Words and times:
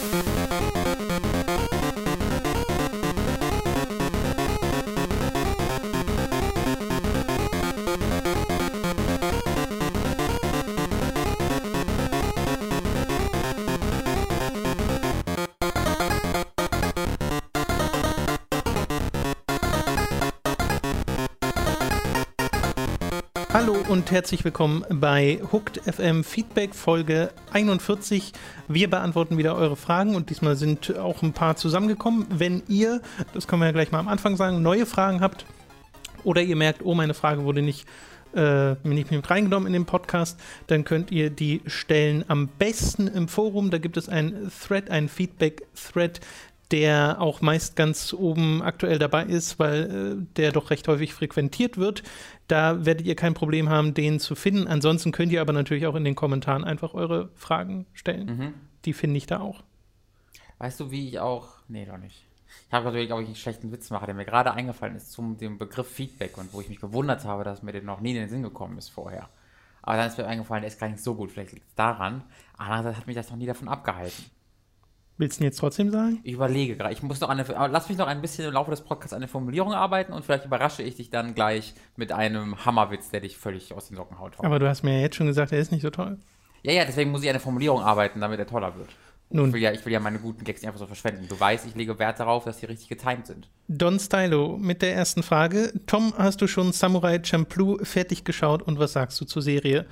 Hallo 0.00 0.39
und 24.00 24.10
herzlich 24.10 24.46
willkommen 24.46 24.82
bei 24.88 25.42
Hooked 25.52 25.82
FM 25.84 26.24
Feedback 26.24 26.74
Folge 26.74 27.32
41. 27.52 28.32
Wir 28.66 28.88
beantworten 28.88 29.36
wieder 29.36 29.54
eure 29.56 29.76
Fragen 29.76 30.14
und 30.14 30.30
diesmal 30.30 30.56
sind 30.56 30.96
auch 30.96 31.20
ein 31.20 31.34
paar 31.34 31.56
zusammengekommen. 31.56 32.26
Wenn 32.30 32.62
ihr, 32.66 33.02
das 33.34 33.46
können 33.46 33.60
wir 33.60 33.66
ja 33.66 33.72
gleich 33.72 33.92
mal 33.92 33.98
am 33.98 34.08
Anfang 34.08 34.36
sagen, 34.36 34.62
neue 34.62 34.86
Fragen 34.86 35.20
habt 35.20 35.44
oder 36.24 36.40
ihr 36.40 36.56
merkt, 36.56 36.82
oh, 36.82 36.94
meine 36.94 37.12
Frage 37.12 37.44
wurde 37.44 37.60
nicht, 37.60 37.86
äh, 38.34 38.76
nicht 38.84 39.10
mit 39.10 39.28
reingenommen 39.28 39.66
in 39.66 39.74
den 39.74 39.84
Podcast, 39.84 40.40
dann 40.68 40.84
könnt 40.84 41.10
ihr 41.10 41.28
die 41.28 41.60
stellen 41.66 42.24
am 42.26 42.48
besten 42.48 43.06
im 43.06 43.28
Forum. 43.28 43.68
Da 43.68 43.76
gibt 43.76 43.98
es 43.98 44.08
einen 44.08 44.50
Thread, 44.66 44.90
einen 44.90 45.10
Feedback-Thread, 45.10 46.20
der 46.70 47.20
auch 47.20 47.40
meist 47.40 47.76
ganz 47.76 48.12
oben 48.12 48.62
aktuell 48.62 48.98
dabei 48.98 49.24
ist, 49.24 49.58
weil 49.58 50.20
äh, 50.20 50.26
der 50.36 50.52
doch 50.52 50.70
recht 50.70 50.86
häufig 50.88 51.14
frequentiert 51.14 51.78
wird. 51.78 52.02
Da 52.48 52.84
werdet 52.84 53.06
ihr 53.06 53.16
kein 53.16 53.34
Problem 53.34 53.68
haben, 53.68 53.94
den 53.94 54.20
zu 54.20 54.34
finden. 54.34 54.68
Ansonsten 54.68 55.12
könnt 55.12 55.32
ihr 55.32 55.40
aber 55.40 55.52
natürlich 55.52 55.86
auch 55.86 55.94
in 55.94 56.04
den 56.04 56.14
Kommentaren 56.14 56.64
einfach 56.64 56.94
eure 56.94 57.30
Fragen 57.34 57.86
stellen. 57.92 58.26
Mhm. 58.26 58.54
Die 58.84 58.92
finde 58.92 59.18
ich 59.18 59.26
da 59.26 59.40
auch. 59.40 59.62
Weißt 60.58 60.78
du, 60.80 60.90
wie 60.90 61.08
ich 61.08 61.18
auch. 61.18 61.48
Nee, 61.68 61.86
doch 61.86 61.98
nicht. 61.98 62.24
Ich 62.68 62.72
habe 62.72 62.84
natürlich, 62.84 63.08
glaube 63.08 63.22
ich, 63.22 63.28
einen 63.28 63.36
schlechten 63.36 63.72
Witz 63.72 63.90
mache, 63.90 64.06
der 64.06 64.14
mir 64.14 64.24
gerade 64.24 64.52
eingefallen 64.52 64.96
ist 64.96 65.12
zum 65.12 65.36
dem 65.38 65.58
Begriff 65.58 65.88
Feedback 65.88 66.36
und 66.38 66.52
wo 66.52 66.60
ich 66.60 66.68
mich 66.68 66.80
gewundert 66.80 67.24
habe, 67.24 67.44
dass 67.44 67.62
mir 67.62 67.72
der 67.72 67.82
noch 67.82 68.00
nie 68.00 68.10
in 68.10 68.16
den 68.16 68.28
Sinn 68.28 68.42
gekommen 68.42 68.78
ist 68.78 68.88
vorher. 68.88 69.28
Aber 69.82 69.96
dann 69.96 70.08
ist 70.08 70.18
mir 70.18 70.26
eingefallen, 70.26 70.62
der 70.62 70.70
ist 70.70 70.78
gar 70.78 70.88
nicht 70.88 71.02
so 71.02 71.14
gut. 71.14 71.32
Vielleicht 71.32 71.52
liegt 71.52 71.66
es 71.66 71.74
daran. 71.74 72.22
Andererseits 72.56 72.98
hat 72.98 73.06
mich 73.06 73.16
das 73.16 73.30
noch 73.30 73.36
nie 73.36 73.46
davon 73.46 73.68
abgehalten. 73.68 74.24
Willst 75.20 75.38
du 75.38 75.44
jetzt 75.44 75.58
trotzdem 75.58 75.90
sagen? 75.90 76.18
Ich 76.22 76.32
überlege 76.32 76.76
gerade. 76.76 76.94
Ich 76.94 77.02
muss 77.02 77.20
noch 77.20 77.28
eine, 77.28 77.44
lass 77.46 77.90
mich 77.90 77.98
noch 77.98 78.06
ein 78.06 78.22
bisschen 78.22 78.46
im 78.46 78.54
Laufe 78.54 78.70
des 78.70 78.80
Podcasts 78.80 79.12
eine 79.12 79.28
Formulierung 79.28 79.74
arbeiten 79.74 80.14
und 80.14 80.24
vielleicht 80.24 80.46
überrasche 80.46 80.82
ich 80.82 80.96
dich 80.96 81.10
dann 81.10 81.34
gleich 81.34 81.74
mit 81.94 82.10
einem 82.10 82.64
Hammerwitz, 82.64 83.10
der 83.10 83.20
dich 83.20 83.36
völlig 83.36 83.74
aus 83.74 83.88
den 83.88 83.98
Socken 83.98 84.18
haut. 84.18 84.32
Aber 84.38 84.58
du 84.58 84.66
hast 84.66 84.82
mir 84.82 84.94
ja 84.94 85.00
jetzt 85.02 85.16
schon 85.16 85.26
gesagt, 85.26 85.52
er 85.52 85.58
ist 85.58 85.72
nicht 85.72 85.82
so 85.82 85.90
toll. 85.90 86.16
Ja, 86.62 86.72
ja, 86.72 86.86
deswegen 86.86 87.10
muss 87.10 87.22
ich 87.22 87.28
eine 87.28 87.38
Formulierung 87.38 87.82
arbeiten, 87.82 88.18
damit 88.18 88.38
er 88.38 88.46
toller 88.46 88.74
wird. 88.78 88.88
Nun. 89.28 89.48
Ich 89.48 89.52
will, 89.52 89.60
ja, 89.60 89.72
ich 89.72 89.84
will 89.84 89.92
ja 89.92 90.00
meine 90.00 90.18
guten 90.20 90.42
Gags 90.42 90.62
nicht 90.62 90.68
einfach 90.68 90.80
so 90.80 90.86
verschwenden. 90.86 91.28
Du 91.28 91.38
weißt, 91.38 91.66
ich 91.66 91.74
lege 91.74 91.98
Wert 91.98 92.18
darauf, 92.18 92.44
dass 92.44 92.56
die 92.56 92.66
richtig 92.66 92.88
getimed 92.88 93.26
sind. 93.26 93.46
Don 93.68 94.00
Stylo 94.00 94.56
mit 94.56 94.80
der 94.80 94.94
ersten 94.94 95.22
Frage. 95.22 95.70
Tom, 95.86 96.14
hast 96.16 96.40
du 96.40 96.46
schon 96.46 96.72
Samurai 96.72 97.20
Champloo 97.22 97.78
fertig 97.84 98.24
geschaut 98.24 98.62
und 98.62 98.78
was 98.78 98.94
sagst 98.94 99.20
du 99.20 99.26
zur 99.26 99.42
Serie? 99.42 99.84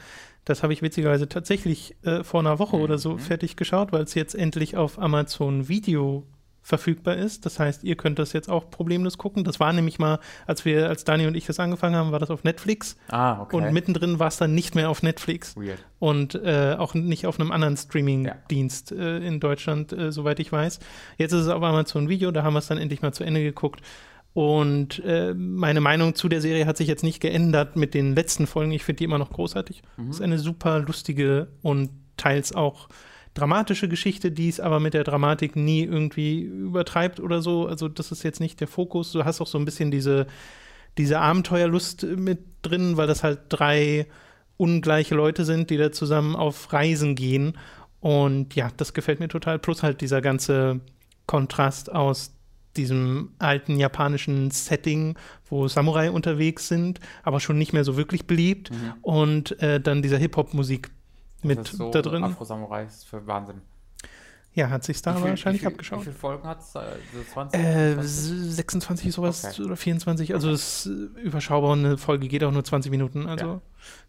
Das 0.48 0.62
habe 0.62 0.72
ich 0.72 0.80
witzigerweise 0.80 1.28
tatsächlich 1.28 1.94
äh, 2.04 2.24
vor 2.24 2.40
einer 2.40 2.58
Woche 2.58 2.76
oder 2.76 2.96
so 2.96 3.18
fertig 3.18 3.56
geschaut, 3.56 3.92
weil 3.92 4.02
es 4.02 4.14
jetzt 4.14 4.34
endlich 4.34 4.76
auf 4.76 4.98
Amazon 4.98 5.68
Video 5.68 6.26
verfügbar 6.62 7.16
ist. 7.16 7.46
Das 7.46 7.58
heißt, 7.58 7.84
ihr 7.84 7.96
könnt 7.96 8.18
das 8.18 8.32
jetzt 8.32 8.48
auch 8.48 8.70
problemlos 8.70 9.16
gucken. 9.16 9.44
Das 9.44 9.58
war 9.58 9.72
nämlich 9.72 9.98
mal, 9.98 10.20
als 10.46 10.64
wir, 10.64 10.88
als 10.88 11.04
Dani 11.04 11.26
und 11.26 11.34
ich 11.34 11.46
das 11.46 11.60
angefangen 11.60 11.96
haben, 11.96 12.12
war 12.12 12.18
das 12.18 12.30
auf 12.30 12.44
Netflix. 12.44 12.96
Ah, 13.08 13.40
okay. 13.40 13.56
Und 13.56 13.72
mittendrin 13.72 14.18
war 14.18 14.28
es 14.28 14.36
dann 14.36 14.54
nicht 14.54 14.74
mehr 14.74 14.90
auf 14.90 15.02
Netflix. 15.02 15.56
Weird. 15.56 15.84
Und 15.98 16.34
äh, 16.34 16.76
auch 16.78 16.94
nicht 16.94 17.26
auf 17.26 17.40
einem 17.40 17.52
anderen 17.52 17.76
Streaming-Dienst 17.76 18.92
äh, 18.92 19.18
in 19.18 19.40
Deutschland, 19.40 19.92
äh, 19.92 20.12
soweit 20.12 20.40
ich 20.40 20.52
weiß. 20.52 20.78
Jetzt 21.16 21.32
ist 21.32 21.42
es 21.42 21.48
auf 21.48 21.62
Amazon 21.62 22.08
Video, 22.08 22.30
da 22.30 22.42
haben 22.42 22.54
wir 22.54 22.60
es 22.60 22.68
dann 22.68 22.78
endlich 22.78 23.02
mal 23.02 23.12
zu 23.12 23.24
Ende 23.24 23.42
geguckt. 23.42 23.80
Und 24.34 25.02
äh, 25.04 25.34
meine 25.34 25.80
Meinung 25.80 26.14
zu 26.14 26.28
der 26.28 26.40
Serie 26.40 26.66
hat 26.66 26.76
sich 26.76 26.86
jetzt 26.86 27.02
nicht 27.02 27.20
geändert 27.20 27.76
mit 27.76 27.94
den 27.94 28.14
letzten 28.14 28.46
Folgen. 28.46 28.72
Ich 28.72 28.84
finde 28.84 28.98
die 28.98 29.04
immer 29.04 29.18
noch 29.18 29.30
großartig. 29.30 29.82
Es 30.08 30.16
ist 30.16 30.22
eine 30.22 30.38
super 30.38 30.80
lustige 30.80 31.48
und 31.62 31.90
teils 32.16 32.54
auch 32.54 32.88
dramatische 33.34 33.88
Geschichte, 33.88 34.30
die 34.30 34.48
es 34.48 34.60
aber 34.60 34.80
mit 34.80 34.94
der 34.94 35.04
Dramatik 35.04 35.56
nie 35.56 35.84
irgendwie 35.84 36.42
übertreibt 36.42 37.20
oder 37.20 37.40
so. 37.40 37.66
Also 37.66 37.88
das 37.88 38.12
ist 38.12 38.22
jetzt 38.22 38.40
nicht 38.40 38.60
der 38.60 38.68
Fokus. 38.68 39.12
Du 39.12 39.24
hast 39.24 39.40
auch 39.40 39.46
so 39.46 39.58
ein 39.58 39.64
bisschen 39.64 39.90
diese, 39.90 40.26
diese 40.98 41.20
Abenteuerlust 41.20 42.04
mit 42.04 42.40
drin, 42.62 42.96
weil 42.96 43.06
das 43.06 43.22
halt 43.22 43.40
drei 43.48 44.06
ungleiche 44.56 45.14
Leute 45.14 45.44
sind, 45.44 45.70
die 45.70 45.76
da 45.76 45.92
zusammen 45.92 46.36
auf 46.36 46.72
Reisen 46.72 47.14
gehen. 47.14 47.56
Und 48.00 48.54
ja, 48.54 48.70
das 48.76 48.92
gefällt 48.92 49.20
mir 49.20 49.28
total. 49.28 49.58
Plus 49.58 49.82
halt 49.82 50.00
dieser 50.00 50.20
ganze 50.20 50.80
Kontrast 51.26 51.92
aus 51.92 52.32
diesem 52.78 53.32
alten 53.38 53.78
japanischen 53.78 54.50
Setting, 54.50 55.16
wo 55.50 55.68
Samurai 55.68 56.10
unterwegs 56.10 56.68
sind, 56.68 57.00
aber 57.22 57.40
schon 57.40 57.58
nicht 57.58 57.72
mehr 57.74 57.84
so 57.84 57.96
wirklich 57.96 58.26
beliebt. 58.26 58.70
Und 59.02 59.60
äh, 59.60 59.80
dann 59.80 60.00
dieser 60.00 60.16
Hip-Hop-Musik 60.18 60.90
mit 61.42 61.58
das 61.58 61.70
ist 61.72 61.76
so 61.78 61.90
da 61.90 62.00
drin. 62.02 62.24
Afro-Samurai 62.24 62.84
ist 62.84 63.04
für 63.04 63.26
Wahnsinn. 63.26 63.60
Ja, 64.54 64.70
hat 64.70 64.82
sich 64.82 65.00
da 65.02 65.14
viel- 65.14 65.28
wahrscheinlich 65.30 65.60
wie 65.62 65.66
viel, 65.66 65.72
abgeschaut. 65.72 66.00
Wie 66.00 66.04
viele 66.04 66.16
Folgen 66.16 66.48
hat 66.48 66.60
es? 66.60 66.72
So 66.72 66.80
20? 67.34 67.60
Äh, 67.60 67.94
20? 67.94 68.54
26 68.54 69.12
sowas 69.12 69.44
Okay. 69.44 69.62
oder 69.62 69.76
24, 69.76 70.34
also 70.34 70.50
das 70.50 70.86
ist 70.86 71.16
äh, 71.16 71.20
überschaubar 71.20 71.72
und 71.72 71.84
eine 71.84 71.98
Folge 71.98 72.26
geht 72.26 72.42
auch 72.42 72.50
nur 72.50 72.64
20 72.64 72.90
Minuten, 72.90 73.26
also 73.26 73.44
Ja. 73.46 73.60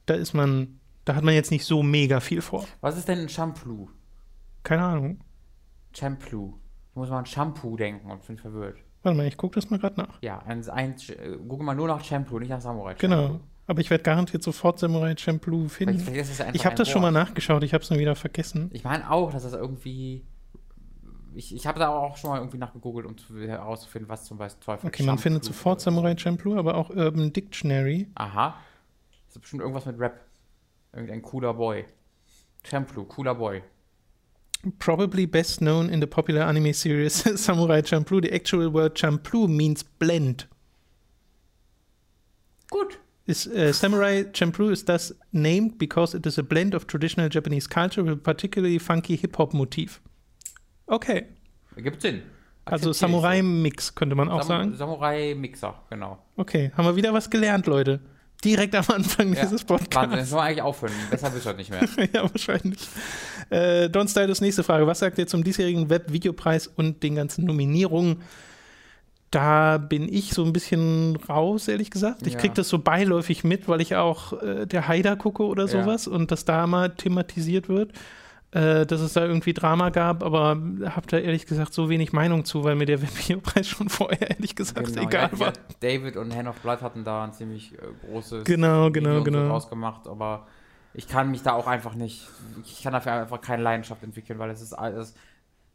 da 0.07 0.13
ist 0.15 0.33
man, 0.33 0.79
da 1.05 1.13
hat 1.15 1.23
man 1.23 1.33
jetzt 1.35 1.51
nicht 1.51 1.65
so 1.65 1.83
mega 1.83 2.19
viel 2.19 2.41
vor. 2.41 2.65
Was 2.81 2.97
ist 2.97 3.07
denn 3.07 3.19
ein 3.19 3.29
Shampoo? 3.29 3.89
Keine 4.63 4.83
Ahnung. 4.83 5.19
Shampoo. 5.95 6.55
Ich 6.91 6.95
muss 6.95 7.09
mal 7.09 7.19
an 7.19 7.25
Shampoo 7.25 7.77
denken 7.77 8.09
und 8.11 8.25
bin 8.25 8.37
verwirrt. 8.37 8.77
Warte 9.03 9.17
mal, 9.17 9.27
ich 9.27 9.37
gucke 9.37 9.55
das 9.55 9.69
mal 9.69 9.79
gerade 9.79 9.99
nach. 10.01 10.21
Ja, 10.21 10.39
ein, 10.39 10.67
ein, 10.69 10.95
äh, 11.09 11.37
gucke 11.47 11.63
mal 11.63 11.73
nur 11.75 11.87
nach 11.87 12.03
Shampoo, 12.03 12.39
nicht 12.39 12.49
nach 12.49 12.59
Samurai. 12.61 12.95
Genau. 12.95 13.39
Aber 13.67 13.79
ich 13.81 13.89
werde 13.91 14.03
garantiert 14.03 14.41
sofort 14.43 14.79
Samurai 14.79 15.15
Champloo 15.15 15.67
finden. 15.69 15.95
Ich 16.53 16.65
habe 16.65 16.75
das 16.75 16.89
schon 16.89 17.01
mal 17.01 17.13
Wort. 17.13 17.27
nachgeschaut, 17.27 17.63
ich 17.63 17.73
habe 17.73 17.83
es 17.83 17.89
nur 17.91 17.99
wieder 17.99 18.15
vergessen. 18.15 18.69
Ich 18.73 18.83
meine 18.83 19.09
auch, 19.11 19.31
dass 19.31 19.43
das 19.43 19.53
irgendwie. 19.53 20.25
Ich, 21.35 21.53
ich 21.55 21.67
habe 21.67 21.79
da 21.79 21.89
auch 21.89 22.17
schon 22.17 22.31
mal 22.31 22.39
irgendwie 22.39 22.57
nachgegoogelt, 22.57 23.05
um 23.05 23.15
zu- 23.15 23.39
herauszufinden, 23.39 24.09
was 24.09 24.25
zum 24.25 24.39
Beispiel 24.39 24.63
Teufel 24.65 24.87
Okay, 24.87 25.03
man 25.03 25.09
Shampoo 25.17 25.21
findet 25.21 25.43
sofort. 25.43 25.79
Samurai 25.81 26.17
Champloo, 26.17 26.57
aber 26.57 26.73
auch 26.75 26.89
Urban 26.89 27.31
Dictionary. 27.31 28.07
Aha. 28.15 28.55
Das 29.27 29.35
ist 29.35 29.41
bestimmt 29.41 29.61
irgendwas 29.61 29.85
mit 29.85 29.99
Rap. 29.99 30.19
Irgendein 30.91 31.21
cooler 31.21 31.53
Boy. 31.53 31.85
Shampoo, 32.65 33.03
cooler 33.03 33.35
Boy. 33.35 33.61
Probably 34.77 35.25
best 35.25 35.61
known 35.61 35.89
in 35.89 36.01
the 36.01 36.07
popular 36.07 36.41
anime 36.41 36.73
series 36.73 37.13
Samurai 37.41 37.81
Champloo. 37.81 38.21
The 38.21 38.33
actual 38.33 38.69
word 38.69 38.93
Champloo 38.95 39.47
means 39.47 39.83
blend. 39.83 40.45
Gut. 42.69 42.97
Is, 43.25 43.47
uh, 43.47 43.71
Samurai 43.71 44.23
Champloo 44.23 44.71
is 44.71 44.83
thus 44.83 45.11
named 45.31 45.77
because 45.77 46.15
it 46.15 46.25
is 46.25 46.37
a 46.37 46.43
blend 46.43 46.73
of 46.73 46.87
traditional 46.87 47.29
Japanese 47.29 47.67
culture 47.67 48.03
with 48.03 48.13
a 48.13 48.17
particularly 48.17 48.79
funky 48.79 49.15
Hip-Hop 49.15 49.53
motif. 49.53 50.01
Okay, 50.89 51.27
Gibt 51.77 52.01
Sinn. 52.01 52.23
also 52.65 52.91
Samurai-Mix 52.91 53.93
könnte 53.93 54.15
man 54.15 54.29
auch 54.29 54.41
Sam 54.41 54.47
sagen. 54.47 54.75
Samurai-Mixer, 54.75 55.75
genau. 55.89 56.17
Okay, 56.37 56.71
haben 56.75 56.85
wir 56.85 56.95
wieder 56.95 57.13
was 57.13 57.29
gelernt, 57.29 57.67
Leute. 57.67 57.99
Direkt 58.45 58.73
am 58.75 58.85
Anfang 58.87 59.33
Ja. 59.33 59.41
dieses 59.41 59.67
Wahnsinn, 59.67 59.77
das 59.89 59.89
Podcasts. 59.89 60.29
soll 60.29 60.39
eigentlich 60.39 60.61
aufhören. 60.61 60.93
Besser 61.09 61.33
wird 61.33 61.45
es 61.45 61.57
nicht 61.57 61.69
mehr. 61.71 61.81
ja, 62.13 62.21
wahrscheinlich. 62.23 62.79
Äh, 63.49 63.89
Don 63.89 64.07
Styles, 64.07 64.39
nächste 64.41 64.63
Frage. 64.63 64.87
Was 64.87 64.99
sagt 64.99 65.17
ihr 65.17 65.27
zum 65.27 65.43
diesjährigen 65.43 65.89
Web-Videopreis 65.89 66.67
und 66.67 67.03
den 67.03 67.15
ganzen 67.15 67.45
Nominierungen? 67.45 68.21
Da 69.31 69.77
bin 69.77 70.11
ich 70.11 70.31
so 70.31 70.43
ein 70.43 70.53
bisschen 70.53 71.15
raus, 71.27 71.67
ehrlich 71.67 71.91
gesagt. 71.91 72.25
Ich 72.25 72.33
Ja. 72.33 72.39
kriege 72.39 72.53
das 72.55 72.67
so 72.69 72.79
beiläufig 72.79 73.43
mit, 73.43 73.67
weil 73.67 73.79
ich 73.81 73.95
auch 73.95 74.41
äh, 74.41 74.65
der 74.65 74.87
Haider 74.87 75.15
gucke 75.17 75.43
oder 75.43 75.65
Ja. 75.65 75.67
sowas 75.83 76.07
und 76.07 76.31
das 76.31 76.45
da 76.45 76.65
mal 76.65 76.89
thematisiert 76.89 77.69
wird, 77.69 77.91
äh, 78.51 78.85
dass 78.85 79.01
es 79.01 79.13
da 79.13 79.25
irgendwie 79.25 79.53
Drama 79.53 79.89
gab, 79.89 80.23
aber 80.23 80.59
habe 80.85 81.07
da 81.07 81.17
ehrlich 81.17 81.45
gesagt 81.45 81.73
so 81.73 81.89
wenig 81.89 82.13
Meinung 82.13 82.45
zu, 82.45 82.63
weil 82.63 82.75
mir 82.75 82.85
der 82.85 83.01
Webvideopreis 83.01 83.67
schon 83.67 83.89
vorher 83.89 84.31
ehrlich 84.31 84.55
gesagt 84.55 84.87
Genau, 84.87 85.03
egal 85.03 85.29
ja, 85.31 85.39
war. 85.39 85.47
ja, 85.47 85.53
David 85.79 86.17
und 86.17 86.35
Hand 86.35 86.47
of 86.47 86.59
Blood 86.61 86.81
hatten 86.81 87.03
da 87.03 87.23
ein 87.25 87.33
ziemlich 87.33 87.73
äh, 87.73 87.77
großes 88.07 88.45
Genau, 88.45 88.89
genau, 88.89 89.09
Video 89.11 89.23
genau. 89.23 89.45
So 89.45 89.51
rausgemacht, 89.51 90.07
aber 90.07 90.47
ich 90.93 91.07
kann 91.07 91.29
mich 91.29 91.43
da 91.43 91.53
auch 91.53 91.67
einfach 91.67 91.93
nicht, 91.93 92.27
ich 92.65 92.81
kann 92.81 92.93
dafür 92.93 93.13
einfach 93.13 93.41
keine 93.41 93.61
Leidenschaft 93.61 94.01
entwickeln, 94.03 94.39
weil 94.39 94.49
es 94.49 94.61
ist 94.61 94.73
alles, 94.73 95.13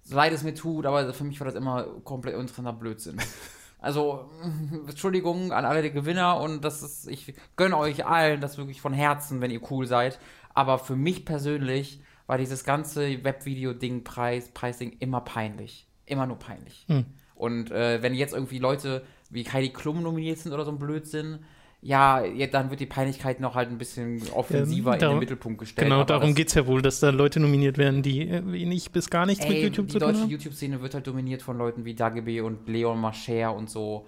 so 0.03 0.17
leid 0.17 0.33
es 0.33 0.43
mir 0.43 0.55
tut, 0.55 0.85
aber 0.87 1.15
für 1.15 1.25
mich 1.25 1.39
war 1.39 1.47
das 1.47 1.55
immer 1.55 1.85
komplett 2.03 2.35
uninteressanter 2.35 2.73
Blödsinn. 2.73 3.19
Also, 3.85 4.31
Entschuldigung 4.89 5.53
an 5.53 5.67
alle 5.67 5.83
die 5.83 5.91
Gewinner 5.91 6.41
und 6.41 6.65
das 6.65 6.83
ist, 6.83 7.07
ich 7.07 7.35
gönne 7.55 7.77
euch 7.77 8.07
allen 8.07 8.41
das 8.41 8.57
wirklich 8.57 8.81
von 8.81 8.95
Herzen, 8.95 9.43
wenn 9.43 9.51
ihr 9.51 9.61
cool 9.71 9.87
seid. 9.87 10.19
Aber 10.55 10.79
für 10.79 10.97
mich 10.97 11.27
persönlich 11.27 12.01
war 12.27 12.39
dieses 12.39 12.65
ganze 12.65 13.23
Webvideo-Ding, 13.25 14.05
Preis, 14.05 14.49
Preisding 14.49 14.97
immer 14.99 15.21
peinlich. 15.21 15.87
Immer 16.07 16.27
nur 16.27 16.39
peinlich. 16.39 16.85
Hm. 16.89 17.05
Und 17.35 17.71
äh, 17.71 18.03
wenn 18.03 18.15
jetzt 18.15 18.35
irgendwie 18.35 18.59
Leute 18.59 19.05
wie 19.31 19.45
Heidi 19.45 19.71
Klum 19.71 20.03
nominiert 20.03 20.39
sind 20.39 20.53
oder 20.53 20.65
so 20.65 20.71
ein 20.71 20.79
Blödsinn, 20.79 21.41
ja, 21.85 22.25
ja, 22.25 22.47
dann 22.47 22.71
wird 22.71 22.81
die 22.81 22.87
Peinlichkeit 22.87 23.41
noch 23.41 23.55
halt 23.55 23.69
ein 23.69 23.77
bisschen 23.77 24.23
offensiver 24.33 24.93
ja, 24.93 24.99
darum, 24.99 25.17
in 25.17 25.21
den 25.21 25.25
Mittelpunkt 25.25 25.59
gestellt. 25.59 25.87
Genau, 25.87 26.03
darum 26.05 26.35
geht 26.35 26.49
es 26.49 26.55
ja 26.55 26.67
wohl, 26.67 26.81
dass 26.81 27.01
da 27.01 27.11
Leute 27.11 27.41
nominiert 27.41 27.77
werden, 27.77 28.03
die 28.03 28.31
wenig 28.47 28.91
bis 28.91 29.11
gar 29.11 29.27
nichts 29.27 29.45
ey, 29.45 29.53
mit 29.53 29.63
YouTube 29.65 29.91
zu 29.91 29.99
tun 29.99 30.09
haben. 30.09 30.15
Die 30.15 30.21
deutsche 30.21 30.33
YouTube-Szene 30.33 30.81
wird 30.81 30.95
halt 30.95 31.07
dominiert 31.07 31.43
von 31.43 31.59
Leuten 31.59 31.85
wie 31.85 31.95
Dagebe 31.95 32.43
und 32.43 32.67
Leon 32.69 32.99
Mascher 32.99 33.55
und 33.55 33.69
so. 33.69 34.07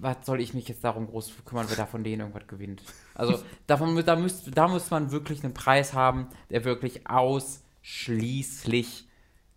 Was 0.00 0.24
soll 0.24 0.40
ich 0.40 0.54
mich 0.54 0.68
jetzt 0.68 0.84
darum 0.84 1.08
groß 1.08 1.32
kümmern, 1.44 1.66
wer 1.68 1.76
da 1.76 1.86
von 1.86 2.04
denen 2.04 2.20
irgendwas 2.20 2.46
gewinnt? 2.46 2.82
Also 3.14 3.42
davon, 3.66 4.00
da, 4.04 4.16
müsst, 4.16 4.56
da 4.56 4.68
muss 4.68 4.90
man 4.90 5.10
wirklich 5.10 5.42
einen 5.44 5.54
Preis 5.54 5.92
haben, 5.92 6.28
der 6.50 6.64
wirklich 6.64 7.08
ausschließlich 7.08 9.06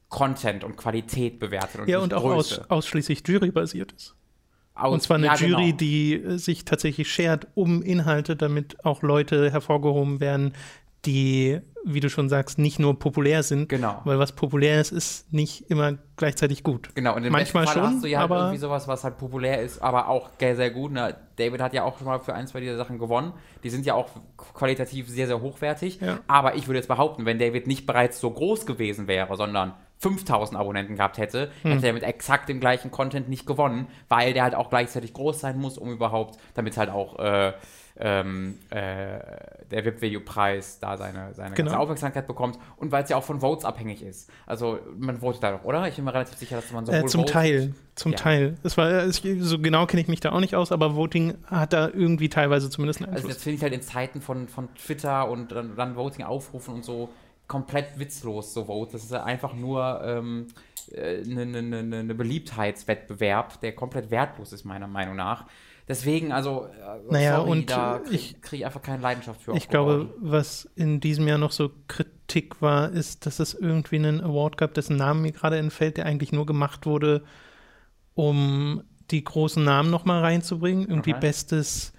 Content 0.10 0.64
und 0.64 0.78
Qualität 0.78 1.40
bewertet. 1.40 1.82
Und 1.82 1.88
ja, 1.88 2.00
und 2.00 2.14
auch 2.14 2.24
aus, 2.24 2.60
ausschließlich 2.70 3.24
jurybasiert 3.28 3.92
ist. 3.94 4.16
Aus, 4.74 4.94
und 4.94 5.02
zwar 5.02 5.18
eine 5.18 5.28
ja, 5.28 5.36
Jury, 5.36 5.66
genau. 5.68 5.78
die 5.78 6.24
sich 6.38 6.66
tatsächlich 6.66 7.12
schert 7.12 7.48
um 7.56 7.82
Inhalte, 7.82 8.36
damit 8.36 8.84
auch 8.86 9.04
Leute 9.04 9.52
hervorgehoben 9.52 10.20
werden, 10.20 10.54
die, 11.06 11.60
wie 11.84 12.00
du 12.00 12.10
schon 12.10 12.30
sagst, 12.30 12.60
nicht 12.60 12.80
nur 12.80 12.98
populär 13.00 13.44
sind. 13.44 13.70
Genau. 13.70 14.02
Weil 14.04 14.20
was 14.20 14.34
populär 14.34 14.80
ist, 14.80 14.92
ist 14.92 15.32
nicht 15.34 15.70
immer 15.70 15.98
gleichzeitig 16.16 16.64
gut. 16.64 16.90
Genau, 16.96 17.16
und 17.16 17.24
im 17.24 17.32
Manchmal 17.32 17.66
Fall 17.66 17.74
schon, 17.74 17.84
hast 17.84 18.04
du 18.04 18.08
ja 18.08 18.20
aber 18.20 18.38
irgendwie 18.38 18.60
sowas, 18.60 18.88
was 18.88 19.04
halt 19.04 19.18
populär 19.18 19.62
ist, 19.62 19.82
aber 19.82 20.08
auch 20.08 20.30
sehr, 20.40 20.56
sehr 20.56 20.70
gut. 20.70 20.92
Na, 20.94 21.14
David 21.38 21.62
hat 21.62 21.74
ja 21.74 21.84
auch 21.84 21.98
schon 21.98 22.08
mal 22.08 22.20
für 22.20 22.34
ein, 22.34 22.48
zwei 22.48 22.60
dieser 22.60 22.78
Sachen 22.78 23.00
gewonnen. 23.00 23.34
Die 23.64 23.70
sind 23.70 23.86
ja 23.86 23.96
auch 23.96 24.10
qualitativ 24.54 25.10
sehr, 25.10 25.28
sehr 25.28 25.42
hochwertig. 25.42 26.00
Ja. 26.02 26.20
Aber 26.28 26.56
ich 26.56 26.68
würde 26.68 26.78
jetzt 26.78 26.88
behaupten, 26.88 27.26
wenn 27.26 27.40
David 27.40 27.68
nicht 27.68 27.86
bereits 27.86 28.20
so 28.20 28.30
groß 28.30 28.66
gewesen 28.66 29.08
wäre, 29.08 29.36
sondern 29.36 29.74
5000 30.02 30.60
Abonnenten 30.60 30.96
gehabt 30.96 31.20
hätte, 31.20 31.52
hm. 31.62 31.74
hätte 31.74 31.88
er 31.88 31.94
mit 31.94 32.04
exakt 32.04 32.50
dem 32.50 32.60
gleichen 32.60 32.90
Content 32.90 33.30
nicht 33.30 33.46
gewonnen, 33.46 33.88
weil 34.10 34.34
der 34.34 34.44
halt 34.44 34.56
auch 34.56 34.70
gleichzeitig 34.70 35.14
groß 35.14 35.40
sein 35.40 35.60
muss, 35.60 35.78
um 35.78 35.92
überhaupt, 35.92 36.40
damit 36.56 36.76
halt 36.78 36.90
auch 36.90 37.20
äh, 37.20 37.54
ähm, 37.98 38.58
äh, 38.70 39.20
der 39.70 39.86
VIP-Video-Preis 39.86 40.80
da 40.80 40.98
seine, 40.98 41.34
seine 41.34 41.56
genau. 41.56 41.72
ganze 41.72 41.80
Aufmerksamkeit 41.80 42.28
bekommt 42.28 42.58
und 42.78 42.92
weil 42.92 43.04
es 43.04 43.10
ja 43.10 43.18
auch 43.18 43.24
von 43.24 43.42
Votes 43.42 43.66
abhängig 43.66 44.02
ist. 44.02 44.30
Also 44.46 44.80
man 44.98 45.20
votet 45.20 45.44
da 45.44 45.52
doch, 45.52 45.64
oder? 45.64 45.88
Ich 45.88 45.96
bin 45.96 46.06
mir 46.06 46.14
relativ 46.14 46.38
sicher, 46.38 46.58
dass 46.58 46.72
man 46.72 46.86
so 46.86 46.92
äh, 46.92 47.06
Zum 47.06 47.22
votet. 47.22 47.34
Teil, 47.34 47.76
zum 47.96 48.12
ja. 48.14 48.18
Teil. 48.18 48.58
Es 48.64 48.78
war, 48.78 49.10
so 49.12 49.60
genau 49.60 49.86
kenne 49.86 50.02
ich 50.02 50.08
mich 50.08 50.20
da 50.20 50.32
auch 50.32 50.40
nicht 50.40 50.56
aus, 50.56 50.72
aber 50.72 50.96
Voting 50.96 51.36
hat 51.46 51.74
da 51.74 51.88
irgendwie 51.88 52.30
teilweise 52.30 52.70
zumindest 52.70 53.02
einen 53.02 53.10
also 53.10 53.28
Einfluss. 53.28 53.30
Also 53.30 53.38
das 53.38 53.44
finde 53.44 53.56
ich 53.58 53.64
halt 53.64 53.74
in 53.74 53.82
Zeiten 53.82 54.22
von, 54.22 54.48
von 54.48 54.74
Twitter 54.76 55.30
und 55.30 55.52
dann, 55.52 55.76
dann 55.76 55.96
Voting 55.96 56.26
aufrufen 56.26 56.76
und 56.76 56.86
so 56.86 57.10
komplett 57.48 58.00
witzlos, 58.00 58.54
so 58.54 58.66
Vote. 58.66 58.94
Das 58.94 59.04
ist 59.04 59.14
einfach 59.14 59.54
nur 59.54 60.02
ähm, 60.04 60.48
eine, 60.96 61.42
eine, 61.42 61.58
eine, 61.58 61.98
eine 61.98 62.16
Beliebtheitswettbewerb, 62.16 63.60
der 63.62 63.76
komplett 63.76 64.10
wertlos 64.10 64.54
ist, 64.54 64.64
meiner 64.64 64.88
Meinung 64.88 65.16
nach. 65.16 65.46
Deswegen, 65.92 66.32
also, 66.32 66.68
äh, 66.68 67.12
naja, 67.12 67.36
sorry, 67.36 67.52
und 67.52 67.70
da 67.70 68.00
kriege 68.00 68.16
ich, 68.16 68.42
krieg 68.42 68.64
einfach 68.64 68.82
keine 68.82 69.02
Leidenschaft 69.02 69.42
für. 69.42 69.54
Ich 69.58 69.68
glaube, 69.68 70.14
was 70.22 70.70
in 70.76 71.02
diesem 71.02 71.28
Jahr 71.28 71.38
noch 71.38 71.52
so 71.52 71.70
Kritik 71.90 72.62
war, 72.62 72.90
ist, 72.94 73.26
dass 73.26 73.42
es 73.42 73.54
irgendwie 73.54 73.98
einen 73.98 74.22
Award 74.22 74.56
gab, 74.56 74.74
dessen 74.74 74.96
Namen 74.96 75.22
mir 75.22 75.34
gerade 75.34 75.58
entfällt, 75.58 75.98
der 75.98 76.06
eigentlich 76.06 76.32
nur 76.32 76.46
gemacht 76.46 76.86
wurde, 76.86 77.26
um 78.14 78.86
die 79.10 79.22
großen 79.22 79.62
Namen 79.62 79.90
nochmal 79.90 80.22
reinzubringen. 80.22 80.88
Irgendwie 80.88 81.12
okay. 81.12 81.20
bestes 81.20 81.92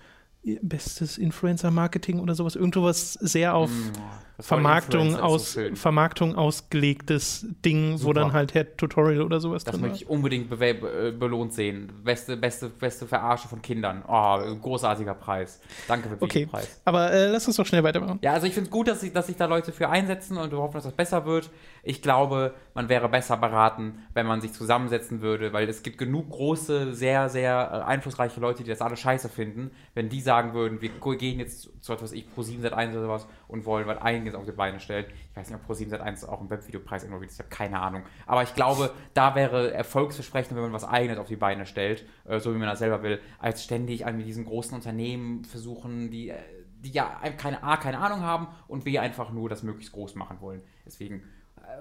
bestes 0.63 1.19
Influencer-Marketing 1.19 2.19
oder 2.19 2.35
sowas. 2.35 2.57
Irgendwas 2.57 3.13
sehr 3.15 3.55
auf 3.55 3.71
mm, 3.71 3.93
Vermarktung, 4.41 5.15
aus, 5.15 5.53
so 5.53 5.61
Vermarktung 5.75 6.35
ausgelegtes 6.35 7.47
Ding, 7.65 7.97
Super. 7.97 8.09
wo 8.09 8.13
dann 8.13 8.33
halt 8.33 8.53
Head 8.53 8.77
Tutorial 8.77 9.23
oder 9.23 9.39
sowas 9.39 9.63
das 9.63 9.73
drin 9.73 9.83
Das 9.83 9.91
möchte 9.91 10.05
ich 10.05 10.11
unbedingt 10.11 10.51
be 10.51 10.57
be 10.57 11.13
belohnt 11.13 11.53
sehen. 11.53 11.93
Beste, 12.03 12.37
beste, 12.37 12.69
beste 12.69 13.07
Verarsche 13.07 13.47
von 13.47 13.63
Kindern. 13.63 14.03
Oh, 14.07 14.39
großartiger 14.61 15.15
Preis. 15.15 15.61
Danke 15.87 16.09
für 16.09 16.17
den 16.17 16.25
okay. 16.25 16.47
Preis. 16.47 16.81
Aber 16.85 17.13
äh, 17.13 17.29
lass 17.29 17.47
uns 17.47 17.57
doch 17.57 17.67
schnell 17.67 17.85
weitermachen. 17.85 18.19
Ja, 18.23 18.33
also 18.33 18.49
ich 18.49 18.55
finde 18.55 18.67
es 18.69 18.73
gut, 18.73 18.89
dass 18.89 19.01
sich, 19.01 19.13
dass 19.13 19.33
da 19.37 19.47
Leute 19.47 19.71
für 19.71 19.89
einsetzen 19.89 20.37
und 20.37 20.51
wir 20.51 20.59
hoffen, 20.59 20.75
dass 20.75 20.85
das 20.85 20.95
besser 20.95 21.25
wird. 21.25 21.51
Ich 21.85 22.01
glaube, 22.01 22.55
man 22.75 22.89
wäre 22.89 23.09
besser 23.09 23.37
beraten, 23.37 24.07
wenn 24.15 24.25
man 24.25 24.41
sich 24.41 24.53
zusammensetzen 24.53 25.21
würde, 25.21 25.53
weil 25.53 25.69
es 25.69 25.83
gibt 25.83 25.99
genug 25.99 26.31
große, 26.31 26.95
sehr, 26.95 27.29
sehr 27.29 27.71
äh, 27.73 27.91
einflussreiche 27.91 28.39
Leute, 28.39 28.63
die 28.63 28.71
das 28.71 28.81
alle 28.81 28.97
scheiße 28.97 29.29
finden. 29.29 29.73
Wenn 29.93 30.09
die 30.09 30.21
sagen 30.21 30.55
würden, 30.55 30.81
wir 30.81 30.91
gehen 31.17 31.41
jetzt 31.41 31.71
zu 31.83 31.93
etwas 31.93 32.13
ich 32.13 32.33
pro 32.33 32.43
7 32.43 32.65
Sat1 32.65 32.91
oder 32.93 33.03
sowas 33.03 33.27
und 33.49 33.65
wollen 33.65 33.89
was 33.89 34.01
einiges 34.01 34.37
auf 34.37 34.45
die 34.45 34.53
Beine 34.53 34.79
stellen. 34.79 35.07
Ich 35.31 35.37
weiß 35.37 35.49
nicht, 35.49 35.59
ob 35.59 35.67
pro 35.67 35.75
7 35.75 35.93
Sat1 35.93 36.25
auch 36.29 36.39
einen 36.39 36.51
Webvideopreis 36.51 37.03
irgendwo 37.03 37.21
gibt, 37.21 37.33
ich 37.33 37.39
habe 37.41 37.49
keine 37.49 37.81
Ahnung. 37.81 38.05
Aber 38.27 38.45
ich 38.45 38.55
glaube, 38.55 38.93
da 39.13 39.35
wäre 39.35 39.73
erfolgsversprechend, 39.73 40.55
wenn 40.55 40.63
man 40.63 40.73
was 40.73 40.85
eigenes 40.85 41.19
auf 41.19 41.27
die 41.27 41.37
Beine 41.37 41.67
stellt, 41.67 42.07
äh, 42.27 42.39
so 42.39 42.55
wie 42.55 42.59
man 42.59 42.69
das 42.69 42.79
selber 42.79 43.03
will, 43.03 43.21
als 43.41 43.65
ständig 43.65 44.07
an 44.07 44.19
diesen 44.19 44.45
großen 44.45 44.75
Unternehmen 44.75 45.45
versuchen, 45.45 46.13
die, 46.13 46.29
äh, 46.29 46.39
die 46.83 46.93
ja 46.93 47.21
keine, 47.37 47.63
A, 47.65 47.77
keine 47.77 47.99
Ahnung 47.99 48.21
haben 48.21 48.47
und 48.69 48.85
B, 48.85 49.01
einfach 49.01 49.33
nur 49.33 49.49
das 49.49 49.65
möglichst 49.65 49.93
groß 49.93 50.15
machen 50.15 50.41
wollen. 50.41 50.63
Deswegen, 50.87 51.23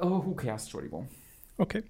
oh, 0.01 0.23
who 0.25 0.35
cares, 0.35 0.63
Entschuldigung. 0.63 1.07
Okay. 1.57 1.83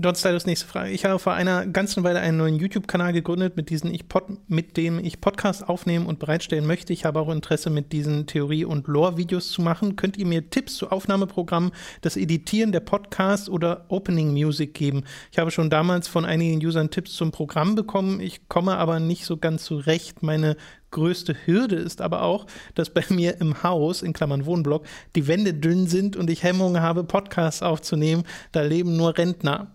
Dort 0.00 0.16
Stylus 0.16 0.46
nächste 0.46 0.68
Frage. 0.68 0.92
Ich 0.92 1.04
habe 1.04 1.18
vor 1.18 1.32
einer 1.32 1.66
ganzen 1.66 2.04
Weile 2.04 2.20
einen 2.20 2.36
neuen 2.36 2.54
YouTube-Kanal 2.54 3.12
gegründet, 3.12 3.56
mit, 3.56 3.68
diesen 3.68 3.92
ich 3.92 4.08
Pod, 4.08 4.26
mit 4.46 4.76
dem 4.76 5.04
ich 5.04 5.20
Podcasts 5.20 5.64
aufnehmen 5.64 6.06
und 6.06 6.20
bereitstellen 6.20 6.66
möchte. 6.66 6.92
Ich 6.92 7.04
habe 7.04 7.18
auch 7.18 7.28
Interesse, 7.28 7.68
mit 7.68 7.92
diesen 7.92 8.28
Theorie- 8.28 8.64
und 8.64 8.86
Lore-Videos 8.86 9.50
zu 9.50 9.60
machen. 9.60 9.96
Könnt 9.96 10.16
ihr 10.16 10.24
mir 10.24 10.50
Tipps 10.50 10.76
zu 10.76 10.92
Aufnahmeprogrammen, 10.92 11.72
das 12.00 12.16
Editieren 12.16 12.70
der 12.70 12.78
Podcasts 12.78 13.48
oder 13.48 13.86
Opening 13.88 14.30
Music 14.30 14.72
geben? 14.72 15.02
Ich 15.32 15.38
habe 15.40 15.50
schon 15.50 15.68
damals 15.68 16.06
von 16.06 16.24
einigen 16.24 16.64
Usern 16.64 16.90
Tipps 16.90 17.14
zum 17.14 17.32
Programm 17.32 17.74
bekommen. 17.74 18.20
Ich 18.20 18.48
komme 18.48 18.76
aber 18.76 19.00
nicht 19.00 19.24
so 19.24 19.36
ganz 19.36 19.64
zurecht. 19.64 20.22
Meine 20.22 20.56
größte 20.90 21.36
Hürde 21.46 21.76
ist 21.76 22.00
aber 22.00 22.22
auch, 22.22 22.46
dass 22.74 22.90
bei 22.90 23.04
mir 23.08 23.40
im 23.40 23.62
Haus, 23.62 24.02
in 24.02 24.12
Klammern 24.12 24.46
Wohnblock, 24.46 24.84
die 25.14 25.26
Wände 25.26 25.54
dünn 25.54 25.86
sind 25.86 26.16
und 26.16 26.30
ich 26.30 26.42
Hemmungen 26.42 26.82
habe, 26.82 27.04
Podcasts 27.04 27.62
aufzunehmen. 27.62 28.24
Da 28.52 28.62
leben 28.62 28.96
nur 28.96 29.16
Rentner. 29.16 29.72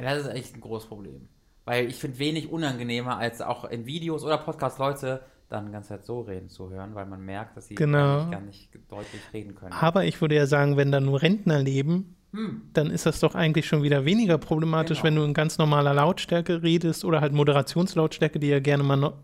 Das 0.00 0.26
ist 0.26 0.28
echt 0.28 0.54
ein 0.54 0.60
großes 0.60 0.88
Problem. 0.88 1.28
Weil 1.64 1.88
ich 1.88 1.96
finde 1.96 2.18
wenig 2.18 2.50
unangenehmer, 2.50 3.18
als 3.18 3.40
auch 3.40 3.64
in 3.64 3.86
Videos 3.86 4.22
oder 4.22 4.38
Podcasts 4.38 4.78
Leute 4.78 5.22
dann 5.48 5.72
ganz 5.72 5.88
Zeit 5.88 6.04
so 6.04 6.20
reden 6.20 6.48
zu 6.48 6.70
hören, 6.70 6.94
weil 6.94 7.06
man 7.06 7.24
merkt, 7.24 7.56
dass 7.56 7.68
sie 7.68 7.76
genau. 7.76 8.28
gar, 8.30 8.40
nicht, 8.40 8.68
deutlich 8.88 9.22
reden 9.32 9.54
können. 9.54 9.72
Aber 9.72 10.04
ich 10.04 10.20
würde 10.20 10.34
ja 10.34 10.46
sagen, 10.46 10.76
wenn 10.76 10.90
da 10.90 11.00
nur 11.00 11.22
Rentner 11.22 11.58
leben, 11.60 12.15
hm. 12.36 12.62
dann 12.74 12.90
ist 12.90 13.06
das 13.06 13.20
doch 13.20 13.34
eigentlich 13.34 13.66
schon 13.66 13.82
wieder 13.82 14.04
weniger 14.04 14.36
problematisch, 14.36 14.98
genau. 14.98 15.06
wenn 15.06 15.16
du 15.16 15.22
in 15.24 15.34
ganz 15.34 15.56
normaler 15.56 15.94
Lautstärke 15.94 16.62
redest 16.62 17.04
oder 17.04 17.22
halt 17.22 17.32
Moderationslautstärke, 17.32 18.38
die 18.38 18.48
ja 18.48 18.60
gerne 18.60 18.82
mal 18.82 19.14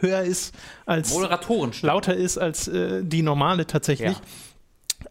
höher 0.00 0.20
ist 0.20 0.54
als 0.84 1.16
lauter 1.82 2.14
ist 2.14 2.36
als 2.36 2.68
äh, 2.68 3.02
die 3.02 3.22
normale 3.22 3.66
tatsächlich. 3.66 4.12
Ja. 4.12 4.20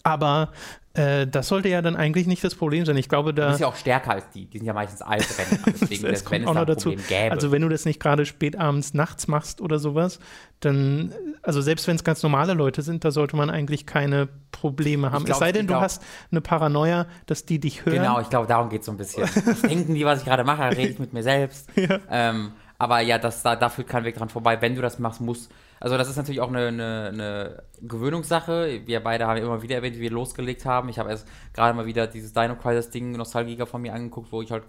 Aber 0.04 0.52
äh, 0.98 1.28
das 1.28 1.48
sollte 1.48 1.70
ja 1.70 1.82
dann 1.82 1.96
eigentlich 1.96 2.28
nicht 2.28 2.44
das 2.44 2.56
Problem 2.56 2.86
sein. 2.86 2.98
Ich 2.98 3.10
glaube, 3.10 3.34
da. 3.34 3.46
Du 3.46 3.50
bist 3.50 3.62
ja 3.62 3.68
auch 3.68 3.76
stärker 3.76 4.12
als 4.12 4.30
die. 4.32 4.46
Die 4.46 4.58
sind 4.58 4.68
ja 4.68 4.74
meistens 4.74 5.02
Altrennen. 5.02 5.60
Deswegen, 5.66 6.04
das, 6.04 6.24
das 6.24 6.32
wenn 6.32 6.42
es 6.42 6.48
auch 6.48 6.54
noch 6.54 6.66
dazu. 6.66 6.92
Gäbe. 6.92 7.32
Also, 7.32 7.52
wenn 7.52 7.62
du 7.62 7.70
das 7.70 7.86
nicht 7.86 8.00
gerade 8.00 8.26
spät 8.26 8.58
abends 8.58 8.94
nachts 8.94 9.28
machst 9.28 9.62
oder 9.62 9.80
sowas, 9.80 10.20
dann, 10.60 11.14
also 11.44 11.62
selbst 11.62 11.88
wenn 11.88 11.96
es 11.96 12.04
ganz 12.04 12.24
normale 12.24 12.54
Leute 12.54 12.82
sind, 12.82 13.06
da 13.06 13.12
sollte 13.12 13.36
man 13.36 13.50
eigentlich 13.50 13.86
keine 13.86 14.28
Probleme 14.52 15.12
haben. 15.12 15.26
Glaub, 15.26 15.36
es 15.36 15.40
sei 15.40 15.52
denn, 15.52 15.68
du 15.68 15.74
glaub, 15.74 15.84
hast 15.84 16.04
eine 16.32 16.42
Paranoia, 16.42 17.06
dass 17.28 17.46
die 17.46 17.60
dich 17.60 17.86
hören. 17.86 17.98
Genau, 17.98 18.20
ich 18.20 18.30
glaube, 18.30 18.48
darum 18.48 18.70
geht 18.70 18.82
es 18.82 18.88
so 18.88 18.92
ein 18.92 18.98
bisschen. 18.98 19.30
denken 19.64 19.94
die, 19.94 20.06
was 20.06 20.20
ich 20.20 20.26
gerade 20.26 20.44
mache, 20.44 20.64
rede 20.72 20.92
ich 20.92 21.00
mit 21.00 21.14
mir 21.14 21.24
selbst. 21.24 21.70
Ja. 21.78 22.00
Ähm, 22.10 22.54
aber 22.80 23.02
ja, 23.02 23.20
das, 23.20 23.44
da, 23.44 23.56
da 23.56 23.70
führt 23.70 23.88
kein 23.88 24.04
Weg 24.04 24.16
dran 24.16 24.30
vorbei. 24.30 24.60
Wenn 24.62 24.76
du 24.76 24.82
das 24.82 24.98
machst, 24.98 25.22
muss 25.22 25.48
also 25.80 25.98
das 25.98 26.10
ist 26.10 26.18
natürlich 26.18 26.42
auch 26.42 26.50
eine, 26.50 26.68
eine, 26.68 27.10
eine, 27.14 27.64
Gewöhnungssache. 27.82 28.82
Wir 28.86 29.00
beide 29.02 29.28
haben 29.28 29.38
immer 29.38 29.62
wieder 29.62 29.76
erwähnt, 29.76 29.98
wie 29.98 30.02
wir 30.02 30.12
losgelegt 30.12 30.66
haben. 30.66 30.90
Ich 30.90 30.98
habe 30.98 31.10
erst 31.10 31.28
gerade 31.54 31.76
mal 31.76 31.86
wieder 31.86 32.08
dieses 32.08 32.34
Dino 32.34 32.56
Crisis 32.56 32.90
Ding 32.90 33.12
Nostalgiker 33.12 33.68
von 33.68 33.82
mir 33.82 33.94
angeguckt, 33.94 34.32
wo 34.32 34.42
ich 34.42 34.52
halt 34.52 34.64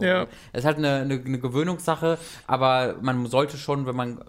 ja. 0.00 0.26
Es 0.52 0.60
ist 0.60 0.64
halt 0.64 0.78
eine, 0.78 0.96
eine, 0.96 1.14
eine 1.14 1.38
Gewöhnungssache, 1.38 2.18
aber 2.46 2.96
man 3.02 3.26
sollte 3.26 3.58
schon, 3.58 3.86
wenn 3.86 3.96
man 3.96 4.22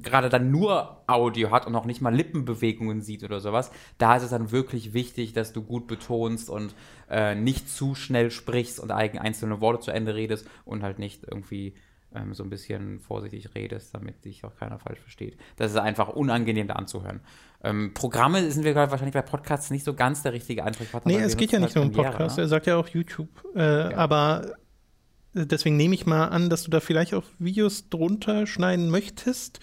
gerade 0.00 0.28
dann 0.28 0.50
nur 0.50 1.02
Audio 1.06 1.50
hat 1.50 1.66
und 1.66 1.74
auch 1.74 1.84
nicht 1.84 2.00
mal 2.00 2.14
Lippenbewegungen 2.14 3.02
sieht 3.02 3.24
oder 3.24 3.40
sowas, 3.40 3.70
da 3.98 4.16
ist 4.16 4.22
es 4.22 4.30
dann 4.30 4.50
wirklich 4.50 4.94
wichtig, 4.94 5.32
dass 5.32 5.52
du 5.52 5.62
gut 5.62 5.86
betonst 5.86 6.48
und 6.48 6.74
äh, 7.10 7.34
nicht 7.34 7.68
zu 7.68 7.94
schnell 7.94 8.30
sprichst 8.30 8.80
und 8.80 8.90
einzelne 8.90 9.60
Worte 9.60 9.80
zu 9.80 9.90
Ende 9.90 10.14
redest 10.14 10.46
und 10.64 10.82
halt 10.82 10.98
nicht 10.98 11.24
irgendwie 11.24 11.74
ähm, 12.14 12.34
so 12.34 12.42
ein 12.42 12.50
bisschen 12.50 13.00
vorsichtig 13.00 13.54
redest, 13.54 13.94
damit 13.94 14.24
dich 14.24 14.44
auch 14.44 14.54
keiner 14.56 14.78
falsch 14.78 15.00
versteht. 15.00 15.36
Das 15.56 15.70
ist 15.70 15.78
einfach 15.78 16.08
unangenehm 16.08 16.68
da 16.68 16.74
anzuhören. 16.74 17.20
Ähm, 17.64 17.94
Programme 17.94 18.50
sind 18.50 18.64
wir 18.64 18.72
gerade 18.72 18.90
wahrscheinlich 18.90 19.14
bei 19.14 19.22
Podcasts 19.22 19.70
nicht 19.70 19.84
so 19.84 19.94
ganz 19.94 20.22
der 20.22 20.32
richtige 20.32 20.64
Ansprechpartner. 20.64 21.12
Nee, 21.12 21.20
es 21.20 21.36
geht 21.36 21.52
ja 21.52 21.58
nicht 21.58 21.76
halt 21.76 21.76
nur 21.76 21.84
um 21.84 21.92
Podcasts, 21.92 22.36
ne? 22.36 22.44
er 22.44 22.48
sagt 22.48 22.66
ja 22.66 22.76
auch 22.76 22.88
YouTube. 22.88 23.28
Äh, 23.54 23.90
ja. 23.90 23.96
Aber 23.96 24.56
äh, 25.34 25.46
deswegen 25.46 25.76
nehme 25.76 25.94
ich 25.94 26.06
mal 26.06 26.26
an, 26.26 26.50
dass 26.50 26.64
du 26.64 26.70
da 26.70 26.80
vielleicht 26.80 27.14
auch 27.14 27.24
Videos 27.38 27.88
drunter 27.88 28.46
schneiden 28.46 28.90
möchtest, 28.90 29.60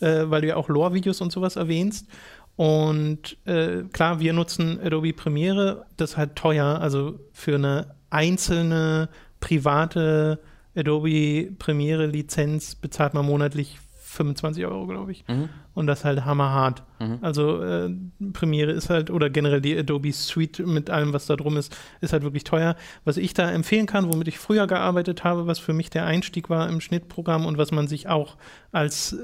äh, 0.00 0.24
weil 0.26 0.42
du 0.42 0.48
ja 0.48 0.56
auch 0.56 0.68
Lore-Videos 0.68 1.20
und 1.20 1.32
sowas 1.32 1.56
erwähnst. 1.56 2.08
Und 2.56 3.38
äh, 3.46 3.82
klar, 3.92 4.20
wir 4.20 4.32
nutzen 4.32 4.78
Adobe 4.82 5.12
Premiere, 5.12 5.86
das 5.96 6.12
ist 6.12 6.16
halt 6.16 6.36
teuer, 6.36 6.80
also 6.80 7.18
für 7.32 7.54
eine 7.54 7.94
einzelne 8.10 9.08
private 9.40 10.38
Adobe 10.74 11.52
Premiere 11.58 12.06
Lizenz 12.06 12.74
bezahlt 12.74 13.14
man 13.14 13.26
monatlich 13.26 13.78
25 14.02 14.66
Euro, 14.66 14.86
glaube 14.86 15.12
ich. 15.12 15.26
Mhm. 15.28 15.48
Und 15.74 15.86
das 15.86 16.04
halt 16.04 16.24
hammerhart. 16.24 16.82
Mhm. 17.00 17.18
Also 17.22 17.62
äh, 17.62 17.90
Premiere 18.32 18.72
ist 18.72 18.90
halt, 18.90 19.10
oder 19.10 19.30
generell 19.30 19.60
die 19.60 19.76
Adobe 19.76 20.12
Suite 20.12 20.60
mit 20.60 20.90
allem, 20.90 21.12
was 21.12 21.26
da 21.26 21.36
drum 21.36 21.56
ist, 21.56 21.74
ist 22.00 22.12
halt 22.12 22.22
wirklich 22.22 22.44
teuer. 22.44 22.76
Was 23.04 23.16
ich 23.16 23.32
da 23.32 23.50
empfehlen 23.50 23.86
kann, 23.86 24.12
womit 24.12 24.28
ich 24.28 24.38
früher 24.38 24.66
gearbeitet 24.66 25.24
habe, 25.24 25.46
was 25.46 25.58
für 25.58 25.72
mich 25.72 25.88
der 25.88 26.04
Einstieg 26.04 26.50
war 26.50 26.68
im 26.68 26.80
Schnittprogramm 26.80 27.46
und 27.46 27.56
was 27.56 27.72
man 27.72 27.88
sich 27.88 28.08
auch 28.08 28.36
als, 28.70 29.16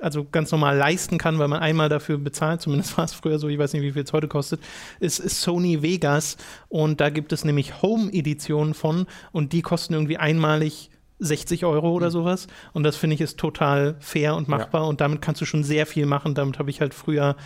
also 0.00 0.26
ganz 0.30 0.50
normal 0.52 0.76
leisten 0.76 1.18
kann, 1.18 1.38
weil 1.38 1.48
man 1.48 1.60
einmal 1.60 1.88
dafür 1.88 2.18
bezahlt, 2.18 2.60
zumindest 2.60 2.96
war 2.98 3.04
es 3.04 3.12
früher 3.12 3.38
so, 3.38 3.48
ich 3.48 3.58
weiß 3.58 3.72
nicht, 3.72 3.82
wie 3.82 3.92
viel 3.92 4.02
es 4.02 4.12
heute 4.12 4.28
kostet, 4.28 4.60
ist, 5.00 5.18
ist 5.18 5.40
Sony 5.40 5.82
Vegas. 5.82 6.36
Und 6.68 7.00
da 7.00 7.10
gibt 7.10 7.32
es 7.32 7.44
nämlich 7.44 7.82
Home-Editionen 7.82 8.74
von 8.74 9.06
und 9.32 9.52
die 9.52 9.62
kosten 9.62 9.94
irgendwie 9.94 10.18
einmalig 10.18 10.90
60 11.20 11.64
Euro 11.64 11.92
oder 11.92 12.06
mhm. 12.06 12.12
sowas. 12.12 12.48
Und 12.72 12.82
das 12.82 12.96
finde 12.96 13.14
ich 13.14 13.20
ist 13.20 13.38
total 13.38 13.94
fair 14.00 14.34
und 14.34 14.48
machbar. 14.48 14.82
Ja. 14.82 14.88
Und 14.88 15.00
damit 15.00 15.22
kannst 15.22 15.40
du 15.40 15.44
schon 15.44 15.62
sehr 15.62 15.86
viel 15.86 16.06
machen. 16.06 16.34
Damit 16.34 16.58
habe 16.58 16.70
ich 16.70 16.80
halt 16.80 16.94
früher 16.94 17.36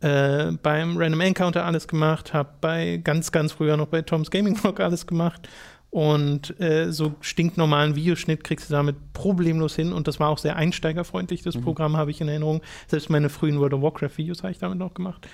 äh, 0.00 0.52
beim 0.62 0.96
Random 0.96 1.20
Encounter 1.20 1.64
alles 1.64 1.88
gemacht, 1.88 2.34
habe 2.34 2.50
bei 2.60 3.00
ganz, 3.02 3.32
ganz 3.32 3.52
früher 3.52 3.76
noch 3.76 3.88
bei 3.88 4.02
Tom's 4.02 4.30
Gaming 4.30 4.56
Vlog 4.56 4.80
alles 4.80 5.06
gemacht. 5.06 5.48
Und 5.90 6.58
äh, 6.60 6.92
so 6.92 7.14
stinknormalen 7.20 7.94
Videoschnitt 7.94 8.44
kriegst 8.44 8.68
du 8.68 8.74
damit 8.74 9.12
problemlos 9.12 9.76
hin. 9.76 9.92
Und 9.92 10.08
das 10.08 10.20
war 10.20 10.28
auch 10.28 10.38
sehr 10.38 10.56
einsteigerfreundlich, 10.56 11.42
das 11.42 11.56
mhm. 11.56 11.62
Programm 11.62 11.96
habe 11.96 12.10
ich 12.10 12.20
in 12.20 12.28
Erinnerung. 12.28 12.60
Selbst 12.86 13.08
meine 13.08 13.28
frühen 13.28 13.60
World 13.60 13.74
of 13.74 13.82
Warcraft-Videos 13.82 14.42
habe 14.42 14.52
ich 14.52 14.58
damit 14.58 14.78
noch 14.78 14.94
gemacht. 14.94 15.26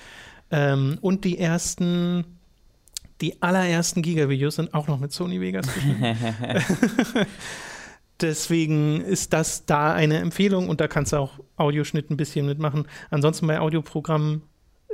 Ähm, 0.50 0.98
und 1.00 1.24
die 1.24 1.38
ersten 1.38 2.24
die 3.20 3.40
allerersten 3.40 4.02
Giga-Videos 4.02 4.56
sind 4.56 4.74
auch 4.74 4.88
noch 4.88 4.98
mit 4.98 5.12
Sony 5.12 5.40
Vegas. 5.40 5.66
Deswegen 8.20 9.00
ist 9.00 9.32
das 9.32 9.66
da 9.66 9.92
eine 9.92 10.18
Empfehlung 10.18 10.68
und 10.68 10.80
da 10.80 10.88
kannst 10.88 11.12
du 11.12 11.16
auch 11.16 11.40
Audioschnitt 11.56 12.10
ein 12.10 12.16
bisschen 12.16 12.46
mitmachen. 12.46 12.86
Ansonsten 13.10 13.46
bei 13.46 13.58
Audioprogrammen, 13.58 14.42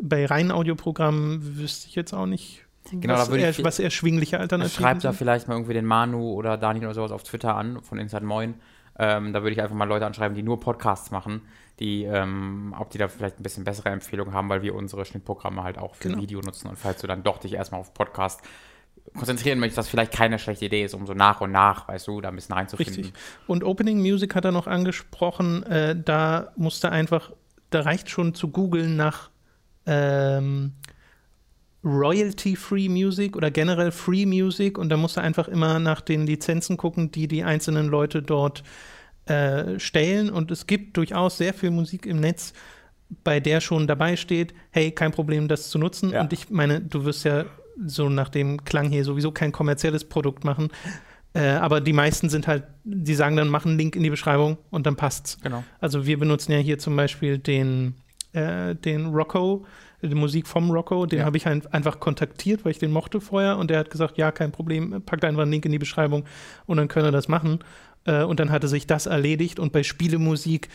bei 0.00 0.24
reinen 0.24 0.50
Audioprogrammen 0.50 1.58
wüsste 1.58 1.88
ich 1.88 1.94
jetzt 1.94 2.14
auch 2.14 2.26
nicht, 2.26 2.64
genau, 2.90 3.14
was, 3.14 3.28
eher, 3.28 3.64
was 3.64 3.78
erschwingliche 3.78 4.38
Alternativen 4.38 4.82
Schreibt 4.82 5.04
da 5.04 5.12
vielleicht 5.12 5.48
mal 5.48 5.54
irgendwie 5.54 5.74
den 5.74 5.84
Manu 5.84 6.32
oder 6.32 6.56
Daniel 6.56 6.86
oder 6.86 6.94
sowas 6.94 7.12
auf 7.12 7.22
Twitter 7.22 7.54
an 7.54 7.82
von 7.82 7.98
Inside 7.98 8.24
Moin. 8.24 8.54
Ähm, 8.98 9.32
da 9.32 9.42
würde 9.42 9.52
ich 9.52 9.62
einfach 9.62 9.76
mal 9.76 9.84
Leute 9.84 10.06
anschreiben, 10.06 10.34
die 10.34 10.42
nur 10.42 10.58
Podcasts 10.58 11.12
machen, 11.12 11.42
die, 11.78 12.02
ähm, 12.02 12.74
ob 12.76 12.90
die 12.90 12.98
da 12.98 13.06
vielleicht 13.06 13.38
ein 13.38 13.44
bisschen 13.44 13.62
bessere 13.62 13.90
Empfehlungen 13.90 14.34
haben, 14.34 14.48
weil 14.48 14.62
wir 14.62 14.74
unsere 14.74 15.04
Schnittprogramme 15.04 15.62
halt 15.62 15.78
auch 15.78 15.94
für 15.94 16.08
genau. 16.08 16.22
Video 16.22 16.40
nutzen. 16.40 16.68
Und 16.68 16.76
falls 16.76 17.00
du 17.00 17.06
dann 17.06 17.22
doch 17.22 17.38
dich 17.38 17.52
erstmal 17.52 17.80
auf 17.80 17.94
Podcast 17.94 18.40
konzentrieren 19.16 19.58
möchtest, 19.58 19.78
was 19.78 19.88
vielleicht 19.88 20.12
keine 20.12 20.38
schlechte 20.38 20.66
Idee 20.66 20.84
ist, 20.84 20.94
um 20.94 21.06
so 21.06 21.14
nach 21.14 21.40
und 21.40 21.52
nach, 21.52 21.88
weißt 21.88 22.06
du, 22.08 22.20
da 22.20 22.28
ein 22.28 22.34
bisschen 22.34 22.54
reinzufinden. 22.54 22.94
Richtig. 22.96 23.20
Und 23.46 23.64
Opening 23.64 23.98
Music 23.98 24.34
hat 24.34 24.44
er 24.44 24.52
noch 24.52 24.66
angesprochen, 24.66 25.62
äh, 25.64 25.96
da 26.00 26.52
musste 26.56 26.90
einfach, 26.90 27.32
da 27.70 27.80
reicht 27.80 28.10
schon 28.10 28.34
zu 28.34 28.48
googeln 28.48 28.96
nach 28.96 29.30
ähm, 29.86 30.72
Royalty-Free 31.84 32.88
Music 32.88 33.36
oder 33.36 33.50
generell 33.50 33.92
Free 33.92 34.26
Music 34.26 34.78
und 34.78 34.88
da 34.88 34.96
musst 34.96 35.16
du 35.16 35.20
einfach 35.20 35.48
immer 35.48 35.78
nach 35.78 36.00
den 36.00 36.26
Lizenzen 36.26 36.76
gucken, 36.76 37.10
die 37.10 37.28
die 37.28 37.44
einzelnen 37.44 37.86
Leute 37.86 38.22
dort 38.22 38.62
äh, 39.26 39.78
stellen. 39.78 40.30
Und 40.30 40.50
es 40.50 40.66
gibt 40.66 40.96
durchaus 40.96 41.38
sehr 41.38 41.54
viel 41.54 41.70
Musik 41.70 42.06
im 42.06 42.20
Netz, 42.20 42.52
bei 43.24 43.40
der 43.40 43.60
schon 43.60 43.86
dabei 43.86 44.16
steht, 44.16 44.54
hey, 44.70 44.90
kein 44.90 45.12
Problem, 45.12 45.48
das 45.48 45.70
zu 45.70 45.78
nutzen. 45.78 46.10
Ja. 46.10 46.20
Und 46.20 46.32
ich 46.32 46.50
meine, 46.50 46.80
du 46.80 47.04
wirst 47.04 47.24
ja 47.24 47.46
so 47.86 48.08
nach 48.08 48.28
dem 48.28 48.64
Klang 48.64 48.90
hier 48.90 49.04
sowieso 49.04 49.32
kein 49.32 49.52
kommerzielles 49.52 50.04
Produkt 50.04 50.44
machen. 50.44 50.68
Äh, 51.34 51.50
aber 51.50 51.80
die 51.80 51.92
meisten 51.92 52.28
sind 52.28 52.46
halt, 52.46 52.64
die 52.84 53.14
sagen 53.14 53.36
dann, 53.36 53.48
machen 53.48 53.70
einen 53.70 53.78
Link 53.78 53.96
in 53.96 54.02
die 54.02 54.10
Beschreibung 54.10 54.58
und 54.70 54.86
dann 54.86 54.96
passt's. 54.96 55.38
Genau. 55.42 55.62
Also 55.80 56.06
wir 56.06 56.18
benutzen 56.18 56.52
ja 56.52 56.58
hier 56.58 56.78
zum 56.78 56.96
Beispiel 56.96 57.38
den, 57.38 57.94
äh, 58.32 58.74
den 58.74 59.06
Rocco, 59.06 59.66
die 60.00 60.14
Musik 60.14 60.46
vom 60.46 60.70
Rocco, 60.70 61.06
den 61.06 61.20
ja. 61.20 61.24
habe 61.24 61.36
ich 61.36 61.46
halt 61.46 61.72
einfach 61.74 62.00
kontaktiert, 62.00 62.64
weil 62.64 62.72
ich 62.72 62.78
den 62.78 62.92
mochte 62.92 63.20
vorher 63.20 63.58
und 63.58 63.70
der 63.70 63.78
hat 63.80 63.90
gesagt, 63.90 64.16
ja, 64.16 64.30
kein 64.30 64.52
Problem, 64.52 65.02
packt 65.04 65.24
einfach 65.24 65.42
einen 65.42 65.50
Link 65.50 65.64
in 65.66 65.72
die 65.72 65.78
Beschreibung 65.78 66.24
und 66.66 66.76
dann 66.76 66.88
können 66.88 67.06
wir 67.06 67.12
das 67.12 67.28
machen. 67.28 67.58
Äh, 68.04 68.22
und 68.22 68.40
dann 68.40 68.50
hatte 68.50 68.68
sich 68.68 68.86
das 68.86 69.06
erledigt 69.06 69.58
und 69.60 69.72
bei 69.72 69.82
Spielemusik 69.82 70.68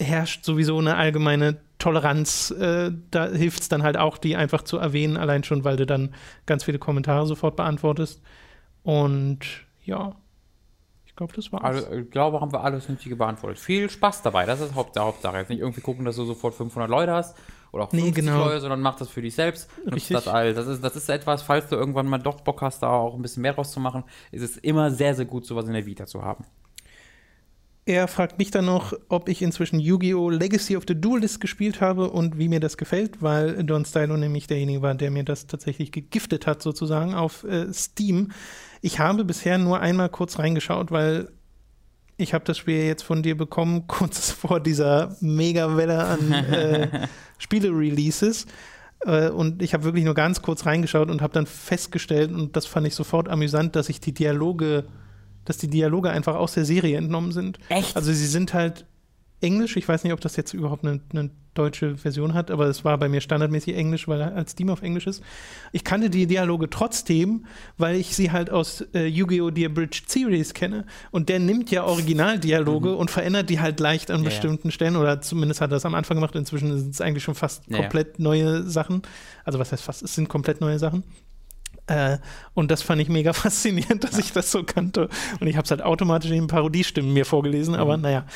herrscht 0.00 0.44
sowieso 0.44 0.78
eine 0.78 0.96
allgemeine 0.96 1.58
Toleranz. 1.78 2.50
Äh, 2.50 2.92
da 3.10 3.28
hilft 3.28 3.62
es 3.62 3.68
dann 3.68 3.82
halt 3.82 3.96
auch, 3.96 4.18
die 4.18 4.36
einfach 4.36 4.62
zu 4.62 4.78
erwähnen, 4.78 5.16
allein 5.16 5.44
schon, 5.44 5.64
weil 5.64 5.76
du 5.76 5.86
dann 5.86 6.14
ganz 6.46 6.64
viele 6.64 6.78
Kommentare 6.78 7.26
sofort 7.26 7.56
beantwortest. 7.56 8.22
Und 8.82 9.40
ja, 9.84 10.14
ich 11.14 11.16
glaube, 11.16 11.32
das 11.34 11.52
war's. 11.52 11.62
Also, 11.62 11.92
ich 11.92 12.10
glaube, 12.10 12.40
haben 12.40 12.52
wir 12.52 12.64
alles 12.64 12.88
Nötige 12.88 13.14
beantwortet. 13.14 13.58
Viel 13.60 13.88
Spaß 13.88 14.22
dabei, 14.22 14.46
das 14.46 14.60
ist 14.60 14.74
Haupt 14.74 14.96
der 14.96 15.04
Hauptsache. 15.04 15.36
Jetzt 15.36 15.48
nicht 15.48 15.60
irgendwie 15.60 15.80
gucken, 15.80 16.04
dass 16.04 16.16
du 16.16 16.24
sofort 16.24 16.54
500 16.54 16.90
Leute 16.90 17.12
hast 17.12 17.36
oder 17.70 17.84
auch 17.84 17.90
50 17.90 18.04
nee, 18.04 18.20
genau. 18.20 18.44
Leute, 18.44 18.60
sondern 18.60 18.80
mach 18.80 18.96
das 18.96 19.10
für 19.10 19.22
dich 19.22 19.34
selbst. 19.34 19.70
Nutzt 19.84 20.10
das 20.10 20.26
all. 20.26 20.54
Das 20.54 20.66
ist, 20.66 20.82
das 20.82 20.96
ist 20.96 21.08
etwas, 21.08 21.42
falls 21.42 21.68
du 21.68 21.76
irgendwann 21.76 22.08
mal 22.08 22.18
doch 22.18 22.40
Bock 22.40 22.62
hast, 22.62 22.82
da 22.82 22.90
auch 22.90 23.14
ein 23.14 23.22
bisschen 23.22 23.42
mehr 23.42 23.54
rauszumachen, 23.54 24.02
ist 24.32 24.42
es 24.42 24.56
immer 24.56 24.90
sehr, 24.90 25.14
sehr 25.14 25.24
gut, 25.24 25.46
sowas 25.46 25.66
in 25.66 25.72
der 25.74 25.86
Vita 25.86 26.06
zu 26.06 26.22
haben. 26.22 26.44
Er 27.86 28.08
fragt 28.08 28.38
mich 28.38 28.50
dann 28.50 28.64
noch, 28.64 28.94
ob 29.10 29.28
ich 29.28 29.42
inzwischen 29.42 29.78
Yu-Gi-Oh! 29.78 30.30
Legacy 30.30 30.76
of 30.76 30.84
the 30.88 30.98
Duelist 30.98 31.40
gespielt 31.40 31.82
habe 31.82 32.10
und 32.10 32.38
wie 32.38 32.48
mir 32.48 32.60
das 32.60 32.78
gefällt, 32.78 33.20
weil 33.20 33.62
Don 33.62 33.84
Stylo 33.84 34.16
nämlich 34.16 34.46
derjenige 34.46 34.80
war, 34.80 34.94
der 34.94 35.10
mir 35.10 35.24
das 35.24 35.46
tatsächlich 35.46 35.92
gegiftet 35.92 36.46
hat, 36.46 36.62
sozusagen, 36.62 37.14
auf 37.14 37.44
äh, 37.44 37.70
Steam. 37.74 38.32
Ich 38.80 39.00
habe 39.00 39.24
bisher 39.26 39.58
nur 39.58 39.80
einmal 39.80 40.08
kurz 40.08 40.38
reingeschaut, 40.38 40.92
weil 40.92 41.28
ich 42.16 42.32
habe 42.32 42.44
das 42.46 42.56
Spiel 42.56 42.84
jetzt 42.84 43.02
von 43.02 43.22
dir 43.22 43.36
bekommen, 43.36 43.84
kurz 43.86 44.30
vor 44.30 44.60
dieser 44.60 45.14
Mega-Welle 45.20 46.04
an 46.04 46.32
äh, 46.32 47.06
Spiele-Releases. 47.38 48.46
Äh, 49.00 49.28
und 49.28 49.60
ich 49.60 49.74
habe 49.74 49.84
wirklich 49.84 50.04
nur 50.04 50.14
ganz 50.14 50.40
kurz 50.40 50.64
reingeschaut 50.64 51.10
und 51.10 51.20
habe 51.20 51.34
dann 51.34 51.44
festgestellt, 51.44 52.32
und 52.32 52.56
das 52.56 52.64
fand 52.64 52.86
ich 52.86 52.94
sofort 52.94 53.28
amüsant, 53.28 53.76
dass 53.76 53.90
ich 53.90 54.00
die 54.00 54.14
Dialoge 54.14 54.84
dass 55.44 55.58
die 55.58 55.68
Dialoge 55.68 56.10
einfach 56.10 56.36
aus 56.36 56.54
der 56.54 56.64
Serie 56.64 56.96
entnommen 56.96 57.32
sind. 57.32 57.58
Echt? 57.68 57.96
Also 57.96 58.12
sie 58.12 58.26
sind 58.26 58.54
halt 58.54 58.86
Englisch. 59.40 59.76
Ich 59.76 59.88
weiß 59.88 60.04
nicht, 60.04 60.12
ob 60.12 60.20
das 60.20 60.36
jetzt 60.36 60.54
überhaupt 60.54 60.84
eine, 60.84 61.00
eine 61.12 61.30
deutsche 61.52 61.96
Version 61.96 62.34
hat, 62.34 62.50
aber 62.50 62.66
es 62.66 62.84
war 62.84 62.98
bei 62.98 63.08
mir 63.08 63.20
standardmäßig 63.20 63.76
Englisch, 63.76 64.08
weil 64.08 64.20
er 64.20 64.34
als 64.34 64.52
Steam 64.52 64.70
auf 64.70 64.82
Englisch 64.82 65.06
ist. 65.06 65.22
Ich 65.70 65.84
kannte 65.84 66.10
die 66.10 66.26
Dialoge 66.26 66.68
trotzdem, 66.68 67.46
weil 67.78 67.96
ich 67.96 68.16
sie 68.16 68.32
halt 68.32 68.50
aus 68.50 68.84
äh, 68.92 69.06
Yu-Gi-Oh! 69.06 69.50
The 69.54 69.66
Abridged 69.66 70.10
Series 70.10 70.54
kenne. 70.54 70.84
Und 71.12 71.28
der 71.28 71.38
nimmt 71.38 71.70
ja 71.70 71.84
Originaldialoge 71.84 72.90
mhm. 72.90 72.96
und 72.96 73.10
verändert 73.10 73.50
die 73.50 73.60
halt 73.60 73.78
leicht 73.78 74.10
an 74.10 74.22
ja, 74.22 74.30
bestimmten 74.30 74.68
ja. 74.68 74.72
Stellen. 74.72 74.96
Oder 74.96 75.20
zumindest 75.20 75.60
hat 75.60 75.70
er 75.70 75.76
das 75.76 75.86
am 75.86 75.94
Anfang 75.94 76.16
gemacht. 76.16 76.34
Inzwischen 76.34 76.76
sind 76.76 76.94
es 76.94 77.00
eigentlich 77.00 77.22
schon 77.22 77.36
fast 77.36 77.64
ja, 77.68 77.78
komplett 77.78 78.18
neue 78.18 78.64
Sachen. 78.64 79.02
Also 79.44 79.58
was 79.58 79.70
heißt 79.70 79.82
fast? 79.82 80.02
Es 80.02 80.14
sind 80.14 80.28
komplett 80.28 80.60
neue 80.60 80.78
Sachen. 80.78 81.04
Äh, 81.86 82.18
und 82.54 82.70
das 82.70 82.82
fand 82.82 83.00
ich 83.00 83.08
mega 83.08 83.32
faszinierend, 83.34 84.04
dass 84.04 84.12
ja. 84.12 84.20
ich 84.20 84.32
das 84.32 84.50
so 84.50 84.64
kannte. 84.64 85.08
Und 85.40 85.46
ich 85.46 85.56
habe 85.56 85.64
es 85.64 85.70
halt 85.70 85.82
automatisch 85.82 86.30
in 86.30 86.46
Parodiestimmen 86.46 87.12
mir 87.12 87.24
vorgelesen, 87.24 87.74
mhm. 87.74 87.80
aber 87.80 87.96
naja. 87.96 88.26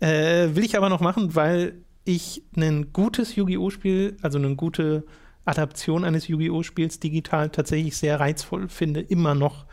Äh, 0.00 0.54
will 0.54 0.64
ich 0.64 0.76
aber 0.76 0.88
noch 0.88 1.00
machen, 1.00 1.34
weil 1.34 1.84
ich 2.04 2.42
ein 2.56 2.92
gutes 2.92 3.36
Yu-Gi-Oh! 3.36 3.70
Spiel, 3.70 4.16
also 4.22 4.38
eine 4.38 4.54
gute 4.56 5.04
Adaption 5.44 6.04
eines 6.04 6.28
Yu-Gi-Oh! 6.28 6.62
Spiels 6.62 7.00
digital 7.00 7.50
tatsächlich 7.50 7.96
sehr 7.96 8.20
reizvoll 8.20 8.68
finde, 8.68 9.00
immer 9.00 9.34
noch. 9.34 9.66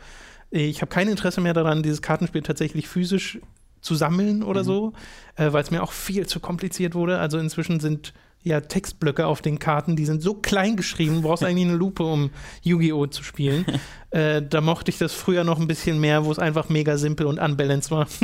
Ich 0.50 0.82
habe 0.82 0.90
kein 0.90 1.08
Interesse 1.08 1.40
mehr 1.40 1.54
daran, 1.54 1.82
dieses 1.82 2.02
Kartenspiel 2.02 2.42
tatsächlich 2.42 2.88
physisch 2.88 3.40
zu 3.80 3.94
sammeln 3.94 4.42
oder 4.42 4.60
mhm. 4.60 4.66
so, 4.66 4.92
äh, 5.36 5.52
weil 5.52 5.62
es 5.62 5.70
mir 5.70 5.82
auch 5.82 5.92
viel 5.92 6.26
zu 6.26 6.40
kompliziert 6.40 6.94
wurde. 6.94 7.18
Also 7.18 7.38
inzwischen 7.38 7.80
sind 7.80 8.14
ja, 8.42 8.60
Textblöcke 8.60 9.26
auf 9.26 9.40
den 9.42 9.58
Karten, 9.58 9.96
die 9.96 10.04
sind 10.04 10.22
so 10.22 10.34
klein 10.34 10.76
geschrieben, 10.76 11.16
du 11.16 11.22
brauchst 11.22 11.44
eigentlich 11.44 11.68
eine 11.68 11.76
Lupe, 11.76 12.02
um 12.02 12.30
Yu-Gi-Oh! 12.62 13.06
zu 13.06 13.22
spielen. 13.22 13.64
äh, 14.10 14.42
da 14.42 14.60
mochte 14.60 14.90
ich 14.90 14.98
das 14.98 15.12
früher 15.12 15.44
noch 15.44 15.60
ein 15.60 15.68
bisschen 15.68 16.00
mehr, 16.00 16.24
wo 16.24 16.32
es 16.32 16.38
einfach 16.38 16.68
mega 16.68 16.98
simpel 16.98 17.26
und 17.26 17.38
unbalanced 17.38 17.90
war. 17.90 18.06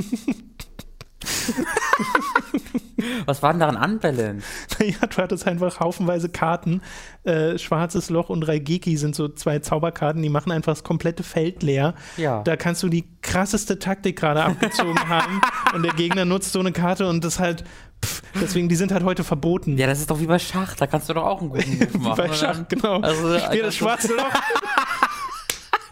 Was 3.27 3.43
war 3.43 3.53
denn 3.53 3.61
daran 3.61 3.77
unbalanced? 3.77 4.45
Ja, 4.81 5.07
du 5.07 5.17
hattest 5.19 5.47
einfach 5.47 5.81
haufenweise 5.81 6.29
Karten. 6.29 6.83
Äh, 7.25 7.59
Schwarzes 7.59 8.11
Loch 8.11 8.29
und 8.29 8.47
Raigeki 8.47 8.97
sind 8.97 9.15
so 9.15 9.29
zwei 9.29 9.59
Zauberkarten, 9.59 10.23
die 10.23 10.29
machen 10.29 10.53
einfach 10.53 10.73
das 10.73 10.85
komplette 10.85 11.23
Feld 11.23 11.63
leer. 11.63 11.95
Ja. 12.17 12.43
Da 12.43 12.57
kannst 12.57 12.83
du 12.83 12.89
die 12.89 13.05
krasseste 13.23 13.79
Taktik 13.79 14.19
gerade 14.19 14.45
abgezogen 14.45 15.09
haben 15.09 15.41
und 15.75 15.83
der 15.83 15.93
Gegner 15.93 16.25
nutzt 16.25 16.53
so 16.53 16.61
eine 16.61 16.73
Karte 16.73 17.09
und 17.09 17.25
das 17.25 17.39
halt 17.39 17.65
Pff, 18.05 18.23
deswegen, 18.41 18.69
die 18.69 18.77
sind 18.77 18.93
halt 18.93 19.05
heute 19.05 19.25
verboten. 19.25 19.77
Ja, 19.79 19.87
das 19.87 20.01
ist 20.01 20.11
doch 20.11 20.21
wie 20.21 20.27
bei 20.27 20.39
Schach, 20.39 20.77
da 20.77 20.87
kannst 20.87 21.09
du 21.09 21.15
doch 21.15 21.25
auch 21.25 21.41
einen 21.41 21.51
guten 21.51 21.79
Move 21.79 21.99
machen. 21.99 22.17
bei 22.17 22.33
Schach, 22.33 22.61
genau. 22.69 23.01
Also, 23.01 23.35
ich 23.35 23.43
spiele 23.43 23.63
das 23.63 23.77
schwarze 23.77 24.15
Loch. 24.15 24.33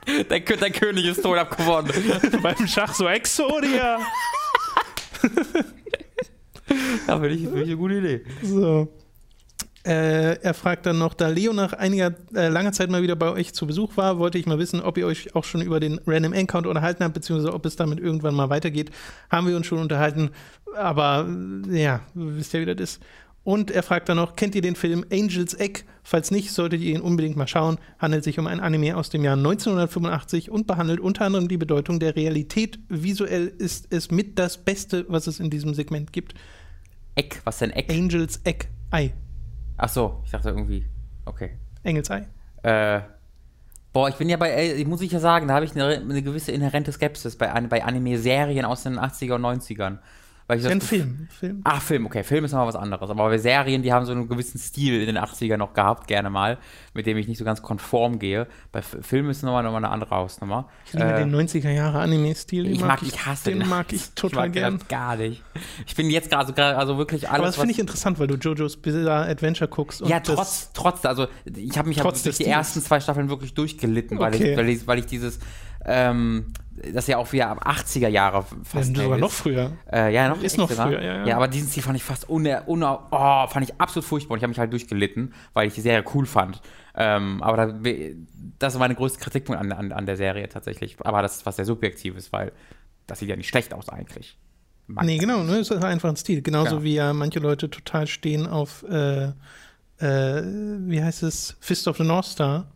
der, 0.30 0.40
der, 0.40 0.70
König 0.70 1.06
ist 1.06 1.22
tot, 1.22 1.38
hab 1.38 1.56
gewonnen. 1.56 1.92
Beim 2.42 2.66
Schach 2.66 2.94
so 2.94 3.08
Exodia. 3.08 3.98
ja, 7.08 7.18
finde 7.18 7.28
ich, 7.28 7.42
find 7.42 7.56
ich 7.56 7.62
eine 7.62 7.76
gute 7.76 7.94
Idee. 7.94 8.24
So. 8.42 8.88
Äh, 9.86 10.40
er 10.42 10.52
fragt 10.52 10.84
dann 10.84 10.98
noch, 10.98 11.14
da 11.14 11.28
Leo 11.28 11.52
nach 11.52 11.72
einiger 11.72 12.12
äh, 12.34 12.48
langer 12.48 12.72
Zeit 12.72 12.90
mal 12.90 13.02
wieder 13.02 13.14
bei 13.14 13.30
euch 13.30 13.54
zu 13.54 13.68
Besuch 13.68 13.96
war, 13.96 14.18
wollte 14.18 14.36
ich 14.36 14.44
mal 14.44 14.58
wissen, 14.58 14.80
ob 14.80 14.98
ihr 14.98 15.06
euch 15.06 15.36
auch 15.36 15.44
schon 15.44 15.60
über 15.60 15.78
den 15.78 16.00
Random 16.08 16.32
Encounter 16.32 16.68
unterhalten 16.70 17.04
habt, 17.04 17.14
beziehungsweise 17.14 17.54
ob 17.54 17.64
es 17.66 17.76
damit 17.76 18.00
irgendwann 18.00 18.34
mal 18.34 18.50
weitergeht. 18.50 18.90
Haben 19.30 19.46
wir 19.46 19.56
uns 19.56 19.66
schon 19.66 19.78
unterhalten, 19.78 20.30
aber 20.76 21.28
äh, 21.70 21.82
ja, 21.82 22.00
wisst 22.14 22.52
ihr, 22.54 22.62
wie 22.62 22.74
das 22.74 22.80
ist. 22.80 23.02
Und 23.44 23.70
er 23.70 23.84
fragt 23.84 24.08
dann 24.08 24.16
noch, 24.16 24.34
kennt 24.34 24.56
ihr 24.56 24.60
den 24.60 24.74
Film 24.74 25.04
Angel's 25.12 25.54
Egg? 25.54 25.84
Falls 26.02 26.32
nicht, 26.32 26.50
solltet 26.50 26.80
ihr 26.80 26.96
ihn 26.96 27.00
unbedingt 27.00 27.36
mal 27.36 27.46
schauen. 27.46 27.78
Handelt 28.00 28.24
sich 28.24 28.40
um 28.40 28.48
ein 28.48 28.58
Anime 28.58 28.96
aus 28.96 29.08
dem 29.08 29.22
Jahr 29.22 29.36
1985 29.36 30.50
und 30.50 30.66
behandelt 30.66 30.98
unter 30.98 31.26
anderem 31.26 31.46
die 31.46 31.58
Bedeutung 31.58 32.00
der 32.00 32.16
Realität. 32.16 32.80
Visuell 32.88 33.52
ist 33.58 33.86
es 33.90 34.10
mit 34.10 34.36
das 34.40 34.58
Beste, 34.58 35.06
was 35.08 35.28
es 35.28 35.38
in 35.38 35.48
diesem 35.48 35.74
Segment 35.74 36.12
gibt. 36.12 36.34
Egg, 37.14 37.36
was 37.44 37.58
denn 37.58 37.70
Egg? 37.70 37.94
Angel's 37.94 38.40
Egg, 38.42 38.66
Ei. 38.90 39.12
Ach 39.76 39.88
so, 39.88 40.22
ich 40.24 40.30
dachte 40.30 40.48
irgendwie, 40.48 40.86
okay. 41.24 41.58
Engels 41.82 42.10
Ei. 42.10 42.26
Äh, 42.62 43.00
boah, 43.92 44.08
ich 44.08 44.16
bin 44.16 44.28
ja 44.28 44.36
bei, 44.36 44.50
äh, 44.50 44.84
muss 44.84 45.02
ich 45.02 45.12
ja 45.12 45.20
sagen, 45.20 45.48
da 45.48 45.54
habe 45.54 45.64
ich 45.64 45.72
eine, 45.72 45.98
eine, 45.98 46.22
gewisse 46.22 46.52
inhärente 46.52 46.92
Skepsis 46.92 47.36
bei, 47.36 47.48
bei 47.62 47.84
Anime-Serien 47.84 48.64
aus 48.64 48.82
den 48.82 48.98
80er 48.98 49.34
und 49.34 49.42
90ern. 49.42 49.98
Weil 50.48 50.58
ich 50.58 50.62
das 50.64 50.72
ein 50.72 50.80
Film, 50.80 51.26
Film. 51.28 51.60
Ach, 51.64 51.82
Film, 51.82 52.06
okay. 52.06 52.22
Film 52.22 52.44
ist 52.44 52.52
nochmal 52.52 52.68
was 52.68 52.76
anderes. 52.76 53.10
Aber 53.10 53.24
bei 53.24 53.38
Serien, 53.38 53.82
die 53.82 53.92
haben 53.92 54.06
so 54.06 54.12
einen 54.12 54.28
gewissen 54.28 54.58
Stil 54.58 55.00
in 55.00 55.06
den 55.06 55.18
80ern 55.18 55.56
noch 55.56 55.74
gehabt, 55.74 56.06
gerne 56.06 56.30
mal, 56.30 56.58
mit 56.94 57.06
dem 57.06 57.16
ich 57.16 57.26
nicht 57.26 57.38
so 57.38 57.44
ganz 57.44 57.62
konform 57.62 58.20
gehe. 58.20 58.46
Bei 58.70 58.80
Film 58.80 59.28
ist 59.28 59.42
nochmal 59.42 59.64
noch 59.64 59.72
mal 59.72 59.78
eine 59.78 59.88
andere 59.88 60.10
Hausnummer. 60.10 60.68
Ich 60.86 60.92
liebe 60.92 61.04
äh, 61.04 61.18
den 61.18 61.34
90er 61.34 61.70
Jahre 61.70 61.98
Anime-Stil. 61.98 62.66
Ich 62.66 62.80
mag, 62.80 63.02
ich, 63.02 63.08
ich 63.08 63.26
hasse 63.26 63.50
den. 63.50 63.58
Den 63.58 63.68
mag 63.68 63.92
ich 63.92 64.10
total 64.14 64.30
ich 64.30 64.36
mag 64.36 64.52
gern. 64.52 64.80
gar 64.88 65.16
nicht. 65.16 65.42
Ich 65.84 65.96
bin 65.96 66.10
jetzt 66.10 66.30
gerade, 66.30 66.46
also, 66.54 66.78
also 66.78 66.98
wirklich 66.98 67.28
alles. 67.28 67.38
Aber 67.38 67.46
das 67.46 67.56
finde 67.56 67.72
ich 67.72 67.80
interessant, 67.80 68.20
weil 68.20 68.28
du 68.28 68.36
JoJo's 68.36 68.76
Bizarre 68.76 69.28
Adventure 69.28 69.68
guckst. 69.68 70.02
ja, 70.06 70.20
trotz, 70.20 70.70
trotz, 70.72 71.04
also 71.04 71.26
ich 71.44 71.76
habe 71.76 71.88
mich 71.88 72.00
aber 72.00 72.12
durch 72.12 72.36
die 72.36 72.44
ersten 72.44 72.80
zwei 72.82 73.00
Staffeln 73.00 73.30
wirklich 73.30 73.54
durchgelitten, 73.54 74.20
weil, 74.20 74.32
okay. 74.32 74.52
ich, 74.52 74.56
weil, 74.56 74.68
ich, 74.68 74.86
weil 74.86 74.98
ich 75.00 75.06
dieses 75.06 75.40
ähm, 75.86 76.52
das 76.76 77.04
ist 77.04 77.08
ja 77.08 77.16
auch 77.16 77.32
wieder 77.32 77.48
ab 77.48 77.66
80er 77.66 78.08
Jahre 78.08 78.44
fast. 78.62 78.94
Ja, 78.96 79.04
sogar 79.04 79.18
noch 79.18 79.30
früher. 79.30 79.72
Äh, 79.90 80.12
ja, 80.12 80.28
noch 80.28 80.42
ist 80.42 80.58
noch 80.58 80.70
früher, 80.70 81.02
ja, 81.02 81.16
ja. 81.18 81.26
Ja, 81.26 81.36
aber 81.36 81.48
diesen 81.48 81.68
Stil 81.68 81.82
fand 81.82 81.96
ich 81.96 82.04
fast 82.04 82.28
uner, 82.28 82.64
uner 82.66 83.08
oh, 83.10 83.46
fand 83.46 83.68
ich 83.68 83.80
absolut 83.80 84.04
furchtbar 84.04 84.32
und 84.34 84.38
ich 84.38 84.42
habe 84.42 84.50
mich 84.50 84.58
halt 84.58 84.72
durchgelitten, 84.72 85.32
weil 85.54 85.68
ich 85.68 85.74
die 85.74 85.80
Serie 85.80 86.04
cool 86.14 86.26
fand. 86.26 86.60
Ähm, 86.94 87.42
aber 87.42 87.56
da, 87.56 87.90
das 88.58 88.74
ist 88.74 88.78
meine 88.78 88.94
größte 88.94 89.18
Kritikpunkt 89.20 89.60
an, 89.60 89.72
an, 89.72 89.92
an 89.92 90.06
der 90.06 90.16
Serie 90.16 90.48
tatsächlich. 90.48 90.96
Aber 91.00 91.22
das 91.22 91.36
ist 91.36 91.46
was 91.46 91.56
sehr 91.56 91.64
Subjektives, 91.64 92.32
weil 92.32 92.52
das 93.06 93.20
sieht 93.20 93.28
ja 93.28 93.36
nicht 93.36 93.48
schlecht 93.48 93.72
aus 93.72 93.88
eigentlich. 93.88 94.36
Mag 94.86 95.04
nee, 95.04 95.18
genau, 95.18 95.42
ne, 95.42 95.58
das 95.58 95.70
ist 95.70 95.82
einfach 95.82 96.08
ein 96.08 96.16
Stil. 96.16 96.42
Genauso 96.42 96.72
genau. 96.72 96.82
wie 96.82 96.94
ja 96.94 97.12
manche 97.12 97.38
Leute 97.38 97.70
total 97.70 98.06
stehen 98.06 98.46
auf, 98.46 98.84
äh, 98.88 99.32
äh, 99.98 100.42
wie 100.86 101.02
heißt 101.02 101.22
es, 101.22 101.56
Fist 101.60 101.88
of 101.88 101.96
the 101.96 102.04
North 102.04 102.26
Star 102.26 102.66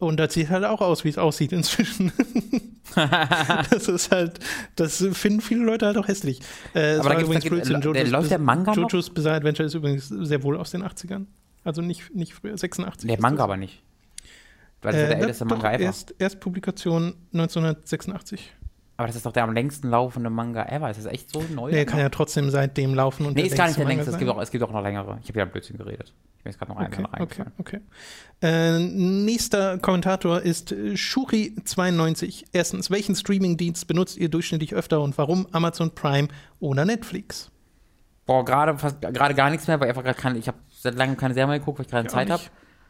und 0.00 0.18
das 0.18 0.34
sieht 0.34 0.48
halt 0.48 0.64
auch 0.64 0.80
aus, 0.80 1.04
wie 1.04 1.10
es 1.10 1.18
aussieht 1.18 1.52
inzwischen. 1.52 2.12
das 3.70 3.86
ist 3.86 4.10
halt, 4.10 4.40
das 4.74 5.04
finden 5.12 5.40
viele 5.40 5.62
Leute 5.62 5.86
halt 5.86 5.98
auch 5.98 6.08
hässlich. 6.08 6.40
Äh, 6.74 6.96
Aber 6.96 7.10
da 7.10 7.20
übrigens 7.20 7.44
da 7.44 7.50
gibt, 7.50 7.94
der, 7.96 8.06
läuft 8.08 8.30
der 8.30 8.38
Manga 8.38 8.72
Jojo's 8.72 9.10
Bizarre 9.10 9.36
Adventure 9.36 9.66
ist 9.66 9.74
übrigens 9.74 10.08
sehr 10.08 10.42
wohl 10.42 10.56
aus 10.56 10.70
den 10.70 10.82
80ern. 10.82 11.26
Also 11.62 11.82
nicht, 11.82 12.14
nicht 12.14 12.32
früher, 12.34 12.56
86. 12.56 13.08
Der 13.08 13.20
Manga 13.20 13.44
aber 13.44 13.58
nicht. 13.58 13.82
Weil 14.80 14.92
das 14.92 15.00
äh, 15.00 15.04
ist 15.04 15.10
der 15.10 15.18
älteste 15.18 15.44
Manga 15.44 15.72
ever. 15.72 15.82
Erst, 15.84 16.14
Erstpublikation 16.18 17.14
1986. 17.34 18.52
Aber 19.00 19.06
das 19.06 19.16
ist 19.16 19.24
doch 19.24 19.32
der 19.32 19.44
am 19.44 19.54
längsten 19.54 19.88
laufende 19.88 20.28
Manga 20.28 20.62
ever. 20.66 20.90
Ist 20.90 20.98
das 20.98 21.06
echt 21.06 21.30
so 21.30 21.42
neu? 21.54 21.70
Der 21.70 21.86
kann 21.86 22.00
ja 22.00 22.10
trotzdem 22.10 22.50
seitdem 22.50 22.94
laufen. 22.94 23.24
Und 23.24 23.34
nee, 23.34 23.44
ist 23.44 23.56
gar 23.56 23.66
nicht 23.66 23.78
der 23.78 23.86
längste. 23.86 24.10
Es 24.10 24.18
gibt, 24.18 24.30
auch, 24.30 24.38
es 24.42 24.50
gibt 24.50 24.62
auch 24.62 24.72
noch 24.72 24.82
längere. 24.82 25.18
Ich 25.22 25.30
habe 25.30 25.38
ja 25.38 25.46
ein 25.46 25.50
Blödsinn 25.50 25.78
geredet. 25.78 26.12
Ich 26.36 26.44
bin 26.44 26.52
jetzt 26.52 26.58
gerade 26.58 26.72
noch 26.72 26.78
okay, 26.78 26.96
einmal 26.96 27.22
Okay, 27.22 27.44
okay. 27.56 27.80
Äh, 28.42 28.78
nächster 28.78 29.78
Kommentator 29.78 30.42
ist 30.42 30.72
Shuri92. 30.72 32.44
Erstens, 32.52 32.90
welchen 32.90 33.14
Streamingdienst 33.14 33.86
benutzt 33.86 34.18
ihr 34.18 34.28
durchschnittlich 34.28 34.74
öfter 34.74 35.00
und 35.00 35.16
warum 35.16 35.46
Amazon 35.50 35.94
Prime 35.94 36.28
oder 36.58 36.84
Netflix? 36.84 37.50
Boah, 38.26 38.44
gerade 38.44 39.34
gar 39.34 39.48
nichts 39.48 39.66
mehr, 39.66 39.80
weil 39.80 39.90
ich 39.90 39.96
einfach 39.96 40.14
gerade 40.14 40.36
ich 40.36 40.46
habe 40.46 40.58
seit 40.68 40.94
langem 40.94 41.16
keine 41.16 41.32
Serie 41.32 41.48
mehr 41.48 41.58
geguckt, 41.58 41.78
weil 41.78 41.86
ich 41.86 41.90
gerade 41.90 42.08
Zeit 42.08 42.28
habe. 42.28 42.42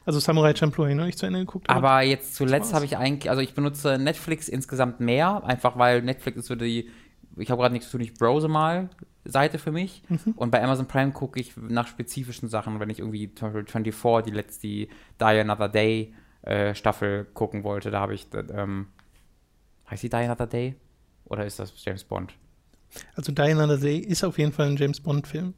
Also 0.05 0.19
Samurai 0.19 0.55
Champloo 0.55 0.85
habe 0.85 0.93
ich 0.93 0.97
noch 0.97 1.05
nicht 1.05 1.19
zu 1.19 1.27
Ende 1.27 1.41
geguckt. 1.41 1.69
Aber, 1.69 1.91
aber 1.91 2.03
jetzt 2.03 2.35
zuletzt 2.35 2.73
habe 2.73 2.85
ich 2.85 2.97
eigentlich, 2.97 3.31
also 3.31 3.43
ich 3.43 3.55
benutze 3.55 3.99
Netflix 3.99 4.49
insgesamt 4.49 5.01
mehr, 5.01 5.45
einfach 5.45 5.79
weil 5.79 6.03
Netflix 6.03 6.39
ist 6.39 6.47
so 6.47 6.55
die, 6.55 6.91
ich 7.37 7.51
habe 7.51 7.61
gerade 7.61 7.73
nichts 7.73 7.91
zu 7.91 7.99
tun, 7.99 8.05
ich 8.05 8.15
browse 8.15 8.49
mal 8.49 8.91
Seite 9.25 9.59
für 9.59 9.73
mich. 9.73 10.03
Mhm. 10.09 10.33
Und 10.37 10.51
bei 10.51 10.63
Amazon 10.63 10.87
Prime 10.87 11.13
gucke 11.13 11.41
ich 11.41 11.57
nach 11.57 11.87
spezifischen 11.87 12.49
Sachen, 12.49 12.81
wenn 12.81 12.91
ich 12.91 13.01
irgendwie 13.01 13.35
zum 13.35 13.49
Beispiel 13.49 13.67
24, 13.67 14.33
die 14.33 14.37
letzte 14.37 14.67
Die 14.67 14.89
Another 15.19 15.69
Day 15.69 16.15
äh, 16.43 16.75
Staffel 16.75 17.27
gucken 17.35 17.65
wollte, 17.65 17.91
da 17.91 18.01
habe 18.01 18.15
ich, 18.15 18.29
ähm, 18.53 18.87
heißt 19.91 20.03
die 20.03 20.09
Die 20.09 20.17
Another 20.17 20.47
Day? 20.47 20.77
Oder 21.27 21.45
ist 21.45 21.59
das 21.59 21.73
James 21.85 22.05
Bond? 22.05 22.33
Also 23.15 23.33
Die 23.33 23.43
Another 23.43 23.77
Day 23.77 23.99
ist 23.99 24.25
auf 24.25 24.39
jeden 24.39 24.53
Fall 24.53 24.69
ein 24.69 24.77
James 24.77 25.01
Bond 25.01 25.27
Film. 25.27 25.55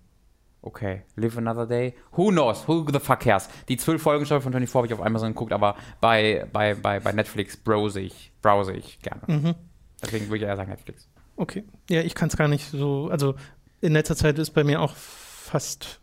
Okay, 0.64 1.03
Live 1.16 1.37
Another 1.37 1.66
Day. 1.66 1.94
Who 2.12 2.31
knows? 2.31 2.68
Who 2.68 2.87
the 2.90 3.01
fuck 3.01 3.20
cares? 3.20 3.48
Die 3.68 3.77
zwölf 3.77 4.01
Folgen 4.01 4.25
von 4.25 4.40
24 4.40 4.75
habe 4.75 4.87
ich 4.87 4.94
auf 4.94 5.05
Amazon 5.05 5.31
geguckt, 5.31 5.53
aber 5.53 5.75
bei, 6.01 6.46
bei, 6.53 6.75
bei, 6.75 7.01
bei 7.01 7.11
Netflix 7.11 7.57
browse 7.57 8.01
ich, 8.01 8.33
browse 8.42 8.72
ich 8.72 9.01
gerne. 9.01 9.22
Mhm. 9.27 9.55
Deswegen 10.01 10.27
würde 10.27 10.37
ich 10.37 10.42
eher 10.42 10.57
sagen 10.57 10.70
Netflix. 10.70 11.09
Okay. 11.37 11.64
Ja, 11.90 12.03
ich 12.03 12.14
kann 12.14 12.29
es 12.29 12.37
gar 12.37 12.46
nicht 12.46 12.70
so. 12.70 13.09
Also 13.11 13.35
in 13.81 13.92
letzter 13.92 14.14
Zeit 14.14 14.38
ist 14.38 14.51
bei 14.51 14.62
mir 14.62 14.81
auch 14.81 14.94
fast, 14.94 16.01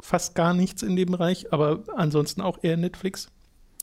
fast 0.00 0.36
gar 0.36 0.54
nichts 0.54 0.82
in 0.82 0.94
dem 0.94 1.10
Bereich, 1.10 1.52
aber 1.52 1.82
ansonsten 1.96 2.40
auch 2.42 2.58
eher 2.62 2.76
Netflix. 2.76 3.32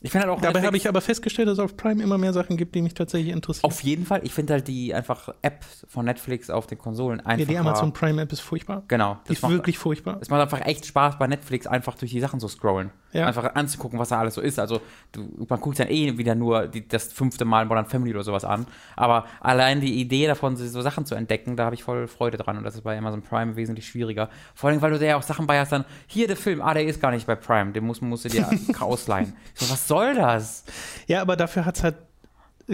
Ich 0.04 0.10
finde 0.10 0.26
halt 0.26 0.36
auch 0.36 0.42
Dabei 0.42 0.60
habe 0.60 0.76
ich 0.76 0.86
aber 0.86 1.00
festgestellt, 1.00 1.48
dass 1.48 1.54
es 1.54 1.64
auf 1.64 1.78
Prime 1.78 2.02
immer 2.02 2.18
mehr 2.18 2.34
Sachen 2.34 2.58
gibt, 2.58 2.74
die 2.74 2.82
mich 2.82 2.92
tatsächlich 2.92 3.32
interessieren. 3.32 3.64
Auf 3.64 3.80
jeden 3.80 4.04
Fall. 4.04 4.20
Ich 4.22 4.34
finde 4.34 4.52
halt 4.52 4.68
die 4.68 4.92
einfach 4.92 5.30
App 5.40 5.64
von 5.88 6.04
Netflix 6.04 6.50
auf 6.50 6.66
den 6.66 6.76
Konsolen 6.76 7.20
einfach. 7.20 7.38
Ja, 7.38 7.46
die 7.46 7.56
Amazon 7.56 7.94
Prime 7.94 8.20
App 8.20 8.30
ist 8.30 8.40
furchtbar. 8.40 8.82
Genau. 8.88 9.16
Die 9.26 9.32
ist 9.32 9.40
macht, 9.40 9.52
wirklich 9.52 9.78
furchtbar. 9.78 10.18
Es 10.20 10.28
macht 10.28 10.42
einfach 10.42 10.60
echt 10.66 10.84
Spaß, 10.84 11.18
bei 11.18 11.26
Netflix 11.26 11.66
einfach 11.66 11.94
durch 11.94 12.10
die 12.10 12.20
Sachen 12.20 12.38
zu 12.38 12.48
scrollen. 12.48 12.90
Ja. 13.14 13.28
Einfach 13.28 13.54
anzugucken, 13.54 13.98
was 13.98 14.08
da 14.08 14.18
alles 14.18 14.34
so 14.34 14.40
ist. 14.40 14.58
Also, 14.58 14.80
du, 15.12 15.46
man 15.48 15.60
guckt 15.60 15.78
dann 15.78 15.88
eh 15.88 16.18
wieder 16.18 16.34
nur 16.34 16.66
die, 16.66 16.86
das 16.86 17.12
fünfte 17.12 17.44
Mal 17.44 17.64
Modern 17.64 17.86
Family 17.86 18.12
oder 18.12 18.24
sowas 18.24 18.44
an. 18.44 18.66
Aber 18.96 19.24
allein 19.40 19.80
die 19.80 20.00
Idee 20.00 20.26
davon, 20.26 20.56
so 20.56 20.82
Sachen 20.82 21.06
zu 21.06 21.14
entdecken, 21.14 21.56
da 21.56 21.64
habe 21.66 21.76
ich 21.76 21.84
voll 21.84 22.08
Freude 22.08 22.36
dran. 22.36 22.58
Und 22.58 22.64
das 22.64 22.74
ist 22.74 22.82
bei 22.82 22.98
Amazon 22.98 23.22
Prime 23.22 23.54
wesentlich 23.54 23.86
schwieriger. 23.86 24.28
Vor 24.54 24.68
allem, 24.68 24.82
weil 24.82 24.90
du 24.90 24.98
da 24.98 25.06
ja 25.06 25.16
auch 25.16 25.22
Sachen 25.22 25.46
bei 25.46 25.60
hast, 25.60 25.70
dann, 25.70 25.84
hier 26.08 26.26
der 26.26 26.36
Film, 26.36 26.60
ah, 26.60 26.74
der 26.74 26.84
ist 26.84 27.00
gar 27.00 27.12
nicht 27.12 27.26
bei 27.26 27.36
Prime, 27.36 27.70
den 27.70 27.84
musst, 27.84 28.02
musst 28.02 28.24
du 28.24 28.28
dir 28.28 28.48
ausleihen. 28.80 29.34
So, 29.54 29.70
was 29.70 29.86
soll 29.86 30.14
das? 30.16 30.64
Ja, 31.06 31.22
aber 31.22 31.36
dafür 31.36 31.64
hat 31.64 31.76
es 31.76 31.84
halt 31.84 31.94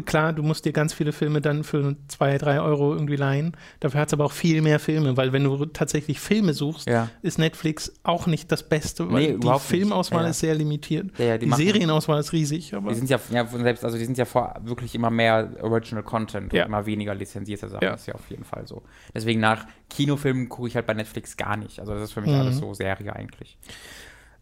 klar, 0.05 0.33
du 0.33 0.43
musst 0.43 0.65
dir 0.65 0.73
ganz 0.73 0.93
viele 0.93 1.13
Filme 1.13 1.41
dann 1.41 1.65
für 1.65 1.97
zwei, 2.09 2.39
drei 2.39 2.61
Euro 2.61 2.93
irgendwie 2.93 3.17
leihen. 3.17 3.57
Dafür 3.81 4.01
hat 4.01 4.09
es 4.09 4.15
aber 4.15 4.25
auch 4.25 4.33
viel 4.33 4.63
mehr 4.63 4.79
Filme, 4.79 5.17
weil 5.17 5.33
wenn 5.33 5.45
du 5.45 5.67
tatsächlich 5.67 6.21
Filme 6.21 6.53
suchst, 6.53 6.89
ja. 6.89 7.09
ist 7.23 7.39
Netflix 7.39 7.93
auch 8.03 8.27
nicht 8.27 8.51
das 8.53 8.69
Beste, 8.69 9.11
weil 9.11 9.33
nee, 9.33 9.39
die 9.39 9.59
Filmauswahl 9.59 10.25
ja. 10.25 10.31
ist 10.31 10.41
sehr 10.41 10.55
limitiert. 10.55 11.11
Ja, 11.19 11.39
die, 11.39 11.47
die 11.47 11.53
Serienauswahl 11.53 12.21
ist 12.21 12.33
riesig. 12.33 12.75
Aber 12.75 12.91
die 12.91 12.97
sind 12.97 13.11
ja, 13.11 13.19
ja, 13.31 13.47
selbst, 13.47 13.85
also 13.85 13.99
die 13.99 14.05
sind 14.05 14.19
ja 14.19 14.25
vor 14.25 14.55
wirklich 14.63 14.95
immer 14.95 15.11
mehr 15.11 15.51
Original 15.63 16.05
Content 16.05 16.53
und 16.53 16.59
immer 16.59 16.87
weniger 16.87 17.15
lizenzierte 17.15 17.69
Sachen. 17.69 17.87
Das 17.87 18.03
ist 18.03 18.07
ja 18.07 18.15
auf 18.15 18.29
jeden 18.31 18.45
Fall 18.45 18.67
so. 18.67 18.83
Deswegen 19.15 19.41
nach 19.41 19.67
Kinofilmen 19.89 20.49
gucke 20.49 20.69
ich 20.69 20.77
halt 20.77 20.87
bei 20.87 20.95
Netflix 20.95 21.37
gar 21.37 21.57
nicht. 21.57 21.81
Also 21.81 21.95
das 21.95 22.03
ist 22.03 22.13
für 22.13 22.21
mich 22.21 22.31
mhm. 22.31 22.41
alles 22.41 22.59
so 22.59 22.75
Serie 22.75 23.15
eigentlich. 23.15 23.59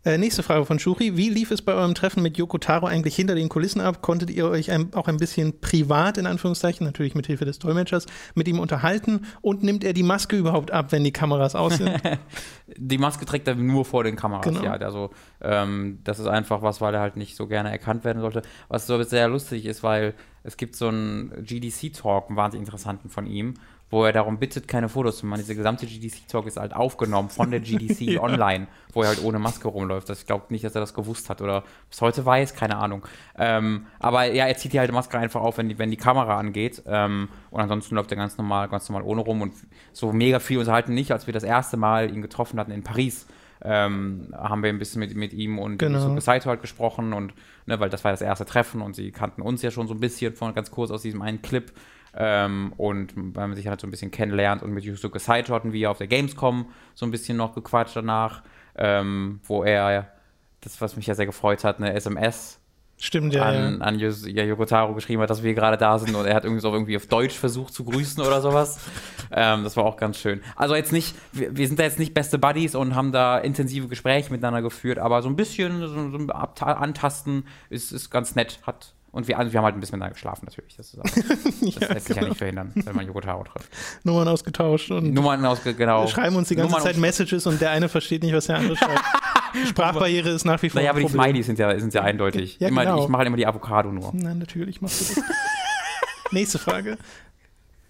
Äh, 0.09 0.16
nächste 0.16 0.42
Frage 0.42 0.64
von 0.64 0.79
Shuri. 0.79 1.18
Wie 1.18 1.29
lief 1.29 1.51
es 1.51 1.61
bei 1.61 1.75
eurem 1.75 1.94
Treffen 1.94 2.23
mit 2.23 2.38
Yoko 2.38 2.57
Taro 2.57 2.87
eigentlich 2.87 3.14
hinter 3.14 3.35
den 3.35 3.51
Kulissen 3.51 3.83
ab? 3.83 4.01
Konntet 4.01 4.31
ihr 4.31 4.49
euch 4.49 4.71
ein, 4.71 4.94
auch 4.94 5.07
ein 5.07 5.18
bisschen 5.18 5.61
privat, 5.61 6.16
in 6.16 6.25
Anführungszeichen, 6.25 6.87
natürlich 6.87 7.14
mit 7.14 7.27
Hilfe 7.27 7.44
des 7.44 7.59
Dolmetschers, 7.59 8.07
mit 8.35 8.49
ihm 8.49 8.59
unterhalten? 8.59 9.27
Und 9.42 9.62
nimmt 9.62 9.85
er 9.85 9.92
die 9.92 10.03
Maske 10.03 10.38
überhaupt 10.38 10.71
ab, 10.71 10.92
wenn 10.92 11.05
die 11.05 11.12
Kameras 11.12 11.55
aus 11.55 11.77
sind? 11.77 11.90
die 12.79 12.97
Maske 12.97 13.27
trägt 13.27 13.49
er 13.49 13.55
nur 13.55 13.85
vor 13.85 14.03
den 14.03 14.16
Kameras, 14.16 14.47
genau. 14.47 14.64
ja. 14.64 14.73
Also, 14.73 15.11
ähm, 15.42 15.99
das 16.05 16.18
ist 16.18 16.27
einfach 16.27 16.62
was, 16.62 16.81
weil 16.81 16.94
er 16.94 17.01
halt 17.01 17.18
nicht 17.18 17.37
so 17.37 17.47
gerne 17.47 17.71
erkannt 17.71 18.05
werden 18.05 18.23
sollte. 18.23 18.40
Was 18.68 18.87
so 18.87 19.03
sehr 19.03 19.29
lustig 19.29 19.66
ist, 19.66 19.83
weil 19.83 20.14
es 20.42 20.57
gibt 20.57 20.75
so 20.75 20.88
einen 20.88 21.44
GDC-Talk, 21.44 22.29
einen 22.29 22.38
wahnsinnig 22.38 22.66
interessanten 22.66 23.11
von 23.11 23.27
ihm, 23.27 23.55
wo 23.90 24.05
er 24.05 24.12
darum 24.12 24.38
bittet, 24.38 24.68
keine 24.68 24.88
Fotos 24.88 25.18
zu 25.18 25.27
machen. 25.27 25.40
Diese 25.40 25.55
gesamte 25.55 25.87
GDC-Talk 25.87 26.46
ist 26.46 26.59
halt 26.59 26.74
aufgenommen 26.74 27.31
von 27.31 27.51
der 27.51 27.61
GDC 27.61 28.01
ja. 28.01 28.22
online, 28.22 28.66
wo 28.92 29.03
er 29.03 29.09
halt 29.09 29.22
ohne 29.22 29.38
Maske 29.38 29.68
rumläuft. 29.68 30.11
ich 30.11 30.27
glaube 30.27 30.46
nicht, 30.51 30.64
dass 30.64 30.74
er 30.74 30.81
das 30.81 30.92
gewusst 30.92 31.31
hat 31.31 31.40
oder 31.40 31.64
bis 31.88 32.01
heute 32.01 32.24
weiß, 32.24 32.55
keine 32.55 32.77
Ahnung. 32.77 33.07
Ähm, 33.38 33.87
aber 33.98 34.24
ja, 34.24 34.46
er 34.46 34.57
zieht 34.57 34.74
die 34.74 34.81
halt 34.81 34.92
Maske 34.92 35.18
einfach 35.18 35.40
auf, 35.40 35.59
wenn 35.59 35.68
die, 35.68 35.79
wenn 35.79 35.90
die 35.90 35.96
Kamera 35.96 36.38
angeht. 36.38 36.83
Ähm, 36.87 37.29
und 37.51 37.61
ansonsten 37.61 37.94
läuft 37.94 38.11
er 38.12 38.16
ganz 38.16 38.37
normal, 38.37 38.68
ganz 38.68 38.88
normal 38.88 39.07
ohne 39.07 39.22
rum 39.22 39.40
und 39.40 39.55
so 39.92 40.12
mega 40.12 40.38
viel 40.38 40.59
unterhalten 40.59 40.92
nicht, 40.92 41.12
als 41.12 41.27
wir 41.27 41.33
das 41.33 41.44
erste 41.44 41.77
Mal 41.77 42.12
ihn 42.12 42.22
getroffen 42.22 42.61
hatten 42.61 42.72
in 42.72 42.83
Paris. 42.83 43.27
Ähm, 43.61 44.33
haben 44.37 44.62
wir 44.62 44.70
ein 44.70 44.79
bisschen 44.79 45.01
mit, 45.01 45.16
mit 45.16 45.33
ihm 45.33 45.59
und 45.59 45.79
genau. 45.79 46.20
Saito 46.20 46.48
halt 46.48 46.61
gesprochen 46.61 47.12
und 47.12 47.33
ne, 47.66 47.81
weil 47.81 47.90
das 47.90 48.05
war 48.05 48.12
das 48.12 48.20
erste 48.20 48.44
Treffen 48.44 48.81
und 48.81 48.94
sie 48.94 49.11
kannten 49.11 49.42
uns 49.42 49.62
ja 49.62 49.72
schon 49.72 49.88
so 49.88 49.94
ein 49.94 50.01
bisschen 50.01 50.33
von 50.37 50.55
ganz 50.55 50.70
kurz 50.70 50.92
aus 50.92 51.03
diesem 51.03 51.22
einen 51.22 51.42
Clip 51.42 51.72
ähm, 52.16 52.73
und 52.77 53.12
weil 53.16 53.49
man 53.49 53.57
sich 53.57 53.66
halt 53.68 53.81
so 53.81 53.87
ein 53.87 53.90
bisschen 53.90 54.11
kennenlernt 54.11 54.62
und 54.62 54.73
mit 54.73 54.85
Yusuke 54.85 55.18
Saito 55.18 55.55
hatten 55.55 55.73
wir 55.73 55.90
auf 55.90 55.99
der 55.99 56.07
Gamescom 56.07 56.66
so 56.94 57.07
ein 57.07 57.11
bisschen 57.11 57.37
noch 57.37 57.55
gequatscht 57.55 57.97
danach. 57.97 58.42
ähm, 58.77 59.40
wo 59.44 59.64
er, 59.64 60.12
das, 60.61 60.81
was 60.81 60.94
mich 60.97 61.07
ja 61.07 61.14
sehr 61.14 61.27
gefreut 61.27 61.64
hat, 61.64 61.79
eine 61.79 61.92
SMS 61.94 62.61
Stimmt, 63.01 63.33
ja. 63.33 63.42
an, 63.44 63.79
ja. 63.79 63.85
an 63.85 63.99
Yos- 64.01 64.27
ja, 64.27 64.42
Yokotaro 64.44 64.92
geschrieben 64.94 65.23
hat, 65.23 65.31
dass 65.31 65.42
wir 65.44 65.55
gerade 65.55 65.77
da 65.77 65.99
sind 66.01 66.14
und 66.16 66.27
er 66.27 66.35
hat 66.35 66.42
irgendwie 66.44 66.61
so 66.61 66.73
irgendwie 66.73 66.97
auf 66.97 67.07
Deutsch 67.07 67.37
versucht 67.37 67.73
zu 67.73 67.85
grüßen 67.85 68.21
oder 68.25 68.40
sowas. 68.40 68.81
ähm, 69.33 69.62
das 69.62 69.77
war 69.77 69.85
auch 69.85 69.97
ganz 69.97 70.18
schön. 70.18 70.40
Also 70.57 70.75
jetzt 70.75 70.92
nicht, 70.92 71.14
wir, 71.33 71.57
wir 71.57 71.66
sind 71.68 71.79
da 71.79 71.85
jetzt 71.85 72.01
nicht 72.01 72.12
beste 72.14 72.38
Buddies 72.38 72.75
und 72.75 72.97
haben 72.97 73.12
da 73.12 73.38
intensive 73.38 73.87
Gespräche 73.88 74.31
miteinander 74.33 74.62
geführt, 74.62 74.99
aber 74.99 75.23
so 75.23 75.29
ein 75.29 75.37
bisschen 75.37 75.81
so, 75.81 76.11
so 76.11 76.18
ein 76.18 76.31
Abta 76.31 76.73
Antasten 76.73 77.44
ist, 77.71 77.92
ist 77.92 78.11
ganz 78.11 78.35
nett. 78.35 78.59
Hat, 78.64 78.94
und 79.18 79.26
wir, 79.26 79.37
also 79.37 79.52
wir 79.52 79.59
haben 79.59 79.64
halt 79.64 79.74
ein 79.74 79.81
bisschen 79.81 79.98
miteinander 79.98 80.14
geschlafen 80.14 80.46
natürlich. 80.46 80.76
Das, 80.76 80.94
ist 80.94 80.98
auch, 80.98 81.04
das 81.81 81.88
lässt 81.88 82.07
sich 82.07 82.16
ja 82.16 82.22
nicht 82.22 82.37
verhindern, 82.37 82.72
wenn 82.74 82.94
man 82.94 83.04
Yokotaro 83.04 83.42
trifft. 83.42 83.68
Nummern 84.04 84.28
ausgetauscht 84.28 84.92
und 84.92 85.12
Nummern 85.12 85.44
aus, 85.44 85.61
genau. 85.64 86.02
wir 86.02 86.09
schreiben 86.09 86.37
uns 86.37 86.48
die 86.48 86.54
ganze 86.54 86.70
Nummern 86.70 86.87
Zeit 86.87 86.96
Messages 86.96 87.46
und 87.46 87.61
der 87.61 87.72
eine 87.72 87.88
versteht 87.88 88.22
nicht, 88.22 88.33
was 88.33 88.46
der 88.46 88.59
andere 88.59 88.76
schreibt. 88.76 89.02
Sprachbarriere 89.68 90.31
ist 90.31 90.44
nach 90.44 90.62
wie 90.62 90.70
vor 90.70 90.81
Naja, 90.81 90.92
aber 90.92 91.00
die. 91.00 91.09
Smileys 91.09 91.46
sind 91.46 91.59
ja, 91.59 91.76
sind 91.78 91.92
ja 91.92 92.02
eindeutig. 92.02 92.59
Ja, 92.61 92.68
immer, 92.68 92.85
genau. 92.85 93.02
Ich 93.02 93.09
mache 93.09 93.18
halt 93.18 93.26
immer 93.26 93.37
die 93.37 93.46
Avocado 93.46 93.90
nur. 93.90 94.11
Nein, 94.14 94.38
natürlich 94.38 94.81
machst 94.81 95.16
du 95.16 95.20
das. 95.20 95.24
Nächste 96.33 96.59
Frage. 96.59 96.96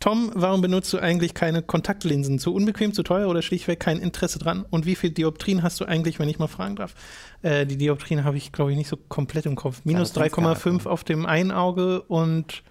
Tom, 0.00 0.30
warum 0.34 0.60
benutzt 0.60 0.92
du 0.92 0.98
eigentlich 0.98 1.34
keine 1.34 1.60
Kontaktlinsen? 1.60 2.38
Zu 2.38 2.54
unbequem, 2.54 2.92
zu 2.92 3.02
teuer 3.02 3.28
oder 3.28 3.42
schlichtweg 3.42 3.80
kein 3.80 3.98
Interesse 3.98 4.38
dran? 4.38 4.64
Und 4.70 4.86
wie 4.86 4.94
viel 4.94 5.10
Dioptrien 5.10 5.62
hast 5.62 5.80
du 5.80 5.84
eigentlich, 5.84 6.18
wenn 6.20 6.28
ich 6.28 6.38
mal 6.38 6.46
fragen 6.46 6.76
darf? 6.76 6.94
Äh, 7.42 7.66
die 7.66 7.76
Dioptrien 7.76 8.24
habe 8.24 8.36
ich, 8.36 8.52
glaube 8.52 8.70
ich, 8.70 8.76
nicht 8.76 8.88
so 8.88 8.96
komplett 8.96 9.46
im 9.46 9.56
Kopf. 9.56 9.80
Minus 9.84 10.12
das 10.12 10.22
sind's 10.22 10.36
gar 10.36 10.50
nicht. 10.50 10.62
3,5 10.62 10.86
auf 10.86 11.02
dem 11.02 11.26
einen 11.26 11.50
Auge 11.50 12.02
und 12.02 12.62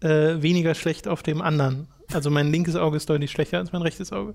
äh, 0.00 0.40
weniger 0.40 0.74
schlecht 0.74 1.06
auf 1.06 1.22
dem 1.22 1.42
anderen. 1.42 1.88
Also 2.12 2.30
mein 2.30 2.50
linkes 2.50 2.76
Auge 2.76 2.96
ist 2.96 3.10
deutlich 3.10 3.30
schlechter 3.30 3.58
als 3.58 3.72
mein 3.72 3.82
rechtes 3.82 4.12
Auge. 4.12 4.32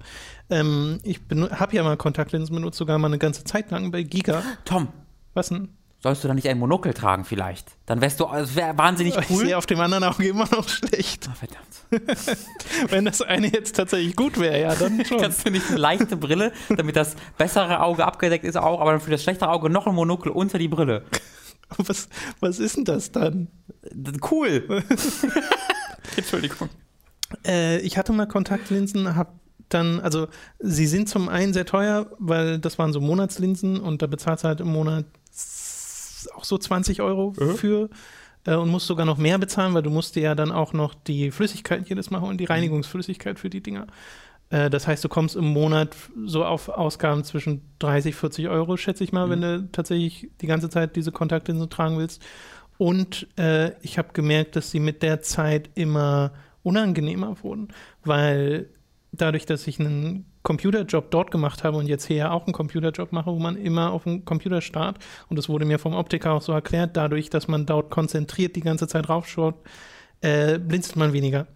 Ähm, 0.52 0.99
ich 1.04 1.19
habe 1.32 1.76
ja 1.76 1.84
mal 1.84 1.97
Kontaktlinsen 1.97 2.56
benutzt, 2.56 2.78
sogar 2.78 2.99
mal 2.99 3.08
eine 3.08 3.17
ganze 3.17 3.43
Zeit 3.43 3.71
lang 3.71 3.89
bei 3.91 4.04
Giga. 4.04 4.43
Tom, 4.65 4.89
Was 5.34 5.49
denn? 5.49 5.69
Sollst 6.04 6.24
du 6.24 6.28
da 6.28 6.34
nicht 6.34 6.48
ein 6.50 6.60
Monokel 6.60 6.94
tragen 6.94 7.24
vielleicht? 7.24 7.72
Dann 7.86 8.02
wärst 8.02 8.20
du, 8.20 8.28
es 8.34 8.56
wäre 8.56 8.78
wahnsinnig 8.78 9.18
Ich 9.18 9.30
cool. 9.30 9.46
sehe 9.46 9.58
auf 9.58 9.66
dem 9.66 9.80
anderen 9.80 10.04
Auge 10.04 10.28
immer 10.28 10.48
noch 10.52 10.68
schlecht. 10.68 11.30
Ah, 11.32 11.36
verdammt. 11.36 12.38
Wenn 12.89 13.06
das 13.06 13.22
eine 13.22 13.48
jetzt 13.48 13.78
tatsächlich 13.78 14.16
gut 14.16 14.38
wäre, 14.39 14.60
ja, 14.60 14.76
dann 14.76 15.04
schon. 15.06 15.20
Kannst 15.22 15.48
du 15.48 15.52
nicht 15.52 15.68
eine 15.70 15.78
leichte 15.78 16.18
Brille, 16.18 16.52
damit 16.76 16.98
das 16.98 17.16
bessere 17.38 17.80
Auge 17.82 18.06
abgedeckt 18.06 18.44
ist 18.44 18.58
auch, 18.58 18.82
aber 18.82 18.92
dann 18.92 19.00
für 19.02 19.12
das 19.12 19.24
schlechtere 19.24 19.50
Auge 19.50 19.70
noch 19.70 19.88
ein 19.88 19.96
Monokel 19.96 20.32
unter 20.32 20.58
die 20.60 20.68
Brille. 20.68 21.06
Was, 21.78 22.08
was 22.39 22.60
ist 22.60 22.78
denn 22.78 22.86
das 22.86 23.12
dann? 23.12 23.48
Cool. 24.30 24.84
Entschuldigung. 26.16 26.70
Äh, 27.48 27.80
ich 27.80 27.98
hatte 27.98 28.13
mal 28.13 28.28
Kontaktlinsen, 28.28 29.16
hab 29.16 29.34
dann, 29.70 30.00
also 30.00 30.28
sie 30.60 30.86
sind 30.86 31.10
zum 31.10 31.30
einen 31.30 31.52
sehr 31.52 31.66
teuer, 31.66 32.12
weil 32.20 32.60
das 32.60 32.78
waren 32.78 32.94
so 32.94 33.02
Monatslinsen 33.02 33.80
und 33.80 34.04
da 34.04 34.08
bezahlst 34.08 34.44
du 34.44 34.50
halt 34.50 34.62
im 34.62 34.68
Monat 34.68 35.06
auch 36.31 36.43
so 36.43 36.57
20 36.57 37.01
Euro 37.01 37.33
für 37.33 37.89
äh, 38.45 38.55
und 38.55 38.69
musst 38.69 38.88
sogar 38.88 39.05
noch 39.05 39.17
mehr 39.17 39.38
bezahlen, 39.38 39.73
weil 39.73 39.83
du 39.83 39.89
musst 39.89 40.15
dir 40.15 40.23
ja 40.23 40.36
dann 40.36 40.51
auch 40.51 40.73
noch 40.73 40.93
die 40.93 41.31
Flüssigkeit 41.31 41.88
jedes 41.88 42.12
Mal 42.12 42.21
holen, 42.21 42.38
die 42.38 42.45
Reinigungsflüssigkeit 42.45 43.39
für 43.39 43.49
die 43.49 43.62
Dinger. 43.62 43.88
Äh, 44.49 44.69
das 44.69 44.88
heißt, 44.88 45.03
du 45.03 45.09
kommst 45.09 45.36
im 45.36 45.45
Monat 45.45 45.95
so 46.25 46.45
auf 46.45 46.69
Ausgaben 46.69 47.23
zwischen 47.23 47.62
30, 47.79 48.15
40 48.15 48.47
Euro, 48.49 48.77
schätze 48.77 49.03
ich 49.03 49.12
mal, 49.12 49.29
wenn 49.29 49.41
du 49.41 49.69
tatsächlich 49.71 50.29
die 50.41 50.47
ganze 50.47 50.69
Zeit 50.69 50.95
diese 50.95 51.12
Kontaktlinsen 51.12 51.69
tragen 51.69 51.97
willst. 51.97 52.21
Und 52.77 53.27
äh, 53.38 53.71
ich 53.81 53.97
habe 53.97 54.09
gemerkt, 54.13 54.55
dass 54.55 54.71
sie 54.71 54.79
mit 54.79 55.03
der 55.03 55.21
Zeit 55.21 55.69
immer 55.75 56.33
unangenehmer 56.63 57.41
wurden, 57.43 57.69
weil 58.03 58.69
dadurch, 59.12 59.45
dass 59.45 59.67
ich 59.67 59.79
einen 59.79 60.25
Computerjob 60.43 61.10
dort 61.10 61.32
gemacht 61.32 61.63
habe 61.63 61.77
und 61.77 61.88
jetzt 61.88 62.06
hier 62.06 62.32
auch 62.32 62.45
einen 62.45 62.53
Computerjob 62.53 63.12
mache, 63.12 63.32
wo 63.32 63.39
man 63.39 63.56
immer 63.56 63.91
auf 63.91 64.03
dem 64.03 64.25
Computer 64.25 64.62
starrt, 64.62 64.97
und 65.29 65.38
das 65.38 65.49
wurde 65.49 65.65
mir 65.65 65.79
vom 65.79 65.93
Optiker 65.93 66.34
auch 66.34 66.41
so 66.41 66.51
erklärt, 66.51 66.95
dadurch, 66.95 67.29
dass 67.29 67.47
man 67.47 67.65
dort 67.65 67.89
konzentriert 67.89 68.56
die 68.56 68.62
ganze 68.62 68.88
Zeit 68.88 69.10
raufschaut, 69.10 69.56
äh, 70.21 70.60
blinzelt 70.60 70.97
man 70.97 71.13
weniger. 71.13 71.47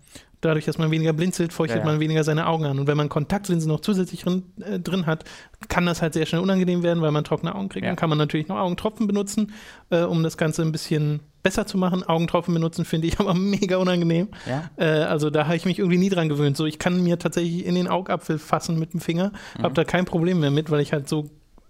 Dadurch, 0.41 0.65
dass 0.65 0.77
man 0.77 0.91
weniger 0.91 1.13
blinzelt, 1.13 1.51
feuchtet 1.51 1.77
Ja, 1.77 1.83
ja. 1.83 1.91
man 1.91 1.99
weniger 1.99 2.23
seine 2.23 2.45
Augen 2.45 2.65
an. 2.65 2.77
Und 2.77 2.85
wenn 2.85 2.95
man 2.95 3.09
Kontaktlinsen 3.09 3.69
noch 3.69 3.79
zusätzlich 3.79 4.21
drin, 4.21 4.43
äh, 4.61 4.79
drin 4.79 5.07
hat, 5.07 5.23
kann 5.67 5.87
das 5.87 6.03
halt 6.03 6.13
sehr 6.13 6.27
schnell 6.27 6.41
unangenehm 6.41 6.83
werden, 6.83 7.01
weil 7.01 7.11
man 7.11 7.23
trockene 7.23 7.55
Augen 7.55 7.69
kriegt. 7.69 7.85
Ja. 7.85 7.89
Dann 7.89 7.95
kann 7.95 8.09
man 8.09 8.19
natürlich 8.19 8.47
noch 8.47 8.57
Augentropfen 8.57 9.07
benutzen, 9.07 9.51
äh, 9.89 10.03
um 10.03 10.21
das 10.21 10.37
Ganze 10.37 10.61
ein 10.61 10.71
bisschen 10.71 11.21
besser 11.47 11.65
zu 11.65 11.77
machen. 11.77 12.03
Augentropfen 12.03 12.53
benutzen 12.53 12.83
finde 12.83 13.07
ich 13.07 13.19
aber 13.21 13.33
mega 13.33 13.77
unangenehm. 13.77 14.27
Ja? 14.45 14.69
Äh, 14.75 15.03
also 15.05 15.29
da 15.29 15.45
habe 15.45 15.55
ich 15.55 15.63
mich 15.65 15.79
irgendwie 15.79 15.97
nie 15.97 16.09
dran 16.09 16.27
gewöhnt. 16.27 16.57
So, 16.57 16.65
ich 16.65 16.77
kann 16.77 17.01
mir 17.01 17.17
tatsächlich 17.19 17.65
in 17.65 17.75
den 17.75 17.87
Augapfel 17.87 18.37
fassen 18.37 18.77
mit 18.77 18.91
dem 18.93 18.99
Finger, 18.99 19.31
habe 19.61 19.73
da 19.73 19.85
kein 19.85 20.03
Problem 20.03 20.41
mehr 20.41 20.51
mit, 20.51 20.69
weil 20.71 20.81
ich 20.81 20.91
halt 20.91 21.07
so, 21.07 21.29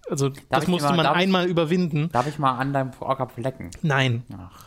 also 0.10 0.30
das 0.50 0.64
ich 0.64 0.68
musste 0.70 0.90
mal- 0.90 0.96
man 0.98 1.04
darf 1.06 1.16
ich- 1.18 1.22
einmal 1.24 1.46
überwinden. 1.48 2.10
Darf 2.12 2.26
ich 2.28 2.40
mal 2.40 2.58
an 2.58 2.74
deinem 2.74 2.92
Augapfel 3.00 3.44
lecken? 3.44 3.70
Nein. 3.84 4.24
Ach. 4.36 4.66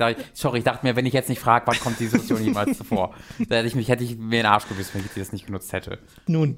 Ich 0.00 0.16
sorry, 0.32 0.58
ich 0.58 0.64
dachte 0.64 0.86
mir, 0.86 0.94
wenn 0.96 1.06
ich 1.06 1.12
jetzt 1.12 1.28
nicht 1.28 1.40
frage, 1.40 1.66
wann 1.66 1.78
kommt 1.80 1.98
die 2.00 2.06
Situation 2.06 2.42
jemals 2.42 2.78
zuvor, 2.78 3.14
da 3.48 3.56
hätte 3.56 3.68
ich 3.68 3.74
mich, 3.76 3.88
hätte 3.88 4.02
ich 4.04 4.16
mir 4.16 4.42
den 4.42 4.46
Arsch 4.46 4.68
gewissen, 4.68 4.90
wenn 4.94 5.04
ich 5.04 5.10
das 5.16 5.32
nicht 5.32 5.46
genutzt 5.46 5.72
hätte. 5.72 5.98
Nun. 6.26 6.56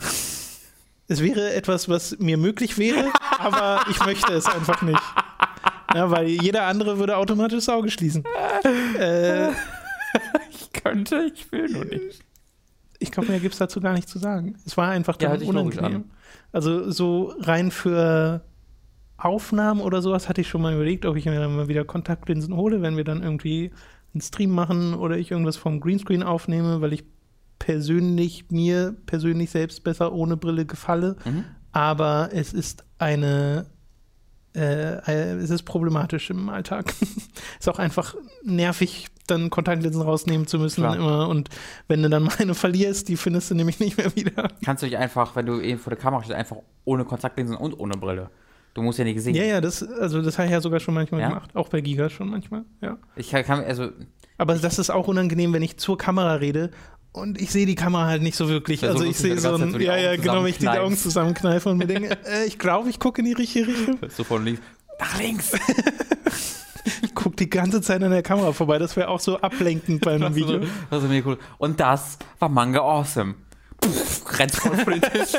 Es 1.08 1.22
wäre 1.22 1.52
etwas, 1.54 1.88
was 1.88 2.16
mir 2.18 2.36
möglich 2.38 2.78
wäre, 2.78 3.10
aber 3.38 3.82
ich 3.90 4.04
möchte 4.06 4.32
es 4.32 4.46
einfach 4.46 4.80
nicht. 4.82 5.00
Ja, 5.94 6.10
weil 6.10 6.28
jeder 6.28 6.64
andere 6.64 6.98
würde 6.98 7.16
automatisch 7.16 7.64
das 7.64 7.68
Auge 7.68 7.90
schließen. 7.90 8.24
Äh, 8.98 9.48
Ich 10.50 10.72
könnte, 10.72 11.30
ich 11.32 11.50
will 11.52 11.68
nur 11.68 11.84
nicht. 11.84 12.20
ich 12.98 13.10
glaube, 13.10 13.30
mehr 13.30 13.40
gibt 13.40 13.54
es 13.54 13.58
dazu 13.58 13.80
gar 13.80 13.92
nicht 13.94 14.08
zu 14.08 14.18
sagen. 14.18 14.56
Es 14.66 14.76
war 14.76 14.88
einfach 14.90 15.20
Ja, 15.20 15.36
dann 15.36 15.46
unangenehm. 15.48 15.84
an. 15.84 16.04
Also 16.52 16.90
so 16.90 17.34
rein 17.40 17.70
für 17.70 18.42
Aufnahmen 19.16 19.80
oder 19.80 20.02
sowas 20.02 20.28
hatte 20.28 20.40
ich 20.40 20.48
schon 20.48 20.62
mal 20.62 20.74
überlegt, 20.74 21.06
ob 21.06 21.16
ich 21.16 21.26
mir 21.26 21.38
dann 21.38 21.54
mal 21.56 21.68
wieder 21.68 21.84
Kontaktlinsen 21.84 22.56
hole, 22.56 22.82
wenn 22.82 22.96
wir 22.96 23.04
dann 23.04 23.22
irgendwie 23.22 23.70
einen 24.14 24.20
Stream 24.20 24.50
machen 24.50 24.94
oder 24.94 25.16
ich 25.16 25.30
irgendwas 25.30 25.56
vom 25.56 25.80
Greenscreen 25.80 26.22
aufnehme, 26.22 26.80
weil 26.80 26.92
ich 26.92 27.04
persönlich 27.58 28.46
mir 28.50 28.96
persönlich 29.06 29.50
selbst 29.50 29.84
besser 29.84 30.12
ohne 30.12 30.36
Brille 30.36 30.66
gefalle. 30.66 31.16
Mhm. 31.24 31.44
Aber 31.72 32.30
es 32.32 32.52
ist 32.52 32.84
eine 32.98 33.66
äh, 34.56 34.94
äh, 35.06 35.34
es 35.36 35.50
ist 35.50 35.62
problematisch 35.62 36.30
im 36.30 36.48
Alltag. 36.48 36.92
ist 37.60 37.68
auch 37.68 37.78
einfach 37.78 38.14
nervig, 38.42 39.06
dann 39.26 39.50
Kontaktlinsen 39.50 40.02
rausnehmen 40.02 40.46
zu 40.46 40.58
müssen 40.58 40.82
Klar. 40.82 40.96
immer. 40.96 41.28
Und 41.28 41.50
wenn 41.88 42.02
du 42.02 42.10
dann 42.10 42.24
mal 42.24 42.34
eine 42.38 42.54
verlierst, 42.54 43.08
die 43.08 43.16
findest 43.16 43.50
du 43.50 43.54
nämlich 43.54 43.78
nicht 43.80 43.96
mehr 43.96 44.14
wieder. 44.16 44.48
Kannst 44.64 44.82
du 44.82 44.86
dich 44.88 44.96
einfach, 44.96 45.36
wenn 45.36 45.46
du 45.46 45.60
eben 45.60 45.78
vor 45.78 45.90
der 45.92 46.00
Kamera 46.00 46.22
stehst, 46.22 46.36
einfach 46.36 46.56
ohne 46.84 47.04
Kontaktlinsen 47.04 47.56
und 47.56 47.78
ohne 47.78 47.94
Brille. 47.94 48.30
Du 48.74 48.82
musst 48.82 48.98
ja 48.98 49.04
nicht 49.04 49.20
sehen. 49.20 49.34
Ja, 49.34 49.44
ja, 49.44 49.60
das, 49.60 49.82
also 49.82 50.22
das 50.22 50.38
habe 50.38 50.46
ich 50.46 50.52
ja 50.52 50.60
sogar 50.60 50.80
schon 50.80 50.94
manchmal 50.94 51.20
Ja? 51.20 51.28
gemacht. 51.28 51.50
Auch 51.54 51.68
bei 51.68 51.80
Giga 51.80 52.08
schon 52.08 52.28
manchmal, 52.28 52.64
ja. 52.80 52.98
Ich 53.16 53.30
kann, 53.30 53.44
kann 53.44 53.64
also 53.64 53.90
Aber 54.38 54.54
das 54.54 54.78
ist 54.78 54.90
auch 54.90 55.08
unangenehm, 55.08 55.52
wenn 55.52 55.62
ich 55.62 55.76
zur 55.76 55.98
Kamera 55.98 56.34
rede 56.34 56.70
und 57.12 57.40
ich 57.40 57.50
sehe 57.50 57.66
die 57.66 57.74
Kamera 57.74 58.06
halt 58.06 58.22
nicht 58.22 58.36
so 58.36 58.48
wirklich. 58.48 58.84
Also 58.84 59.04
ich 59.04 59.16
sehe 59.18 59.38
so 59.38 59.54
ein, 59.54 59.80
ja, 59.80 59.96
ja, 59.96 60.16
genau, 60.16 60.44
wenn 60.44 60.50
ich 60.50 60.58
die. 60.58 60.68
Augen 60.68 60.96
zusammenkneife 60.96 61.68
und 61.68 61.78
mir 61.78 61.86
denke, 61.86 62.16
äh, 62.24 62.44
ich 62.46 62.58
glaube, 62.58 62.88
ich 62.88 63.00
gucke 63.00 63.20
in 63.20 63.26
die 63.26 63.32
richtige 63.32 63.66
Richtung. 63.66 63.98
so 64.08 64.24
von 64.24 64.44
links. 64.44 64.62
Nach 64.98 65.18
links. 65.18 65.52
Ich 67.02 67.14
gucke 67.14 67.36
die 67.36 67.50
ganze 67.50 67.82
Zeit 67.82 68.02
an 68.02 68.10
der 68.10 68.22
Kamera 68.22 68.52
vorbei. 68.52 68.78
Das 68.78 68.96
wäre 68.96 69.08
auch 69.08 69.20
so 69.20 69.38
ablenkend 69.38 70.00
bei 70.02 70.14
einem 70.14 70.34
Video. 70.34 70.60
Das 70.90 71.02
ist 71.02 71.08
mega 71.10 71.28
cool. 71.28 71.38
Und 71.58 71.78
das 71.78 72.18
war 72.38 72.48
Manga 72.48 72.80
Awesome. 72.80 73.34
Pff, 73.84 74.38
rennt 74.38 74.52
voll 74.52 74.76
vor 74.76 74.92
den 74.92 75.02
Tisch. 75.02 75.32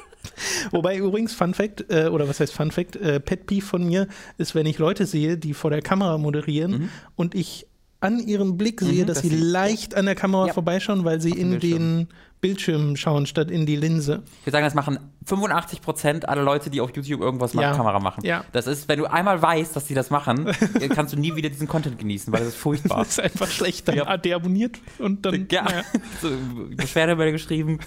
Wobei 0.70 0.96
übrigens, 0.96 1.34
Fun 1.34 1.54
Fact, 1.54 1.86
äh, 1.90 2.08
oder 2.08 2.28
was 2.28 2.40
heißt 2.40 2.52
Fun 2.52 2.70
Fact, 2.70 2.96
äh, 2.96 3.20
Pet 3.20 3.46
Peeve 3.46 3.64
von 3.64 3.84
mir 3.84 4.06
ist, 4.38 4.54
wenn 4.54 4.66
ich 4.66 4.78
Leute 4.78 5.06
sehe, 5.06 5.36
die 5.36 5.54
vor 5.54 5.70
der 5.70 5.82
Kamera 5.82 6.18
moderieren 6.18 6.90
und 7.16 7.34
ich 7.34 7.66
an 8.06 8.18
ihrem 8.20 8.56
Blick 8.56 8.80
sehe, 8.80 9.02
Mhm, 9.02 9.06
dass 9.06 9.16
dass 9.20 9.22
sie 9.30 9.36
sie- 9.36 9.42
leicht 9.42 9.94
an 9.94 10.06
der 10.06 10.14
Kamera 10.14 10.46
Ja. 10.48 10.52
vorbeischauen, 10.52 11.04
weil 11.04 11.20
sie 11.20 11.30
in 11.30 11.50
Bildschirm. 11.50 11.78
den 11.78 12.08
Bildschirm 12.40 12.96
schauen, 12.96 13.26
statt 13.26 13.50
in 13.50 13.64
die 13.66 13.76
Linse. 13.76 14.22
Ich 14.40 14.46
würde 14.46 14.52
sagen, 14.52 14.64
das 14.66 14.74
machen 14.74 14.98
85% 15.24 16.28
aller 16.28 16.42
Leute, 16.42 16.70
die 16.70 16.80
auf 16.80 16.94
YouTube 16.94 17.20
irgendwas 17.20 17.54
mit 17.54 17.62
Ja. 17.62 17.72
Kamera 17.72 17.98
machen. 17.98 18.24
Ja. 18.24 18.44
Das 18.52 18.66
ist, 18.66 18.88
wenn 18.88 18.98
du 18.98 19.06
einmal 19.06 19.40
weißt, 19.40 19.74
dass 19.74 19.86
die 19.86 19.94
das 19.94 20.10
machen, 20.10 20.44
dann 20.78 20.88
kannst 20.90 21.14
du 21.14 21.18
nie 21.18 21.34
wieder 21.34 21.48
diesen 21.48 21.66
Content 21.66 21.98
genießen, 21.98 22.32
weil 22.32 22.40
das 22.40 22.50
ist 22.50 22.56
furchtbar. 22.56 22.98
Das 22.98 23.08
ist 23.08 23.20
einfach 23.20 23.48
schlecht. 23.48 23.88
Dann 23.88 23.96
Ja. 23.96 24.04
ja. 24.04 24.16
deabonniert 24.16 24.78
und 24.98 25.24
dann. 25.26 25.48
ja, 25.50 25.62
naja. 25.64 25.82
so, 26.22 26.28
Beschwerdemeldung 26.76 27.32
geschrieben. 27.34 27.78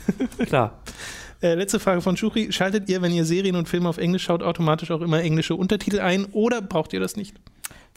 Klar. 0.45 0.79
Äh, 1.41 1.53
letzte 1.55 1.79
Frage 1.79 2.01
von 2.01 2.17
Shuri. 2.17 2.51
Schaltet 2.51 2.89
ihr, 2.89 3.01
wenn 3.01 3.13
ihr 3.13 3.23
Serien 3.23 3.55
und 3.55 3.69
Filme 3.69 3.87
auf 3.87 3.97
Englisch 3.97 4.23
schaut, 4.23 4.43
automatisch 4.43 4.91
auch 4.91 4.99
immer 4.99 5.21
englische 5.21 5.55
Untertitel 5.55 6.01
ein 6.01 6.25
oder 6.33 6.61
braucht 6.61 6.91
ihr 6.91 6.99
das 6.99 7.15
nicht? 7.15 7.33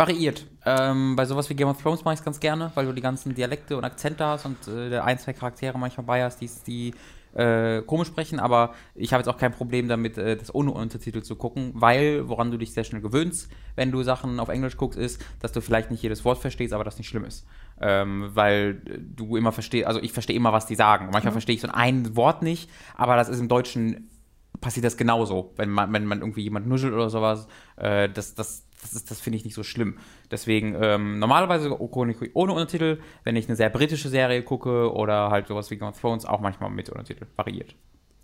Variiert. 0.03 0.47
Ähm, 0.67 1.15
bei 1.15 1.25
sowas 1.27 1.49
wie 1.49 1.55
Game 1.55 1.69
of 1.69 1.81
Thrones 1.81 2.05
mache 2.05 2.15
ich 2.15 2.21
es 2.21 2.25
ganz 2.25 2.41
gerne, 2.41 2.73
weil 2.75 2.87
du 2.87 2.93
die 2.93 3.01
ganzen 3.01 3.37
Dialekte 3.37 3.77
und 3.77 3.85
Akzente 3.85 4.27
hast 4.27 4.47
und 4.47 4.57
äh, 4.67 4.99
ein, 4.99 5.17
zwei 5.19 5.33
Charaktere 5.33 5.79
manchmal 5.79 6.05
bei 6.05 6.25
hast, 6.25 6.41
die, 6.41 6.51
die 6.67 6.95
äh, 7.35 7.83
komisch 7.83 8.09
sprechen, 8.09 8.41
aber 8.41 8.75
ich 8.97 9.13
habe 9.13 9.21
jetzt 9.21 9.29
auch 9.29 9.39
kein 9.39 9.53
Problem 9.53 9.87
damit, 9.87 10.19
äh, 10.19 10.37
das 10.37 10.53
ohne 10.53 10.73
Untertitel 10.73 11.23
zu 11.23 11.37
gucken, 11.37 11.71
weil 11.75 12.29
woran 12.29 12.51
du 12.51 12.59
dich 12.59 12.73
sehr 12.73 12.83
schnell 12.83 13.01
gewöhnst, 13.01 13.49
wenn 13.77 13.93
du 13.93 14.03
Sachen 14.03 14.41
auf 14.41 14.49
Englisch 14.49 14.77
guckst, 14.77 14.99
ist, 14.99 15.25
dass 15.39 15.53
du 15.53 15.61
vielleicht 15.61 15.93
nicht 15.93 16.03
jedes 16.03 16.25
Wort 16.25 16.39
verstehst, 16.39 16.73
aber 16.73 16.83
das 16.83 16.99
nicht 16.99 17.09
schlimm 17.09 17.25
ist. 17.25 17.47
Ähm, 17.81 18.31
weil 18.35 18.83
äh, 18.87 18.99
du 18.99 19.37
immer 19.37 19.53
verstehst, 19.53 19.87
also 19.87 20.01
ich 20.01 20.13
verstehe 20.13 20.35
immer, 20.35 20.53
was 20.53 20.67
die 20.67 20.75
sagen. 20.75 21.11
Manchmal 21.13 21.33
verstehe 21.33 21.55
ich 21.55 21.61
so 21.61 21.69
ein 21.73 22.17
Wort 22.17 22.43
nicht, 22.43 22.69
aber 22.97 23.15
das 23.15 23.29
ist 23.29 23.39
im 23.39 23.49
Deutschen 23.49 24.09
passiert 24.61 24.85
das 24.85 24.97
genauso, 24.97 25.53
wenn 25.57 25.71
man, 25.71 25.93
wenn 25.93 26.07
man 26.07 26.21
irgendwie 26.21 26.43
jemand 26.43 26.67
nuschelt 26.67 26.93
oder 26.93 27.11
sowas. 27.11 27.47
Äh, 27.77 28.09
das, 28.09 28.35
das, 28.35 28.67
das, 28.83 29.05
das 29.05 29.21
finde 29.21 29.39
ich 29.39 29.45
nicht 29.45 29.55
so 29.55 29.63
schlimm. 29.63 29.99
Deswegen 30.31 30.77
ähm, 30.81 31.19
normalerweise 31.19 31.81
ohne, 31.81 32.15
ohne 32.35 32.53
Untertitel, 32.53 33.01
wenn 33.25 33.37
ich 33.37 33.49
eine 33.49 33.57
sehr 33.57 33.71
britische 33.71 34.09
Serie 34.09 34.43
gucke 34.43 34.93
oder 34.93 35.31
halt 35.31 35.49
sowas 35.49 35.71
wie 35.71 35.77
Game 35.77 35.89
of 35.89 36.01
Thrones, 36.01 36.25
auch 36.25 36.41
manchmal 36.41 36.71
mit 36.71 36.91
Untertitel. 36.91 37.27
Variiert. 37.37 37.75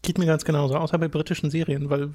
Geht 0.03 0.19
mir 0.19 0.27
ganz 0.27 0.45
genauso, 0.45 0.77
außer 0.77 0.99
bei 0.99 1.09
britischen 1.09 1.51
Serien, 1.51 1.91
weil 1.91 2.13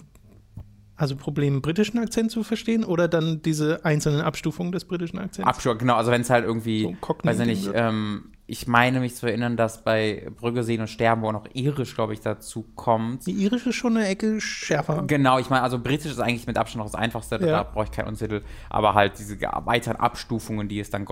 also 0.95 1.15
Problem, 1.15 1.61
britischen 1.61 1.97
Akzent 1.97 2.31
zu 2.31 2.43
verstehen 2.43 2.83
oder 2.83 3.07
dann 3.07 3.41
diese 3.41 3.83
einzelnen 3.83 4.21
Abstufungen 4.21 4.71
des 4.71 4.85
britischen 4.85 5.17
Akzents? 5.17 5.47
Abstufung, 5.47 5.79
genau. 5.79 5.95
Also 5.95 6.11
wenn 6.11 6.21
es 6.21 6.29
halt 6.29 6.45
irgendwie, 6.45 6.95
so 7.01 7.15
weiß 7.23 7.39
ich 7.39 7.47
nicht, 7.47 7.71
ähm, 7.73 8.31
ich 8.53 8.67
meine 8.67 8.99
mich 8.99 9.15
zu 9.15 9.25
erinnern, 9.25 9.57
dass 9.57 9.83
bei 9.83 10.27
Brügge 10.39 10.63
sehen 10.63 10.79
und 10.81 10.87
sterben, 10.87 11.23
wo 11.23 11.29
auch 11.29 11.33
noch 11.33 11.47
irisch, 11.53 11.95
glaube 11.95 12.13
ich, 12.13 12.21
dazu 12.21 12.63
kommt. 12.75 13.25
Die 13.25 13.31
irisch 13.31 13.65
ist 13.65 13.75
schon 13.75 13.97
eine 13.97 14.07
Ecke 14.07 14.39
schärfer. 14.39 15.03
Genau, 15.07 15.39
ich 15.39 15.49
meine, 15.49 15.63
also 15.63 15.79
britisch 15.79 16.11
ist 16.11 16.19
eigentlich 16.19 16.45
mit 16.45 16.59
Abstand 16.59 16.85
noch 16.85 16.91
das 16.91 16.99
Einfachste, 16.99 17.39
ja. 17.41 17.47
da 17.47 17.63
brauche 17.63 17.85
ich 17.85 17.91
keinen 17.91 18.09
Untertitel, 18.09 18.43
aber 18.69 18.93
halt 18.93 19.17
diese 19.17 19.41
weiteren 19.41 19.97
Abstufungen, 19.97 20.67
die 20.67 20.79
es 20.79 20.91
dann 20.91 21.07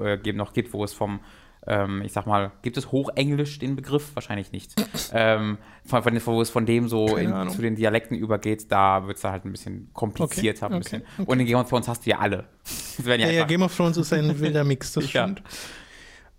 äh, 0.00 0.32
noch 0.32 0.52
gibt, 0.52 0.72
wo 0.72 0.84
es 0.84 0.92
vom 0.94 1.18
ähm, 1.68 2.02
ich 2.04 2.12
sag 2.12 2.26
mal, 2.26 2.52
gibt 2.62 2.76
es 2.76 2.92
Hochenglisch 2.92 3.58
den 3.58 3.74
Begriff? 3.74 4.14
Wahrscheinlich 4.14 4.52
nicht. 4.52 4.74
ähm, 5.12 5.58
von, 5.84 6.02
von, 6.04 6.26
wo 6.26 6.40
es 6.40 6.50
von 6.50 6.64
dem 6.64 6.88
so 6.88 7.16
in, 7.16 7.50
zu 7.50 7.60
den 7.60 7.74
Dialekten 7.74 8.16
übergeht, 8.16 8.70
da 8.70 9.08
wird 9.08 9.16
es 9.16 9.24
halt 9.24 9.44
ein 9.44 9.50
bisschen 9.50 9.90
komplizierter. 9.92 10.66
Okay, 10.66 10.74
ein 10.74 10.80
bisschen. 10.80 11.02
Okay, 11.18 11.28
Und 11.28 11.40
in 11.40 11.46
Game 11.46 11.58
of 11.58 11.68
Thrones 11.68 11.88
hast 11.88 12.06
du 12.06 12.10
ja 12.10 12.18
alle. 12.20 12.44
ja, 13.04 13.14
ja, 13.16 13.30
ja, 13.30 13.44
Game 13.44 13.62
of 13.62 13.76
Thrones 13.76 13.96
ist 13.96 14.12
ein 14.12 14.38
wilder 14.38 14.62
Mix, 14.62 14.92
das 14.92 15.08
stimmt. 15.08 15.42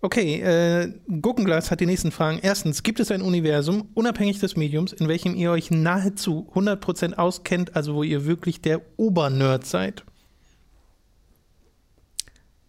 Okay, 0.00 0.40
äh, 0.40 0.92
Gurkenglas 1.08 1.70
hat 1.70 1.80
die 1.80 1.86
nächsten 1.86 2.12
Fragen. 2.12 2.38
Erstens, 2.40 2.84
gibt 2.84 3.00
es 3.00 3.10
ein 3.10 3.20
Universum, 3.20 3.88
unabhängig 3.94 4.38
des 4.38 4.54
Mediums, 4.54 4.92
in 4.92 5.08
welchem 5.08 5.34
ihr 5.34 5.50
euch 5.50 5.72
nahezu 5.72 6.48
100% 6.54 7.14
auskennt, 7.14 7.74
also 7.74 7.94
wo 7.96 8.04
ihr 8.04 8.24
wirklich 8.24 8.60
der 8.60 8.80
Obernerd 8.96 9.66
seid? 9.66 10.04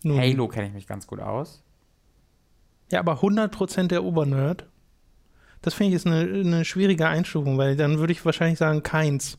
Nun. 0.01 0.17
Halo 0.17 0.47
kenne 0.47 0.67
ich 0.67 0.73
mich 0.73 0.87
ganz 0.87 1.05
gut 1.05 1.19
aus. 1.19 1.63
Ja, 2.91 2.99
aber 2.99 3.21
100% 3.21 3.87
der 3.87 4.03
Obernerd, 4.03 4.65
das 5.61 5.75
finde 5.75 5.89
ich 5.89 5.95
ist 5.97 6.07
eine, 6.07 6.21
eine 6.21 6.65
schwierige 6.65 7.07
Einstufung, 7.07 7.59
weil 7.59 7.75
dann 7.75 7.99
würde 7.99 8.13
ich 8.13 8.25
wahrscheinlich 8.25 8.57
sagen, 8.57 8.81
keins. 8.81 9.37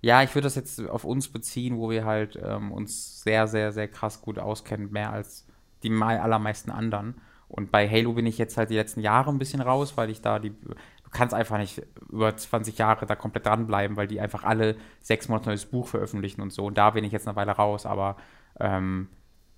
Ja, 0.00 0.22
ich 0.22 0.32
würde 0.36 0.46
das 0.46 0.54
jetzt 0.54 0.80
auf 0.86 1.04
uns 1.04 1.28
beziehen, 1.28 1.78
wo 1.78 1.90
wir 1.90 2.04
halt 2.04 2.38
ähm, 2.40 2.70
uns 2.70 3.22
sehr, 3.22 3.48
sehr, 3.48 3.72
sehr 3.72 3.88
krass 3.88 4.20
gut 4.20 4.38
auskennen, 4.38 4.92
mehr 4.92 5.12
als 5.12 5.47
die 5.82 5.90
allermeisten 5.90 6.70
anderen. 6.70 7.20
Und 7.48 7.72
bei 7.72 7.88
Halo 7.88 8.12
bin 8.12 8.26
ich 8.26 8.36
jetzt 8.36 8.56
halt 8.56 8.70
die 8.70 8.74
letzten 8.74 9.00
Jahre 9.00 9.30
ein 9.30 9.38
bisschen 9.38 9.60
raus, 9.60 9.96
weil 9.96 10.10
ich 10.10 10.20
da 10.20 10.38
die. 10.38 10.50
Du 10.50 11.10
kannst 11.10 11.32
einfach 11.32 11.56
nicht 11.56 11.82
über 12.10 12.36
20 12.36 12.76
Jahre 12.76 13.06
da 13.06 13.16
komplett 13.16 13.46
dranbleiben, 13.46 13.96
weil 13.96 14.06
die 14.06 14.20
einfach 14.20 14.44
alle 14.44 14.76
sechs 15.00 15.28
Monate 15.28 15.48
neues 15.48 15.64
Buch 15.64 15.88
veröffentlichen 15.88 16.42
und 16.42 16.52
so. 16.52 16.66
Und 16.66 16.76
da 16.76 16.90
bin 16.90 17.02
ich 17.02 17.12
jetzt 17.12 17.26
eine 17.26 17.34
Weile 17.34 17.52
raus, 17.52 17.86
aber 17.86 18.16
ähm, 18.60 19.08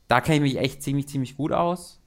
da 0.06 0.20
kenne 0.20 0.37
ich 0.37 0.54
mich 0.54 0.62
echt 0.62 0.83
ziemlich, 0.85 1.09
ziemlich 1.09 1.37
gut 1.37 1.50
aus. 1.50 2.00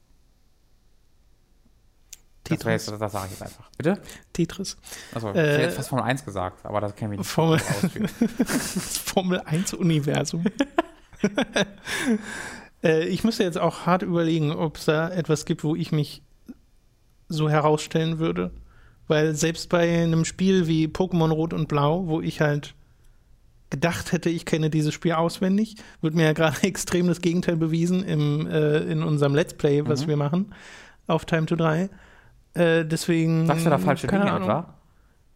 Tetris. 2.43 2.85
Das, 2.85 2.99
das 2.99 3.11
sage 3.11 3.25
ich 3.25 3.31
jetzt 3.31 3.43
einfach. 3.43 3.69
Bitte? 3.77 4.01
Tetris. 4.33 4.77
Achso, 5.13 5.31
ich 5.31 5.35
äh, 5.35 5.57
hätte 5.59 5.75
fast 5.75 5.89
Formel 5.89 6.05
1 6.05 6.25
gesagt, 6.25 6.65
aber 6.65 6.81
das 6.81 6.95
kennen 6.95 7.11
wir 7.11 7.17
nicht. 7.17 7.29
Formel, 7.29 7.59
das 8.37 8.97
Formel 9.05 9.39
1-Universum. 9.41 10.43
äh, 12.83 13.05
ich 13.07 13.23
müsste 13.23 13.43
jetzt 13.43 13.57
auch 13.57 13.85
hart 13.85 14.03
überlegen, 14.03 14.51
ob 14.51 14.77
es 14.77 14.85
da 14.85 15.09
etwas 15.09 15.45
gibt, 15.45 15.63
wo 15.63 15.75
ich 15.75 15.91
mich 15.91 16.21
so 17.29 17.49
herausstellen 17.49 18.19
würde. 18.19 18.51
Weil 19.07 19.35
selbst 19.35 19.69
bei 19.69 20.03
einem 20.03 20.25
Spiel 20.25 20.67
wie 20.67 20.87
Pokémon 20.87 21.31
Rot 21.31 21.53
und 21.53 21.67
Blau, 21.67 22.07
wo 22.07 22.21
ich 22.21 22.41
halt 22.41 22.73
gedacht 23.69 24.11
hätte, 24.11 24.29
ich 24.29 24.45
kenne 24.45 24.69
dieses 24.69 24.93
Spiel 24.93 25.13
auswendig, 25.13 25.75
wird 26.01 26.13
mir 26.13 26.25
ja 26.25 26.33
gerade 26.33 26.61
extrem 26.63 27.07
das 27.07 27.21
Gegenteil 27.21 27.57
bewiesen 27.57 28.03
im, 28.03 28.47
äh, 28.47 28.79
in 28.79 29.03
unserem 29.03 29.35
Let's 29.35 29.55
Play, 29.55 29.85
was 29.85 30.03
mhm. 30.03 30.09
wir 30.09 30.17
machen 30.17 30.53
auf 31.07 31.25
Time 31.25 31.45
to 31.45 31.55
3. 31.55 31.89
Äh, 32.53 32.85
deswegen. 32.85 33.47
Sagst 33.47 33.65
du 33.65 33.69
da 33.69 33.77
falsche 33.77 34.07
Dinge 34.07 34.31
Ahnung. 34.31 34.43
etwa? 34.43 34.73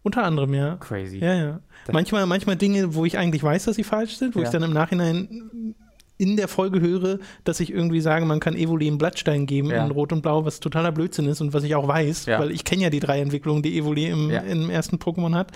Unter 0.04 0.24
anderem, 0.24 0.54
ja. 0.54 0.78
Crazy. 0.78 1.18
Ja, 1.18 1.34
ja. 1.34 1.60
manchmal, 1.92 2.26
manchmal 2.28 2.56
Dinge, 2.56 2.96
wo 2.96 3.04
ich 3.04 3.18
eigentlich 3.18 3.44
weiß, 3.44 3.66
dass 3.66 3.76
sie 3.76 3.84
falsch 3.84 4.16
sind, 4.16 4.36
wo 4.36 4.40
ja. 4.40 4.46
ich 4.46 4.52
dann 4.52 4.64
im 4.64 4.72
Nachhinein 4.72 5.76
in 6.18 6.38
der 6.38 6.48
Folge 6.48 6.82
höre, 6.82 7.20
dass 7.44 7.60
ich 7.60 7.72
irgendwie 7.72 8.02
sage, 8.02 8.26
man 8.26 8.40
kann 8.40 8.56
Evoli 8.56 8.88
einen 8.88 8.98
Blattstein 8.98 9.46
geben 9.46 9.70
ja. 9.70 9.86
in 9.86 9.92
Rot 9.92 10.12
und 10.12 10.22
Blau, 10.22 10.46
was 10.46 10.60
totaler 10.60 10.92
Blödsinn 10.92 11.28
ist 11.28 11.42
und 11.42 11.54
was 11.54 11.64
ich 11.64 11.76
auch 11.76 11.88
weiß, 11.88 12.26
ja. 12.26 12.40
weil 12.40 12.52
ich 12.52 12.64
kenne 12.64 12.84
ja 12.84 12.90
die 12.90 13.00
drei 13.00 13.22
Entwicklungen, 13.22 13.62
die 13.62 13.78
Evoli 13.78 14.08
im, 14.08 14.30
im 14.30 14.70
ersten 14.70 14.98
Pokémon 14.98 15.36
hat. 15.36 15.52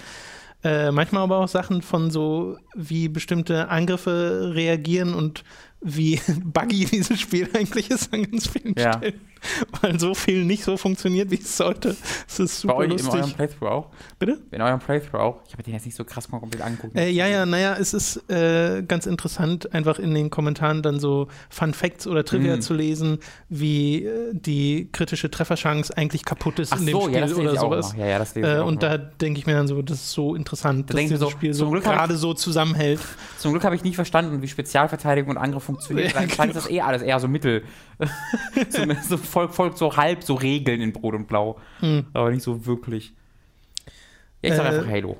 Äh, 0.63 0.91
manchmal 0.91 1.23
aber 1.23 1.39
auch 1.39 1.47
Sachen 1.47 1.81
von 1.81 2.11
so, 2.11 2.57
wie 2.75 3.07
bestimmte 3.07 3.69
Angriffe 3.69 4.51
reagieren 4.53 5.15
und 5.15 5.43
wie 5.81 6.19
buggy 6.43 6.85
dieses 6.85 7.19
Spiel 7.19 7.49
eigentlich 7.53 7.89
ist 7.89 8.13
an 8.13 8.29
ganz 8.29 8.47
vielen 8.47 8.75
ja. 8.77 8.93
Stellen. 8.93 9.19
Weil 9.81 9.99
so 9.99 10.13
viel 10.13 10.45
nicht 10.45 10.63
so 10.63 10.77
funktioniert, 10.77 11.31
wie 11.31 11.39
es 11.39 11.57
sollte. 11.57 11.95
Es 12.27 12.39
ist 12.39 12.61
super 12.61 12.75
Bei 12.75 12.79
euch 12.81 12.89
lustig. 12.91 13.13
in 13.13 13.19
eurem 13.21 13.33
Playthrough 13.33 13.69
auch? 13.69 13.89
Bitte? 14.19 14.37
In 14.51 14.61
eurem 14.61 14.79
Playthrough 14.79 15.19
auch? 15.19 15.41
Ich 15.47 15.53
habe 15.53 15.63
den 15.63 15.73
jetzt 15.73 15.85
nicht 15.85 15.95
so 15.95 16.03
krass 16.03 16.29
komplett 16.29 16.61
angeguckt. 16.61 16.95
Äh, 16.95 17.09
ja, 17.09 17.27
ja, 17.27 17.47
naja, 17.47 17.75
es 17.79 17.95
ist 17.95 18.29
äh, 18.29 18.83
ganz 18.83 19.07
interessant, 19.07 19.73
einfach 19.73 19.97
in 19.97 20.13
den 20.13 20.29
Kommentaren 20.29 20.83
dann 20.83 20.99
so 20.99 21.27
Fun 21.49 21.73
Facts 21.73 22.05
oder 22.05 22.23
Trivia 22.23 22.57
mm. 22.57 22.61
zu 22.61 22.75
lesen, 22.75 23.17
wie 23.49 24.05
äh, 24.05 24.31
die 24.31 24.89
kritische 24.91 25.31
Trefferchance 25.31 25.95
eigentlich 25.97 26.23
kaputt 26.23 26.59
ist 26.59 26.71
Ach 26.73 26.79
in 26.79 26.85
dem 26.85 26.93
so, 26.93 27.01
Spiel 27.07 27.15
ja, 27.15 27.35
oder 27.35 27.55
sowas. 27.59 27.95
Ja, 27.97 28.05
ja, 28.05 28.19
das 28.19 28.35
äh, 28.35 28.59
und 28.59 28.83
da 28.83 28.99
denke 28.99 29.39
ich 29.39 29.47
mir 29.47 29.53
dann 29.53 29.67
so, 29.67 29.81
das 29.81 29.97
ist 29.97 30.11
so 30.11 30.35
interessant, 30.35 30.91
da 30.91 30.93
dass 30.93 31.01
dieses 31.01 31.19
so, 31.19 31.31
Spiel 31.31 31.55
so 31.55 31.71
gerade 31.71 32.15
so 32.15 32.35
zusammenhält. 32.35 32.99
Zum 33.39 33.51
Glück 33.53 33.63
habe 33.63 33.75
ich 33.75 33.83
nie 33.83 33.95
verstanden, 33.95 34.43
wie 34.43 34.47
Spezialverteidigung 34.47 35.31
und 35.31 35.37
Angriff 35.37 35.67
funktioniert. 35.71 36.15
Dann 36.15 36.27
klang 36.27 36.53
das 36.53 36.69
eh 36.69 36.81
alles 36.81 37.01
eher 37.01 37.19
so 37.19 37.27
mittel. 37.27 37.63
so, 38.69 38.85
so 39.07 39.17
folgt 39.17 39.55
folg 39.55 39.77
so 39.77 39.95
halb 39.97 40.23
so 40.23 40.35
Regeln 40.35 40.81
in 40.81 40.93
Brot 40.93 41.15
und 41.15 41.27
Blau. 41.27 41.59
Hm. 41.79 42.07
Aber 42.13 42.31
nicht 42.31 42.43
so 42.43 42.65
wirklich. 42.65 43.13
Ja, 44.41 44.49
ich 44.49 44.55
sag 44.55 44.65
äh, 44.65 44.69
einfach 44.69 44.87
Halo. 44.87 45.17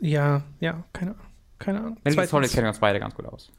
Ja, 0.00 0.42
ja, 0.60 0.84
keine 0.92 1.12
Ahnung. 1.12 1.26
Keine 1.58 1.78
Ahnung. 1.80 1.96
Metal 2.04 2.26
Solid 2.26 2.50
kennen 2.50 2.64
wir 2.64 2.68
uns 2.68 2.80
beide 2.80 3.00
ganz 3.00 3.14
gut 3.14 3.26
aus. 3.26 3.50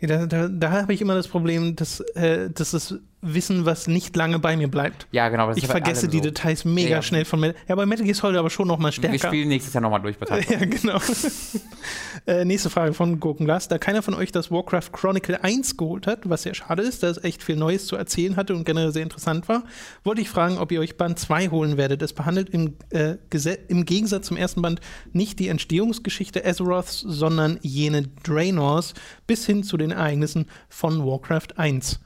Ja, 0.00 0.08
da, 0.08 0.26
da, 0.26 0.48
da 0.48 0.70
habe 0.82 0.92
ich 0.92 1.00
immer 1.00 1.14
das 1.14 1.26
Problem, 1.26 1.74
dass, 1.74 2.00
äh, 2.00 2.50
dass 2.50 2.72
das 2.72 2.98
Wissen, 3.20 3.66
was 3.66 3.88
nicht 3.88 4.14
lange 4.14 4.38
bei 4.38 4.56
mir 4.56 4.68
bleibt. 4.68 5.08
Ja, 5.10 5.28
genau. 5.28 5.50
ich 5.52 5.66
vergesse 5.66 6.06
die 6.06 6.18
so. 6.18 6.24
Details 6.24 6.64
mega 6.64 6.90
ja. 6.90 7.02
schnell 7.02 7.24
von 7.24 7.40
Metal. 7.40 7.60
Ja, 7.68 7.74
bei 7.74 7.84
Metal 7.84 8.04
Gear 8.04 8.14
Solid 8.14 8.38
aber 8.38 8.48
schon 8.48 8.68
noch 8.68 8.78
mal 8.78 8.92
stärker. 8.92 9.12
Wir 9.12 9.18
spielen 9.18 9.48
nächstes 9.48 9.74
Jahr 9.74 9.82
noch 9.82 9.90
mal 9.90 9.98
durch. 9.98 10.16
ja, 10.48 10.58
genau. 10.58 11.00
äh, 12.26 12.44
nächste 12.44 12.70
Frage 12.70 12.94
von 12.94 13.18
Gurkenglas. 13.18 13.66
Da 13.66 13.78
keiner 13.78 14.02
von 14.02 14.14
euch 14.14 14.30
das 14.30 14.52
Warcraft 14.52 14.92
Chronicle 14.92 15.42
1 15.42 15.76
geholt 15.76 16.06
hat, 16.06 16.28
was 16.30 16.44
sehr 16.44 16.54
schade 16.54 16.82
ist, 16.82 17.02
da 17.02 17.08
es 17.08 17.22
echt 17.24 17.42
viel 17.42 17.56
Neues 17.56 17.86
zu 17.86 17.96
erzählen 17.96 18.36
hatte 18.36 18.54
und 18.54 18.64
generell 18.64 18.92
sehr 18.92 19.02
interessant 19.02 19.48
war, 19.48 19.64
wollte 20.04 20.20
ich 20.20 20.30
fragen, 20.30 20.58
ob 20.58 20.70
ihr 20.70 20.78
euch 20.80 20.96
Band 20.96 21.18
2 21.18 21.48
holen 21.48 21.76
werdet. 21.76 22.00
Es 22.02 22.12
behandelt 22.12 22.50
im, 22.50 22.76
äh, 22.90 23.16
im 23.66 23.84
Gegensatz 23.84 24.28
zum 24.28 24.36
ersten 24.36 24.62
Band 24.62 24.80
nicht 25.12 25.40
die 25.40 25.48
Entstehungsgeschichte 25.48 26.46
Azeroths, 26.46 27.00
sondern 27.00 27.58
jene 27.62 28.02
Draenors 28.22 28.94
bis 29.26 29.44
hin 29.44 29.64
zu 29.64 29.76
den 29.76 29.90
Ereignissen 29.90 30.46
von 30.68 31.04
Warcraft 31.04 31.56
1. 31.56 31.98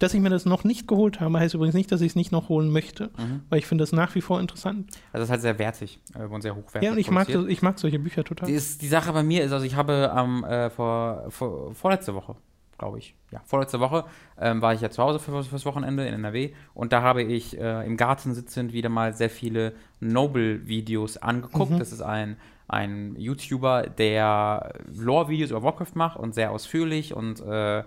Dass 0.00 0.14
ich 0.14 0.20
mir 0.20 0.30
das 0.30 0.46
noch 0.46 0.64
nicht 0.64 0.88
geholt 0.88 1.20
habe, 1.20 1.38
heißt 1.38 1.54
übrigens 1.54 1.74
nicht, 1.74 1.92
dass 1.92 2.00
ich 2.00 2.08
es 2.08 2.16
nicht 2.16 2.32
noch 2.32 2.48
holen 2.48 2.70
möchte, 2.70 3.10
mhm. 3.18 3.42
weil 3.50 3.58
ich 3.58 3.66
finde 3.66 3.82
das 3.82 3.92
nach 3.92 4.14
wie 4.14 4.22
vor 4.22 4.40
interessant. 4.40 4.90
Also 5.12 5.22
es 5.22 5.28
ist 5.28 5.30
halt 5.30 5.42
sehr 5.42 5.58
wertig 5.58 6.00
äh, 6.18 6.24
und 6.24 6.40
sehr 6.40 6.56
hochwertig. 6.56 6.86
Ja, 6.86 6.92
und 6.92 6.98
ich 6.98 7.10
mag, 7.10 7.28
das, 7.28 7.46
ich 7.46 7.60
mag 7.60 7.78
solche 7.78 7.98
Bücher 7.98 8.24
total. 8.24 8.48
Die, 8.48 8.54
ist, 8.54 8.80
die 8.80 8.88
Sache 8.88 9.12
bei 9.12 9.22
mir 9.22 9.44
ist, 9.44 9.52
also 9.52 9.64
ich 9.64 9.76
habe 9.76 10.12
ähm, 10.16 10.42
äh, 10.44 10.70
vor, 10.70 11.26
vor, 11.28 11.74
vorletzte 11.74 12.14
Woche, 12.14 12.34
glaube 12.78 12.98
ich, 12.98 13.14
ja, 13.30 13.42
vorletzte 13.44 13.78
Woche 13.78 14.06
ähm, 14.38 14.62
war 14.62 14.72
ich 14.72 14.80
ja 14.80 14.90
zu 14.90 15.02
Hause 15.02 15.18
für, 15.18 15.44
fürs 15.44 15.66
Wochenende 15.66 16.06
in 16.06 16.14
NRW 16.14 16.54
und 16.72 16.92
da 16.94 17.02
habe 17.02 17.22
ich 17.22 17.58
äh, 17.58 17.86
im 17.86 17.98
Garten 17.98 18.34
sitzend 18.34 18.72
wieder 18.72 18.88
mal 18.88 19.12
sehr 19.12 19.30
viele 19.30 19.74
Noble-Videos 20.00 21.18
angeguckt. 21.18 21.72
Mhm. 21.72 21.78
Das 21.78 21.92
ist 21.92 22.00
ein 22.00 22.38
ein 22.70 23.16
YouTuber, 23.16 23.82
der 23.82 24.74
Lore-Videos 24.94 25.50
über 25.50 25.62
Warcraft 25.64 25.94
macht 25.94 26.16
und 26.18 26.34
sehr 26.34 26.52
ausführlich 26.52 27.14
und 27.14 27.40
äh, 27.40 27.82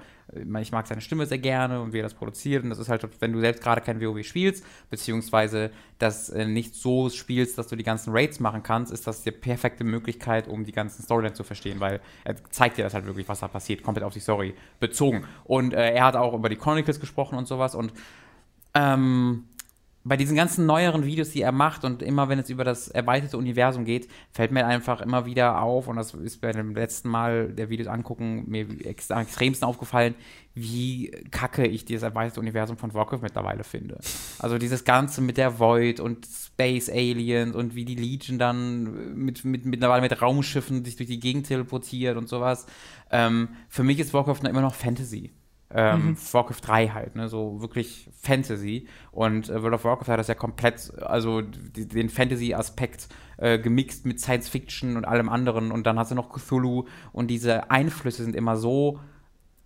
ich 0.62 0.72
mag 0.72 0.88
seine 0.88 1.02
Stimme 1.02 1.26
sehr 1.26 1.38
gerne 1.38 1.82
und 1.82 1.94
wie 1.94 2.00
er 2.00 2.04
das 2.04 2.14
produziert 2.14 2.64
und 2.64 2.70
das 2.70 2.80
ist 2.80 2.90
halt, 2.90 3.08
wenn 3.20 3.34
du 3.34 3.40
selbst 3.40 3.64
gerade 3.64 3.82
kein 3.82 4.02
WoW 4.02 4.24
spielst, 4.24 4.66
beziehungsweise 4.90 5.72
das 6.00 6.30
äh, 6.30 6.46
nicht 6.46 6.76
so 6.76 7.10
spielst, 7.10 7.58
dass 7.58 7.68
du 7.68 7.76
die 7.76 7.84
ganzen 7.84 8.12
Raids 8.14 8.40
machen 8.40 8.64
kannst, 8.64 8.92
ist 8.92 9.08
das 9.08 9.24
die 9.24 9.32
perfekte 9.32 9.84
Möglichkeit, 9.84 10.48
um 10.48 10.66
die 10.66 10.72
ganzen 10.72 11.04
Storylines 11.04 11.38
zu 11.38 11.44
verstehen, 11.44 11.80
weil 11.80 12.02
er 12.24 12.36
zeigt 12.52 12.78
dir 12.78 12.84
das 12.84 12.94
halt 12.94 13.06
wirklich, 13.06 13.28
was 13.28 13.40
da 13.40 13.48
passiert, 13.48 13.84
komplett 13.84 14.04
auf 14.06 14.14
die 14.14 14.20
Story 14.20 14.54
bezogen. 14.80 15.26
Und 15.44 15.74
äh, 15.74 15.94
er 15.94 16.06
hat 16.06 16.16
auch 16.16 16.34
über 16.34 16.50
die 16.50 16.58
Chronicles 16.58 17.00
gesprochen 17.00 17.38
und 17.38 17.48
sowas 17.48 17.76
und 17.76 17.94
ähm, 18.74 19.46
bei 20.06 20.18
diesen 20.18 20.36
ganzen 20.36 20.66
neueren 20.66 21.06
Videos, 21.06 21.30
die 21.30 21.42
er 21.42 21.54
macht 21.54 21.86
und 21.86 22.02
immer 22.02 22.28
wenn 22.28 22.40
es 22.40 22.50
über 22.50 22.66
das 22.66 22.90
erweiterte 22.90 23.38
Universum 23.38 23.86
geht, 23.86 24.10
fällt 24.32 24.52
mir 24.52 24.66
einfach 24.66 25.02
immer 25.02 25.26
wieder 25.26 25.62
auf 25.62 25.88
und 25.88 25.96
das 25.96 26.14
ist 26.14 26.42
bei 26.42 26.52
dem 26.52 26.76
letzten 26.76 27.10
Mal 27.10 27.54
der 27.54 27.70
Videos 27.70 27.88
angucken 27.88 28.44
mir 28.48 28.68
extremsten 28.86 29.68
aufgefallen, 29.68 30.16
wie 30.56 31.10
kacke 31.32 31.66
ich 31.66 31.86
dieses 31.86 32.04
erweiterte 32.04 32.42
Universum 32.42 32.78
von 32.78 32.94
Warcraft 32.94 33.22
mittlerweile 33.22 33.64
finde. 33.64 34.00
Also 34.40 34.58
dieses 34.58 34.84
Ganze 34.84 35.22
mit 35.22 35.38
der 35.38 35.58
Void 35.60 36.02
und 36.02 36.26
Space 36.26 36.90
Aliens 36.90 37.56
und 37.56 37.74
wie 37.74 37.86
die 37.86 37.96
Legion 37.96 38.38
dann 38.38 39.16
mit, 39.16 39.46
mit, 39.46 39.66
mittlerweile 39.66 40.02
mit 40.02 40.22
Raumschiffen 40.22 40.84
sich 40.84 40.98
durch 40.98 41.08
die 41.08 41.20
Gegend 41.20 41.48
teleportiert 41.48 42.18
und 42.18 42.28
sowas. 42.28 42.66
Ähm, 43.10 43.50
für 43.70 43.84
mich 43.84 44.00
ist 44.00 44.14
Warcraft 44.14 44.42
immer 44.44 44.62
noch 44.62 44.76
Fantasy 44.76 45.32
ähm, 45.74 46.10
mhm. 46.10 46.18
Warcraft 46.32 46.62
3 46.62 46.88
halt, 46.90 47.16
ne, 47.16 47.28
so 47.28 47.62
wirklich 47.62 48.10
Fantasy. 48.22 48.88
Und 49.12 49.50
äh, 49.50 49.62
World 49.62 49.76
of 49.76 49.84
Warcraft 49.84 50.08
hat 50.08 50.20
das 50.20 50.28
ja 50.28 50.36
komplett, 50.36 50.94
also 51.02 51.42
die, 51.42 51.88
den 51.88 52.10
Fantasy-Aspekt 52.10 53.10
äh, 53.38 53.60
gemixt 53.60 54.06
mit 54.06 54.20
Science 54.20 54.50
Fiction 54.50 54.98
und 54.98 55.06
allem 55.06 55.30
anderen. 55.30 55.72
Und 55.72 55.88
dann 55.88 55.98
hast 55.98 56.12
du 56.12 56.16
noch 56.16 56.30
Cthulhu 56.30 56.86
und 57.12 57.28
diese 57.28 57.72
Einflüsse 57.72 58.24
sind 58.24 58.36
immer 58.36 58.58
so 58.58 59.00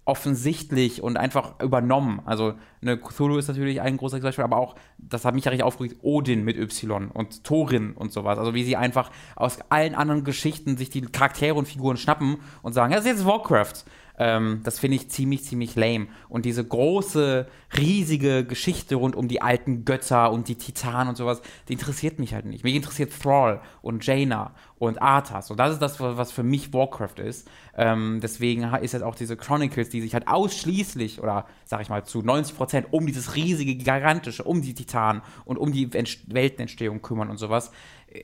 offensichtlich 0.08 1.04
und 1.04 1.18
einfach 1.18 1.60
übernommen. 1.62 2.22
Also 2.24 2.54
eine 2.82 2.98
Cthulhu 2.98 3.38
ist 3.38 3.50
natürlich 3.50 3.82
ein 3.82 3.98
großer 3.98 4.22
Beispiel, 4.22 4.46
aber 4.46 4.56
auch, 4.56 4.76
das 4.98 5.26
hat 5.26 5.36
mich 5.36 5.44
ja 5.44 5.50
richtig 5.50 5.66
aufgeregt, 5.66 5.98
Odin 6.02 6.46
mit 6.46 6.58
Y 6.58 7.12
und 7.12 7.44
Thorin 7.44 7.92
und 7.92 8.14
sowas. 8.14 8.40
Also 8.40 8.54
wie 8.54 8.64
sie 8.64 8.78
einfach 8.78 9.12
aus 9.36 9.60
allen 9.68 9.96
anderen 9.96 10.24
Geschichten 10.24 10.78
sich 10.78 10.90
die 10.90 11.02
Charaktere 11.02 11.56
und 11.56 11.68
Figuren 11.68 11.98
schnappen 11.98 12.38
und 12.62 12.72
sagen, 12.72 12.94
ja, 12.94 12.98
das 12.98 13.06
ist 13.06 13.12
jetzt 13.12 13.26
Warcraft. 13.26 13.84
Ähm, 14.18 14.62
das 14.64 14.80
finde 14.80 14.98
ich 14.98 15.10
ziemlich, 15.10 15.44
ziemlich 15.44 15.76
lame. 15.76 16.08
Und 16.30 16.46
diese 16.46 16.66
große, 16.66 17.48
riesige 17.78 18.46
Geschichte 18.46 18.96
rund 18.96 19.16
um 19.16 19.28
die 19.28 19.42
alten 19.42 19.86
Götter 19.86 20.32
und 20.32 20.48
die 20.48 20.56
Titanen 20.56 21.10
und 21.10 21.16
sowas, 21.16 21.42
die 21.68 21.74
interessiert 21.74 22.20
mich 22.20 22.34
halt 22.34 22.46
nicht. 22.46 22.64
Mich 22.64 22.76
interessiert 22.76 23.12
Thrall 23.22 23.62
und 23.82 24.06
Jaina 24.06 24.54
und 24.80 25.02
Arthas. 25.02 25.52
Und 25.52 25.58
das 25.58 25.74
ist 25.74 25.82
das, 25.82 26.00
was 26.00 26.32
für 26.32 26.44
mich 26.44 26.74
Warcraft 26.74 27.20
ist. 27.24 27.48
Ähm, 27.76 28.20
deswegen 28.22 28.64
ist 28.76 28.94
jetzt 28.94 29.04
auch 29.04 29.16
diese 29.16 29.38
Chronicles, 29.38 29.90
die 29.90 30.02
sich 30.02 30.14
halt 30.14 30.28
ausschließlich 30.28 31.22
oder 31.22 31.46
sag 31.66 31.82
ich 31.82 31.90
mal 31.90 32.04
zu 32.04 32.22
90 32.22 32.56
Prozent 32.56 32.88
um 32.92 33.06
dieses 33.06 33.36
riesige, 33.36 33.76
gigantische, 33.76 34.44
um 34.44 34.62
die 34.62 34.74
Titanen 34.74 35.22
und 35.46 35.58
um 35.58 35.72
die 35.72 35.92
Weltenentstehung 35.94 37.02
kümmern 37.02 37.30
und 37.30 37.38
sowas 37.38 37.72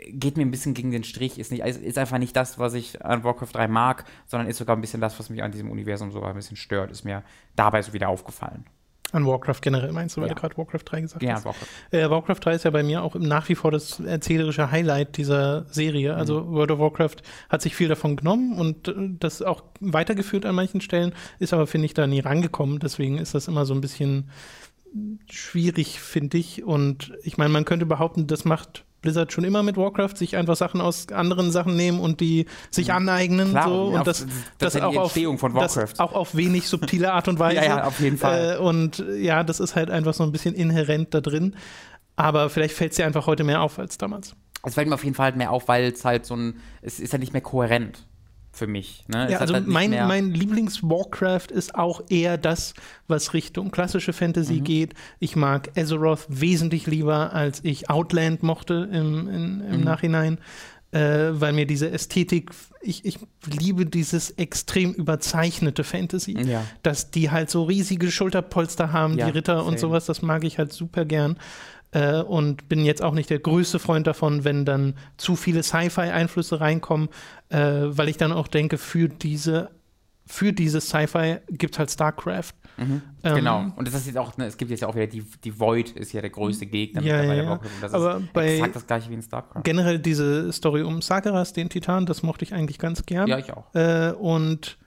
geht 0.10 0.38
mir 0.38 0.46
ein 0.46 0.52
bisschen 0.52 0.74
gegen 0.74 0.92
den 0.92 1.04
Strich, 1.04 1.40
ist, 1.40 1.52
nicht, 1.52 1.64
ist 1.64 1.98
einfach 1.98 2.18
nicht 2.18 2.36
das, 2.36 2.60
was 2.60 2.74
ich 2.74 3.04
an 3.04 3.24
Warcraft 3.24 3.50
3 3.54 3.68
mag, 3.68 4.06
sondern 4.26 4.48
ist 4.48 4.58
sogar 4.58 4.76
ein 4.76 4.82
bisschen 4.82 5.02
das, 5.02 5.18
was 5.20 5.30
mich 5.30 5.44
an 5.44 5.52
diesem 5.52 5.70
Universum 5.72 6.12
sogar 6.12 6.30
ein 6.30 6.36
bisschen 6.36 6.58
stört, 6.58 6.92
ist 6.92 7.04
mir 7.04 7.24
dabei 7.56 7.82
so 7.82 7.94
wieder 7.94 8.10
aufgefallen. 8.10 8.66
An 9.14 9.28
Warcraft 9.28 9.62
generell 9.62 9.92
meinst 9.92 10.18
du, 10.18 10.22
weil 10.22 10.30
ja. 10.30 10.34
du 10.34 10.42
gerade 10.42 10.58
Warcraft 10.58 10.82
3 10.86 11.02
gesagt 11.02 11.22
ja, 11.22 11.34
hast? 11.34 11.44
Ja, 11.44 11.46
Warcraft. 11.46 11.68
Äh, 11.92 12.10
Warcraft 12.10 12.40
3 12.42 12.56
ist 12.56 12.66
ja 12.66 12.72
bei 12.72 12.82
mir 12.82 13.04
auch 13.04 13.14
nach 13.14 13.48
wie 13.48 13.54
vor 13.54 13.70
das 13.70 14.00
erzählerische 14.00 14.72
Highlight 14.72 15.18
dieser 15.18 15.66
Serie. 15.66 16.16
Also 16.16 16.42
mhm. 16.42 16.54
World 16.54 16.72
of 16.72 16.80
Warcraft 16.80 17.18
hat 17.48 17.62
sich 17.62 17.76
viel 17.76 17.88
davon 17.88 18.16
genommen 18.16 18.58
und 18.58 18.88
äh, 18.88 18.94
das 19.20 19.44
auch 19.44 19.64
weitergeführt 19.80 20.48
an 20.48 20.56
manchen 20.56 20.82
Stellen, 20.82 21.14
ist 21.38 21.54
aber, 21.54 21.68
finde 21.68 21.86
ich, 21.86 21.94
da 21.94 22.08
nie 22.08 22.22
rangekommen. 22.22 22.80
Deswegen 22.80 23.20
ist 23.20 23.36
das 23.36 23.48
immer 23.48 23.68
so 23.68 23.76
ein 23.76 23.82
bisschen 23.82 24.32
schwierig, 25.30 26.00
finde 26.00 26.40
ich. 26.40 26.64
Und 26.64 27.14
ich 27.24 27.38
meine, 27.38 27.52
man 27.52 27.66
könnte 27.66 27.86
behaupten, 27.86 28.26
das 28.26 28.46
macht 28.46 28.84
Blizzard 29.04 29.32
schon 29.32 29.44
immer 29.44 29.62
mit 29.62 29.78
Warcraft, 29.78 30.16
sich 30.16 30.36
einfach 30.36 30.56
Sachen 30.56 30.82
aus 30.82 31.10
anderen 31.10 31.52
Sachen 31.52 31.76
nehmen 31.76 32.00
und 32.00 32.20
die 32.20 32.48
sich 32.72 32.88
mhm. 32.88 32.96
aneignen. 32.96 33.52
Klar, 33.52 33.70
so. 33.70 33.84
Und 33.90 34.08
das, 34.08 34.26
das, 34.58 34.74
das, 34.74 34.82
auch 34.82 34.96
auf, 34.96 35.14
das, 35.14 36.00
auch 36.00 36.14
auf 36.14 36.36
wenig 36.36 36.68
subtile 36.68 37.14
Art 37.14 37.28
und 37.28 37.38
Weise. 37.38 37.56
ja, 37.58 37.64
ja, 37.66 37.84
auf 37.84 38.00
jeden 38.00 38.18
Fall. 38.18 38.56
Äh, 38.56 38.58
und 38.58 39.04
ja, 39.20 39.44
das 39.44 39.60
ist 39.60 39.76
halt 39.76 39.92
einfach 39.92 40.16
so 40.16 40.24
ein 40.24 40.32
bisschen 40.32 40.56
inhärent 40.56 41.14
da 41.14 41.22
drin. 41.22 41.56
Aber 42.16 42.50
vielleicht 42.50 42.76
fällt 42.76 42.92
es 42.92 42.98
dir 42.98 43.06
einfach 43.06 43.28
heute 43.28 43.44
mehr 43.44 43.62
auf 43.62 43.78
als 43.78 44.00
damals. 44.00 44.36
Es 44.66 44.76
fällt 44.76 44.88
mir 44.88 44.96
auf 44.96 45.04
jeden 45.04 45.16
Fall 45.16 45.26
halt 45.26 45.36
mehr 45.36 45.52
auf, 45.52 45.68
weil 45.68 45.92
es 45.92 46.06
halt 46.06 46.26
so 46.26 46.36
ein, 46.36 46.60
es 46.82 47.00
ist 47.00 47.14
ja 47.14 47.20
nicht 47.20 47.34
mehr 47.34 47.42
kohärent 47.42 48.06
für 48.54 48.68
mich. 48.68 49.04
Ne? 49.08 49.32
Ja, 49.32 49.40
also 49.40 49.56
halt 49.56 49.68
mein, 49.68 49.90
mein 49.90 50.32
Lieblings-Warcraft 50.32 51.48
ist 51.50 51.74
auch 51.74 52.04
eher 52.10 52.38
das, 52.38 52.76
was 53.08 53.34
Richtung 53.34 53.72
klassische 53.72 54.14
Fantasy 54.14 54.60
mhm. 54.60 54.64
geht. 54.64 54.94
Ich 55.20 55.36
mag 55.36 55.72
Azeroth 55.76 56.28
wesentlich 56.30 56.86
lieber, 56.86 57.34
als 57.34 57.62
ich 57.64 57.90
Outland 57.90 58.44
mochte 58.44 58.88
im, 58.92 59.28
in, 59.28 59.62
im 59.62 59.78
mhm. 59.80 59.84
Nachhinein, 59.84 60.38
äh, 60.92 61.32
weil 61.32 61.54
mir 61.54 61.66
diese 61.66 61.90
Ästhetik, 61.90 62.52
ich, 62.82 63.04
ich 63.06 63.18
liebe 63.48 63.88
dieses 63.88 64.30
extrem 64.30 64.94
überzeichnete 64.94 65.84
Fantasy, 65.84 66.40
ja. 66.40 66.64
dass 66.84 67.10
die 67.10 67.32
halt 67.32 67.50
so 67.50 67.64
riesige 67.64 68.12
Schulterpolster 68.12 68.94
haben, 68.94 69.18
ja, 69.18 69.26
die 69.26 69.32
Ritter 69.32 69.58
same. 69.58 69.68
und 69.68 69.80
sowas, 69.80 70.06
das 70.06 70.22
mag 70.22 70.44
ich 70.44 70.60
halt 70.60 70.72
super 70.72 71.06
gern 71.06 71.38
äh, 71.94 72.22
und 72.22 72.68
bin 72.70 72.84
jetzt 72.84 73.02
auch 73.02 73.14
nicht 73.14 73.30
der 73.30 73.40
größte 73.40 73.80
Freund 73.80 74.08
davon, 74.08 74.44
wenn 74.44 74.66
dann 74.66 74.96
zu 75.18 75.36
viele 75.36 75.64
Sci-Fi-Einflüsse 75.64 76.60
reinkommen, 76.60 77.10
äh, 77.50 77.58
weil 77.58 78.10
ich 78.10 78.18
dann 78.18 78.32
auch 78.32 78.48
denke, 78.48 78.78
für 78.78 79.08
diese 79.08 79.70
für 80.26 80.54
dieses 80.54 80.88
Sci-Fi 80.88 81.40
gibt 81.50 81.76
es 81.76 81.80
halt 81.80 81.92
StarCraft. 81.92 82.54
Mhm, 82.78 83.02
ähm, 83.24 83.36
genau. 83.36 83.66
Und 83.76 83.88
das 83.88 83.94
ist 83.94 84.08
jetzt 84.08 84.18
auch, 84.18 84.38
ne, 84.38 84.46
es 84.46 84.58
gibt 84.58 84.72
jetzt 84.72 84.80
ja 84.80 84.88
auch 84.88 84.96
wieder 84.96 85.06
die, 85.06 85.24
die 85.44 85.60
Void 85.60 85.92
ist 85.92 86.14
ja 86.14 86.22
der 86.22 86.30
größte 86.30 86.66
Gegner 86.66 87.02
ja, 87.02 87.22
ja. 87.22 87.60
Das 87.82 87.94
Aber 87.94 88.18
ist 88.18 88.34
bei 88.34 88.54
exakt 88.54 88.76
das 88.78 88.88
gleiche 88.88 89.10
wie 89.10 89.16
in 89.16 89.22
StarCraft. 89.22 89.64
Generell 89.64 90.00
diese 90.00 90.52
Story 90.54 90.82
um 90.82 91.02
Sakaras, 91.02 91.52
den 91.52 91.70
Titan, 91.70 92.06
das 92.06 92.24
mochte 92.24 92.46
ich 92.46 92.54
eigentlich 92.54 92.80
ganz 92.80 93.06
gern. 93.06 93.28
Ja, 93.28 93.38
ich 93.38 93.52
auch. 93.52 93.76
Äh, 93.76 94.14
und 94.14 94.78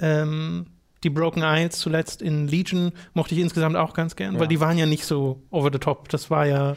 ähm, 0.00 0.66
die 1.02 1.10
Broken 1.10 1.42
Isles 1.42 1.78
zuletzt 1.78 2.20
in 2.22 2.46
Legion 2.46 2.92
mochte 3.14 3.34
ich 3.34 3.40
insgesamt 3.40 3.76
auch 3.76 3.94
ganz 3.94 4.16
gern, 4.16 4.34
ja. 4.34 4.40
weil 4.40 4.48
die 4.48 4.60
waren 4.60 4.76
ja 4.76 4.86
nicht 4.86 5.04
so 5.04 5.42
over 5.50 5.70
the 5.72 5.78
top. 5.78 6.08
Das 6.10 6.30
war 6.30 6.46
ja, 6.46 6.76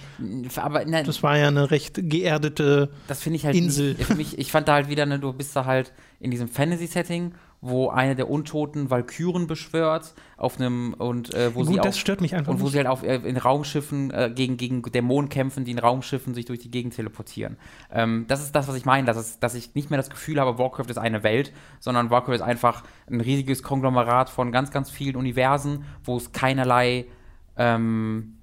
aber 0.56 0.86
ne, 0.86 1.04
das 1.04 1.24
war 1.24 1.38
ja 1.38 1.48
eine 1.48 1.72
recht 1.72 2.00
geerdete 2.10 2.90
das 3.08 3.22
finde 3.22 3.38
ich 3.38 3.46
halt 3.46 3.56
Insel. 3.56 3.96
Nicht, 3.96 4.16
mich, 4.16 4.40
ich 4.40 4.52
fand 4.52 4.68
da 4.68 4.74
halt 4.74 4.90
wieder, 4.90 5.06
ne, 5.06 5.20
du 5.20 5.34
bist 5.34 5.56
da 5.56 5.66
halt 5.66 5.94
in 6.20 6.32
diesem 6.32 6.48
Fantasy-Setting 6.48 7.34
wo 7.66 7.90
eine 7.90 8.16
der 8.16 8.30
Untoten 8.30 8.90
Valkyren 8.90 9.48
beschwört 9.48 10.14
auf 10.36 10.60
einem 10.60 10.94
und 10.94 11.34
äh, 11.34 11.56
wo 11.56 11.60
Gut, 11.60 11.70
sie 11.70 11.76
das 11.78 11.98
stört 11.98 12.20
mich 12.20 12.36
einfach 12.36 12.52
und 12.52 12.60
wo 12.60 12.66
nicht. 12.66 12.74
sie 12.74 12.78
halt 12.80 12.88
auf, 12.88 13.04
äh, 13.04 13.16
in 13.16 13.38
Raumschiffen 13.38 14.12
äh, 14.12 14.30
gegen, 14.36 14.58
gegen 14.58 14.82
Dämonen 14.82 15.30
kämpfen, 15.30 15.64
die 15.64 15.72
in 15.72 15.80
Raumschiffen 15.80 16.34
sich 16.34 16.44
durch 16.44 16.60
die 16.60 16.70
Gegend 16.70 16.94
teleportieren. 16.94 17.56
Ähm, 17.90 18.26
das 18.28 18.44
ist 18.44 18.54
das, 18.54 18.68
was 18.68 18.76
ich 18.76 18.84
meine, 18.84 19.08
dass, 19.08 19.40
dass 19.40 19.56
ich 19.56 19.76
nicht 19.76 19.90
mehr 19.90 19.98
das 19.98 20.10
Gefühl 20.10 20.42
habe, 20.42 20.58
Warcraft 20.58 20.90
ist 20.90 20.98
eine 20.98 21.24
Welt, 21.24 21.54
sondern 21.80 22.10
Warcraft 22.10 22.36
ist 22.36 22.42
einfach 22.42 22.84
ein 23.10 23.22
riesiges 23.22 23.64
Konglomerat 23.64 24.30
von 24.30 24.52
ganz, 24.52 24.70
ganz 24.70 24.90
vielen 24.90 25.16
Universen, 25.16 25.86
wo 26.04 26.18
es 26.18 26.34
keinerlei 26.34 27.06
ähm, 27.56 28.40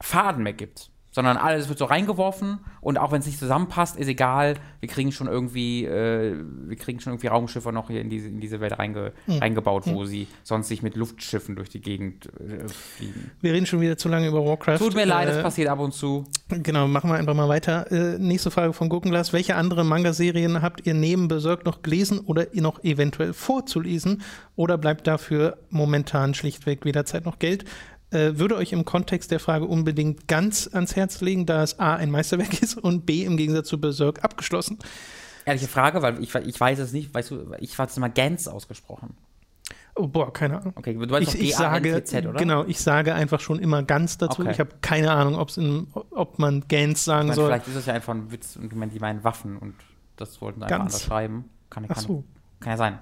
Faden 0.00 0.44
mehr 0.44 0.52
gibt 0.52 0.92
sondern 1.18 1.36
alles 1.36 1.68
wird 1.68 1.80
so 1.80 1.84
reingeworfen 1.84 2.60
und 2.80 2.96
auch 2.96 3.10
wenn 3.10 3.18
es 3.18 3.26
nicht 3.26 3.40
zusammenpasst, 3.40 3.96
ist 3.96 4.06
egal, 4.06 4.54
wir 4.78 4.88
kriegen 4.88 5.10
schon 5.10 5.26
irgendwie, 5.26 5.84
äh, 5.84 6.36
wir 6.68 6.76
kriegen 6.76 7.00
schon 7.00 7.14
irgendwie 7.14 7.26
Raumschiffe 7.26 7.72
noch 7.72 7.90
hier 7.90 8.00
in 8.02 8.08
diese, 8.08 8.28
in 8.28 8.38
diese 8.38 8.60
Welt 8.60 8.78
reinge, 8.78 9.12
mhm. 9.26 9.38
reingebaut, 9.38 9.88
wo 9.88 10.02
mhm. 10.02 10.06
sie 10.06 10.28
sonst 10.44 10.68
sich 10.68 10.80
mit 10.84 10.94
Luftschiffen 10.94 11.56
durch 11.56 11.70
die 11.70 11.80
Gegend 11.80 12.26
äh, 12.26 12.68
fliegen. 12.68 13.32
Wir 13.40 13.52
reden 13.52 13.66
schon 13.66 13.80
wieder 13.80 13.98
zu 13.98 14.08
lange 14.08 14.28
über 14.28 14.46
Warcraft. 14.46 14.78
Tut 14.78 14.94
mir 14.94 15.06
leid, 15.06 15.26
das 15.26 15.38
äh, 15.38 15.42
passiert 15.42 15.68
ab 15.70 15.80
und 15.80 15.92
zu. 15.92 16.24
Genau, 16.50 16.86
machen 16.86 17.10
wir 17.10 17.16
einfach 17.16 17.34
mal 17.34 17.48
weiter. 17.48 17.90
Äh, 17.90 18.16
nächste 18.20 18.52
Frage 18.52 18.72
von 18.72 18.88
Gurkenglas. 18.88 19.32
Welche 19.32 19.56
andere 19.56 19.82
Manga-Serien 19.82 20.62
habt 20.62 20.86
ihr 20.86 20.94
neben 20.94 21.26
Berserk 21.26 21.64
noch 21.64 21.82
gelesen 21.82 22.20
oder 22.20 22.54
ihr 22.54 22.62
noch 22.62 22.84
eventuell 22.84 23.32
vorzulesen? 23.32 24.22
Oder 24.54 24.78
bleibt 24.78 25.08
dafür 25.08 25.58
momentan 25.70 26.34
schlichtweg 26.34 26.84
weder 26.84 27.04
Zeit 27.04 27.24
noch 27.24 27.40
Geld? 27.40 27.64
Äh, 28.10 28.38
würde 28.38 28.56
euch 28.56 28.72
im 28.72 28.84
Kontext 28.84 29.30
der 29.30 29.40
Frage 29.40 29.66
unbedingt 29.66 30.28
ganz 30.28 30.68
ans 30.72 30.96
Herz 30.96 31.20
legen, 31.20 31.46
da 31.46 31.62
es 31.62 31.78
A 31.78 31.94
ein 31.94 32.10
Meisterwerk 32.10 32.62
ist 32.62 32.76
und 32.76 33.06
B 33.06 33.24
im 33.24 33.36
Gegensatz 33.36 33.68
zu 33.68 33.80
Berserk 33.80 34.24
abgeschlossen. 34.24 34.78
Ehrliche 35.44 35.68
Frage, 35.68 36.02
weil 36.02 36.22
ich, 36.22 36.34
ich 36.34 36.60
weiß 36.60 36.78
es 36.78 36.92
nicht, 36.92 37.14
weißt 37.14 37.30
du, 37.30 37.52
ich 37.58 37.78
hatte 37.78 37.90
es 37.90 37.96
immer 37.96 38.10
Gans 38.10 38.48
ausgesprochen. 38.48 39.16
Oh, 39.94 40.06
boah, 40.06 40.32
keine 40.32 40.60
Ahnung. 40.60 40.72
Okay, 40.76 40.94
du 40.94 41.16
ich, 41.16 41.40
ich 41.40 41.56
sage, 41.56 42.02
oder? 42.28 42.32
Genau, 42.34 42.64
ich 42.64 42.78
sage 42.80 43.14
einfach 43.14 43.40
schon 43.40 43.58
immer 43.58 43.82
ganz 43.82 44.16
dazu. 44.16 44.42
Okay. 44.42 44.52
Ich 44.52 44.60
habe 44.60 44.70
keine 44.80 45.10
Ahnung, 45.10 45.44
in, 45.56 45.88
ob 46.10 46.38
man 46.38 46.68
Gans 46.68 47.04
sagen 47.04 47.22
ich 47.22 47.28
mein, 47.28 47.34
soll. 47.36 47.46
Vielleicht 47.48 47.68
ist 47.68 47.74
es 47.74 47.86
ja 47.86 47.94
einfach 47.94 48.14
ein 48.14 48.30
Witz 48.30 48.56
und 48.56 48.72
die 48.72 49.00
meinen 49.00 49.24
Waffen 49.24 49.56
und 49.56 49.74
das 50.16 50.40
wollten 50.40 50.60
sie 50.60 50.66
einfach 50.66 50.80
anders 50.80 51.02
schreiben. 51.02 51.46
Kann, 51.68 51.88
kann, 51.88 51.96
Ach 51.98 52.00
so. 52.00 52.24
Kann 52.60 52.72
ja 52.72 52.76
sein. 52.76 52.98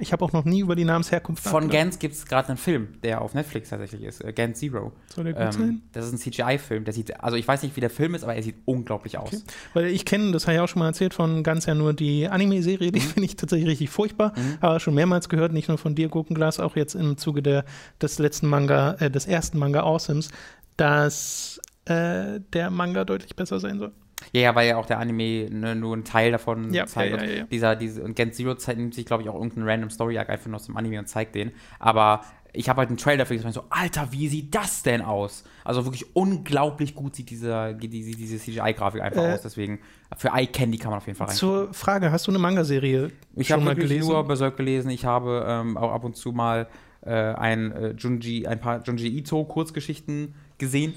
Ich 0.00 0.12
habe 0.12 0.22
auch 0.22 0.32
noch 0.32 0.44
nie 0.44 0.60
über 0.60 0.76
die 0.76 0.84
Namensherkunft 0.84 1.42
Von 1.42 1.70
Gans 1.70 1.98
gibt 1.98 2.14
es 2.14 2.26
gerade 2.26 2.48
einen 2.48 2.58
Film, 2.58 3.00
der 3.02 3.22
auf 3.22 3.32
Netflix 3.32 3.70
tatsächlich 3.70 4.02
ist. 4.02 4.22
Äh, 4.22 4.34
Gans 4.34 4.58
Zero. 4.58 4.92
Soll 5.06 5.24
der 5.24 5.32
gut 5.32 5.42
ähm, 5.42 5.52
sein? 5.52 5.82
Das 5.92 6.06
ist 6.06 6.12
ein 6.12 6.18
CGI-Film. 6.18 6.84
Der 6.84 6.92
sieht, 6.92 7.18
also 7.18 7.38
ich 7.38 7.48
weiß 7.48 7.62
nicht, 7.62 7.74
wie 7.76 7.80
der 7.80 7.88
Film 7.88 8.14
ist, 8.14 8.22
aber 8.22 8.34
er 8.34 8.42
sieht 8.42 8.56
unglaublich 8.66 9.16
aus. 9.16 9.32
Okay. 9.32 9.42
Weil 9.72 9.86
ich 9.86 10.04
kenne, 10.04 10.32
das 10.32 10.46
habe 10.46 10.56
ich 10.56 10.60
auch 10.60 10.68
schon 10.68 10.80
mal 10.80 10.88
erzählt, 10.88 11.14
von 11.14 11.42
Gans 11.42 11.64
ja 11.64 11.74
nur 11.74 11.94
die 11.94 12.28
Anime-Serie, 12.28 12.92
die 12.92 13.00
mhm. 13.00 13.04
finde 13.04 13.24
ich 13.24 13.36
tatsächlich 13.36 13.70
richtig 13.70 13.88
furchtbar. 13.88 14.34
Mhm. 14.36 14.58
Aber 14.60 14.78
schon 14.78 14.94
mehrmals 14.94 15.30
gehört, 15.30 15.52
nicht 15.52 15.68
nur 15.68 15.78
von 15.78 15.94
dir, 15.94 16.08
Gurkenglas, 16.08 16.60
auch 16.60 16.76
jetzt 16.76 16.94
im 16.94 17.16
Zuge 17.16 17.42
der, 17.42 17.64
des 18.00 18.18
letzten 18.18 18.46
Manga, 18.46 18.96
äh, 19.00 19.10
des 19.10 19.26
ersten 19.26 19.58
Manga 19.58 19.84
Awesomes, 19.84 20.28
dass 20.76 21.60
äh, 21.86 22.40
der 22.52 22.70
Manga 22.70 23.06
deutlich 23.06 23.36
besser 23.36 23.58
sein 23.58 23.78
soll. 23.78 23.92
Ja, 24.32 24.40
ja, 24.40 24.54
weil 24.54 24.68
ja 24.68 24.76
auch 24.78 24.86
der 24.86 24.98
Anime 24.98 25.48
ne, 25.50 25.76
nur 25.76 25.94
ein 25.94 26.04
Teil 26.04 26.32
davon 26.32 26.72
ja, 26.72 26.86
zeigt. 26.86 27.20
Ja, 27.20 27.24
ja, 27.24 27.38
ja, 27.38 27.44
Dieser, 27.44 27.76
diese, 27.76 28.02
und 28.02 28.16
Gen 28.16 28.32
Zero 28.32 28.56
nimmt 28.74 28.94
sich, 28.94 29.04
glaube 29.04 29.22
ich, 29.22 29.28
auch 29.28 29.34
irgendeinen 29.34 29.68
random 29.68 29.90
Story 29.90 30.18
Arc 30.18 30.30
einfach 30.30 30.46
nur 30.46 30.56
aus 30.56 30.66
dem 30.66 30.76
Anime 30.76 30.98
und 30.98 31.06
zeigt 31.06 31.34
den. 31.34 31.52
Aber 31.78 32.22
ich 32.54 32.68
habe 32.68 32.80
halt 32.80 32.88
einen 32.88 32.98
Trailer 32.98 33.18
dafür 33.18 33.36
gesehen, 33.36 33.52
so, 33.52 33.64
Alter, 33.68 34.08
wie 34.10 34.28
sieht 34.28 34.54
das 34.54 34.82
denn 34.82 35.02
aus? 35.02 35.44
Also 35.64 35.84
wirklich 35.84 36.16
unglaublich 36.16 36.94
gut 36.94 37.14
sieht 37.14 37.30
diese, 37.30 37.74
diese, 37.74 38.16
diese 38.16 38.38
CGI-Grafik 38.38 39.02
einfach 39.02 39.22
äh, 39.22 39.32
aus. 39.34 39.42
Deswegen, 39.42 39.80
für 40.16 40.28
Eye 40.28 40.46
Candy 40.46 40.78
kann 40.78 40.90
man 40.90 40.98
auf 40.98 41.06
jeden 41.06 41.18
Fall 41.18 41.28
rein. 41.28 41.36
Zur 41.36 41.72
Frage, 41.74 42.10
hast 42.10 42.26
du 42.26 42.30
eine 42.30 42.38
Manga-Serie 42.38 43.10
Ich 43.36 43.52
habe 43.52 43.62
mal 43.62 43.74
gelesen? 43.74 44.08
nur 44.08 44.26
Berserk 44.26 44.56
gelesen. 44.56 44.90
Ich 44.90 45.04
habe 45.04 45.44
ähm, 45.46 45.76
auch 45.76 45.92
ab 45.92 46.04
und 46.04 46.16
zu 46.16 46.32
mal 46.32 46.68
äh, 47.02 47.10
ein, 47.10 47.72
äh, 47.72 47.94
Junji, 47.98 48.46
ein 48.46 48.60
paar 48.60 48.82
Junji 48.82 49.08
Ito-Kurzgeschichten 49.08 50.34
gesehen 50.58 50.94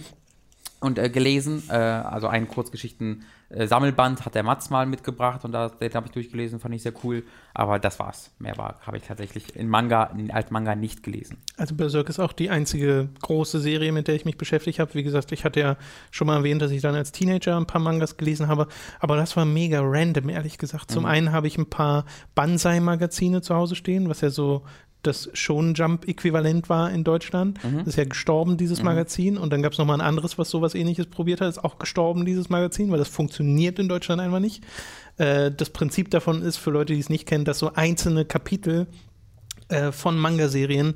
und 0.80 0.99
äh, 0.99 1.09
gelesen. 1.09 1.63
Äh, 1.69 1.73
also 1.73 2.28
einen 2.28 2.47
Kurzgeschichten 2.47 3.26
äh, 3.49 3.67
Sammelband 3.67 4.26
hat 4.26 4.36
der 4.36 4.43
Mats 4.43 4.69
mal 4.69 4.86
mitgebracht 4.86 5.45
und 5.45 5.51
da, 5.51 5.69
den 5.69 5.93
habe 5.93 6.07
ich 6.07 6.11
durchgelesen, 6.11 6.59
fand 6.59 6.73
ich 6.73 6.82
sehr 6.82 6.93
cool. 7.03 7.23
Aber 7.53 7.80
das 7.80 7.99
war's. 7.99 8.32
Mehr 8.39 8.57
war, 8.57 8.80
habe 8.86 8.97
ich 8.97 9.03
tatsächlich 9.03 9.55
in 9.55 9.69
Manga, 9.69 10.05
in 10.17 10.32
Altmanga 10.32 10.76
nicht 10.76 11.03
gelesen. 11.03 11.38
Also 11.55 11.76
Berserk 11.76 12.09
ist 12.09 12.19
auch 12.19 12.34
die 12.34 12.49
einzige 12.49 13.09
große 13.21 13.59
Serie, 13.59 13.91
mit 13.91 14.07
der 14.07 14.15
ich 14.15 14.26
mich 14.26 14.38
beschäftigt 14.38 14.80
habe. 14.80 14.93
Wie 14.93 15.03
gesagt, 15.03 15.32
ich 15.32 15.45
hatte 15.45 15.59
ja 15.59 15.78
schon 16.11 16.28
mal 16.28 16.38
erwähnt, 16.38 16.61
dass 16.61 16.71
ich 16.71 16.82
dann 16.82 16.95
als 16.95 17.11
Teenager 17.11 17.55
ein 17.55 17.67
paar 17.67 17.82
Mangas 17.82 18.17
gelesen 18.17 18.47
habe, 18.47 18.67
aber 18.99 19.15
das 19.15 19.38
war 19.38 19.45
mega 19.45 19.80
random, 19.82 20.30
ehrlich 20.30 20.57
gesagt. 20.57 20.91
Zum 20.91 21.03
mhm. 21.03 21.09
einen 21.09 21.32
habe 21.32 21.47
ich 21.47 21.57
ein 21.57 21.69
paar 21.69 22.05
Banzai-Magazine 22.34 23.41
zu 23.41 23.55
Hause 23.55 23.76
stehen, 23.76 24.09
was 24.09 24.21
ja 24.21 24.32
so 24.32 24.63
das 25.05 25.29
Shonen 25.33 25.73
Jump 25.73 26.07
Äquivalent 26.07 26.69
war 26.69 26.91
in 26.91 27.03
Deutschland. 27.03 27.63
Mhm. 27.63 27.79
Das 27.79 27.87
ist 27.87 27.97
ja 27.97 28.05
gestorben, 28.05 28.57
dieses 28.57 28.79
mhm. 28.79 28.85
Magazin. 28.85 29.37
Und 29.37 29.51
dann 29.51 29.61
gab 29.61 29.73
es 29.73 29.77
nochmal 29.77 29.99
ein 29.99 30.07
anderes, 30.07 30.37
was 30.37 30.49
sowas 30.49 30.75
ähnliches 30.75 31.07
probiert 31.07 31.41
hat, 31.41 31.49
ist 31.49 31.63
auch 31.63 31.79
gestorben, 31.79 32.25
dieses 32.25 32.49
Magazin, 32.49 32.91
weil 32.91 32.99
das 32.99 33.09
funktioniert 33.09 33.79
in 33.79 33.89
Deutschland 33.89 34.21
einfach 34.21 34.39
nicht. 34.39 34.63
Äh, 35.17 35.51
das 35.51 35.69
Prinzip 35.69 36.11
davon 36.11 36.41
ist, 36.41 36.57
für 36.57 36.71
Leute, 36.71 36.93
die 36.93 36.99
es 36.99 37.09
nicht 37.09 37.25
kennen, 37.27 37.45
dass 37.45 37.59
so 37.59 37.73
einzelne 37.73 38.25
Kapitel 38.25 38.87
äh, 39.69 39.91
von 39.91 40.17
Manga-Serien 40.17 40.95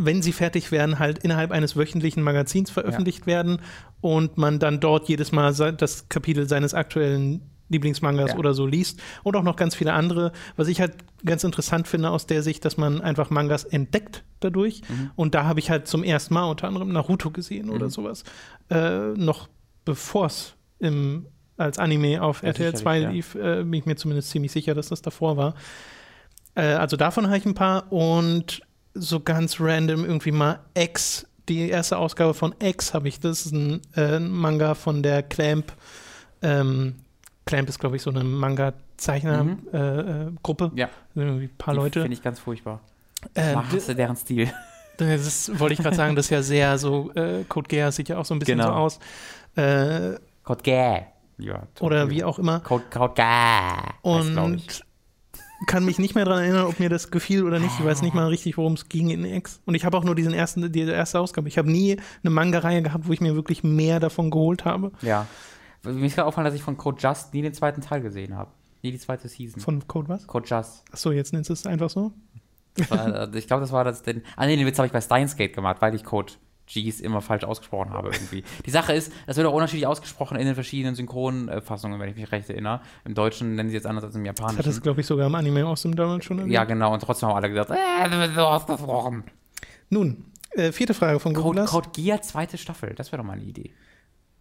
wenn 0.00 0.22
sie 0.22 0.32
fertig 0.32 0.70
werden, 0.70 1.00
halt 1.00 1.18
innerhalb 1.18 1.50
eines 1.50 1.76
wöchentlichen 1.76 2.22
Magazins 2.22 2.70
veröffentlicht 2.70 3.22
ja. 3.22 3.26
werden 3.26 3.60
und 4.00 4.38
man 4.38 4.60
dann 4.60 4.78
dort 4.78 5.08
jedes 5.08 5.32
Mal 5.32 5.52
das 5.52 6.08
Kapitel 6.08 6.48
seines 6.48 6.72
aktuellen 6.72 7.42
Lieblingsmangas 7.68 8.32
ja. 8.32 8.36
oder 8.36 8.54
so 8.54 8.66
liest 8.66 9.00
und 9.22 9.36
auch 9.36 9.42
noch 9.42 9.56
ganz 9.56 9.74
viele 9.74 9.92
andere. 9.92 10.32
Was 10.56 10.68
ich 10.68 10.80
halt 10.80 10.94
ganz 11.24 11.44
interessant 11.44 11.88
finde 11.88 12.10
aus 12.10 12.26
der 12.26 12.42
Sicht, 12.42 12.64
dass 12.64 12.76
man 12.76 13.00
einfach 13.00 13.30
Mangas 13.30 13.64
entdeckt 13.64 14.24
dadurch. 14.40 14.82
Mhm. 14.88 15.10
Und 15.16 15.34
da 15.34 15.44
habe 15.44 15.60
ich 15.60 15.70
halt 15.70 15.86
zum 15.86 16.04
ersten 16.04 16.34
Mal 16.34 16.44
unter 16.44 16.68
anderem 16.68 16.92
Naruto 16.92 17.30
gesehen 17.30 17.66
mhm. 17.66 17.72
oder 17.72 17.90
sowas. 17.90 18.24
Äh, 18.70 19.12
noch 19.14 19.48
bevor 19.84 20.26
es 20.26 20.54
als 21.56 21.78
Anime 21.78 22.22
auf 22.22 22.42
ja, 22.42 22.48
RTL 22.48 22.74
2 22.74 22.98
ja. 22.98 23.10
lief, 23.10 23.34
äh, 23.34 23.64
bin 23.64 23.74
ich 23.74 23.86
mir 23.86 23.96
zumindest 23.96 24.30
ziemlich 24.30 24.52
sicher, 24.52 24.74
dass 24.74 24.88
das 24.88 25.02
davor 25.02 25.36
war. 25.36 25.54
Äh, 26.54 26.62
also 26.74 26.96
davon 26.96 27.26
habe 27.26 27.38
ich 27.38 27.46
ein 27.46 27.54
paar 27.54 27.92
und 27.92 28.62
so 28.94 29.20
ganz 29.20 29.60
random 29.60 30.04
irgendwie 30.04 30.32
mal 30.32 30.60
X, 30.74 31.26
die 31.48 31.68
erste 31.68 31.98
Ausgabe 31.98 32.34
von 32.34 32.54
X 32.62 32.94
habe 32.94 33.08
ich. 33.08 33.20
Das 33.20 33.46
ist 33.46 33.52
ein 33.52 33.80
äh, 33.96 34.18
Manga 34.18 34.74
von 34.74 35.02
der 35.02 35.22
Clamp. 35.22 35.72
Ähm, 36.42 36.96
Clamp 37.48 37.68
ist, 37.68 37.78
glaube 37.78 37.96
ich, 37.96 38.02
so 38.02 38.10
eine 38.10 38.24
Manga-Zeichner-Gruppe. 38.24 40.68
Mhm. 40.68 40.76
Äh, 40.76 40.80
ja. 40.80 40.88
Irgendwie 41.14 41.46
ein 41.46 41.56
paar 41.56 41.72
die 41.74 41.80
Leute. 41.80 42.02
Finde 42.02 42.14
ich 42.14 42.22
ganz 42.22 42.38
furchtbar. 42.38 42.80
Äh, 43.34 43.52
ich 43.52 43.56
hasse 43.56 43.94
deren 43.94 44.16
Stil. 44.16 44.50
Das 44.98 45.56
wollte 45.60 45.74
ich 45.74 45.80
gerade 45.80 45.94
sagen, 45.94 46.16
das 46.16 46.26
ist 46.26 46.30
ja 46.30 46.42
sehr 46.42 46.76
so, 46.76 47.12
äh, 47.12 47.44
Code 47.48 47.68
Geass 47.68 47.94
sieht 47.94 48.08
ja 48.08 48.18
auch 48.18 48.24
so 48.24 48.34
ein 48.34 48.40
bisschen 48.40 48.58
genau. 48.58 48.70
so 48.70 48.74
aus. 48.74 48.98
Äh, 49.54 50.18
Code 50.42 50.62
Geass. 50.64 51.02
Ja, 51.38 51.68
oder 51.78 52.10
wie 52.10 52.24
auch 52.24 52.40
immer. 52.40 52.58
Code, 52.58 52.82
Code 52.90 53.14
Geass. 53.14 53.94
Und 54.02 54.82
kann 55.66 55.84
mich 55.84 55.98
nicht 55.98 56.14
mehr 56.14 56.24
daran 56.24 56.42
erinnern, 56.42 56.66
ob 56.66 56.78
mir 56.78 56.88
das 56.88 57.10
gefiel 57.10 57.44
oder 57.44 57.58
nicht. 57.58 57.72
Ich 57.78 57.84
weiß 57.84 58.02
nicht 58.02 58.14
mal 58.14 58.28
richtig, 58.28 58.56
worum 58.56 58.74
es 58.74 58.88
ging 58.88 59.10
in 59.10 59.24
X. 59.24 59.60
Und 59.66 59.74
ich 59.74 59.84
habe 59.84 59.96
auch 59.96 60.04
nur 60.04 60.14
diesen 60.14 60.32
ersten, 60.32 60.70
die 60.70 60.80
erste 60.80 61.18
Ausgabe. 61.18 61.48
Ich 61.48 61.58
habe 61.58 61.70
nie 61.70 61.96
eine 62.22 62.30
Manga-Reihe 62.30 62.82
gehabt, 62.82 63.08
wo 63.08 63.12
ich 63.12 63.20
mir 63.20 63.34
wirklich 63.34 63.64
mehr 63.64 64.00
davon 64.00 64.30
geholt 64.30 64.64
habe. 64.64 64.92
Ja. 65.02 65.26
Mir 65.84 66.06
ist 66.06 66.14
gerade 66.14 66.26
aufgefallen, 66.26 66.46
dass 66.46 66.54
ich 66.54 66.62
von 66.62 66.76
Code 66.76 66.98
Just 67.00 67.34
nie 67.34 67.42
den 67.42 67.54
zweiten 67.54 67.80
Teil 67.80 68.00
gesehen 68.00 68.36
habe. 68.36 68.50
Nie 68.82 68.92
die 68.92 68.98
zweite 68.98 69.28
Season. 69.28 69.60
Von 69.60 69.86
Code 69.86 70.08
was? 70.08 70.26
Code 70.26 70.46
Just. 70.48 70.84
Achso, 70.92 71.10
jetzt 71.10 71.32
nennst 71.32 71.50
du 71.50 71.54
es 71.54 71.66
einfach 71.66 71.90
so? 71.90 72.12
War, 72.88 73.34
ich 73.34 73.46
glaube, 73.46 73.60
das 73.60 73.72
war 73.72 73.84
das. 73.84 74.02
Den, 74.02 74.22
ah, 74.36 74.46
nee, 74.46 74.56
den 74.56 74.66
Witz 74.66 74.78
habe 74.78 74.86
ich 74.86 74.92
bei 74.92 75.00
Steins 75.00 75.36
Gate 75.36 75.52
gemacht, 75.52 75.78
weil 75.80 75.94
ich 75.94 76.04
Code 76.04 76.32
Gs 76.68 77.00
immer 77.00 77.20
falsch 77.20 77.44
ausgesprochen 77.44 77.92
habe 77.92 78.10
irgendwie. 78.12 78.44
Die 78.66 78.70
Sache 78.70 78.92
ist, 78.92 79.12
das 79.26 79.36
wird 79.36 79.46
auch 79.46 79.54
unterschiedlich 79.54 79.86
ausgesprochen 79.86 80.36
in 80.38 80.46
den 80.46 80.54
verschiedenen 80.54 80.94
Synchronfassungen, 80.94 81.98
wenn 81.98 82.10
ich 82.10 82.16
mich 82.16 82.30
recht 82.30 82.48
erinnere. 82.50 82.80
Im 83.04 83.14
Deutschen 83.14 83.54
nennen 83.54 83.70
sie 83.70 83.74
jetzt 83.74 83.86
anders 83.86 84.04
als 84.04 84.14
im 84.14 84.24
Japanischen. 84.24 84.58
Das 84.58 84.66
hat 84.66 84.72
es, 84.72 84.82
glaube 84.82 85.00
ich, 85.00 85.06
sogar 85.06 85.26
im 85.26 85.34
Anime 85.34 85.66
aus 85.66 85.82
dem 85.82 85.96
damals 85.96 86.24
schon 86.24 86.38
erwähnt. 86.38 86.52
Ja, 86.52 86.64
genau. 86.64 86.92
Und 86.92 87.00
trotzdem 87.00 87.28
haben 87.28 87.36
alle 87.36 87.48
gesagt, 87.48 87.70
äh, 87.70 88.08
das 88.08 88.18
wird 88.18 88.34
so 88.34 88.42
ausgesprochen. 88.42 89.24
Nun, 89.90 90.24
äh, 90.50 90.72
vierte 90.72 90.94
Frage 90.94 91.18
von 91.18 91.32
Code, 91.34 91.64
Code 91.64 91.88
Gear, 91.94 92.20
zweite 92.22 92.58
Staffel. 92.58 92.94
Das 92.94 93.10
wäre 93.10 93.22
doch 93.22 93.26
mal 93.26 93.34
eine 93.34 93.44
Idee. 93.44 93.72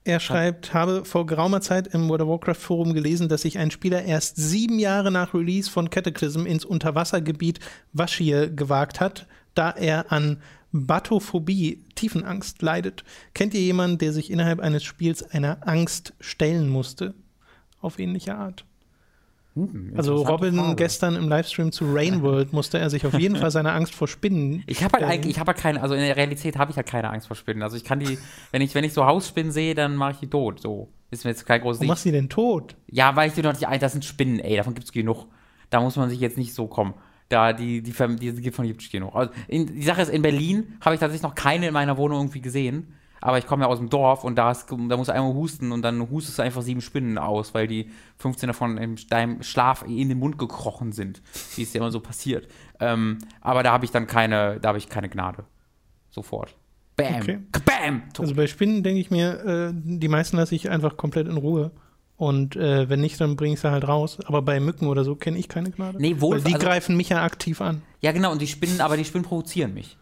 Er 0.07 0.21
schreibt, 0.21 0.73
habe 0.73 1.03
vor 1.03 1.25
geraumer 1.25 1.59
Zeit 1.59 1.87
im 1.87 2.07
World 2.07 2.21
of 2.21 2.29
Warcraft 2.29 2.61
Forum 2.61 2.93
gelesen, 2.93 3.27
dass 3.27 3.41
sich 3.41 3.57
ein 3.57 3.71
Spieler 3.71 4.05
erst 4.05 4.37
sieben 4.37 4.79
Jahre 4.79 5.11
nach 5.11 5.33
Release 5.33 5.69
von 5.69 5.89
Cataclysm 5.89 6.45
ins 6.45 6.63
Unterwassergebiet 6.63 7.59
Vashir 7.91 8.49
gewagt 8.49 9.01
hat, 9.01 9.27
da 9.53 9.69
er 9.69 10.09
an 10.13 10.41
Bathophobie, 10.71 11.83
Tiefenangst, 11.95 12.61
leidet. 12.61 13.03
Kennt 13.33 13.53
ihr 13.53 13.59
jemanden, 13.59 13.97
der 13.97 14.13
sich 14.13 14.31
innerhalb 14.31 14.61
eines 14.61 14.85
Spiels 14.85 15.23
einer 15.23 15.67
Angst 15.67 16.13
stellen 16.21 16.69
musste? 16.69 17.13
Auf 17.81 17.99
ähnliche 17.99 18.35
Art. 18.35 18.63
Hm, 19.65 19.93
also 19.95 20.23
Robin 20.23 20.55
Frage. 20.55 20.75
gestern 20.75 21.15
im 21.15 21.27
Livestream 21.27 21.71
zu 21.71 21.85
Rainworld 21.93 22.53
musste 22.53 22.77
er 22.77 22.89
sich 22.89 23.05
auf 23.05 23.17
jeden 23.17 23.35
Fall 23.35 23.51
seine 23.51 23.71
Angst 23.73 23.95
vor 23.95 24.07
Spinnen. 24.07 24.63
Ich 24.67 24.83
habe 24.83 24.97
halt 24.97 25.05
eigentlich, 25.05 25.31
ich 25.31 25.39
habe 25.39 25.51
halt 25.51 25.57
keine, 25.59 25.81
also 25.81 25.95
in 25.95 26.01
der 26.01 26.15
Realität 26.15 26.57
habe 26.57 26.71
ich 26.71 26.77
halt 26.77 26.87
keine 26.87 27.09
Angst 27.09 27.27
vor 27.27 27.35
Spinnen. 27.35 27.63
Also 27.63 27.77
ich 27.77 27.83
kann 27.83 27.99
die, 27.99 28.17
wenn 28.51 28.61
ich, 28.61 28.75
wenn 28.75 28.83
ich 28.83 28.93
so 28.93 29.05
Hausspinnen 29.05 29.51
sehe, 29.51 29.75
dann 29.75 29.95
mache 29.95 30.11
ich 30.13 30.17
die 30.19 30.27
tot. 30.27 30.59
So 30.61 30.89
ist 31.09 31.23
mir 31.23 31.31
jetzt 31.31 31.45
kein 31.45 31.61
großes. 31.61 31.79
Warum 31.79 31.87
machst 31.87 32.05
du 32.05 32.09
die 32.09 32.15
denn 32.15 32.29
tot? 32.29 32.75
Ja, 32.87 33.15
weil 33.15 33.29
ich 33.29 33.35
dir 33.35 33.43
noch 33.43 33.53
nicht 33.53 33.67
ein, 33.67 33.79
das 33.79 33.93
sind 33.93 34.05
Spinnen, 34.05 34.39
ey, 34.39 34.57
davon 34.57 34.73
gibt 34.73 34.85
es 34.85 34.91
genug. 34.91 35.25
Da 35.69 35.81
muss 35.81 35.95
man 35.95 36.09
sich 36.09 36.19
jetzt 36.19 36.37
nicht 36.37 36.53
so 36.53 36.67
kommen. 36.67 36.93
Da 37.29 37.53
die, 37.53 37.81
die, 37.81 37.91
die, 37.91 38.41
die 38.41 38.51
von 38.51 38.65
gibt 38.65 38.81
es 38.81 38.89
genug. 38.89 39.15
Also 39.15 39.33
in, 39.47 39.67
die 39.67 39.83
Sache 39.83 40.01
ist, 40.01 40.09
in 40.09 40.21
Berlin 40.21 40.77
habe 40.81 40.95
ich 40.95 40.99
tatsächlich 40.99 41.23
noch 41.23 41.35
keine 41.35 41.67
in 41.67 41.73
meiner 41.73 41.97
Wohnung 41.97 42.19
irgendwie 42.19 42.41
gesehen. 42.41 42.93
Aber 43.21 43.37
ich 43.37 43.47
komme 43.47 43.63
ja 43.63 43.69
aus 43.69 43.79
dem 43.79 43.89
Dorf 43.89 44.23
und 44.23 44.35
da, 44.35 44.51
ist, 44.51 44.67
da 44.69 44.97
muss 44.97 45.09
einmal 45.09 45.33
husten 45.33 45.71
und 45.71 45.81
dann 45.81 46.09
hustest 46.09 46.37
du 46.37 46.43
einfach 46.43 46.61
sieben 46.61 46.81
Spinnen 46.81 47.17
aus, 47.17 47.53
weil 47.53 47.67
die 47.67 47.89
15 48.17 48.47
davon 48.47 48.77
in 48.77 48.95
deinem 49.09 49.43
Schlaf 49.43 49.83
in 49.87 50.09
den 50.09 50.19
Mund 50.19 50.37
gekrochen 50.37 50.91
sind, 50.91 51.21
wie 51.55 51.63
es 51.63 51.73
ja 51.73 51.79
immer 51.79 51.91
so 51.91 51.99
passiert. 51.99 52.47
Ähm, 52.79 53.17
aber 53.41 53.63
da 53.63 53.71
habe 53.71 53.85
ich 53.85 53.91
dann 53.91 54.07
keine, 54.07 54.59
da 54.59 54.69
habe 54.69 54.77
ich 54.77 54.89
keine 54.89 55.09
Gnade. 55.09 55.45
Sofort. 56.09 56.55
Bam. 56.95 57.21
Okay. 57.21 57.39
Bam. 57.63 58.03
Also 58.17 58.33
bei 58.35 58.47
Spinnen 58.47 58.83
denke 58.83 58.99
ich 58.99 59.11
mir, 59.11 59.45
äh, 59.45 59.71
die 59.73 60.07
meisten 60.07 60.37
lasse 60.37 60.55
ich 60.55 60.69
einfach 60.69 60.97
komplett 60.97 61.27
in 61.27 61.37
Ruhe. 61.37 61.71
Und 62.17 62.55
äh, 62.55 62.89
wenn 62.89 62.99
nicht, 62.99 63.21
dann 63.21 63.35
bringe 63.35 63.53
ich 63.53 63.59
sie 63.59 63.69
halt 63.69 63.87
raus. 63.87 64.17
Aber 64.25 64.41
bei 64.41 64.59
Mücken 64.59 64.87
oder 64.87 65.03
so 65.03 65.15
kenne 65.15 65.37
ich 65.37 65.47
keine 65.47 65.69
Gnade. 65.69 66.01
Nee, 66.01 66.19
wohl. 66.19 66.37
Weil 66.37 66.43
die 66.43 66.55
also, 66.55 66.65
greifen 66.65 66.97
mich 66.97 67.09
ja 67.09 67.23
aktiv 67.23 67.61
an. 67.61 67.83
Ja, 68.01 68.11
genau. 68.11 68.31
Und 68.31 68.41
die 68.41 68.47
Spinnen, 68.47 68.81
aber 68.81 68.97
die 68.97 69.05
Spinnen 69.05 69.23
provozieren 69.23 69.75
mich. 69.75 69.95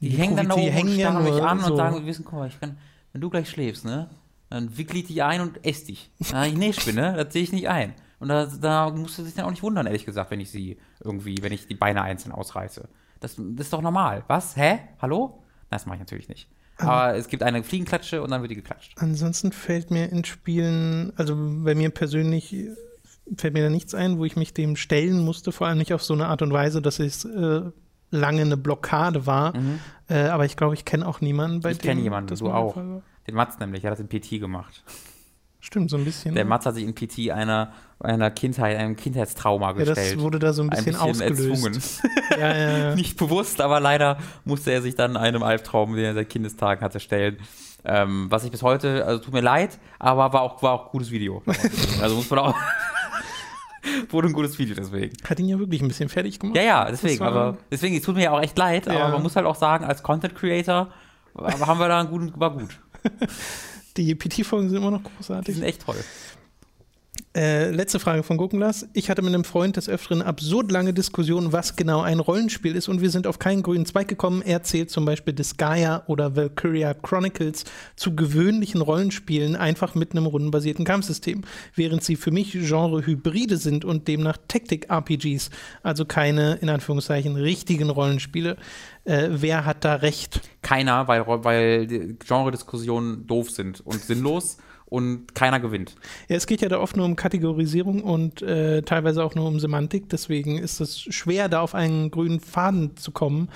Die, 0.00 0.10
die 0.10 0.16
hängen 0.16 0.36
dann 0.36 0.48
da 0.48 0.54
oben 0.54 0.78
und 0.78 0.90
starren 0.90 1.24
mich 1.24 1.42
an 1.42 1.60
so. 1.60 1.72
und 1.72 1.76
sagen, 1.76 1.96
wir 1.96 2.06
wissen, 2.06 2.24
guck 2.24 2.38
mal, 2.38 2.48
ich 2.48 2.60
kann, 2.60 2.78
wenn 3.12 3.20
du 3.20 3.30
gleich 3.30 3.48
schläfst, 3.48 3.84
ne, 3.84 4.08
dann 4.50 4.76
wickel 4.78 4.98
ich 4.98 5.06
dich 5.06 5.22
ein 5.22 5.40
und 5.40 5.64
ess 5.64 5.84
dich. 5.84 6.10
Da 6.30 6.46
ich, 6.46 6.56
nee, 6.56 6.72
Spinne, 6.72 7.14
das 7.16 7.32
sehe 7.32 7.42
ich 7.42 7.52
nicht 7.52 7.68
ein. 7.68 7.94
Und 8.20 8.28
da, 8.28 8.46
da 8.46 8.90
musst 8.90 9.18
du 9.18 9.22
dich 9.22 9.34
dann 9.34 9.44
auch 9.44 9.50
nicht 9.50 9.62
wundern, 9.62 9.86
ehrlich 9.86 10.04
gesagt, 10.04 10.30
wenn 10.30 10.40
ich 10.40 10.50
sie 10.50 10.78
irgendwie, 11.02 11.36
wenn 11.42 11.52
ich 11.52 11.66
die 11.66 11.74
Beine 11.74 12.02
einzeln 12.02 12.32
ausreiße. 12.32 12.88
Das, 13.20 13.36
das 13.36 13.66
ist 13.66 13.72
doch 13.72 13.82
normal. 13.82 14.24
Was? 14.28 14.56
Hä? 14.56 14.80
Hallo? 15.00 15.42
Das 15.70 15.86
mache 15.86 15.96
ich 15.96 16.00
natürlich 16.00 16.28
nicht. 16.28 16.48
Aber 16.78 17.16
es 17.16 17.28
gibt 17.28 17.42
eine 17.42 17.62
Fliegenklatsche 17.64 18.22
und 18.22 18.30
dann 18.30 18.40
wird 18.40 18.52
die 18.52 18.56
geklatscht. 18.56 18.92
Ansonsten 18.98 19.50
fällt 19.50 19.90
mir 19.90 20.10
in 20.10 20.24
Spielen, 20.24 21.12
also 21.16 21.34
bei 21.36 21.74
mir 21.74 21.90
persönlich 21.90 22.54
fällt 23.36 23.54
mir 23.54 23.64
da 23.64 23.70
nichts 23.70 23.94
ein, 23.94 24.18
wo 24.18 24.24
ich 24.24 24.36
mich 24.36 24.54
dem 24.54 24.76
stellen 24.76 25.24
musste, 25.24 25.52
vor 25.52 25.66
allem 25.66 25.78
nicht 25.78 25.92
auf 25.92 26.02
so 26.02 26.14
eine 26.14 26.28
Art 26.28 26.40
und 26.40 26.52
Weise, 26.52 26.80
dass 26.80 26.98
ich 27.00 27.08
es 27.08 27.24
äh, 27.24 27.62
lange 28.10 28.42
eine 28.42 28.56
Blockade 28.56 29.26
war. 29.26 29.56
Mhm. 29.56 29.80
Äh, 30.08 30.28
aber 30.28 30.44
ich 30.44 30.56
glaube, 30.56 30.74
ich 30.74 30.84
kenne 30.84 31.06
auch 31.06 31.20
niemanden 31.20 31.60
bei 31.60 31.70
ich 31.70 31.78
dem. 31.78 31.82
Ich 31.82 31.88
kenne 31.88 32.00
jemanden, 32.02 32.34
du 32.34 32.50
auch. 32.50 32.74
Den 33.26 33.34
Mats 33.34 33.58
nämlich, 33.58 33.84
er 33.84 33.90
hat 33.90 33.98
das 33.98 34.06
in 34.06 34.08
PT 34.08 34.40
gemacht. 34.40 34.82
Stimmt, 35.60 35.90
so 35.90 35.96
ein 35.96 36.04
bisschen. 36.04 36.34
Der 36.34 36.44
ne? 36.44 36.48
Mats 36.50 36.64
hat 36.66 36.76
sich 36.76 36.84
in 36.84 36.94
PT 36.94 37.30
einer, 37.30 37.72
einer 37.98 38.30
Kindheit, 38.30 38.78
einem 38.78 38.96
Kindheitstrauma 38.96 39.72
gestellt. 39.72 39.98
Ja, 39.98 40.14
das 40.14 40.22
wurde 40.22 40.38
da 40.38 40.52
so 40.52 40.62
ein 40.62 40.70
bisschen, 40.70 40.96
ein 40.96 41.10
bisschen 41.12 41.50
ausgelöst. 41.50 42.02
ja, 42.38 42.56
ja, 42.56 42.78
ja. 42.78 42.94
Nicht 42.94 43.18
bewusst, 43.18 43.60
aber 43.60 43.80
leider 43.80 44.18
musste 44.44 44.70
er 44.70 44.82
sich 44.82 44.94
dann 44.94 45.16
einem 45.16 45.42
Albtraum, 45.42 45.94
den 45.94 46.04
er 46.04 46.14
seit 46.14 46.30
Kindestagen 46.30 46.82
hatte, 46.82 47.00
stellen. 47.00 47.38
Ähm, 47.84 48.26
was 48.30 48.44
ich 48.44 48.50
bis 48.50 48.62
heute, 48.62 49.04
also 49.04 49.22
tut 49.22 49.34
mir 49.34 49.40
leid, 49.40 49.78
aber 49.98 50.32
war 50.32 50.42
auch, 50.42 50.62
war 50.62 50.72
auch 50.72 50.84
ein 50.86 50.90
gutes 50.90 51.10
Video. 51.10 51.42
also 52.00 52.16
muss 52.16 52.30
man 52.30 52.38
auch. 52.38 52.54
Wurde 54.10 54.28
ein 54.28 54.32
gutes 54.32 54.58
Video 54.58 54.74
deswegen. 54.74 55.16
Hat 55.24 55.38
ihn 55.40 55.48
ja 55.48 55.58
wirklich 55.58 55.82
ein 55.82 55.88
bisschen 55.88 56.08
fertig 56.08 56.38
gemacht. 56.38 56.56
Ja, 56.56 56.62
ja, 56.62 56.90
deswegen. 56.90 57.22
Aber 57.22 57.58
deswegen, 57.70 57.96
es 57.96 58.02
tut 58.02 58.14
mir 58.16 58.24
ja 58.24 58.30
auch 58.32 58.40
echt 58.40 58.56
leid, 58.58 58.86
ja. 58.86 58.92
aber 58.92 59.14
man 59.14 59.22
muss 59.22 59.36
halt 59.36 59.46
auch 59.46 59.56
sagen, 59.56 59.84
als 59.84 60.02
Content 60.02 60.34
Creator 60.34 60.88
haben 61.36 61.78
wir 61.78 61.88
da 61.88 62.00
einen 62.00 62.08
guten, 62.08 62.32
war 62.38 62.52
gut. 62.52 62.78
Die 63.96 64.14
PT-Folgen 64.14 64.68
sind 64.68 64.78
immer 64.78 64.90
noch 64.90 65.02
großartig. 65.02 65.46
Die 65.46 65.52
sind 65.52 65.64
echt 65.64 65.82
toll. 65.82 65.96
Äh, 67.38 67.70
letzte 67.70 68.00
Frage 68.00 68.24
von 68.24 68.36
Gurkenglas. 68.36 68.88
Ich 68.94 69.10
hatte 69.10 69.22
mit 69.22 69.32
einem 69.32 69.44
Freund 69.44 69.76
des 69.76 69.88
Öfteren 69.88 70.22
absurd 70.22 70.72
lange 70.72 70.92
Diskussionen, 70.92 71.52
was 71.52 71.76
genau 71.76 72.00
ein 72.00 72.18
Rollenspiel 72.18 72.74
ist 72.74 72.88
und 72.88 73.00
wir 73.00 73.10
sind 73.10 73.28
auf 73.28 73.38
keinen 73.38 73.62
grünen 73.62 73.86
Zweig 73.86 74.08
gekommen. 74.08 74.42
Er 74.42 74.64
zählt 74.64 74.90
zum 74.90 75.04
Beispiel 75.04 75.34
Disgaea 75.34 76.02
oder 76.08 76.34
Valkyria 76.34 76.94
Chronicles 76.94 77.62
zu 77.94 78.16
gewöhnlichen 78.16 78.80
Rollenspielen, 78.80 79.54
einfach 79.54 79.94
mit 79.94 80.10
einem 80.10 80.26
rundenbasierten 80.26 80.84
Kampfsystem, 80.84 81.42
während 81.76 82.02
sie 82.02 82.16
für 82.16 82.32
mich 82.32 82.54
Genre-Hybride 82.54 83.56
sind 83.56 83.84
und 83.84 84.08
demnach 84.08 84.38
Tactic-RPGs, 84.48 85.50
also 85.84 86.06
keine, 86.06 86.56
in 86.56 86.68
Anführungszeichen, 86.68 87.36
richtigen 87.36 87.88
Rollenspiele. 87.88 88.56
Äh, 89.04 89.28
wer 89.30 89.64
hat 89.64 89.84
da 89.84 89.94
recht? 89.94 90.40
Keiner, 90.62 91.06
weil, 91.06 91.24
weil 91.24 92.16
Genre-Diskussionen 92.18 93.28
doof 93.28 93.52
sind 93.52 93.80
und 93.86 94.02
sinnlos 94.02 94.56
und 94.88 95.34
keiner 95.34 95.60
gewinnt. 95.60 95.94
Ja, 96.28 96.36
es 96.36 96.46
geht 96.46 96.60
ja 96.60 96.68
da 96.68 96.78
oft 96.78 96.96
nur 96.96 97.04
um 97.04 97.16
Kategorisierung 97.16 98.02
und 98.02 98.42
äh, 98.42 98.82
teilweise 98.82 99.22
auch 99.22 99.34
nur 99.34 99.46
um 99.46 99.60
Semantik. 99.60 100.08
Deswegen 100.08 100.58
ist 100.58 100.80
es 100.80 101.00
schwer, 101.00 101.48
da 101.48 101.60
auf 101.60 101.74
einen 101.74 102.10
grünen 102.10 102.40
Faden 102.40 102.96
zu 102.96 103.12
kommen, 103.12 103.50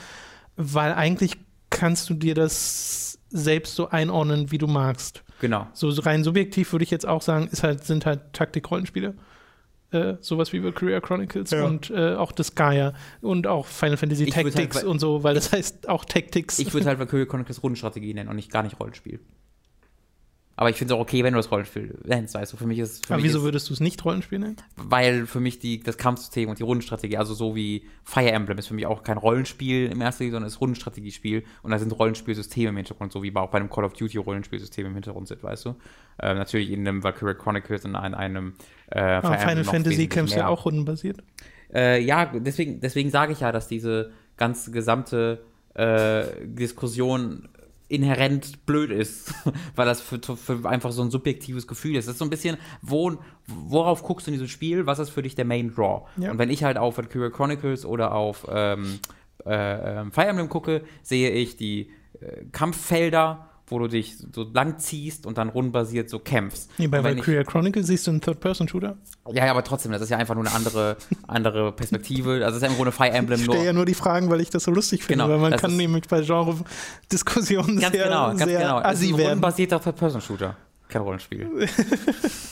weil 0.56 0.92
eigentlich 0.92 1.38
kannst 1.70 2.10
du 2.10 2.14
dir 2.14 2.34
das 2.34 3.18
selbst 3.30 3.74
so 3.74 3.88
einordnen, 3.88 4.50
wie 4.50 4.58
du 4.58 4.66
magst. 4.66 5.22
Genau. 5.40 5.66
So 5.72 5.88
rein 5.88 6.22
subjektiv 6.22 6.72
würde 6.72 6.84
ich 6.84 6.90
jetzt 6.90 7.08
auch 7.08 7.22
sagen, 7.22 7.48
ist 7.50 7.62
halt, 7.62 7.84
sind 7.84 8.06
halt 8.06 8.32
Taktik-Rollenspiele. 8.32 9.14
Äh, 9.90 10.16
sowas 10.20 10.52
wie 10.54 10.62
Valkyria 10.62 11.00
Chronicles 11.00 11.50
ja. 11.50 11.66
und 11.66 11.90
äh, 11.90 12.14
auch 12.14 12.32
das 12.32 12.54
Gaia 12.54 12.94
und 13.20 13.46
auch 13.46 13.66
Final 13.66 13.98
Fantasy 13.98 14.24
halt 14.24 14.46
Tactics 14.46 14.76
halt, 14.76 14.86
und 14.86 15.00
so, 15.00 15.22
weil 15.22 15.34
das 15.34 15.52
heißt 15.52 15.86
auch 15.88 16.06
Tactics. 16.06 16.58
Ich 16.58 16.72
würde 16.72 16.86
halt 16.86 16.98
Valkyria 16.98 17.26
Chronicles 17.26 17.62
Rundenstrategie 17.62 18.14
nennen 18.14 18.30
und 18.30 18.36
nicht 18.36 18.50
gar 18.50 18.62
nicht 18.62 18.80
Rollenspiel. 18.80 19.20
Aber 20.62 20.70
ich 20.70 20.76
finde 20.76 20.94
es 20.94 20.96
auch 20.96 21.02
okay, 21.02 21.24
wenn 21.24 21.32
du 21.32 21.40
das 21.40 21.50
Rollenspiel 21.50 21.98
nennst, 22.04 22.36
weißt 22.36 22.52
du. 22.52 22.56
Für 22.56 22.68
mich 22.68 22.78
ist. 22.78 23.04
Für 23.04 23.14
Aber 23.14 23.20
mich 23.20 23.24
wieso 23.30 23.38
ist, 23.38 23.44
würdest 23.44 23.68
du 23.68 23.74
es 23.74 23.80
nicht 23.80 24.04
Rollenspiel 24.04 24.38
nennen? 24.38 24.58
Weil 24.76 25.26
für 25.26 25.40
mich 25.40 25.58
die, 25.58 25.80
das 25.80 25.98
Kampfsystem 25.98 26.48
und 26.48 26.60
die 26.60 26.62
Rundenstrategie, 26.62 27.16
also 27.16 27.34
so 27.34 27.56
wie 27.56 27.88
Fire 28.04 28.30
Emblem, 28.30 28.56
ist 28.58 28.68
für 28.68 28.74
mich 28.74 28.86
auch 28.86 29.02
kein 29.02 29.18
Rollenspiel 29.18 29.90
im 29.90 30.00
ersten 30.00 30.30
sondern 30.30 30.46
ist 30.46 30.60
Rundenstrategiespiel. 30.60 31.42
Und 31.64 31.72
da 31.72 31.80
sind 31.80 31.90
Rollenspielsysteme 31.90 32.68
im 32.68 32.76
Hintergrund, 32.76 33.10
so 33.10 33.24
wie 33.24 33.34
auch 33.34 33.50
bei 33.50 33.58
einem 33.58 33.70
Call 33.70 33.82
of 33.82 33.94
Duty 33.94 34.18
Rollenspielsystem 34.18 34.86
im 34.86 34.94
Hintergrund 34.94 35.26
sind, 35.26 35.42
weißt 35.42 35.64
du. 35.64 35.74
Ähm, 36.20 36.38
natürlich 36.38 36.70
in 36.70 36.86
einem 36.86 37.02
Valkyrie 37.02 37.34
Chronicles 37.34 37.84
und 37.84 37.96
in 37.96 37.96
einem 37.96 38.54
äh, 38.86 39.20
Fire 39.20 39.24
Aber 39.24 39.38
Final 39.38 39.64
Fantasy 39.64 40.06
kämpfst 40.06 40.36
ja 40.36 40.46
auch 40.46 40.64
rundenbasiert. 40.64 41.24
Äh, 41.74 42.00
ja, 42.04 42.26
deswegen, 42.26 42.80
deswegen 42.80 43.10
sage 43.10 43.32
ich 43.32 43.40
ja, 43.40 43.50
dass 43.50 43.66
diese 43.66 44.12
ganze 44.36 44.70
gesamte 44.70 45.42
äh, 45.74 46.24
Diskussion 46.44 47.48
inhärent 47.92 48.64
blöd 48.64 48.90
ist, 48.90 49.34
weil 49.76 49.86
das 49.86 50.00
für, 50.00 50.18
für, 50.18 50.68
einfach 50.68 50.92
so 50.92 51.02
ein 51.02 51.10
subjektives 51.10 51.66
Gefühl 51.66 51.96
ist. 51.96 52.08
Das 52.08 52.14
ist 52.14 52.18
so 52.18 52.24
ein 52.24 52.30
bisschen, 52.30 52.56
wo, 52.80 53.18
worauf 53.46 54.02
guckst 54.02 54.26
du 54.26 54.30
in 54.30 54.34
diesem 54.34 54.48
Spiel, 54.48 54.86
was 54.86 54.98
ist 54.98 55.10
für 55.10 55.22
dich 55.22 55.34
der 55.34 55.44
Main 55.44 55.74
Draw? 55.74 56.06
Ja. 56.16 56.30
Und 56.30 56.38
wenn 56.38 56.50
ich 56.50 56.64
halt 56.64 56.78
auf 56.78 56.96
Valkyria 56.96 57.30
Chronicles 57.30 57.84
oder 57.84 58.14
auf 58.14 58.46
ähm, 58.50 58.98
äh, 59.44 60.00
ähm, 60.00 60.12
Fire 60.12 60.26
Emblem 60.26 60.48
gucke, 60.48 60.82
sehe 61.02 61.30
ich 61.30 61.56
die 61.56 61.90
äh, 62.20 62.44
Kampffelder 62.50 63.51
wo 63.72 63.78
du 63.78 63.88
dich 63.88 64.16
so 64.32 64.46
lang 64.52 64.78
ziehst 64.78 65.26
und 65.26 65.38
dann 65.38 65.48
rundenbasiert 65.48 66.08
so 66.08 66.18
kämpfst. 66.18 66.70
Nee, 66.78 66.86
bei 66.86 67.02
Valkyria 67.02 67.42
Chronicle 67.42 67.82
siehst 67.82 68.06
du 68.06 68.12
einen 68.12 68.20
Third-Person-Shooter? 68.20 68.96
Ja, 69.32 69.46
ja, 69.46 69.50
aber 69.50 69.64
trotzdem, 69.64 69.92
das 69.92 70.02
ist 70.02 70.10
ja 70.10 70.18
einfach 70.18 70.34
nur 70.34 70.44
eine 70.44 70.54
andere, 70.54 70.96
andere 71.26 71.72
Perspektive. 71.72 72.32
Also 72.44 72.46
das 72.46 72.56
ist 72.56 72.62
ja 72.62 72.68
im 72.68 72.76
Grunde 72.76 72.92
Fire 72.92 73.10
Emblem 73.10 73.40
nur. 73.40 73.48
Ich 73.48 73.54
stelle 73.54 73.66
ja 73.66 73.72
nur 73.72 73.86
die 73.86 73.94
Fragen, 73.94 74.30
weil 74.30 74.40
ich 74.40 74.50
das 74.50 74.64
so 74.64 74.70
lustig 74.70 75.04
finde, 75.04 75.24
genau, 75.24 75.34
weil 75.34 75.50
man 75.50 75.58
kann 75.58 75.76
nämlich 75.76 76.06
bei 76.08 76.22
Genre-Diskussionen 76.22 77.78
sehr, 77.78 77.90
genau, 77.90 78.28
ganz 78.28 78.44
sehr 78.44 78.60
genau. 78.60 78.78
assi 78.78 79.10
werden. 79.10 79.20
rundenbasierter 79.22 79.80
Third-Person-Shooter 79.80 80.56
kein 80.92 81.02
Rollenspiel. 81.02 81.48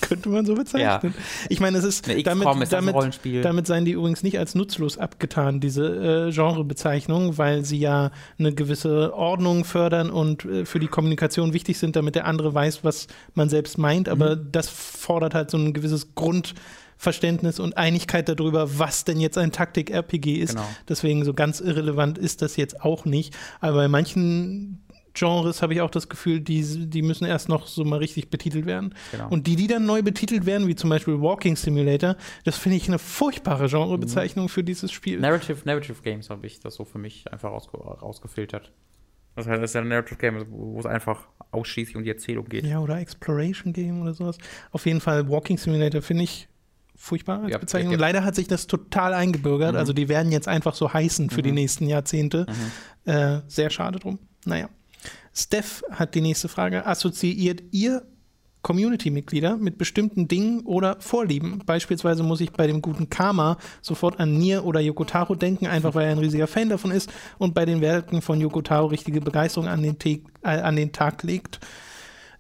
Könnte 0.01 0.29
man 0.29 0.45
so 0.45 0.55
bezeichnen. 0.55 1.15
Ja. 1.15 1.23
Ich 1.49 1.61
meine, 1.61 1.79
es 1.79 1.85
ist, 1.85 2.09
damit, 2.09 2.63
ist 2.63 2.73
damit, 2.73 3.21
damit 3.43 3.67
seien 3.67 3.85
die 3.85 3.93
übrigens 3.93 4.23
nicht 4.23 4.39
als 4.39 4.55
nutzlos 4.55 4.99
abgetan, 4.99 5.61
diese 5.61 6.29
äh, 6.29 6.33
Genrebezeichnungen, 6.33 7.39
weil 7.39 7.65
sie 7.65 7.79
ja 7.79 8.11
eine 8.39 8.53
gewisse 8.53 9.15
Ordnung 9.15 9.65
fördern 9.65 10.11
und 10.11 10.45
äh, 10.45 10.65
für 10.65 10.81
die 10.81 10.89
Kommunikation 10.89 11.53
wichtig 11.53 11.79
sind, 11.79 11.97
damit 11.97 12.15
der 12.15 12.27
andere 12.27 12.53
weiß, 12.53 12.83
was 12.83 13.07
man 13.35 13.49
selbst 13.49 13.79
meint. 13.79 14.09
Aber 14.09 14.37
mhm. 14.37 14.49
das 14.51 14.69
fordert 14.69 15.35
halt 15.35 15.51
so 15.51 15.59
ein 15.59 15.73
gewisses 15.73 16.15
Grundverständnis 16.15 17.61
und 17.61 17.77
Einigkeit 17.77 18.29
darüber, 18.29 18.79
was 18.79 19.05
denn 19.05 19.21
jetzt 19.21 19.39
ein 19.39 19.53
Taktik-RPG 19.53 20.37
ist. 20.37 20.57
Genau. 20.57 20.67
Deswegen 20.89 21.25
so 21.25 21.35
ganz 21.35 21.61
irrelevant 21.61 22.19
ist 22.19 22.43
das 22.43 22.57
jetzt 22.57 22.81
auch 22.83 23.05
nicht. 23.05 23.37
Aber 23.61 23.77
bei 23.77 23.89
manchen 23.89 24.81
Genres 25.15 25.63
habe 25.63 25.75
ich 25.75 25.81
auch 25.81 25.91
das 25.91 26.09
Gefühl, 26.09 26.41
die, 26.41 26.89
die 26.89 27.03
müssen 27.03 27.25
erst 27.25 27.49
noch 27.49 27.67
so 27.67 27.85
mal 27.85 27.99
richtig 27.99 28.31
betitelt 28.31 28.67
werden. 28.67 28.95
Genau. 29.13 29.29
Und 29.29 29.47
die, 29.47 29.57
die 29.57 29.67
dann 29.67 29.87
neu 29.87 30.03
betitelt 30.03 30.47
werden, 30.47 30.69
wie 30.69 30.75
zum 30.75 30.91
Beispiel 30.91 31.21
Walking 31.21 31.57
Simulator, 31.57 32.17
das 32.45 32.57
finde 32.57 32.77
ich 32.77 32.89
eine 32.89 32.99
furchtbare 32.99 33.69
Genrebezeichnung 33.69 34.47
mhm. 34.47 34.51
für 34.51 34.65
dieses 34.65 34.93
Spiel. 34.93 35.21
Narrative, 35.21 35.59
Narrative 35.65 36.03
Games 36.03 36.31
habe 36.31 36.47
ich 36.47 36.61
das 36.61 36.75
so 36.75 36.85
für 36.85 36.99
mich 36.99 37.31
einfach 37.33 37.51
rausge 37.51 37.79
rausgefiltert. 37.79 38.73
Das 39.37 39.47
ist 39.47 39.75
ja 39.75 39.81
ein 39.81 39.89
Narrative 39.89 40.17
Game, 40.17 40.45
wo 40.51 40.79
es 40.81 40.87
einfach 40.87 41.27
ausschließlich 41.51 41.97
um 41.97 42.05
die 42.05 42.11
Erzählung 42.11 42.47
geht. 42.47 42.67
Ja, 42.67 42.81
oder 42.81 42.99
Exploration 42.99 43.73
Game 43.73 44.03
oder 44.03 44.13
sowas. 44.13 44.39
Auf 44.73 44.87
jeden 44.87 45.01
Fall 45.01 45.29
Walking 45.29 45.57
Simulator 45.57 46.03
finde 46.03 46.25
ich 46.25 46.49
furchtbar 46.97 47.43
als 47.43 47.53
ja, 47.53 47.59
Bezeichnung. 47.59 47.93
Ja, 47.93 47.99
ja. 47.99 48.01
Leider 48.01 48.25
hat 48.25 48.35
sich 48.35 48.47
das 48.47 48.67
total 48.67 49.15
eingebürgert. 49.15 49.73
Mhm. 49.73 49.79
Also 49.79 49.93
die 49.93 50.09
werden 50.09 50.33
jetzt 50.33 50.49
einfach 50.49 50.75
so 50.75 50.93
heißen 50.93 51.31
für 51.31 51.39
mhm. 51.39 51.45
die 51.45 51.53
nächsten 51.53 51.87
Jahrzehnte. 51.87 52.47
Mhm. 52.49 53.11
Äh, 53.11 53.41
sehr 53.47 53.71
schade 53.71 53.99
drum. 53.99 54.19
Naja. 54.45 54.69
Steph 55.35 55.83
hat 55.91 56.15
die 56.15 56.21
nächste 56.21 56.49
Frage. 56.49 56.87
Assoziiert 56.87 57.63
ihr 57.71 58.03
Community-Mitglieder 58.63 59.57
mit 59.57 59.79
bestimmten 59.79 60.29
Dingen 60.29 60.61
oder 60.67 60.97
Vorlieben. 61.01 61.63
Beispielsweise 61.65 62.23
muss 62.23 62.41
ich 62.41 62.53
bei 62.53 62.67
dem 62.67 62.83
guten 62.83 63.09
Karma 63.09 63.57
sofort 63.81 64.21
an 64.21 64.37
Nier 64.37 64.65
oder 64.65 64.81
Yokotaro 64.81 65.35
denken, 65.35 65.67
einfach 65.67 65.95
weil 65.95 66.07
er 66.07 66.13
ein 66.13 66.19
riesiger 66.19 66.47
Fan 66.47 66.69
davon 66.69 66.91
ist 66.91 67.11
und 67.39 67.55
bei 67.55 67.65
den 67.65 67.81
Werken 67.81 68.21
von 68.21 68.41
Yokotaro 68.41 68.87
richtige 68.87 69.21
Begeisterung 69.21 69.69
an 69.69 69.83
den, 69.83 69.97
äh, 70.05 70.49
an 70.49 70.77
den 70.77 70.93
Tag 70.93 71.23
legt. 71.23 71.61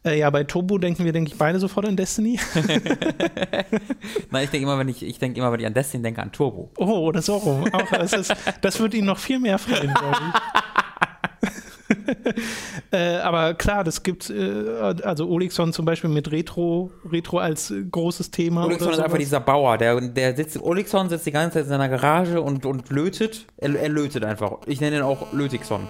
Äh, 0.02 0.18
ja, 0.18 0.30
bei 0.30 0.44
Tobu 0.44 0.78
denken 0.78 1.04
wir, 1.04 1.12
denke 1.12 1.30
ich, 1.30 1.38
beide 1.38 1.58
sofort 1.58 1.86
an 1.86 1.96
Destiny. 1.96 2.38
Nein, 4.30 4.44
ich 4.44 4.50
denke 4.50 4.62
immer, 4.62 4.78
wenn 4.78 4.88
ich, 4.88 5.02
ich 5.02 5.18
denke 5.18 5.38
immer, 5.38 5.52
wenn 5.52 5.60
ich 5.60 5.66
an 5.66 5.74
Destiny 5.74 6.02
denke, 6.02 6.22
an 6.22 6.32
Turbo. 6.32 6.70
Oh, 6.78 7.12
das 7.12 7.28
auch. 7.28 7.46
auch 7.46 7.90
das, 7.90 8.14
ist, 8.14 8.34
das 8.62 8.80
wird 8.80 8.94
ihn 8.94 9.04
noch 9.04 9.18
viel 9.18 9.38
mehr 9.38 9.58
freuen, 9.58 9.92
glaube 9.92 10.16
ich. 10.16 10.40
äh, 12.90 13.16
aber 13.16 13.54
klar, 13.54 13.84
das 13.84 14.02
gibt, 14.02 14.30
äh, 14.30 14.68
also 15.02 15.28
Olixon 15.28 15.72
zum 15.72 15.84
Beispiel 15.84 16.10
mit 16.10 16.30
Retro, 16.30 16.90
Retro 17.10 17.38
als 17.38 17.72
großes 17.90 18.30
Thema. 18.30 18.64
Olixon 18.64 18.92
ist 18.92 19.00
einfach 19.00 19.18
dieser 19.18 19.40
Bauer, 19.40 19.78
der, 19.78 20.00
der 20.00 20.36
sitzt, 20.36 20.60
Olixon 20.60 21.08
sitzt 21.08 21.26
die 21.26 21.32
ganze 21.32 21.54
Zeit 21.54 21.64
in 21.64 21.68
seiner 21.70 21.88
Garage 21.88 22.40
und, 22.40 22.66
und 22.66 22.90
lötet. 22.90 23.46
Er, 23.56 23.74
er 23.74 23.88
lötet 23.88 24.24
einfach. 24.24 24.58
Ich 24.66 24.80
nenne 24.80 24.96
ihn 24.96 25.02
auch 25.02 25.32
Lötixon. 25.32 25.80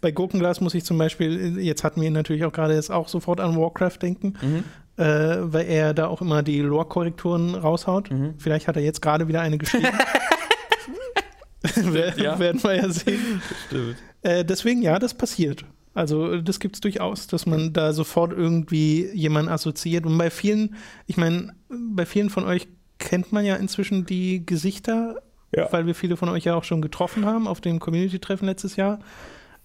Bei 0.00 0.10
Gurkenglas 0.10 0.60
muss 0.60 0.74
ich 0.74 0.84
zum 0.84 0.98
Beispiel, 0.98 1.60
jetzt 1.60 1.84
hatten 1.84 2.00
wir 2.00 2.10
natürlich 2.10 2.44
auch 2.44 2.52
gerade 2.52 2.74
jetzt 2.74 2.90
auch 2.90 3.08
sofort 3.08 3.40
an 3.40 3.56
Warcraft 3.56 3.98
denken. 4.02 4.34
Mhm. 4.42 4.64
Äh, 4.96 5.52
weil 5.52 5.66
er 5.66 5.94
da 5.94 6.08
auch 6.08 6.20
immer 6.20 6.42
die 6.42 6.60
Lore-Korrekturen 6.60 7.54
raushaut. 7.54 8.10
Mhm. 8.10 8.34
Vielleicht 8.36 8.68
hat 8.68 8.76
er 8.76 8.82
jetzt 8.82 9.00
gerade 9.00 9.26
wieder 9.26 9.40
eine 9.40 9.56
geschrieben. 9.56 9.88
ja. 12.16 12.38
Werden 12.38 12.62
wir 12.62 12.76
ja 12.76 12.88
sehen. 12.90 13.42
Stimmt. 13.66 13.96
Äh, 14.22 14.44
deswegen, 14.44 14.82
ja, 14.82 14.98
das 14.98 15.14
passiert. 15.14 15.64
Also 15.94 16.40
das 16.40 16.58
gibt 16.58 16.76
es 16.76 16.80
durchaus, 16.80 17.26
dass 17.26 17.44
man 17.44 17.72
da 17.72 17.92
sofort 17.92 18.32
irgendwie 18.32 19.10
jemanden 19.12 19.50
assoziiert. 19.50 20.06
Und 20.06 20.16
bei 20.16 20.30
vielen, 20.30 20.76
ich 21.06 21.16
meine, 21.16 21.54
bei 21.68 22.06
vielen 22.06 22.30
von 22.30 22.44
euch 22.44 22.66
kennt 22.98 23.32
man 23.32 23.44
ja 23.44 23.56
inzwischen 23.56 24.06
die 24.06 24.46
Gesichter, 24.46 25.16
ja. 25.54 25.70
weil 25.70 25.86
wir 25.86 25.94
viele 25.94 26.16
von 26.16 26.28
euch 26.30 26.44
ja 26.44 26.54
auch 26.54 26.64
schon 26.64 26.80
getroffen 26.80 27.26
haben 27.26 27.46
auf 27.46 27.60
dem 27.60 27.78
Community-Treffen 27.78 28.46
letztes 28.46 28.76
Jahr. 28.76 29.00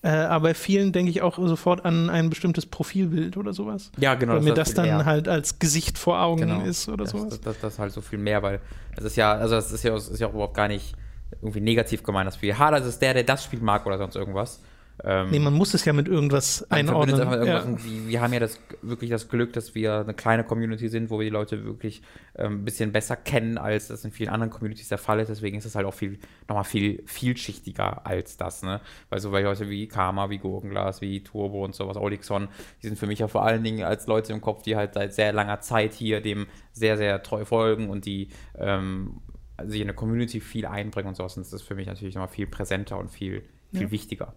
Äh, 0.04 0.10
aber 0.10 0.50
bei 0.50 0.54
vielen 0.54 0.92
denke 0.92 1.10
ich 1.10 1.22
auch 1.22 1.38
sofort 1.38 1.84
an 1.86 2.10
ein 2.10 2.30
bestimmtes 2.30 2.66
Profilbild 2.66 3.38
oder 3.38 3.54
sowas. 3.54 3.92
Ja, 3.98 4.16
genau. 4.16 4.34
Weil 4.34 4.42
mir 4.42 4.54
das, 4.54 4.70
das 4.70 4.76
dann 4.76 4.86
eher. 4.86 5.06
halt 5.06 5.28
als 5.28 5.60
Gesicht 5.60 5.98
vor 5.98 6.22
Augen 6.22 6.42
genau. 6.42 6.62
ist 6.62 6.88
oder 6.88 7.06
das, 7.06 7.12
sowas. 7.12 7.30
Das, 7.30 7.42
das, 7.42 7.60
das, 7.60 7.80
halt 7.80 7.94
so 7.94 8.02
viel 8.02 8.20
mehr, 8.20 8.44
weil 8.44 8.60
es 8.96 9.06
ist 9.06 9.16
ja, 9.16 9.34
also 9.34 9.56
das 9.56 9.72
ist 9.72 9.84
ja, 9.84 9.92
das 9.92 10.10
ist 10.10 10.20
ja 10.20 10.28
auch 10.28 10.34
überhaupt 10.34 10.56
gar 10.56 10.68
nicht 10.68 10.94
irgendwie 11.42 11.62
negativ 11.62 12.04
gemeint, 12.04 12.28
dass 12.28 12.42
wir, 12.42 12.58
ha, 12.58 12.72
das 12.72 12.86
ist 12.86 13.02
der, 13.02 13.14
der 13.14 13.24
das 13.24 13.44
Spiel 13.44 13.60
mag 13.60 13.86
oder 13.86 13.98
sonst 13.98 14.16
irgendwas. 14.16 14.62
Ähm, 15.04 15.30
nee, 15.30 15.40
man 15.40 15.54
muss 15.54 15.74
es 15.76 15.86
ja 15.86 15.94
mit 15.94 16.08
irgendwas 16.08 16.66
einordnen. 16.72 17.20
Irgendwas 17.20 17.48
ja. 17.48 17.86
wir, 17.86 18.08
wir 18.08 18.22
haben 18.22 18.34
ja 18.34 18.40
das, 18.40 18.60
wirklich 18.82 19.12
das 19.12 19.30
Glück, 19.30 19.54
dass 19.54 19.76
wir 19.76 20.00
eine 20.00 20.14
kleine 20.16 20.44
Community 20.44 20.90
sind, 20.90 21.12
wo 21.12 21.20
wir 21.20 21.26
die 21.26 21.32
Leute 21.32 21.66
wirklich 21.66 22.02
ähm, 22.36 22.62
ein 22.62 22.66
bisschen 22.66 22.92
besser 22.92 23.16
kennen, 23.16 23.60
als 23.60 23.90
das 23.90 24.04
in 24.06 24.12
vielen 24.12 24.30
anderen 24.30 24.50
Communities 24.50 24.90
der 24.90 24.98
Fall 24.98 25.20
ist. 25.20 25.28
Deswegen 25.28 25.58
ist 25.58 25.66
es 25.66 25.76
halt 25.76 25.86
auch 25.86 25.94
viel, 25.94 26.18
nochmal 26.48 26.64
viel 26.64 27.04
vielschichtiger 27.06 28.08
als 28.08 28.38
das, 28.38 28.64
ne? 28.64 28.82
Weil 29.10 29.20
so 29.20 29.32
welche 29.32 29.48
Leute 29.48 29.70
wie 29.70 29.88
Karma, 29.88 30.32
wie 30.32 30.40
Gurkenglas, 30.40 31.02
wie 31.02 31.24
Turbo 31.24 31.64
und 31.64 31.76
sowas, 31.76 31.98
Olixon, 31.98 32.48
die 32.82 32.88
sind 32.88 32.98
für 32.98 33.08
mich 33.08 33.20
ja 33.20 33.28
vor 33.28 33.46
allen 33.46 33.64
Dingen 33.64 33.84
als 33.84 34.08
Leute 34.08 34.34
im 34.34 34.42
Kopf, 34.42 34.64
die 34.64 34.76
halt 34.76 34.96
seit 34.96 35.14
sehr 35.14 35.32
langer 35.32 35.62
Zeit 35.62 35.94
hier 35.94 36.22
dem 36.22 36.48
sehr, 36.74 36.98
sehr 36.98 37.22
treu 37.22 37.46
folgen 37.46 37.90
und 37.90 38.06
die 38.06 38.30
ähm, 38.58 39.22
sich 39.66 39.82
in 39.82 39.88
der 39.88 39.96
Community 39.96 40.40
viel 40.40 40.66
einbringen 40.66 41.10
und 41.10 41.16
sowas. 41.16 41.38
Und 41.38 41.46
das 41.46 41.54
ist 41.54 41.64
für 41.64 41.76
mich 41.76 41.88
natürlich 41.88 42.16
nochmal 42.16 42.30
viel 42.30 42.48
präsenter 42.48 42.98
und 42.98 43.10
viel, 43.10 43.44
viel 43.72 43.84
ja. 43.84 43.92
wichtiger. 43.92 44.34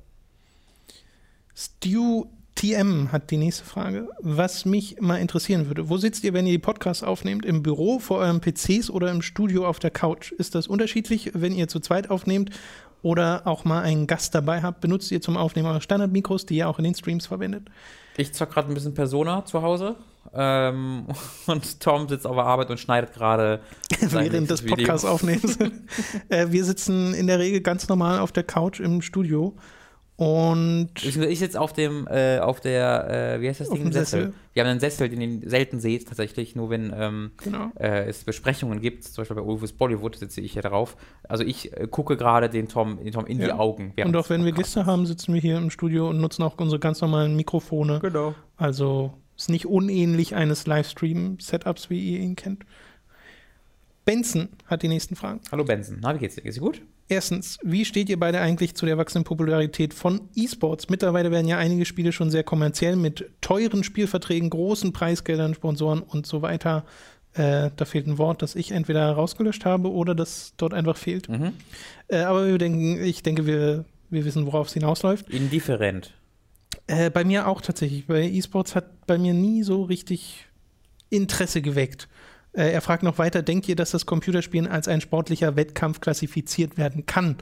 Stu 1.54 2.26
TM 2.54 3.10
hat 3.10 3.30
die 3.30 3.36
nächste 3.36 3.64
Frage. 3.64 4.08
Was 4.20 4.64
mich 4.64 5.00
mal 5.00 5.16
interessieren 5.16 5.66
würde, 5.66 5.88
wo 5.88 5.96
sitzt 5.96 6.24
ihr, 6.24 6.34
wenn 6.34 6.46
ihr 6.46 6.52
die 6.52 6.58
Podcasts 6.58 7.02
aufnehmt? 7.02 7.44
Im 7.44 7.62
Büro, 7.62 7.98
vor 7.98 8.18
eurem 8.18 8.40
PCs 8.40 8.90
oder 8.90 9.10
im 9.10 9.22
Studio 9.22 9.66
auf 9.66 9.78
der 9.78 9.90
Couch? 9.90 10.32
Ist 10.32 10.54
das 10.54 10.66
unterschiedlich, 10.66 11.30
wenn 11.34 11.54
ihr 11.54 11.68
zu 11.68 11.80
zweit 11.80 12.10
aufnehmt 12.10 12.50
oder 13.02 13.46
auch 13.46 13.64
mal 13.64 13.82
einen 13.82 14.06
Gast 14.06 14.34
dabei 14.34 14.62
habt? 14.62 14.80
Benutzt 14.80 15.10
ihr 15.10 15.22
zum 15.22 15.36
Aufnehmen 15.36 15.68
eure 15.68 15.80
Standardmikros, 15.80 16.44
die 16.44 16.56
ihr 16.56 16.68
auch 16.68 16.78
in 16.78 16.84
den 16.84 16.94
Streams 16.94 17.26
verwendet? 17.26 17.70
Ich 18.16 18.34
zock 18.34 18.50
gerade 18.50 18.68
ein 18.68 18.74
bisschen 18.74 18.94
Persona 18.94 19.44
zu 19.46 19.62
Hause. 19.62 19.96
Ähm, 20.32 21.06
und 21.46 21.80
Tom 21.80 22.08
sitzt 22.08 22.26
auf 22.26 22.36
der 22.36 22.44
Arbeit 22.44 22.70
und 22.70 22.78
schneidet 22.78 23.12
gerade 23.12 23.60
während 24.00 24.50
des 24.50 24.64
Podcasts 24.64 25.04
aufnehmens. 25.04 25.58
äh, 26.28 26.46
wir 26.50 26.64
sitzen 26.64 27.14
in 27.14 27.26
der 27.26 27.38
Regel 27.38 27.60
ganz 27.60 27.88
normal 27.88 28.20
auf 28.20 28.32
der 28.32 28.44
Couch 28.44 28.80
im 28.80 29.02
Studio 29.02 29.54
und 30.20 30.90
ich, 31.02 31.16
ich 31.16 31.38
sitze 31.38 31.58
auf 31.58 31.72
dem, 31.72 32.06
äh, 32.06 32.40
auf 32.40 32.60
der, 32.60 33.36
äh, 33.36 33.40
wie 33.40 33.48
heißt 33.48 33.60
das 33.60 33.70
Ding? 33.70 33.90
Sessel. 33.90 34.04
Sessel. 34.04 34.34
Wir 34.52 34.62
haben 34.62 34.68
einen 34.68 34.80
Sessel, 34.80 35.08
den 35.08 35.22
ihr 35.22 35.48
selten 35.48 35.80
seht, 35.80 36.08
tatsächlich, 36.08 36.54
nur 36.54 36.68
wenn 36.68 36.92
ähm, 36.94 37.30
genau. 37.42 37.72
äh, 37.78 38.04
es 38.04 38.24
Besprechungen 38.24 38.82
gibt, 38.82 39.04
zum 39.04 39.22
Beispiel 39.22 39.36
bei 39.36 39.42
Ulfus 39.42 39.72
Bollywood 39.72 40.16
sitze 40.16 40.42
ich 40.42 40.52
hier 40.52 40.60
drauf. 40.60 40.98
Also 41.26 41.42
ich 41.42 41.74
äh, 41.74 41.88
gucke 41.90 42.18
gerade 42.18 42.50
den 42.50 42.68
Tom, 42.68 43.02
den 43.02 43.12
Tom 43.12 43.24
in 43.24 43.40
ja. 43.40 43.46
die 43.46 43.52
Augen. 43.54 43.94
Und 43.96 44.14
auch 44.14 44.28
wenn 44.28 44.44
wir 44.44 44.52
Gäste 44.52 44.84
haben, 44.84 45.06
sitzen 45.06 45.32
wir 45.32 45.40
hier 45.40 45.56
im 45.56 45.70
Studio 45.70 46.10
und 46.10 46.20
nutzen 46.20 46.42
auch 46.42 46.58
unsere 46.58 46.78
ganz 46.78 47.00
normalen 47.00 47.34
Mikrofone. 47.34 48.00
Genau. 48.00 48.34
Also 48.58 49.14
ist 49.41 49.51
nicht 49.51 49.66
unähnlich 49.66 50.34
eines 50.34 50.66
Livestream-Setups, 50.66 51.91
wie 51.91 52.14
ihr 52.14 52.20
ihn 52.20 52.36
kennt. 52.36 52.64
Benson 54.05 54.49
hat 54.66 54.82
die 54.82 54.88
nächsten 54.88 55.16
Fragen. 55.16 55.41
Hallo 55.51 55.64
Benson, 55.64 55.99
na, 56.01 56.14
wie 56.14 56.18
geht's 56.18 56.34
dir? 56.34 56.43
Geht's 56.43 56.57
dir 56.57 56.62
gut? 56.62 56.82
Erstens, 57.09 57.59
wie 57.62 57.84
steht 57.84 58.09
ihr 58.09 58.20
beide 58.20 58.41
eigentlich 58.41 58.74
zu 58.74 58.86
der 58.86 58.99
wachsenden 58.99 59.24
Popularität 59.24 59.95
von 59.95 60.28
E-Sports? 60.34 60.88
Mittlerweile 60.88 61.30
werden 61.30 61.49
ja 61.49 61.59
einige 61.59 61.84
Spiele 61.84 62.12
schon 62.12 62.30
sehr 62.30 62.45
kommerziell 62.45 62.97
mit 62.97 63.28
teuren 63.41 63.82
Spielverträgen, 63.82 64.51
großen 64.51 64.93
Preisgeldern, 64.93 65.55
Sponsoren 65.55 66.03
und 66.03 66.26
so 66.26 66.43
weiter. 66.43 66.84
Äh, 67.32 67.70
da 67.74 67.84
fehlt 67.84 68.07
ein 68.07 68.18
Wort, 68.18 68.43
das 68.43 68.55
ich 68.55 68.72
entweder 68.72 69.11
rausgelöscht 69.12 69.64
habe 69.64 69.91
oder 69.91 70.14
das 70.14 70.55
dort 70.57 70.74
einfach 70.74 70.97
fehlt. 70.97 71.28
Mhm. 71.28 71.53
Äh, 72.09 72.18
aber 72.18 72.47
wir 72.47 72.59
denken, 72.59 73.03
ich 73.03 73.22
denke, 73.22 73.47
wir, 73.47 73.84
wir 74.11 74.24
wissen, 74.24 74.47
worauf 74.47 74.68
es 74.68 74.74
hinausläuft. 74.74 75.30
Indifferent. 75.30 76.12
Äh, 76.91 77.11
bei 77.11 77.24
mir 77.24 77.47
auch 77.47 77.61
tatsächlich. 77.61 78.07
Bei 78.07 78.22
E-Sports 78.22 78.74
hat 78.74 79.07
bei 79.07 79.16
mir 79.16 79.32
nie 79.32 79.62
so 79.62 79.84
richtig 79.84 80.47
Interesse 81.09 81.62
geweckt. 81.62 82.09
Äh, 82.53 82.72
er 82.72 82.80
fragt 82.80 83.05
noch 83.05 83.18
weiter, 83.18 83.43
denkt 83.43 83.68
ihr, 83.68 83.76
dass 83.76 83.93
das 83.93 84.07
Computerspielen 84.07 84.66
als 84.66 84.88
ein 84.88 85.01
sportlicher 85.01 85.55
Wettkampf 85.55 86.01
klassifiziert 86.01 86.78
werden 86.78 87.07
kann? 87.07 87.36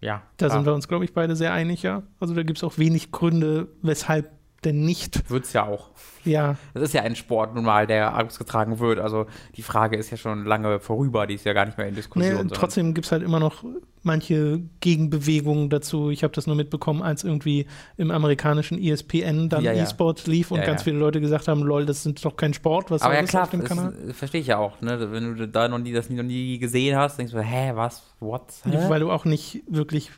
Ja. 0.00 0.22
Da 0.36 0.46
klar. 0.46 0.58
sind 0.58 0.66
wir 0.66 0.74
uns, 0.74 0.86
glaube 0.86 1.04
ich, 1.04 1.12
beide 1.12 1.34
sehr 1.34 1.52
einig, 1.52 1.82
ja. 1.82 2.04
Also 2.20 2.34
da 2.34 2.44
gibt 2.44 2.58
es 2.58 2.64
auch 2.64 2.78
wenig 2.78 3.10
Gründe, 3.10 3.66
weshalb 3.82 4.30
denn 4.64 4.84
nicht. 4.84 5.28
Wird 5.30 5.44
es 5.44 5.52
ja 5.52 5.64
auch. 5.64 5.90
Ja. 6.24 6.56
Das 6.74 6.82
ist 6.82 6.94
ja 6.94 7.02
ein 7.02 7.16
Sport 7.16 7.54
nun 7.54 7.64
mal, 7.64 7.86
der 7.86 8.18
ausgetragen 8.18 8.78
wird. 8.78 8.98
Also 8.98 9.26
die 9.56 9.62
Frage 9.62 9.96
ist 9.96 10.10
ja 10.10 10.16
schon 10.16 10.44
lange 10.44 10.80
vorüber, 10.80 11.26
die 11.26 11.34
ist 11.34 11.44
ja 11.44 11.52
gar 11.52 11.66
nicht 11.66 11.78
mehr 11.78 11.86
in 11.86 11.94
Diskussion. 11.94 12.46
Nee, 12.46 12.52
trotzdem 12.52 12.94
gibt 12.94 13.06
es 13.06 13.12
halt 13.12 13.22
immer 13.22 13.38
noch 13.38 13.64
manche 14.02 14.60
Gegenbewegungen 14.80 15.68
dazu. 15.68 16.10
Ich 16.10 16.22
habe 16.22 16.32
das 16.32 16.46
nur 16.46 16.56
mitbekommen, 16.56 17.02
als 17.02 17.24
irgendwie 17.24 17.66
im 17.96 18.10
amerikanischen 18.10 18.80
ESPN 18.80 19.48
dann 19.48 19.64
ja, 19.64 19.72
ja. 19.72 19.82
E-Sport 19.82 20.26
lief 20.26 20.50
und 20.50 20.58
ja, 20.58 20.66
ganz 20.66 20.84
viele 20.84 20.96
Leute 20.96 21.20
gesagt 21.20 21.48
haben, 21.48 21.62
lol, 21.62 21.84
das 21.84 22.02
sind 22.04 22.24
doch 22.24 22.36
kein 22.36 22.54
Sport, 22.54 22.90
was 22.90 23.02
Aber 23.02 23.14
ja 23.14 23.22
klar, 23.24 23.44
auf 23.44 23.50
dem 23.50 23.64
Kanal? 23.64 23.92
verstehe 24.12 24.40
ich 24.40 24.46
ja 24.46 24.58
auch. 24.58 24.80
Ne? 24.80 25.12
Wenn 25.12 25.36
du 25.36 25.48
da 25.48 25.68
noch 25.68 25.78
nie 25.78 25.92
das 25.92 26.08
noch 26.08 26.22
nie 26.22 26.58
gesehen 26.58 26.96
hast, 26.96 27.18
denkst 27.18 27.32
du, 27.32 27.40
hä, 27.40 27.72
was, 27.74 28.02
what? 28.20 28.52
Hä? 28.64 28.88
Weil 28.88 29.00
du 29.00 29.10
auch 29.10 29.24
nicht 29.24 29.62
wirklich 29.68 30.10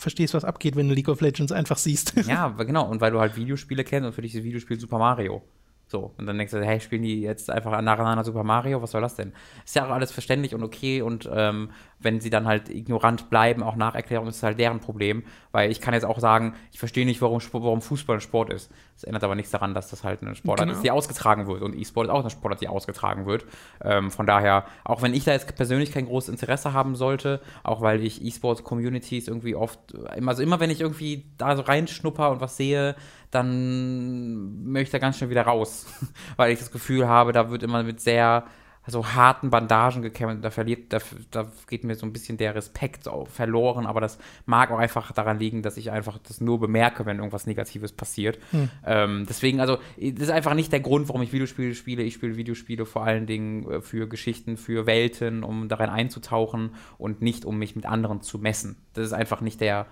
verstehst, 0.00 0.34
was 0.34 0.44
abgeht, 0.44 0.76
wenn 0.76 0.88
du 0.88 0.94
League 0.94 1.08
of 1.08 1.20
Legends 1.20 1.52
einfach 1.52 1.78
siehst. 1.78 2.14
Ja, 2.30 2.48
genau. 2.48 2.88
Und 2.88 3.00
weil 3.00 3.10
du 3.10 3.18
halt 3.18 3.36
Videospiele 3.36 3.82
kennst 3.82 4.06
und 4.06 4.12
für 4.12 4.22
dich 4.22 4.34
ist 4.34 4.44
Videospiel 4.44 4.78
Super 4.78 4.98
Mario. 4.98 5.42
So, 5.90 6.14
und 6.18 6.26
dann 6.26 6.38
denkst 6.38 6.52
du, 6.52 6.64
hey, 6.64 6.78
spielen 6.78 7.02
die 7.02 7.20
jetzt 7.20 7.50
einfach 7.50 7.80
nacheinander 7.82 8.22
Super 8.22 8.44
Mario? 8.44 8.80
Was 8.80 8.92
soll 8.92 9.00
das 9.00 9.16
denn? 9.16 9.32
Ist 9.64 9.74
ja 9.74 9.86
auch 9.86 9.90
alles 9.90 10.12
verständlich 10.12 10.54
und 10.54 10.62
okay 10.62 11.02
und 11.02 11.28
ähm, 11.32 11.70
wenn 11.98 12.20
sie 12.20 12.30
dann 12.30 12.46
halt 12.46 12.68
ignorant 12.68 13.28
bleiben, 13.28 13.64
auch 13.64 13.74
nach 13.74 13.96
Erklärung, 13.96 14.28
ist 14.28 14.36
es 14.36 14.42
halt 14.44 14.60
deren 14.60 14.78
Problem. 14.78 15.24
Weil 15.52 15.70
ich 15.70 15.80
kann 15.80 15.94
jetzt 15.94 16.04
auch 16.04 16.20
sagen, 16.20 16.54
ich 16.72 16.78
verstehe 16.78 17.04
nicht, 17.04 17.20
warum, 17.20 17.40
warum 17.52 17.82
Fußball 17.82 18.18
ein 18.18 18.20
Sport 18.20 18.50
ist. 18.50 18.70
Das 18.94 19.04
ändert 19.04 19.24
aber 19.24 19.34
nichts 19.34 19.50
daran, 19.50 19.74
dass 19.74 19.90
das 19.90 20.04
halt 20.04 20.22
eine 20.22 20.34
Sportart 20.34 20.68
genau. 20.68 20.76
ist, 20.76 20.84
die 20.84 20.90
ausgetragen 20.90 21.46
wird. 21.46 21.62
Und 21.62 21.74
E-Sport 21.74 22.06
ist 22.06 22.12
auch 22.12 22.20
eine 22.20 22.30
Sportart, 22.30 22.60
die 22.60 22.68
ausgetragen 22.68 23.26
wird. 23.26 23.44
Ähm, 23.82 24.10
von 24.10 24.26
daher, 24.26 24.64
auch 24.84 25.02
wenn 25.02 25.14
ich 25.14 25.24
da 25.24 25.32
jetzt 25.32 25.54
persönlich 25.56 25.90
kein 25.90 26.06
großes 26.06 26.28
Interesse 26.28 26.72
haben 26.72 26.94
sollte, 26.94 27.40
auch 27.64 27.80
weil 27.80 28.02
ich 28.04 28.24
E-Sport-Communities 28.24 29.26
irgendwie 29.26 29.54
oft, 29.54 29.78
also 30.24 30.42
immer 30.42 30.60
wenn 30.60 30.70
ich 30.70 30.80
irgendwie 30.80 31.24
da 31.36 31.56
so 31.56 31.62
reinschnupper 31.62 32.30
und 32.30 32.40
was 32.40 32.56
sehe, 32.56 32.94
dann 33.30 34.64
möchte 34.64 34.88
ich 34.88 34.92
da 34.92 34.98
ganz 34.98 35.18
schnell 35.18 35.30
wieder 35.30 35.42
raus, 35.42 35.86
weil 36.36 36.52
ich 36.52 36.58
das 36.58 36.70
Gefühl 36.70 37.08
habe, 37.08 37.32
da 37.32 37.50
wird 37.50 37.62
immer 37.62 37.82
mit 37.82 38.00
sehr 38.00 38.44
so 38.90 39.06
harten 39.06 39.50
Bandagen 39.50 40.02
gekämpft. 40.02 40.44
Da 40.44 40.50
verliert, 40.50 40.92
da, 40.92 40.98
da 41.30 41.50
geht 41.68 41.84
mir 41.84 41.94
so 41.94 42.06
ein 42.06 42.12
bisschen 42.12 42.36
der 42.36 42.54
Respekt 42.54 43.08
verloren, 43.26 43.86
aber 43.86 44.00
das 44.00 44.18
mag 44.46 44.70
auch 44.70 44.78
einfach 44.78 45.12
daran 45.12 45.38
liegen, 45.38 45.62
dass 45.62 45.76
ich 45.76 45.90
einfach 45.90 46.18
das 46.18 46.40
nur 46.40 46.60
bemerke, 46.60 47.06
wenn 47.06 47.18
irgendwas 47.18 47.46
Negatives 47.46 47.92
passiert. 47.92 48.38
Hm. 48.50 48.68
Ähm, 48.84 49.26
deswegen, 49.28 49.60
also, 49.60 49.78
das 49.96 50.22
ist 50.22 50.30
einfach 50.30 50.54
nicht 50.54 50.72
der 50.72 50.80
Grund, 50.80 51.08
warum 51.08 51.22
ich 51.22 51.32
Videospiele 51.32 51.74
spiele. 51.74 52.02
Ich 52.02 52.14
spiele 52.14 52.36
Videospiele 52.36 52.86
vor 52.86 53.04
allen 53.04 53.26
Dingen 53.26 53.70
äh, 53.70 53.80
für 53.80 54.08
Geschichten, 54.08 54.56
für 54.56 54.86
Welten, 54.86 55.42
um 55.42 55.68
darin 55.68 55.90
einzutauchen 55.90 56.74
und 56.98 57.22
nicht, 57.22 57.44
um 57.44 57.58
mich 57.58 57.76
mit 57.76 57.86
anderen 57.86 58.22
zu 58.22 58.38
messen. 58.38 58.76
Das 58.94 59.06
ist 59.06 59.12
einfach 59.12 59.40
nicht 59.40 59.60
der, 59.60 59.86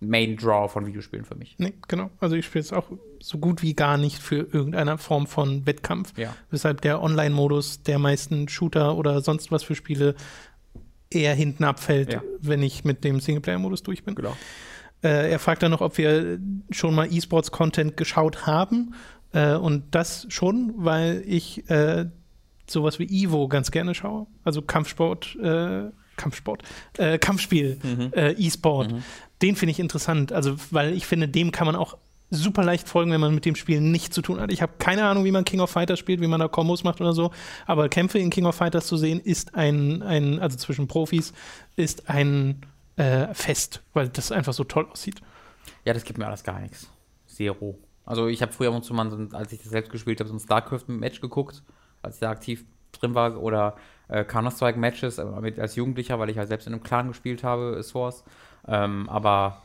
Main 0.00 0.36
Draw 0.36 0.68
von 0.68 0.86
Videospielen 0.86 1.24
für 1.24 1.36
mich. 1.36 1.54
Nee, 1.58 1.72
genau. 1.88 2.10
Also 2.20 2.36
ich 2.36 2.44
spiele 2.44 2.62
es 2.62 2.72
auch 2.72 2.90
so 3.20 3.38
gut 3.38 3.62
wie 3.62 3.74
gar 3.74 3.96
nicht 3.96 4.18
für 4.18 4.46
irgendeine 4.52 4.98
Form 4.98 5.26
von 5.26 5.64
Wettkampf. 5.66 6.16
Ja. 6.18 6.34
Weshalb 6.50 6.82
der 6.82 7.02
Online-Modus 7.02 7.82
der 7.82 7.98
meisten 7.98 8.48
Shooter 8.48 8.96
oder 8.96 9.22
sonst 9.22 9.50
was 9.50 9.62
für 9.62 9.74
Spiele 9.74 10.14
eher 11.10 11.34
hinten 11.34 11.64
abfällt, 11.64 12.12
ja. 12.12 12.22
wenn 12.40 12.62
ich 12.62 12.84
mit 12.84 13.04
dem 13.04 13.20
Singleplayer-Modus 13.20 13.82
durch 13.82 14.04
bin. 14.04 14.14
Genau. 14.14 14.36
Äh, 15.02 15.30
er 15.30 15.38
fragt 15.38 15.62
dann 15.62 15.70
noch, 15.70 15.80
ob 15.80 15.96
wir 15.96 16.38
schon 16.70 16.94
mal 16.94 17.10
E-Sports-Content 17.10 17.96
geschaut 17.96 18.46
haben. 18.46 18.94
Äh, 19.32 19.54
und 19.54 19.94
das 19.94 20.26
schon, 20.28 20.74
weil 20.76 21.22
ich 21.26 21.68
äh, 21.70 22.06
sowas 22.68 22.98
wie 22.98 23.04
Evo 23.24 23.48
ganz 23.48 23.70
gerne 23.70 23.94
schaue. 23.94 24.26
Also 24.44 24.60
Kampfsport. 24.60 25.36
Äh, 25.36 25.90
Kampfsport, 26.16 26.62
äh, 26.96 27.18
Kampfspiel, 27.18 27.78
mhm. 27.82 28.10
äh, 28.14 28.32
E-Sport. 28.32 28.90
Mhm 28.90 29.02
den 29.42 29.56
finde 29.56 29.70
ich 29.72 29.80
interessant. 29.80 30.32
Also, 30.32 30.56
weil 30.70 30.94
ich 30.94 31.06
finde, 31.06 31.28
dem 31.28 31.52
kann 31.52 31.66
man 31.66 31.76
auch 31.76 31.96
super 32.30 32.64
leicht 32.64 32.88
folgen, 32.88 33.12
wenn 33.12 33.20
man 33.20 33.34
mit 33.34 33.44
dem 33.44 33.54
Spiel 33.54 33.80
nichts 33.80 34.14
zu 34.14 34.22
tun 34.22 34.40
hat. 34.40 34.50
Ich 34.50 34.62
habe 34.62 34.72
keine 34.78 35.04
Ahnung, 35.04 35.24
wie 35.24 35.30
man 35.30 35.44
King 35.44 35.60
of 35.60 35.70
Fighters 35.70 35.98
spielt, 35.98 36.20
wie 36.20 36.26
man 36.26 36.40
da 36.40 36.48
Kombos 36.48 36.82
macht 36.82 37.00
oder 37.00 37.12
so, 37.12 37.30
aber 37.66 37.88
Kämpfe 37.88 38.18
in 38.18 38.30
King 38.30 38.46
of 38.46 38.56
Fighters 38.56 38.86
zu 38.86 38.96
sehen, 38.96 39.20
ist 39.20 39.54
ein, 39.54 40.02
ein 40.02 40.40
also 40.40 40.56
zwischen 40.56 40.88
Profis, 40.88 41.32
ist 41.76 42.08
ein 42.08 42.62
äh, 42.96 43.32
Fest, 43.32 43.82
weil 43.92 44.08
das 44.08 44.32
einfach 44.32 44.54
so 44.54 44.64
toll 44.64 44.88
aussieht. 44.90 45.20
Ja, 45.84 45.92
das 45.92 46.04
gibt 46.04 46.18
mir 46.18 46.26
alles 46.26 46.42
gar 46.42 46.58
nichts. 46.60 46.90
Zero. 47.26 47.78
Also 48.04 48.28
ich 48.28 48.42
habe 48.42 48.52
früher 48.52 48.72
und 48.72 48.84
zu 48.84 48.94
mal, 48.94 49.28
als 49.32 49.52
ich 49.52 49.62
das 49.62 49.70
selbst 49.70 49.90
gespielt 49.90 50.20
habe, 50.20 50.28
so 50.28 50.34
ein 50.34 50.40
StarCraft-Match 50.40 51.20
geguckt, 51.20 51.62
als 52.02 52.16
ich 52.16 52.20
da 52.20 52.30
aktiv 52.30 52.64
drin 52.92 53.14
war, 53.14 53.40
oder 53.40 53.76
äh, 54.08 54.24
Counter-Strike-Matches 54.24 55.18
als 55.18 55.76
Jugendlicher, 55.76 56.18
weil 56.18 56.30
ich 56.30 56.38
halt 56.38 56.48
selbst 56.48 56.66
in 56.66 56.72
einem 56.72 56.82
Clan 56.82 57.08
gespielt 57.08 57.44
habe, 57.44 57.82
Source. 57.82 58.24
Ähm, 58.68 59.08
aber 59.08 59.62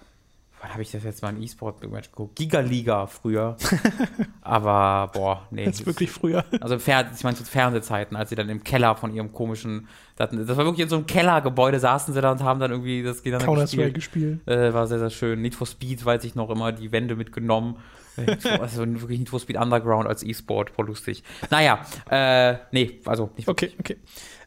wann 0.61 0.71
habe 0.71 0.81
ich 0.81 0.91
das 0.91 1.03
jetzt 1.03 1.21
mal 1.21 1.35
in 1.35 1.41
E-Sport-Match 1.41 2.11
geguckt? 2.11 2.35
Giga-Liga 2.35 3.07
früher. 3.07 3.57
aber, 4.41 5.11
boah, 5.13 5.47
nee. 5.49 5.65
Das 5.65 5.79
ist 5.79 5.85
wirklich 5.85 6.11
früher. 6.11 6.45
Also, 6.59 6.75
ich 6.75 6.87
meine, 7.23 7.35
zu 7.35 7.43
Fernsehzeiten, 7.43 8.15
als 8.15 8.29
sie 8.29 8.35
dann 8.35 8.49
im 8.49 8.63
Keller 8.63 8.95
von 8.95 9.13
ihrem 9.13 9.33
komischen. 9.33 9.87
Das 10.17 10.31
war 10.31 10.65
wirklich 10.65 10.83
in 10.83 10.89
so 10.89 10.97
einem 10.97 11.07
Kellergebäude, 11.07 11.79
saßen 11.79 12.13
sie 12.13 12.21
da 12.21 12.31
und 12.31 12.43
haben 12.43 12.59
dann 12.59 12.71
irgendwie 12.71 13.01
das 13.01 13.23
Counter-Strike 13.23 13.93
gespielt. 13.93 14.47
Äh, 14.47 14.73
war 14.73 14.85
sehr, 14.85 14.99
sehr 14.99 15.09
schön. 15.09 15.41
Need 15.41 15.55
for 15.55 15.65
Speed, 15.65 16.05
weiß 16.05 16.23
ich 16.25 16.35
noch 16.35 16.49
immer, 16.51 16.71
die 16.71 16.91
Wände 16.91 17.15
mitgenommen. 17.15 17.77
also 18.59 18.85
wirklich 18.85 19.19
Need 19.19 19.29
for 19.29 19.39
Speed 19.39 19.57
Underground 19.57 20.07
als 20.07 20.21
E-Sport, 20.21 20.69
voll 20.69 20.87
lustig. 20.87 21.23
Naja, 21.49 21.79
äh, 22.09 22.57
nee, 22.71 22.99
also 23.05 23.31
nicht 23.35 23.47
wirklich. 23.47 23.73
Okay, 23.79 23.95
okay. 23.95 24.01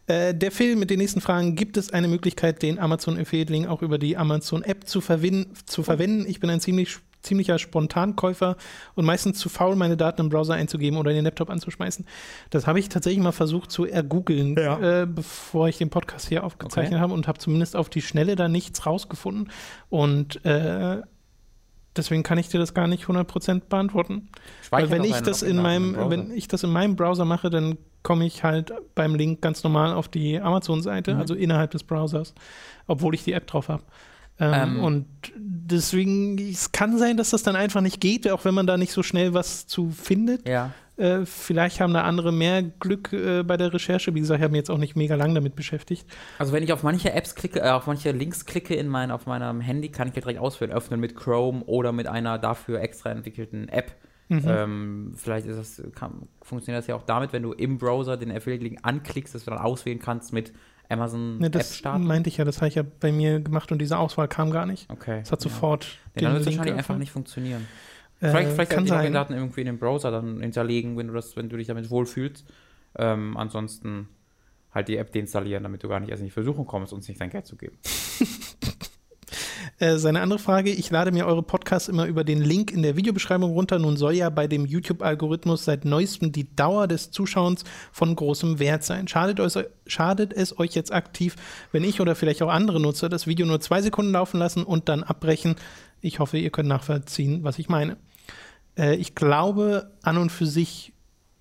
Äh, 0.07 0.35
der 0.35 0.51
Film 0.51 0.79
mit 0.79 0.91
den 0.91 0.99
nächsten 0.99 1.21
Fragen, 1.21 1.57
gibt 1.57 1.77
es 1.77 1.93
eine 1.93 2.09
Möglichkeit, 2.09 2.63
den 2.63 2.79
Amazon 2.79 3.19
Affiliate 3.19 3.53
Link 3.53 3.69
auch 3.69 3.83
über 3.83 3.99
die 3.99 4.17
Amazon 4.17 4.63
App 4.63 4.87
zu, 4.87 5.01
zu 5.01 5.83
verwenden? 5.83 6.27
Ich 6.29 6.41
bin 6.41 6.51
ein 6.51 6.61
ziemlich 6.61 6.99
ziemlicher 7.25 7.59
Spontankäufer 7.59 8.57
und 8.95 9.05
meistens 9.05 9.39
zu 9.39 9.49
faul, 9.49 9.77
meine 9.77 9.97
Daten 9.97 10.21
im 10.21 10.29
Browser 10.29 10.55
einzugeben 10.55 10.99
oder 10.99 11.11
in 11.11 11.17
den 11.17 11.25
Laptop 11.25 11.51
anzuschmeißen. 11.51 12.07
Das 12.51 12.67
habe 12.67 12.79
ich 12.79 12.89
tatsächlich 12.89 13.23
mal 13.23 13.33
versucht 13.33 13.71
zu 13.71 13.87
ergoogeln, 13.87 14.55
ja. 14.57 15.03
äh, 15.03 15.07
bevor 15.07 15.69
ich 15.69 15.79
den 15.79 15.91
Podcast 15.91 16.29
hier 16.29 16.45
aufgezeichnet 16.45 16.95
okay. 16.95 17.01
habe 17.01 17.15
und 17.15 17.27
habe 17.27 17.39
zumindest 17.39 17.77
auf 17.77 17.89
die 17.89 18.03
Schnelle 18.03 18.37
da 18.37 18.49
nichts 18.49 18.87
rausgefunden. 18.87 19.51
Und 19.89 20.45
äh, 20.45 21.01
deswegen 21.97 22.23
kann 22.23 22.39
ich 22.39 22.49
dir 22.49 22.59
das 22.59 22.75
gar 22.75 22.87
nicht 22.87 23.07
100% 23.07 23.63
beantworten. 23.69 24.29
Weil 24.71 24.91
wenn 24.91 25.05
ich 25.05 25.21
das 25.21 25.43
in 25.43 25.57
meinem, 25.57 25.97
wenn 26.11 26.31
ich 26.31 26.49
das 26.49 26.63
in 26.63 26.71
meinem 26.71 26.97
Browser 26.97 27.25
mache, 27.25 27.51
dann 27.51 27.79
komme 28.05 28.27
ich 28.27 28.45
halt 28.45 28.73
beim 28.95 29.17
Link 29.17 29.41
ganz 29.41 29.65
normal 29.65 29.93
auf 29.93 30.07
die 30.07 30.39
Amazon-Seite, 30.39 31.15
mhm. 31.15 31.21
also 31.21 31.35
innerhalb 31.35 31.73
des 31.73 31.83
Browsers, 31.83 32.35
obwohl 32.87 33.15
ich 33.15 33.25
die 33.25 33.33
App 33.33 33.49
drauf 33.49 33.69
habe. 33.69 33.83
Ähm, 34.39 34.55
ähm. 34.55 34.85
Und 34.85 35.07
deswegen, 35.37 36.39
es 36.39 36.71
kann 36.71 36.99
sein, 36.99 37.17
dass 37.17 37.31
das 37.31 37.43
dann 37.43 37.57
einfach 37.57 37.81
nicht 37.81 38.01
geht, 38.01 38.31
auch 38.31 38.45
wenn 38.45 38.55
man 38.55 38.67
da 38.67 38.77
nicht 38.77 38.93
so 38.93 39.03
schnell 39.03 39.35
was 39.35 39.67
zu 39.67 39.91
findet. 39.91 40.47
Ja. 40.49 40.73
Äh, 40.97 41.25
vielleicht 41.25 41.81
haben 41.81 41.93
da 41.93 42.03
andere 42.03 42.31
mehr 42.31 42.63
Glück 42.63 43.13
äh, 43.13 43.43
bei 43.43 43.57
der 43.57 43.73
Recherche. 43.73 44.15
Wie 44.15 44.21
gesagt, 44.21 44.39
ich 44.39 44.45
habe 44.45 44.53
mich 44.53 44.59
jetzt 44.59 44.71
auch 44.71 44.79
nicht 44.79 44.95
mega 44.95 45.17
lang 45.17 45.35
damit 45.35 45.57
beschäftigt. 45.57 46.07
Also 46.39 46.53
wenn 46.53 46.63
ich 46.63 46.73
auf 46.73 46.83
manche 46.83 47.13
Apps 47.13 47.35
klicke, 47.35 47.61
äh, 47.61 47.71
auf 47.71 47.87
manche 47.87 48.13
Links 48.13 48.45
klicke 48.45 48.75
in 48.75 48.87
mein, 48.87 49.11
auf 49.11 49.27
meinem 49.27 49.61
Handy, 49.61 49.89
kann 49.89 50.09
ich 50.09 50.15
ja 50.15 50.21
direkt 50.21 50.41
auswählen, 50.41 50.73
öffnen 50.73 51.01
mit 51.01 51.17
Chrome 51.17 51.65
oder 51.65 51.93
mit 51.93 52.07
einer 52.07 52.39
dafür 52.39 52.81
extra 52.81 53.11
entwickelten 53.11 53.69
App. 53.69 53.93
Mhm. 54.29 54.43
Ähm, 54.47 55.13
vielleicht 55.17 55.47
ist 55.47 55.79
das, 55.79 55.93
kann, 55.95 56.29
funktioniert 56.43 56.83
das 56.83 56.87
ja 56.87 56.95
auch 56.95 57.03
damit, 57.03 57.33
wenn 57.33 57.43
du 57.43 57.53
im 57.53 57.79
Browser 57.79 58.17
den 58.17 58.31
Affiliate-Link 58.31 58.79
anklickst, 58.83 59.35
dass 59.35 59.45
du 59.45 59.51
dann 59.51 59.61
auswählen 59.61 59.99
kannst 59.99 60.33
mit 60.33 60.53
Amazon 60.89 61.39
ne, 61.39 61.51
das 61.51 61.71
App 61.71 61.77
starten. 61.79 62.07
meinte 62.07 62.29
ich 62.29 62.39
ja, 62.39 62.45
das 62.45 62.59
habe 62.59 62.69
ich 62.69 62.75
ja 62.75 62.85
bei 63.01 63.13
mir 63.13 63.41
gemacht 63.41 63.71
und 63.73 63.79
diese 63.79 63.99
Auswahl 63.99 64.29
kam 64.29 64.51
gar 64.51 64.67
nicht. 64.67 64.91
Okay. 64.91 65.21
Es 65.23 65.33
hat 65.33 65.41
ja. 65.45 65.51
sofort. 65.51 65.99
Ja, 66.15 66.23
dann 66.23 66.33
wird 66.33 66.43
es 66.43 66.47
wahrscheinlich 66.47 66.75
einfach 66.75 66.97
nicht 66.97 67.13
funktionieren. 67.13 67.67
Äh, 68.21 68.31
vielleicht 68.31 68.53
vielleicht 68.53 68.71
kann 68.71 68.85
die 68.85 68.91
Login-Daten 68.91 69.35
irgendwie 69.35 69.61
in 69.61 69.67
den 69.67 69.79
Browser 69.79 70.11
dann 70.11 70.41
hinterlegen, 70.41 70.97
wenn 70.97 71.09
du 71.09 71.15
das, 71.15 71.37
wenn 71.37 71.49
du 71.49 71.57
dich 71.57 71.67
damit 71.67 71.91
wohlfühlst. 71.91 72.45
Ähm, 72.97 73.37
ansonsten 73.37 74.09
halt 74.73 74.89
die 74.89 74.97
App 74.97 75.13
deinstallieren, 75.13 75.63
damit 75.63 75.83
du 75.83 75.89
gar 75.89 76.01
nicht 76.01 76.11
erst 76.11 76.21
in 76.21 76.27
die 76.27 76.33
Versuchung 76.33 76.67
kommst, 76.67 76.93
uns 76.93 77.09
nicht 77.09 77.21
dein 77.21 77.31
Geld 77.31 77.47
zu 77.47 77.57
geben. 77.57 77.79
Äh, 79.79 79.97
seine 79.97 80.21
andere 80.21 80.39
Frage, 80.39 80.71
ich 80.71 80.91
lade 80.91 81.13
mir 81.13 81.27
eure 81.27 81.43
Podcasts 81.43 81.89
immer 81.89 82.07
über 82.07 82.25
den 82.25 82.43
Link 82.43 82.71
in 82.71 82.83
der 82.83 82.97
Videobeschreibung 82.97 83.53
runter. 83.53 83.79
Nun 83.79 83.97
soll 83.97 84.15
ja 84.15 84.31
bei 84.31 84.47
dem 84.47 84.67
YouTube-Algorithmus 84.67 85.65
seit 85.65 85.85
neuestem 85.85 86.33
die 86.33 86.55
Dauer 86.55 86.87
des 86.87 87.11
Zuschauens 87.11 87.65
von 87.93 88.15
großem 88.15 88.59
Wert 88.59 88.85
sein. 88.85 89.09
Schadet, 89.09 89.41
euch, 89.41 89.55
schadet 89.87 90.33
es 90.33 90.59
euch 90.59 90.75
jetzt 90.75 90.93
aktiv, 90.93 91.37
wenn 91.73 91.85
ich 91.85 92.01
oder 92.01 92.15
vielleicht 92.15 92.43
auch 92.43 92.51
andere 92.51 92.81
Nutzer 92.81 93.09
das 93.09 93.27
Video 93.27 93.47
nur 93.47 93.61
zwei 93.61 93.83
Sekunden 93.83 94.13
laufen 94.13 94.39
lassen 94.39 94.65
und 94.65 94.89
dann 94.89 95.03
abbrechen? 95.03 95.57
Ich 96.01 96.19
hoffe, 96.19 96.39
ihr 96.39 96.51
könnt 96.51 96.69
nachvollziehen, 96.69 97.45
was 97.45 97.59
ich 97.59 97.69
meine. 97.69 97.97
Äh, 98.77 98.97
ich 98.97 99.15
glaube 99.15 99.91
an 100.03 100.19
und 100.19 100.31
für 100.31 100.47
sich 100.47 100.93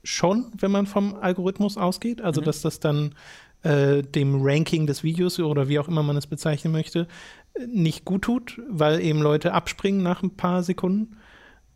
schon, 0.04 0.52
wenn 0.58 0.72
man 0.72 0.86
vom 0.86 1.16
Algorithmus 1.16 1.78
ausgeht, 1.78 2.22
also 2.22 2.42
mhm. 2.42 2.46
dass 2.46 2.62
das 2.62 2.80
dann 2.80 3.16
äh, 3.64 4.02
dem 4.02 4.42
Ranking 4.42 4.88
des 4.88 5.04
Videos 5.04 5.40
oder 5.40 5.68
wie 5.68 5.80
auch 5.80 5.88
immer 5.88 6.04
man 6.04 6.18
es 6.18 6.28
bezeichnen 6.28 6.72
möchte, 6.72 7.08
nicht 7.68 8.06
gut 8.06 8.24
tut, 8.24 8.62
weil 8.70 9.00
eben 9.02 9.22
Leute 9.22 9.54
abspringen 9.54 10.04
nach 10.04 10.24
ein 10.24 10.36
paar 10.36 10.64
Sekunden. 10.64 11.18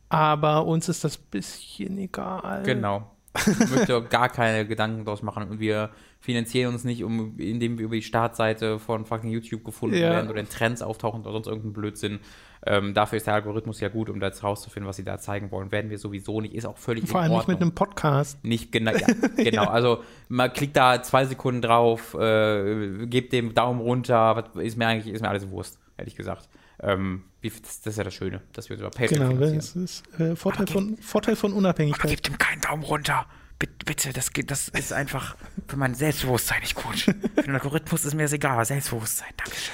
Aber 0.10 0.66
uns 0.66 0.90
ist 0.90 1.04
das 1.04 1.18
bisschen 1.18 1.98
egal. 1.98 2.64
Genau. 2.64 3.12
Ich 3.46 3.70
möchte 3.70 4.02
gar 4.02 4.30
keine 4.30 4.66
Gedanken 4.66 5.06
daraus 5.06 5.22
machen 5.22 5.48
und 5.48 5.60
wir 5.60 5.92
finanzieren 6.20 6.74
uns 6.74 6.84
nicht, 6.84 7.04
um, 7.04 7.38
indem 7.38 7.78
wir 7.78 7.86
über 7.86 7.96
die 7.96 8.02
Startseite 8.02 8.80
von 8.80 9.06
fucking 9.06 9.30
YouTube 9.30 9.64
gefunden 9.64 9.98
ja. 9.98 10.10
werden 10.10 10.30
oder 10.30 10.40
in 10.40 10.50
Trends 10.50 10.82
auftauchen 10.82 11.22
oder 11.22 11.32
sonst 11.32 11.48
irgendein 11.48 11.74
Blödsinn. 11.74 12.20
Ähm, 12.66 12.94
dafür 12.94 13.18
ist 13.18 13.28
der 13.28 13.36
Algorithmus 13.36 13.80
ja 13.80 13.88
gut, 13.88 14.10
um 14.10 14.20
da 14.20 14.28
jetzt 14.28 14.44
rauszufinden, 14.44 14.88
was 14.90 14.98
sie 14.98 15.04
da 15.04 15.20
zeigen 15.20 15.52
wollen. 15.52 15.72
Werden 15.72 15.92
wir 15.92 16.00
sowieso 16.00 16.42
nicht, 16.42 16.56
ist 16.56 16.66
auch 16.66 16.78
völlig 16.78 17.08
Vor 17.08 17.22
allem 17.22 17.34
nicht 17.34 17.48
mit 17.48 17.62
einem 17.62 17.74
Podcast. 17.74 18.44
Nicht 18.44 18.72
genau, 18.72 18.92
ja, 18.98 19.08
genau. 19.38 19.66
Also 19.66 20.04
man 20.28 20.52
klickt 20.52 20.76
da 20.76 21.02
zwei 21.04 21.26
Sekunden 21.26 21.62
drauf, 21.62 22.16
äh, 22.16 23.06
gebt 23.06 23.32
dem 23.32 23.54
Daumen 23.54 23.80
runter, 23.80 24.52
ist 24.56 24.78
mir 24.78 24.88
eigentlich, 24.88 25.14
ist 25.14 25.22
mir 25.22 25.30
alles 25.30 25.50
Wurst, 25.50 25.78
ehrlich 25.98 26.16
gesagt. 26.16 26.50
Ähm, 26.80 27.24
das, 27.42 27.82
das, 27.82 27.94
ist 27.94 27.98
ja 27.98 28.04
das 28.04 28.14
Schöne, 28.14 28.42
dass 28.54 28.70
wir 28.70 28.78
über 28.78 28.90
PayPal 28.90 29.30
Genau, 29.30 29.40
das 29.40 29.76
ist 29.76 30.04
äh, 30.20 30.36
Vorteil, 30.36 30.64
aber 30.64 30.72
von, 30.72 30.98
Vorteil 30.98 31.36
von 31.36 31.54
Unabhängigkeit. 31.54 32.06
Aber 32.06 32.10
gebt 32.10 32.28
ihm 32.28 32.38
keinen 32.38 32.62
Daumen 32.62 32.84
runter. 32.84 33.26
Bitte, 33.60 34.14
das, 34.14 34.30
das 34.46 34.70
ist 34.70 34.94
einfach 34.94 35.36
für 35.68 35.78
mein 35.78 35.96
Selbstbewusstsein 35.96 36.62
nicht 36.62 36.76
gut. 36.76 37.00
für 37.00 37.14
den 37.42 37.56
Algorithmus 37.56 38.06
ist 38.06 38.14
mir 38.14 38.24
das 38.24 38.34
egal, 38.34 38.54
aber 38.54 38.66
Selbstbewusstsein, 38.66 39.30
Dankeschön. 39.38 39.74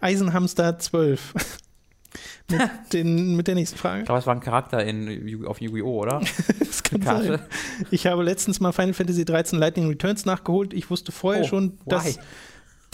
Eisenhamster 0.00 0.78
12. 0.78 1.34
mit, 2.48 2.60
den, 2.92 3.36
mit 3.36 3.46
der 3.46 3.54
nächsten 3.54 3.78
Frage. 3.78 4.00
Ich 4.00 4.06
glaube, 4.06 4.18
es 4.18 4.26
war 4.26 4.34
ein 4.34 4.40
Charakter 4.40 4.84
in, 4.84 5.46
auf 5.46 5.60
Yu-Gi-Oh!, 5.60 6.00
oder? 6.00 6.20
das 6.58 6.82
kann 6.82 7.02
sein. 7.02 7.40
Ich 7.90 8.06
habe 8.06 8.22
letztens 8.22 8.58
mal 8.60 8.72
Final 8.72 8.94
Fantasy 8.94 9.24
13 9.24 9.58
Lightning 9.58 9.86
Returns 9.88 10.24
nachgeholt. 10.24 10.72
Ich 10.72 10.90
wusste 10.90 11.12
vorher 11.12 11.44
oh, 11.44 11.46
schon, 11.46 11.78
dass, 11.86 12.16
why? 12.16 12.22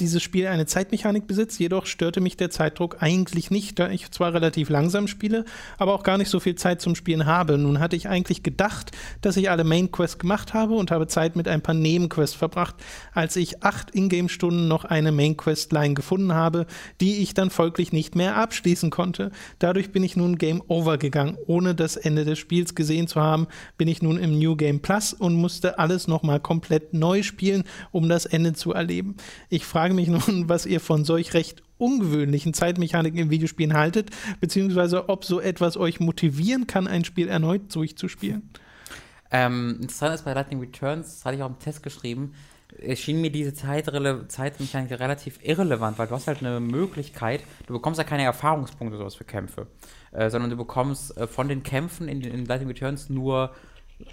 Dieses 0.00 0.22
Spiel 0.22 0.46
eine 0.46 0.66
Zeitmechanik 0.66 1.26
besitzt, 1.26 1.58
jedoch 1.58 1.86
störte 1.86 2.20
mich 2.20 2.36
der 2.36 2.50
Zeitdruck 2.50 2.98
eigentlich 3.00 3.50
nicht, 3.50 3.78
da 3.78 3.88
ich 3.88 4.10
zwar 4.10 4.34
relativ 4.34 4.68
langsam 4.68 5.08
spiele, 5.08 5.44
aber 5.78 5.94
auch 5.94 6.02
gar 6.02 6.18
nicht 6.18 6.28
so 6.28 6.38
viel 6.38 6.54
Zeit 6.54 6.82
zum 6.82 6.94
Spielen 6.94 7.24
habe. 7.24 7.56
Nun 7.56 7.80
hatte 7.80 7.96
ich 7.96 8.08
eigentlich 8.08 8.42
gedacht, 8.42 8.90
dass 9.22 9.36
ich 9.36 9.50
alle 9.50 9.64
Main 9.64 9.90
Quests 9.90 10.18
gemacht 10.18 10.52
habe 10.52 10.74
und 10.74 10.90
habe 10.90 11.06
Zeit 11.06 11.34
mit 11.34 11.48
ein 11.48 11.62
paar 11.62 11.74
Nebenquests 11.74 12.36
verbracht, 12.36 12.74
als 13.12 13.36
ich 13.36 13.62
acht 13.62 13.94
Ingame-Stunden 13.94 14.68
noch 14.68 14.84
eine 14.84 15.12
Main 15.12 15.36
Quest-Line 15.36 15.94
gefunden 15.94 16.34
habe, 16.34 16.66
die 17.00 17.16
ich 17.22 17.32
dann 17.32 17.50
folglich 17.50 17.92
nicht 17.92 18.14
mehr 18.14 18.36
abschließen 18.36 18.90
konnte. 18.90 19.30
Dadurch 19.58 19.92
bin 19.92 20.04
ich 20.04 20.16
nun 20.16 20.36
Game 20.36 20.62
Over 20.68 20.98
gegangen. 20.98 21.38
Ohne 21.46 21.74
das 21.74 21.96
Ende 21.96 22.24
des 22.24 22.38
Spiels 22.38 22.74
gesehen 22.74 23.08
zu 23.08 23.20
haben, 23.22 23.46
bin 23.78 23.88
ich 23.88 24.02
nun 24.02 24.18
im 24.18 24.38
New 24.38 24.56
Game 24.56 24.80
Plus 24.80 25.14
und 25.14 25.34
musste 25.34 25.78
alles 25.78 26.06
nochmal 26.06 26.40
komplett 26.40 26.92
neu 26.92 27.22
spielen, 27.22 27.64
um 27.92 28.08
das 28.08 28.26
Ende 28.26 28.52
zu 28.52 28.72
erleben. 28.72 29.16
Ich 29.48 29.64
frage 29.64 29.85
frage 29.86 29.94
mich 29.94 30.08
nun, 30.08 30.48
was 30.48 30.66
ihr 30.66 30.80
von 30.80 31.04
solch 31.04 31.32
recht 31.32 31.62
ungewöhnlichen 31.78 32.54
Zeitmechaniken 32.54 33.20
in 33.20 33.30
Videospielen 33.30 33.74
haltet, 33.74 34.10
beziehungsweise 34.40 35.08
ob 35.08 35.24
so 35.24 35.40
etwas 35.40 35.76
euch 35.76 36.00
motivieren 36.00 36.66
kann, 36.66 36.88
ein 36.88 37.04
Spiel 37.04 37.28
erneut 37.28 37.72
durchzuspielen. 37.72 38.50
Ähm, 39.30 39.78
interessant 39.82 40.16
ist 40.16 40.24
bei 40.24 40.32
Lightning 40.32 40.58
Returns, 40.58 41.06
das 41.06 41.24
hatte 41.24 41.36
ich 41.36 41.42
auch 41.42 41.50
im 41.50 41.60
Test 41.60 41.84
geschrieben, 41.84 42.32
es 42.82 42.98
schien 42.98 43.20
mir 43.20 43.30
diese 43.30 43.54
Zeitmechanik 43.54 44.90
relativ 44.90 45.38
irrelevant, 45.40 46.00
weil 46.00 46.08
du 46.08 46.14
hast 46.16 46.26
halt 46.26 46.40
eine 46.40 46.58
Möglichkeit, 46.58 47.44
du 47.68 47.72
bekommst 47.72 47.98
ja 47.98 48.04
keine 48.04 48.24
Erfahrungspunkte 48.24 48.98
sowas 48.98 49.14
für 49.14 49.24
Kämpfe, 49.24 49.68
äh, 50.10 50.30
sondern 50.30 50.50
du 50.50 50.56
bekommst 50.56 51.16
äh, 51.16 51.28
von 51.28 51.46
den 51.46 51.62
Kämpfen 51.62 52.08
in, 52.08 52.22
in 52.22 52.44
Lightning 52.44 52.70
Returns 52.70 53.08
nur 53.08 53.52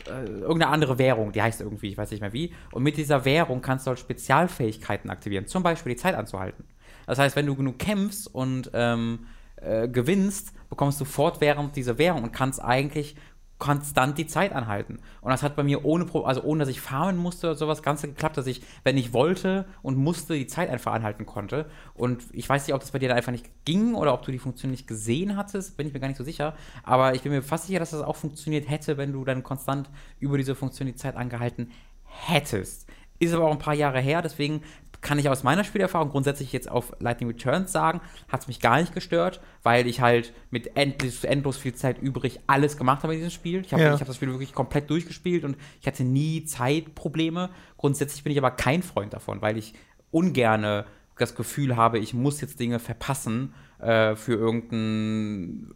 äh, 0.07 0.25
irgendeine 0.25 0.67
andere 0.67 0.97
Währung, 0.97 1.31
die 1.31 1.41
heißt 1.41 1.61
irgendwie, 1.61 1.89
ich 1.89 1.97
weiß 1.97 2.11
nicht 2.11 2.21
mehr 2.21 2.33
wie. 2.33 2.53
Und 2.71 2.83
mit 2.83 2.97
dieser 2.97 3.25
Währung 3.25 3.61
kannst 3.61 3.85
du 3.85 3.89
halt 3.89 3.99
Spezialfähigkeiten 3.99 5.09
aktivieren, 5.09 5.47
zum 5.47 5.63
Beispiel 5.63 5.93
die 5.93 6.01
Zeit 6.01 6.15
anzuhalten. 6.15 6.65
Das 7.05 7.19
heißt, 7.19 7.35
wenn 7.35 7.45
du 7.45 7.55
genug 7.55 7.79
kämpfst 7.79 8.33
und 8.33 8.71
ähm, 8.73 9.27
äh, 9.57 9.87
gewinnst, 9.87 10.53
bekommst 10.69 10.99
du 11.01 11.05
fortwährend 11.05 11.75
diese 11.75 11.97
Währung 11.97 12.23
und 12.23 12.31
kannst 12.31 12.63
eigentlich 12.63 13.15
konstant 13.63 14.17
die 14.17 14.27
Zeit 14.27 14.51
anhalten. 14.51 14.99
Und 15.21 15.31
das 15.31 15.41
hat 15.41 15.55
bei 15.55 15.63
mir 15.63 15.85
ohne, 15.85 16.05
also 16.25 16.43
ohne 16.43 16.59
dass 16.59 16.67
ich 16.67 16.81
farmen 16.81 17.15
musste 17.15 17.47
oder 17.47 17.55
sowas 17.55 17.81
Ganze 17.81 18.09
geklappt, 18.09 18.35
dass 18.35 18.45
ich, 18.45 18.61
wenn 18.83 18.97
ich 18.97 19.13
wollte 19.13 19.63
und 19.81 19.95
musste, 19.95 20.33
die 20.33 20.47
Zeit 20.47 20.69
einfach 20.69 20.91
anhalten 20.91 21.25
konnte. 21.25 21.67
Und 21.93 22.25
ich 22.33 22.49
weiß 22.49 22.67
nicht, 22.67 22.73
ob 22.73 22.81
das 22.81 22.91
bei 22.91 22.99
dir 22.99 23.07
da 23.07 23.15
einfach 23.15 23.31
nicht 23.31 23.49
ging 23.63 23.93
oder 23.95 24.13
ob 24.13 24.23
du 24.23 24.33
die 24.33 24.39
Funktion 24.39 24.69
nicht 24.69 24.85
gesehen 24.85 25.37
hattest, 25.37 25.77
bin 25.77 25.87
ich 25.87 25.93
mir 25.93 26.01
gar 26.01 26.09
nicht 26.09 26.17
so 26.17 26.25
sicher. 26.25 26.57
Aber 26.83 27.15
ich 27.15 27.21
bin 27.21 27.31
mir 27.31 27.41
fast 27.41 27.67
sicher, 27.67 27.79
dass 27.79 27.91
das 27.91 28.01
auch 28.01 28.17
funktioniert 28.17 28.69
hätte, 28.69 28.97
wenn 28.97 29.13
du 29.13 29.23
dann 29.23 29.43
konstant 29.43 29.89
über 30.19 30.37
diese 30.37 30.55
Funktion 30.55 30.87
die 30.87 30.95
Zeit 30.95 31.15
angehalten 31.15 31.71
hättest. 32.03 32.85
Ist 33.19 33.33
aber 33.33 33.45
auch 33.45 33.53
ein 33.53 33.59
paar 33.59 33.75
Jahre 33.75 34.01
her, 34.01 34.21
deswegen 34.21 34.61
kann 35.03 35.19
ich 35.19 35.29
aus 35.29 35.43
meiner 35.43 35.63
Spielerfahrung 35.63 36.09
grundsätzlich 36.09 36.51
jetzt 36.53 36.71
auf 36.71 36.93
Lightning 36.99 37.29
Returns 37.29 37.71
sagen, 37.71 38.01
hat 38.29 38.41
es 38.41 38.47
mich 38.47 38.59
gar 38.59 38.79
nicht 38.79 38.93
gestört, 38.93 39.41
weil 39.61 39.85
ich 39.85 40.01
halt 40.01 40.33
mit 40.49 40.75
endlos, 40.75 41.23
endlos 41.23 41.57
viel 41.57 41.75
Zeit 41.75 42.01
übrig 42.01 42.39
alles 42.47 42.77
gemacht 42.77 43.03
habe 43.03 43.13
in 43.13 43.19
diesem 43.19 43.31
Spiel. 43.31 43.61
Ich 43.61 43.73
habe 43.73 43.83
ja. 43.83 43.99
hab 43.99 44.07
das 44.07 44.15
Spiel 44.15 44.29
wirklich 44.29 44.53
komplett 44.53 44.89
durchgespielt 44.89 45.43
und 45.43 45.57
ich 45.81 45.87
hatte 45.87 46.03
nie 46.03 46.45
Zeitprobleme. 46.45 47.49
Grundsätzlich 47.77 48.23
bin 48.23 48.31
ich 48.31 48.39
aber 48.39 48.51
kein 48.51 48.81
Freund 48.81 49.13
davon, 49.13 49.41
weil 49.41 49.57
ich 49.57 49.73
ungerne 50.09 50.85
das 51.17 51.35
Gefühl 51.35 51.75
habe, 51.75 51.99
ich 51.99 52.13
muss 52.13 52.41
jetzt 52.41 52.59
Dinge 52.59 52.79
verpassen 52.79 53.53
äh, 53.79 54.15
für 54.15 54.33
irgendein 54.33 55.71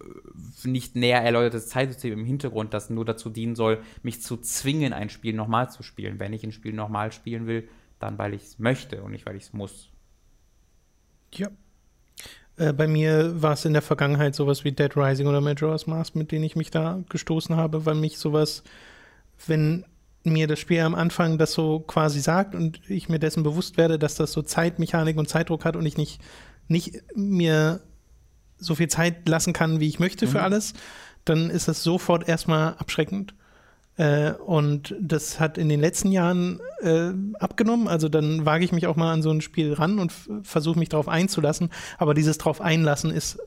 äh, 0.63 0.67
nicht 0.67 0.95
näher 0.95 1.21
erläutertes 1.21 1.67
Zeitsystem 1.67 2.13
im 2.13 2.25
Hintergrund, 2.25 2.73
das 2.73 2.89
nur 2.89 3.05
dazu 3.05 3.29
dienen 3.29 3.55
soll, 3.55 3.79
mich 4.01 4.21
zu 4.21 4.37
zwingen, 4.37 4.93
ein 4.93 5.09
Spiel 5.09 5.35
nochmal 5.35 5.69
zu 5.69 5.83
spielen. 5.83 6.19
Wenn 6.19 6.33
ich 6.33 6.43
ein 6.43 6.51
Spiel 6.51 6.73
nochmal 6.73 7.11
spielen 7.11 7.45
will, 7.45 7.67
dann 7.99 8.17
weil 8.17 8.33
ich 8.33 8.43
es 8.43 8.59
möchte 8.59 9.01
und 9.01 9.11
nicht 9.11 9.25
weil 9.25 9.35
ich 9.35 9.43
es 9.43 9.53
muss. 9.53 9.89
Ja. 11.33 11.49
Äh, 12.57 12.73
bei 12.73 12.87
mir 12.87 13.41
war 13.41 13.53
es 13.53 13.65
in 13.65 13.73
der 13.73 13.81
Vergangenheit 13.81 14.35
sowas 14.35 14.63
wie 14.63 14.71
Dead 14.71 14.95
Rising 14.95 15.27
oder 15.27 15.41
Majora's 15.41 15.87
Mask, 15.87 16.15
mit 16.15 16.31
denen 16.31 16.43
ich 16.43 16.55
mich 16.55 16.71
da 16.71 17.03
gestoßen 17.09 17.55
habe, 17.55 17.85
weil 17.85 17.95
mich 17.95 18.17
sowas, 18.17 18.63
wenn 19.45 19.85
mir 20.23 20.47
das 20.47 20.59
Spiel 20.59 20.81
am 20.81 20.95
Anfang 20.95 21.37
das 21.37 21.53
so 21.53 21.79
quasi 21.79 22.19
sagt 22.19 22.53
und 22.53 22.81
ich 22.89 23.07
mir 23.07 23.19
dessen 23.19 23.43
bewusst 23.43 23.77
werde, 23.77 23.97
dass 23.97 24.15
das 24.15 24.31
so 24.31 24.41
Zeitmechanik 24.41 25.17
und 25.17 25.29
Zeitdruck 25.29 25.63
hat 25.63 25.75
und 25.75 25.85
ich 25.85 25.97
nicht, 25.97 26.21
nicht 26.67 27.01
mir 27.15 27.81
so 28.57 28.75
viel 28.75 28.87
Zeit 28.87 29.27
lassen 29.27 29.53
kann, 29.53 29.79
wie 29.79 29.87
ich 29.87 29.99
möchte 29.99 30.25
mhm. 30.25 30.31
für 30.31 30.41
alles, 30.41 30.73
dann 31.25 31.49
ist 31.49 31.67
das 31.67 31.83
sofort 31.83 32.27
erstmal 32.27 32.73
abschreckend. 32.75 33.33
Äh, 33.97 34.31
und 34.33 34.95
das 34.99 35.39
hat 35.39 35.57
in 35.57 35.69
den 35.69 35.79
letzten 35.79 36.11
Jahren 36.11 36.59
äh, 36.81 37.11
abgenommen. 37.39 37.87
Also 37.87 38.09
dann 38.09 38.45
wage 38.45 38.63
ich 38.63 38.71
mich 38.71 38.87
auch 38.87 38.95
mal 38.95 39.11
an 39.11 39.21
so 39.21 39.31
ein 39.31 39.41
Spiel 39.41 39.73
ran 39.73 39.99
und 39.99 40.13
versuche 40.43 40.79
mich 40.79 40.89
darauf 40.89 41.07
einzulassen. 41.07 41.69
Aber 41.97 42.13
dieses 42.13 42.37
drauf 42.37 42.61
einlassen 42.61 43.11
ist, 43.11 43.39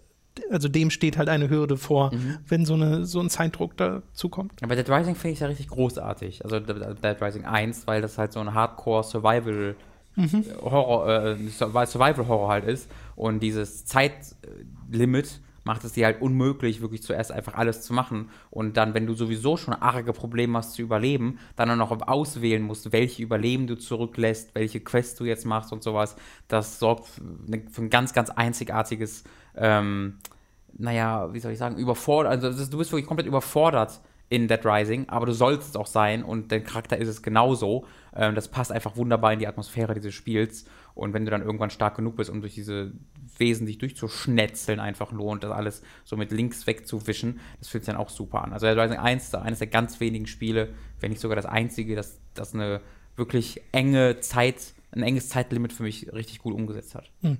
also 0.51 0.69
dem 0.69 0.91
steht 0.91 1.17
halt 1.17 1.29
eine 1.29 1.49
Hürde 1.49 1.77
vor, 1.77 2.13
mhm. 2.13 2.39
wenn 2.49 2.65
so, 2.65 2.75
eine, 2.75 3.05
so 3.05 3.21
ein 3.21 3.31
Zeitdruck 3.31 3.77
dazu 3.77 4.29
kommt. 4.29 4.63
Aber 4.63 4.77
Dead 4.77 4.89
Rising 4.89 5.15
finde 5.15 5.35
ich 5.35 5.41
ja 5.41 5.47
richtig 5.47 5.69
großartig. 5.69 6.45
Also 6.45 6.61
Dead 6.61 7.17
Rising 7.21 7.45
1, 7.45 7.87
weil 7.87 8.03
das 8.03 8.19
halt 8.19 8.33
so 8.33 8.41
ein 8.41 8.55
Hardcore-Survival- 8.55 9.75
mhm. 10.17 10.45
Horror, 10.63 11.09
äh, 11.09 11.37
Survival 11.49 12.27
Horror 12.27 12.49
halt 12.49 12.65
ist 12.65 12.91
und 13.17 13.41
dieses 13.41 13.85
Zeitlimit 13.85 15.41
macht 15.65 15.85
es 15.85 15.93
dir 15.93 16.07
halt 16.07 16.23
unmöglich, 16.23 16.81
wirklich 16.81 17.03
zuerst 17.03 17.33
einfach 17.33 17.55
alles 17.55 17.83
zu 17.83 17.93
machen. 17.93 18.31
Und 18.51 18.77
dann, 18.77 18.95
wenn 18.95 19.07
du 19.07 19.15
sowieso 19.15 19.57
schon 19.57 19.75
arge 19.75 20.13
Probleme 20.13 20.59
hast 20.59 20.75
zu 20.75 20.83
überleben, 20.83 21.39
dann 21.57 21.71
auch 21.71 21.77
noch 21.77 22.09
auswählen 22.09 22.63
musst, 22.63 22.93
welche 22.93 23.23
Überleben 23.23 23.67
du 23.67 23.77
zurücklässt, 23.77 24.55
welche 24.55 24.81
Quests 24.81 25.17
du 25.17 25.25
jetzt 25.25 25.45
machst 25.45 25.73
und 25.73 25.83
sowas, 25.83 26.17
das 26.49 26.79
sorgt 26.79 27.07
für 27.07 27.83
ein 27.83 27.91
ganz, 27.91 28.13
ganz 28.13 28.31
einzigartiges, 28.31 29.25
ähm, 29.57 30.19
naja, 30.77 31.33
wie 31.33 31.41
soll 31.41 31.53
ich 31.53 31.59
sagen, 31.59 31.77
überfordert, 31.77 32.33
also 32.33 32.49
ist, 32.49 32.73
du 32.73 32.79
bist 32.79 32.93
wirklich 32.93 33.07
komplett 33.07 33.27
überfordert 33.27 34.01
in 34.31 34.47
Dead 34.47 34.65
Rising, 34.65 35.09
aber 35.09 35.27
du 35.27 35.33
sollst 35.33 35.71
es 35.71 35.77
auch 35.77 35.89
sein 35.89 36.23
und 36.23 36.53
dein 36.53 36.63
Charakter 36.63 36.97
ist 36.97 37.09
es 37.09 37.21
genauso. 37.21 37.85
Ähm, 38.15 38.37
das 38.37 38.49
passt 38.49 38.71
einfach 38.71 38.97
wunderbar 38.97 39.33
in 39.33 39.41
die 39.41 39.49
Atmosphäre 39.49 39.93
dieses 39.95 40.15
Spiels. 40.15 40.65
Und 40.95 41.13
wenn 41.13 41.25
du 41.25 41.33
dann 41.33 41.43
irgendwann 41.43 41.71
stark 41.71 41.97
genug 41.97 42.17
bist, 42.17 42.31
um 42.31 42.41
durch 42.41 42.55
diese 42.55 42.93
Wesen 43.41 43.67
dich 43.67 43.79
durchzuschnetzeln, 43.79 44.79
einfach 44.79 45.13
und 45.13 45.43
das 45.43 45.51
alles 45.51 45.83
so 46.05 46.17
mit 46.17 46.31
links 46.31 46.67
wegzuwischen, 46.67 47.41
das 47.59 47.69
fühlt 47.69 47.85
sich 47.85 47.93
dann 47.93 48.01
auch 48.01 48.11
super 48.11 48.45
an. 48.45 48.53
Also 48.53 48.67
Rising 48.69 48.99
1 48.99 49.25
ist 49.25 49.35
eines 49.35 49.59
der 49.59 49.69
ganz 49.69 49.99
wenigen 50.01 50.27
Spiele, 50.27 50.75
wenn 51.01 51.11
nicht 51.11 51.21
sogar 51.21 51.37
das 51.37 51.47
einzige, 51.47 51.97
das, 51.97 52.21
das 52.35 52.55
eine 52.55 52.81
wirklich 53.17 53.63
enge 53.73 54.21
Zeit, 54.21 54.75
ein 54.93 55.03
enges 55.03 55.29
Zeitlimit 55.29 55.73
für 55.73 55.83
mich 55.83 56.13
richtig 56.13 56.39
gut 56.39 56.55
umgesetzt 56.55 56.95
hat. 56.95 57.11
Hm. 57.23 57.39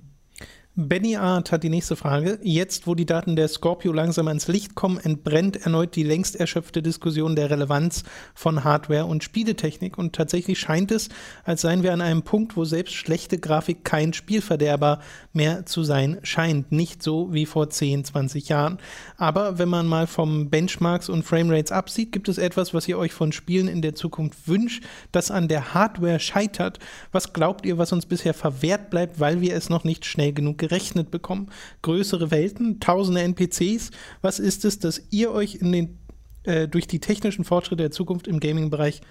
Benny 0.77 1.17
Art 1.17 1.51
hat 1.51 1.63
die 1.63 1.69
nächste 1.69 1.97
Frage. 1.97 2.39
Jetzt, 2.43 2.87
wo 2.87 2.95
die 2.95 3.05
Daten 3.05 3.35
der 3.35 3.49
Scorpio 3.49 3.91
langsam 3.91 4.29
ans 4.29 4.47
Licht 4.47 4.73
kommen, 4.73 4.99
entbrennt 4.99 5.57
erneut 5.57 5.97
die 5.97 6.03
längst 6.03 6.37
erschöpfte 6.37 6.81
Diskussion 6.81 7.35
der 7.35 7.49
Relevanz 7.49 8.05
von 8.33 8.63
Hardware 8.63 9.05
und 9.05 9.21
Spieletechnik. 9.21 9.97
Und 9.97 10.15
tatsächlich 10.15 10.59
scheint 10.59 10.91
es, 10.91 11.09
als 11.43 11.59
seien 11.59 11.83
wir 11.83 11.91
an 11.91 11.99
einem 11.99 12.21
Punkt, 12.21 12.55
wo 12.55 12.63
selbst 12.63 12.93
schlechte 12.93 13.37
Grafik 13.37 13.83
kein 13.83 14.13
Spielverderber 14.13 15.01
mehr 15.33 15.65
zu 15.65 15.83
sein 15.83 16.19
scheint. 16.23 16.71
Nicht 16.71 17.03
so 17.03 17.33
wie 17.33 17.45
vor 17.45 17.69
10, 17.69 18.05
20 18.05 18.47
Jahren. 18.47 18.77
Aber 19.17 19.59
wenn 19.59 19.67
man 19.67 19.87
mal 19.87 20.07
vom 20.07 20.49
Benchmarks 20.49 21.09
und 21.09 21.23
Framerates 21.23 21.73
absieht, 21.73 22.13
gibt 22.13 22.29
es 22.29 22.37
etwas, 22.37 22.73
was 22.73 22.87
ihr 22.87 22.97
euch 22.97 23.11
von 23.11 23.33
Spielen 23.33 23.67
in 23.67 23.81
der 23.81 23.95
Zukunft 23.95 24.47
wünscht, 24.47 24.85
das 25.11 25.31
an 25.31 25.49
der 25.49 25.73
Hardware 25.73 26.21
scheitert. 26.21 26.79
Was 27.11 27.33
glaubt 27.33 27.65
ihr, 27.65 27.77
was 27.77 27.91
uns 27.91 28.05
bisher 28.05 28.33
verwehrt 28.33 28.89
bleibt, 28.89 29.19
weil 29.19 29.41
wir 29.41 29.53
es 29.53 29.69
noch 29.69 29.83
nicht 29.83 30.05
schnell 30.05 30.31
genug 30.31 30.60
gerechnet 30.61 31.09
bekommen. 31.09 31.49
Größere 31.81 32.29
Welten, 32.29 32.79
tausende 32.79 33.21
NPCs. 33.21 33.89
Was 34.21 34.39
ist 34.39 34.63
es, 34.63 34.77
dass 34.77 35.01
ihr 35.09 35.31
euch 35.31 35.55
in 35.55 35.71
den, 35.71 35.97
äh, 36.43 36.67
durch 36.67 36.87
die 36.87 36.99
technischen 36.99 37.43
Fortschritte 37.43 37.81
der 37.81 37.91
Zukunft 37.91 38.27
im 38.27 38.39
Gaming-Bereich 38.39 39.01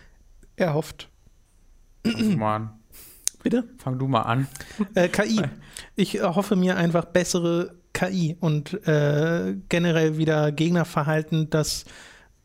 erhofft? 0.57 1.11
Fang 2.07 2.30
du 2.30 2.36
mal 2.36 2.57
an. 2.57 2.70
Bitte? 3.42 3.64
Fang 3.78 3.98
du 3.98 4.07
mal 4.07 4.22
an. 4.22 4.48
Äh, 4.94 5.09
KI. 5.09 5.42
Ich 5.96 6.22
hoffe 6.22 6.55
mir 6.57 6.76
einfach 6.76 7.07
bessere 7.07 7.74
KI 7.92 8.36
und 8.38 8.86
äh, 8.86 9.57
generell 9.68 10.18
wieder 10.18 10.53
Gegnerverhalten, 10.53 11.51
das 11.51 11.84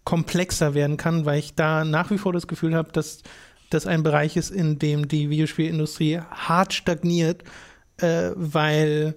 komplexer 0.03 0.73
werden 0.73 0.97
kann, 0.97 1.25
weil 1.25 1.39
ich 1.39 1.53
da 1.53 1.85
nach 1.85 2.09
wie 2.09 2.17
vor 2.17 2.33
das 2.33 2.47
Gefühl 2.47 2.75
habe, 2.75 2.91
dass 2.91 3.21
das 3.69 3.85
ein 3.85 4.01
Bereich 4.01 4.35
ist, 4.35 4.49
in 4.49 4.79
dem 4.79 5.07
die 5.07 5.29
Videospielindustrie 5.29 6.19
hart 6.19 6.73
stagniert 6.73 7.43
äh, 7.97 8.31
weil 8.35 9.15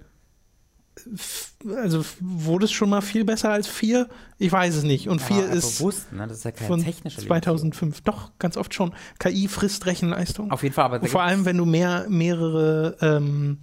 also 1.77 2.05
wurde 2.21 2.65
es 2.65 2.73
schon 2.73 2.91
mal 2.91 3.01
viel 3.01 3.25
besser 3.25 3.51
als 3.51 3.67
4? 3.67 4.09
Ich 4.39 4.51
weiß 4.51 4.77
es 4.77 4.85
nicht. 4.85 5.09
Und 5.09 5.21
4 5.21 5.49
ist, 5.51 5.79
bewusst, 5.79 6.13
ne? 6.13 6.27
das 6.27 6.39
ist 6.39 6.45
ja 6.45 6.53
keine 6.53 6.69
von 6.69 6.83
technische 6.83 7.21
2005. 7.21 8.03
Doch, 8.03 8.33
ganz 8.39 8.57
oft 8.57 8.75
schon. 8.75 8.95
KI 9.19 9.49
frisst 9.49 9.87
Rechenleistung. 9.87 10.51
Auf 10.51 10.63
jeden 10.63 10.75
Fall. 10.75 10.87
Aber 10.87 11.07
vor 11.07 11.23
allem, 11.23 11.45
wenn 11.45 11.57
du 11.57 11.65
mehr, 11.65 12.07
mehrere, 12.09 12.97
ähm, 13.01 13.59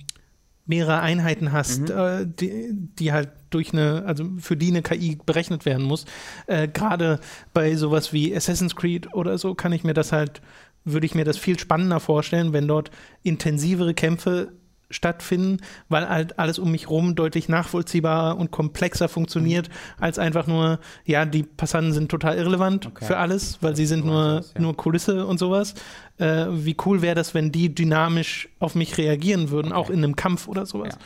mehrere 0.65 0.99
Einheiten 0.99 1.51
hast, 1.51 1.89
mhm. 1.89 1.97
äh, 1.97 2.25
die, 2.25 2.69
die, 2.71 3.11
halt 3.11 3.29
durch 3.49 3.73
eine, 3.73 4.03
also 4.05 4.25
für 4.39 4.57
die 4.57 4.69
eine 4.69 4.81
KI 4.81 5.17
berechnet 5.25 5.65
werden 5.65 5.85
muss. 5.85 6.05
Äh, 6.47 6.67
Gerade 6.67 7.19
bei 7.53 7.75
sowas 7.75 8.13
wie 8.13 8.35
Assassin's 8.35 8.75
Creed 8.75 9.13
oder 9.13 9.37
so 9.37 9.55
kann 9.55 9.71
ich 9.71 9.83
mir 9.83 9.93
das 9.93 10.11
halt, 10.11 10.41
würde 10.83 11.05
ich 11.05 11.15
mir 11.15 11.25
das 11.25 11.37
viel 11.37 11.57
spannender 11.59 11.99
vorstellen, 11.99 12.53
wenn 12.53 12.67
dort 12.67 12.91
intensivere 13.23 13.93
Kämpfe 13.93 14.53
stattfinden, 14.95 15.57
weil 15.89 16.07
halt 16.09 16.39
alles 16.39 16.57
um 16.57 16.71
mich 16.71 16.89
rum 16.89 17.15
deutlich 17.15 17.49
nachvollziehbarer 17.49 18.37
und 18.37 18.51
komplexer 18.51 19.07
funktioniert, 19.07 19.69
mhm. 19.69 20.03
als 20.03 20.19
einfach 20.19 20.47
nur, 20.47 20.79
ja, 21.05 21.25
die 21.25 21.43
Passanten 21.43 21.93
sind 21.93 22.09
total 22.09 22.37
irrelevant 22.37 22.87
okay. 22.87 23.05
für 23.05 23.17
alles, 23.17 23.59
weil 23.61 23.75
sie 23.75 23.85
sind 23.85 24.05
nur, 24.05 24.39
ist, 24.39 24.55
ja. 24.55 24.61
nur 24.61 24.75
Kulisse 24.75 25.25
und 25.25 25.37
sowas. 25.37 25.75
Äh, 26.17 26.45
wie 26.49 26.77
cool 26.85 27.01
wäre 27.01 27.15
das, 27.15 27.33
wenn 27.33 27.51
die 27.51 27.73
dynamisch 27.75 28.49
auf 28.59 28.75
mich 28.75 28.97
reagieren 28.97 29.49
würden, 29.49 29.71
okay. 29.71 29.81
auch 29.81 29.89
in 29.89 30.03
einem 30.03 30.15
Kampf 30.15 30.47
oder 30.47 30.65
sowas. 30.65 30.97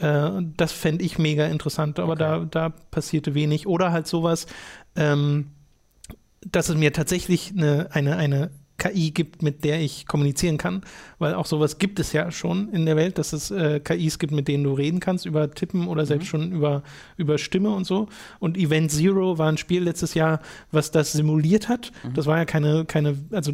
Ja. 0.00 0.38
Äh, 0.38 0.42
das 0.56 0.72
fände 0.72 1.04
ich 1.04 1.18
mega 1.18 1.46
interessant, 1.46 1.98
aber 1.98 2.12
okay. 2.12 2.46
da, 2.50 2.68
da 2.68 2.68
passierte 2.90 3.34
wenig. 3.34 3.66
Oder 3.66 3.92
halt 3.92 4.06
sowas, 4.06 4.46
ähm, 4.96 5.52
dass 6.40 6.68
es 6.68 6.76
mir 6.76 6.92
tatsächlich 6.92 7.52
eine, 7.56 7.88
eine, 7.92 8.16
eine 8.16 8.50
KI 8.78 9.10
gibt, 9.10 9.42
mit 9.42 9.64
der 9.64 9.80
ich 9.80 10.06
kommunizieren 10.06 10.56
kann, 10.56 10.82
weil 11.18 11.34
auch 11.34 11.46
sowas 11.46 11.78
gibt 11.78 11.98
es 11.98 12.12
ja 12.12 12.30
schon 12.30 12.68
in 12.72 12.86
der 12.86 12.96
Welt, 12.96 13.18
dass 13.18 13.32
es 13.32 13.50
äh, 13.50 13.80
KIs 13.80 14.18
gibt, 14.18 14.32
mit 14.32 14.48
denen 14.48 14.64
du 14.64 14.72
reden 14.72 15.00
kannst 15.00 15.26
über 15.26 15.50
Tippen 15.50 15.88
oder 15.88 16.06
selbst 16.06 16.26
mhm. 16.26 16.28
schon 16.28 16.52
über, 16.52 16.82
über 17.16 17.38
Stimme 17.38 17.70
und 17.70 17.84
so. 17.84 18.08
Und 18.38 18.56
Event 18.56 18.92
Zero 18.92 19.36
war 19.36 19.50
ein 19.50 19.58
Spiel 19.58 19.82
letztes 19.82 20.14
Jahr, 20.14 20.40
was 20.70 20.92
das 20.92 21.12
simuliert 21.12 21.68
hat. 21.68 21.92
Mhm. 22.04 22.14
Das 22.14 22.26
war 22.26 22.38
ja 22.38 22.44
keine, 22.44 22.84
keine, 22.84 23.16
also 23.32 23.52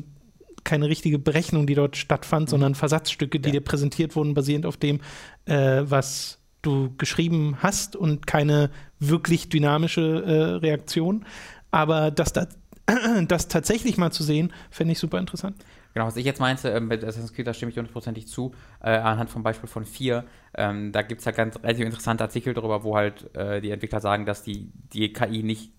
keine 0.62 0.89
richtige 0.89 1.18
Berechnung, 1.18 1.66
die 1.66 1.75
dort 1.75 1.97
stattfand, 1.97 2.49
mhm. 2.49 2.51
sondern 2.51 2.75
Versatzstücke, 2.75 3.41
die 3.41 3.49
ja. 3.49 3.53
dir 3.55 3.61
präsentiert 3.62 4.16
wurden, 4.16 4.35
basierend 4.35 4.66
auf 4.66 4.77
dem, 4.77 5.01
äh, 5.47 5.83
was 5.85 6.39
du 6.61 6.95
geschrieben 6.99 7.57
hast 7.61 7.97
und 7.97 8.27
keine 8.27 8.70
wirklich 8.99 9.49
dynamische 9.49 10.22
äh, 10.25 10.43
Reaktion. 10.57 11.25
Aber 11.70 12.11
dass 12.11 12.33
da 12.33 12.47
das 13.28 13.49
tatsächlich 13.49 13.97
mal 13.97 14.11
zu 14.11 14.22
sehen, 14.22 14.53
fände 14.70 14.93
ich 14.93 14.99
super 14.99 15.18
interessant. 15.18 15.57
Genau, 15.95 16.07
was 16.07 16.16
ich 16.16 16.24
jetzt 16.24 16.41
meinte, 16.41 16.70
ähm, 16.70 16.89
mit 16.89 17.05
Assassin's 17.05 17.32
Creed, 17.32 17.47
da 17.47 17.55
stimme 17.55 17.70
ich 17.70 17.76
hundertprozentig 17.76 18.26
zu, 18.26 18.53
äh, 18.82 18.91
anhand 18.91 19.30
vom 19.30 19.43
Beispiel 19.43 19.68
von 19.68 19.85
4. 19.85 20.24
Ähm, 20.57 20.93
da 20.93 21.03
gibt 21.03 21.20
es 21.20 21.24
ja 21.24 21.32
ganz 21.32 21.57
relativ 21.62 21.87
interessante 21.87 22.24
Artikel 22.24 22.53
darüber, 22.53 22.82
wo 22.82 22.97
halt 22.97 23.35
äh, 23.37 23.61
die 23.61 23.70
Entwickler 23.70 24.01
sagen, 24.01 24.26
dass 24.26 24.43
die, 24.43 24.72
die 24.93 25.12
KI 25.12 25.43
nicht 25.43 25.72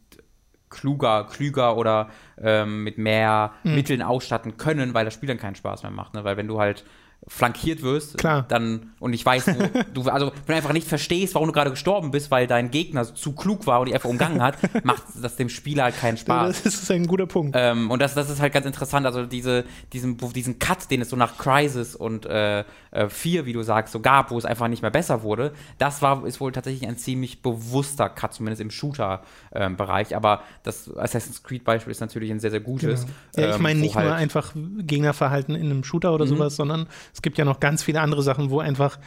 kluger, 0.69 1.27
klüger 1.29 1.77
oder 1.77 2.09
ähm, 2.37 2.83
mit 2.83 2.97
mehr 2.97 3.53
mhm. 3.63 3.75
Mitteln 3.75 4.01
ausstatten 4.01 4.57
können, 4.57 4.93
weil 4.93 5.05
das 5.05 5.13
Spiel 5.13 5.27
dann 5.27 5.37
keinen 5.37 5.55
Spaß 5.55 5.83
mehr 5.83 5.91
macht. 5.91 6.13
Ne? 6.13 6.23
Weil 6.23 6.37
wenn 6.37 6.47
du 6.47 6.59
halt 6.59 6.85
flankiert 7.27 7.81
wirst, 7.81 8.17
Klar. 8.17 8.45
dann 8.47 8.91
und 8.99 9.13
ich 9.13 9.25
weiß, 9.25 9.47
wo, 9.47 9.79
du 9.93 10.09
also 10.09 10.27
wenn 10.45 10.53
du 10.53 10.55
einfach 10.55 10.73
nicht 10.73 10.87
verstehst, 10.87 11.33
warum 11.35 11.47
du 11.47 11.53
gerade 11.53 11.71
gestorben 11.71 12.11
bist, 12.11 12.29
weil 12.31 12.47
dein 12.47 12.71
Gegner 12.71 13.03
zu 13.03 13.33
klug 13.33 13.65
war 13.65 13.79
und 13.79 13.87
dich 13.87 13.95
einfach 13.95 14.09
umgangen 14.09 14.41
hat, 14.41 14.57
macht 14.83 15.03
das 15.21 15.35
dem 15.35 15.49
Spieler 15.49 15.85
halt 15.85 15.97
keinen 15.97 16.17
Spaß. 16.17 16.63
Das 16.63 16.75
ist 16.75 16.91
ein 16.91 17.07
guter 17.07 17.25
Punkt. 17.25 17.55
Ähm, 17.57 17.89
und 17.89 18.01
das, 18.01 18.13
das 18.13 18.29
ist 18.29 18.41
halt 18.41 18.53
ganz 18.53 18.65
interessant, 18.65 19.05
also 19.05 19.25
diese, 19.25 19.65
diesen, 19.93 20.17
diesen 20.17 20.59
Cut, 20.59 20.89
den 20.91 21.01
es 21.01 21.09
so 21.09 21.15
nach 21.15 21.37
Crisis 21.37 21.95
und 21.95 22.25
äh, 22.25 22.63
4, 23.07 23.41
äh, 23.41 23.45
wie 23.45 23.53
du 23.53 23.63
sagst, 23.63 23.91
so 23.91 23.99
gab, 23.99 24.31
wo 24.31 24.37
es 24.37 24.45
einfach 24.45 24.67
nicht 24.67 24.81
mehr 24.81 24.91
besser 24.91 25.23
wurde, 25.23 25.53
das 25.77 26.01
war 26.01 26.25
ist 26.25 26.39
wohl 26.39 26.51
tatsächlich 26.51 26.87
ein 26.87 26.97
ziemlich 26.97 27.41
bewusster 27.41 28.09
Cut, 28.09 28.33
zumindest 28.33 28.61
im 28.61 28.71
Shooter-Bereich. 28.71 30.11
Ähm, 30.11 30.17
Aber 30.17 30.43
das 30.63 30.95
Assassin's 30.95 31.43
Creed-Beispiel 31.43 31.91
ist 31.91 31.99
natürlich 31.99 32.31
ein 32.31 32.39
sehr, 32.39 32.51
sehr 32.51 32.59
gutes. 32.59 33.05
Genau. 33.35 33.47
Ja, 33.47 33.55
ich 33.55 33.61
meine 33.61 33.75
ähm, 33.75 33.81
nicht 33.81 33.95
halt 33.95 34.07
nur 34.07 34.15
einfach 34.15 34.53
Gegnerverhalten 34.79 35.55
in 35.55 35.65
einem 35.65 35.83
Shooter 35.83 36.13
oder 36.13 36.25
mhm. 36.25 36.29
sowas, 36.29 36.55
sondern 36.55 36.87
es 37.15 37.21
gibt 37.21 37.37
ja 37.37 37.45
noch 37.45 37.61
ganz 37.61 37.81
viele 37.81 38.01
andere 38.01 38.21
Sachen, 38.21 38.49
wo 38.49 38.59
einfach 38.59 38.99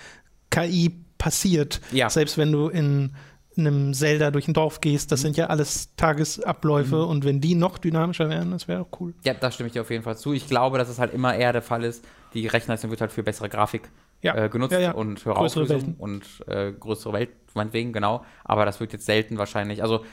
KI 0.51 1.05
passiert. 1.19 1.83
Ja. 1.93 2.09
Selbst 2.09 2.39
wenn 2.39 2.51
du 2.51 2.69
in 2.69 3.15
einem 3.59 3.93
Zelda 3.93 4.31
durch 4.31 4.49
ein 4.49 4.55
Dorf 4.55 4.81
gehst, 4.81 5.13
das 5.13 5.21
mhm. 5.21 5.23
sind 5.25 5.37
ja 5.37 5.47
alles 5.49 5.95
Tagesabläufe 5.97 6.97
mhm. 6.97 7.09
und 7.09 7.25
wenn 7.25 7.41
die 7.43 7.55
noch 7.55 7.77
dynamischer 7.77 8.31
wären, 8.31 8.51
das 8.53 8.67
wäre 8.67 8.81
auch 8.81 9.01
cool. 9.01 9.15
Ja, 9.25 9.35
da 9.35 9.51
stimme 9.51 9.67
ich 9.67 9.75
dir 9.75 9.83
auf 9.83 9.91
jeden 9.91 10.05
Fall 10.05 10.17
zu. 10.17 10.33
Ich 10.33 10.47
glaube, 10.47 10.79
dass 10.79 10.89
es 10.89 10.99
halt 10.99 11.13
immer 11.13 11.35
eher 11.35 11.53
der 11.53 11.61
Fall 11.63 11.85
ist, 11.85 12.03
die 12.33 12.47
Rechenleistung 12.47 12.91
wird 12.91 13.03
halt 13.03 13.13
für 13.13 13.23
bessere 13.23 13.51
Grafik 13.51 13.91
ja. 14.23 14.45
äh, 14.45 14.49
genutzt 14.49 14.73
ja, 14.73 14.81
ja. 14.81 14.91
und 14.93 15.25
höhere 15.25 15.39
größere 15.39 15.69
Welten. 15.69 15.95
und 15.99 16.25
äh, 16.47 16.73
größere 16.73 17.13
Welt, 17.13 17.31
meinetwegen, 17.55 17.93
genau. 17.93 18.25
Aber 18.45 18.65
das 18.65 18.81
wird 18.81 18.93
jetzt 18.93 19.07
selten 19.07 19.39
wahrscheinlich. 19.39 19.83
Also, 19.83 20.05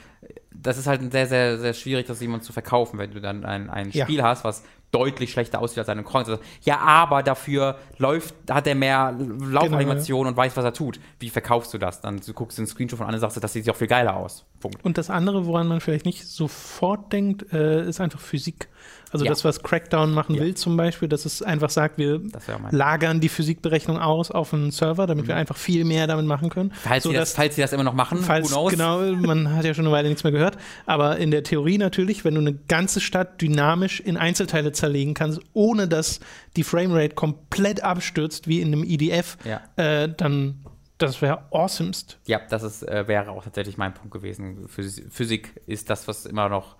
das 0.52 0.78
ist 0.78 0.86
halt 0.86 1.00
sehr, 1.12 1.26
sehr, 1.26 1.58
sehr 1.58 1.74
schwierig, 1.74 2.06
das 2.06 2.20
jemand 2.20 2.44
zu 2.44 2.52
verkaufen, 2.52 2.98
wenn 2.98 3.12
du 3.12 3.20
dann 3.20 3.44
ein, 3.44 3.70
ein 3.70 3.92
Spiel 3.92 4.22
hast, 4.22 4.44
was 4.44 4.64
deutlich 4.92 5.32
schlechter 5.32 5.60
aussieht 5.60 5.78
als 5.78 5.88
eine 5.88 6.02
Kreuz. 6.02 6.28
Also, 6.28 6.42
ja, 6.62 6.78
aber 6.78 7.22
dafür 7.22 7.78
läuft, 7.98 8.34
hat 8.50 8.66
er 8.66 8.74
mehr 8.74 9.14
Laufanimation 9.18 10.20
genau, 10.20 10.30
und 10.30 10.36
weiß, 10.36 10.56
was 10.56 10.64
er 10.64 10.72
tut. 10.72 11.00
Wie 11.18 11.30
verkaufst 11.30 11.74
du 11.74 11.78
das? 11.78 12.00
Dann 12.00 12.20
du 12.20 12.32
guckst 12.32 12.58
du 12.58 12.62
einen 12.62 12.66
Screenshot 12.66 12.98
von 12.98 13.06
an 13.06 13.14
und 13.14 13.20
sagst, 13.20 13.42
das 13.42 13.52
sieht 13.52 13.68
auch 13.68 13.76
viel 13.76 13.88
geiler 13.88 14.16
aus. 14.16 14.44
Punkt. 14.60 14.84
Und 14.84 14.98
das 14.98 15.10
andere, 15.10 15.46
woran 15.46 15.68
man 15.68 15.80
vielleicht 15.80 16.06
nicht 16.06 16.26
sofort 16.26 17.12
denkt, 17.12 17.52
äh, 17.52 17.86
ist 17.86 18.00
einfach 18.00 18.20
Physik. 18.20 18.68
Also 19.12 19.24
ja. 19.24 19.30
das, 19.30 19.44
was 19.44 19.62
Crackdown 19.62 20.12
machen 20.12 20.34
ja. 20.34 20.42
will 20.42 20.54
zum 20.54 20.76
Beispiel, 20.76 21.08
dass 21.08 21.24
es 21.24 21.42
einfach 21.42 21.70
sagt, 21.70 21.98
wir 21.98 22.20
lagern 22.70 23.20
die 23.20 23.28
Physikberechnung 23.28 23.98
aus 23.98 24.30
auf 24.30 24.52
einen 24.52 24.70
Server, 24.70 25.06
damit 25.06 25.24
mhm. 25.24 25.28
wir 25.28 25.36
einfach 25.36 25.56
viel 25.56 25.84
mehr 25.84 26.06
damit 26.06 26.26
machen 26.26 26.50
können. 26.50 26.72
Falls, 26.82 27.04
so, 27.04 27.10
sie, 27.10 27.16
das, 27.16 27.32
falls 27.32 27.54
sie 27.54 27.62
das 27.62 27.72
immer 27.72 27.84
noch 27.84 27.94
machen, 27.94 28.18
falls, 28.18 28.50
genau, 28.70 29.00
man 29.00 29.54
hat 29.54 29.64
ja 29.64 29.74
schon 29.74 29.86
eine 29.86 29.94
Weile 29.94 30.08
nichts 30.08 30.24
mehr 30.24 30.32
gehört. 30.32 30.58
Aber 30.86 31.18
in 31.18 31.30
der 31.30 31.42
Theorie 31.44 31.78
natürlich, 31.78 32.24
wenn 32.24 32.34
du 32.34 32.40
eine 32.40 32.54
ganze 32.54 33.00
Stadt 33.00 33.40
dynamisch 33.40 34.00
in 34.00 34.16
Einzelteile 34.16 34.72
zerlegen 34.72 35.14
kannst, 35.14 35.40
ohne 35.52 35.86
dass 35.88 36.20
die 36.56 36.64
Framerate 36.64 37.14
komplett 37.14 37.82
abstürzt, 37.82 38.48
wie 38.48 38.60
in 38.60 38.68
einem 38.68 38.82
EDF, 38.84 39.36
ja. 39.44 39.60
äh, 39.76 40.08
dann 40.14 40.64
das 40.98 41.20
wäre 41.20 41.42
awesomest. 41.52 42.18
Ja, 42.26 42.40
das 42.48 42.62
ist, 42.62 42.82
äh, 42.82 43.06
wäre 43.06 43.30
auch 43.30 43.44
tatsächlich 43.44 43.76
mein 43.76 43.92
Punkt 43.92 44.12
gewesen. 44.12 44.66
Physik 44.68 45.60
ist 45.66 45.90
das, 45.90 46.08
was 46.08 46.24
immer 46.24 46.48
noch 46.48 46.76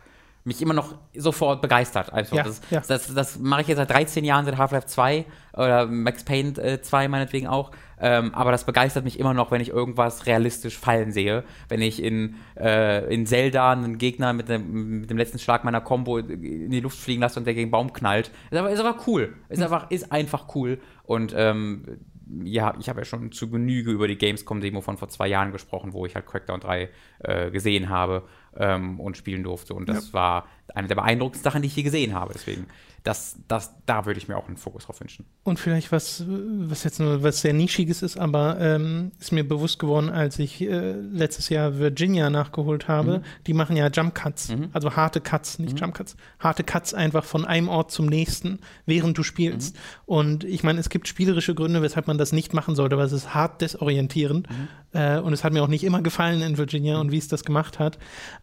mich 0.46 0.62
immer 0.62 0.74
noch 0.74 0.94
sofort 1.16 1.60
begeistert. 1.60 2.12
Also 2.12 2.36
ja, 2.36 2.44
das, 2.44 2.60
ja. 2.70 2.80
das, 2.86 3.12
das 3.12 3.38
mache 3.38 3.62
ich 3.62 3.68
jetzt 3.68 3.78
seit 3.78 3.90
13 3.90 4.24
Jahren, 4.24 4.44
seit 4.44 4.56
Half-Life 4.56 4.86
2 4.86 5.24
oder 5.54 5.86
Max 5.86 6.24
Payne 6.24 6.56
äh, 6.58 6.80
2 6.80 7.08
meinetwegen 7.08 7.48
auch. 7.48 7.72
Ähm, 7.98 8.32
aber 8.32 8.52
das 8.52 8.64
begeistert 8.64 9.02
mich 9.04 9.18
immer 9.18 9.34
noch, 9.34 9.50
wenn 9.50 9.60
ich 9.60 9.70
irgendwas 9.70 10.26
realistisch 10.26 10.78
fallen 10.78 11.10
sehe. 11.10 11.42
Wenn 11.68 11.82
ich 11.82 12.00
in, 12.00 12.36
äh, 12.56 13.12
in 13.12 13.26
Zelda 13.26 13.72
einen 13.72 13.98
Gegner 13.98 14.32
mit 14.34 14.48
dem, 14.48 15.00
mit 15.00 15.10
dem 15.10 15.18
letzten 15.18 15.40
Schlag 15.40 15.64
meiner 15.64 15.80
Combo 15.80 16.18
in 16.18 16.70
die 16.70 16.80
Luft 16.80 16.98
fliegen 16.98 17.22
lasse 17.22 17.40
und 17.40 17.46
der 17.46 17.54
gegen 17.54 17.64
einen 17.64 17.70
Baum 17.72 17.92
knallt. 17.92 18.30
Ist 18.50 18.58
aber, 18.58 18.70
ist 18.70 18.80
aber 18.80 18.96
cool. 19.08 19.34
Ist, 19.48 19.58
hm. 19.58 19.64
einfach, 19.64 19.90
ist 19.90 20.12
einfach 20.12 20.54
cool. 20.54 20.78
Und 21.02 21.34
ähm, 21.36 21.98
ja, 22.44 22.74
ich 22.78 22.88
habe 22.88 23.00
ja 23.00 23.04
schon 23.04 23.32
zu 23.32 23.50
Genüge 23.50 23.90
über 23.90 24.06
die 24.06 24.18
Gamescom-Demo 24.18 24.80
von 24.80 24.96
vor 24.96 25.08
zwei 25.08 25.26
Jahren 25.26 25.50
gesprochen, 25.50 25.92
wo 25.92 26.06
ich 26.06 26.14
halt 26.14 26.26
Crackdown 26.26 26.60
3 26.60 26.88
äh, 27.20 27.50
gesehen 27.50 27.88
habe 27.88 28.24
ähm, 28.58 29.00
und 29.00 29.16
spielen 29.16 29.42
durfte. 29.42 29.74
Und 29.74 29.88
das 29.88 30.08
ja. 30.08 30.12
war 30.12 30.46
eine 30.74 30.88
der 30.88 30.96
beeindruckendsten 30.96 31.50
Sachen, 31.50 31.62
die 31.62 31.68
ich 31.68 31.76
je 31.76 31.82
gesehen 31.82 32.14
habe. 32.14 32.32
Deswegen 32.34 32.66
das, 33.06 33.36
das, 33.46 33.72
da 33.86 34.04
würde 34.04 34.18
ich 34.18 34.26
mir 34.26 34.36
auch 34.36 34.48
einen 34.48 34.56
Fokus 34.56 34.86
drauf 34.86 35.00
wünschen. 35.00 35.26
Und 35.44 35.60
vielleicht 35.60 35.92
was, 35.92 36.24
was 36.26 36.82
jetzt 36.82 36.98
nur 36.98 37.22
was 37.22 37.40
sehr 37.40 37.52
Nischiges 37.52 38.02
ist, 38.02 38.18
aber 38.18 38.58
ähm, 38.60 39.12
ist 39.20 39.30
mir 39.30 39.46
bewusst 39.46 39.78
geworden, 39.78 40.10
als 40.10 40.40
ich 40.40 40.60
äh, 40.60 40.92
letztes 40.92 41.48
Jahr 41.48 41.78
Virginia 41.78 42.30
nachgeholt 42.30 42.88
habe. 42.88 43.18
Mhm. 43.18 43.22
Die 43.46 43.54
machen 43.54 43.76
ja 43.76 43.88
Jump 43.88 44.16
Cuts, 44.16 44.48
mhm. 44.48 44.70
also 44.72 44.96
harte 44.96 45.20
Cuts, 45.20 45.60
nicht 45.60 45.74
mhm. 45.74 45.78
Jump 45.78 45.94
Cuts, 45.94 46.16
harte 46.40 46.64
Cuts 46.64 46.94
einfach 46.94 47.24
von 47.24 47.44
einem 47.44 47.68
Ort 47.68 47.92
zum 47.92 48.06
nächsten, 48.06 48.58
während 48.86 49.16
du 49.16 49.22
spielst. 49.22 49.76
Mhm. 49.76 49.80
Und 50.06 50.44
ich 50.44 50.64
meine, 50.64 50.80
es 50.80 50.88
gibt 50.88 51.06
spielerische 51.06 51.54
Gründe, 51.54 51.82
weshalb 51.82 52.08
man 52.08 52.18
das 52.18 52.32
nicht 52.32 52.54
machen 52.54 52.74
sollte, 52.74 52.96
aber 52.96 53.04
es 53.04 53.12
ist 53.12 53.34
hart 53.34 53.60
desorientierend. 53.62 54.48
Mhm. 54.50 54.68
Äh, 54.98 55.20
und 55.20 55.32
es 55.32 55.44
hat 55.44 55.52
mir 55.52 55.62
auch 55.62 55.68
nicht 55.68 55.84
immer 55.84 56.02
gefallen 56.02 56.42
in 56.42 56.58
Virginia 56.58 56.94
mhm. 56.94 57.02
und 57.02 57.12
wie 57.12 57.18
es 57.18 57.28
das 57.28 57.44
gemacht 57.44 57.78
hat. 57.78 57.98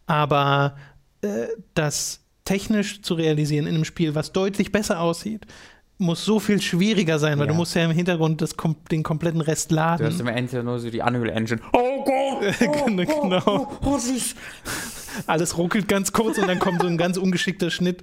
Aber 0.06 0.74
äh, 1.24 1.48
das 1.74 2.20
technisch 2.44 3.02
zu 3.02 3.14
realisieren 3.14 3.66
in 3.66 3.74
einem 3.74 3.84
Spiel, 3.84 4.14
was 4.14 4.32
deutlich 4.32 4.70
besser 4.70 5.00
aussieht, 5.00 5.46
muss 5.98 6.24
so 6.24 6.40
viel 6.40 6.60
schwieriger 6.60 7.18
sein, 7.18 7.38
weil 7.38 7.46
ja. 7.46 7.52
du 7.52 7.56
musst 7.56 7.74
ja 7.74 7.84
im 7.84 7.92
Hintergrund 7.92 8.42
das, 8.42 8.54
den 8.90 9.02
kompletten 9.02 9.40
Rest 9.40 9.70
laden. 9.70 10.04
Du 10.04 10.12
hast 10.12 10.20
im 10.20 10.26
Endeffekt 10.26 10.64
nur 10.64 10.78
so 10.78 10.90
die 10.90 11.00
Unreal 11.00 11.30
Engine. 11.30 11.60
Oh 11.72 12.04
Gott! 12.04 12.54
Oh, 12.60 12.86
genau. 12.86 13.42
Oh, 13.46 13.68
oh, 13.84 13.98
Alles 15.26 15.56
ruckelt 15.56 15.86
ganz 15.86 16.12
kurz 16.12 16.38
und 16.38 16.48
dann 16.48 16.58
kommt 16.58 16.82
so 16.82 16.88
ein 16.88 16.98
ganz 16.98 17.16
ungeschickter 17.16 17.70
Schnitt. 17.70 18.02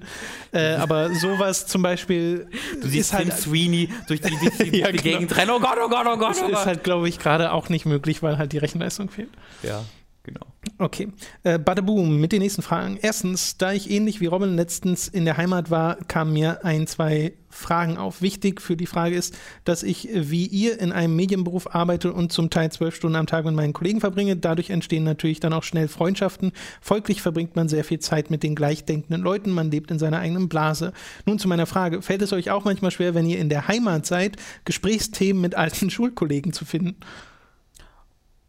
Äh, 0.54 0.76
aber 0.76 1.14
sowas 1.14 1.68
zum 1.68 1.82
Beispiel. 1.82 2.48
Du 2.82 2.88
siehst 2.88 3.14
halt 3.14 3.34
Sweeney 3.34 3.90
durch 4.08 4.22
die, 4.22 4.38
die, 4.38 4.64
die, 4.72 4.78
ja, 4.80 4.92
die 4.92 4.98
genau. 4.98 5.18
Gegend 5.18 5.38
rennen. 5.38 5.52
Oh 5.52 5.60
Gott, 5.60 5.78
oh 5.84 5.90
Gott, 5.90 6.08
oh 6.08 6.18
Gott. 6.18 6.32
Das 6.32 6.44
oh 6.44 6.48
ist 6.48 6.66
halt, 6.66 6.84
glaube 6.86 7.10
ich, 7.10 7.20
gerade 7.20 7.52
auch 7.52 7.68
nicht 7.68 7.86
möglich, 7.86 8.24
weil 8.24 8.38
halt 8.38 8.54
die 8.54 8.58
Rechenleistung 8.58 9.10
fehlt. 9.10 9.30
Ja. 9.64 9.84
Genau. 10.24 10.46
Okay. 10.82 11.10
Äh, 11.44 11.60
Badaboom 11.60 12.20
mit 12.20 12.32
den 12.32 12.42
nächsten 12.42 12.64
Fragen. 12.64 12.98
Erstens, 13.00 13.56
da 13.56 13.72
ich 13.72 13.92
ähnlich 13.92 14.20
wie 14.20 14.26
Robin 14.26 14.56
letztens 14.56 15.08
in 15.08 15.26
der 15.26 15.38
Heimat 15.38 15.70
war, 15.70 15.98
kamen 16.08 16.34
mir 16.34 16.66
ein, 16.66 16.88
zwei 16.88 17.34
Fragen 17.50 18.00
auf. 18.00 18.24
Wichtig 18.24 18.60
für 18.62 18.76
die 18.76 18.88
Frage 18.88 19.16
ist, 19.16 19.38
dass 19.64 19.84
ich 19.84 20.10
wie 20.12 20.48
ihr 20.48 20.80
in 20.80 20.92
einem 20.92 21.16
Medienberuf 21.16 21.76
arbeite 21.76 22.12
und 22.12 22.32
zum 22.32 22.50
Teil 22.50 22.72
zwölf 22.72 22.96
Stunden 22.96 23.16
am 23.16 23.28
Tag 23.28 23.46
mit 23.46 23.54
meinen 23.54 23.74
Kollegen 23.74 24.00
verbringe. 24.00 24.38
Dadurch 24.38 24.72
entstehen 24.72 25.04
natürlich 25.04 25.40
dann 25.40 25.54
auch 25.54 25.62
schnell 25.62 25.88
Freundschaften. 25.88 26.52
Folglich 26.82 27.22
verbringt 27.22 27.56
man 27.56 27.70
sehr 27.70 27.84
viel 27.84 28.00
Zeit 28.00 28.32
mit 28.32 28.42
den 28.42 28.56
gleichdenkenden 28.56 29.22
Leuten. 29.22 29.52
Man 29.52 29.70
lebt 29.70 29.92
in 29.92 30.00
seiner 30.00 30.18
eigenen 30.18 30.50
Blase. 30.50 30.94
Nun 31.28 31.38
zu 31.38 31.48
meiner 31.48 31.68
Frage. 31.68 32.02
Fällt 32.02 32.24
es 32.24 32.34
euch 32.34 32.50
auch 32.50 32.66
manchmal 32.66 32.90
schwer, 32.90 33.14
wenn 33.14 33.30
ihr 33.30 33.38
in 33.38 33.50
der 33.50 33.68
Heimat 33.68 34.08
seid, 34.08 34.38
Gesprächsthemen 34.66 35.44
mit 35.44 35.54
alten 35.54 35.90
Schulkollegen 35.92 36.54
zu 36.54 36.66
finden? 36.66 36.96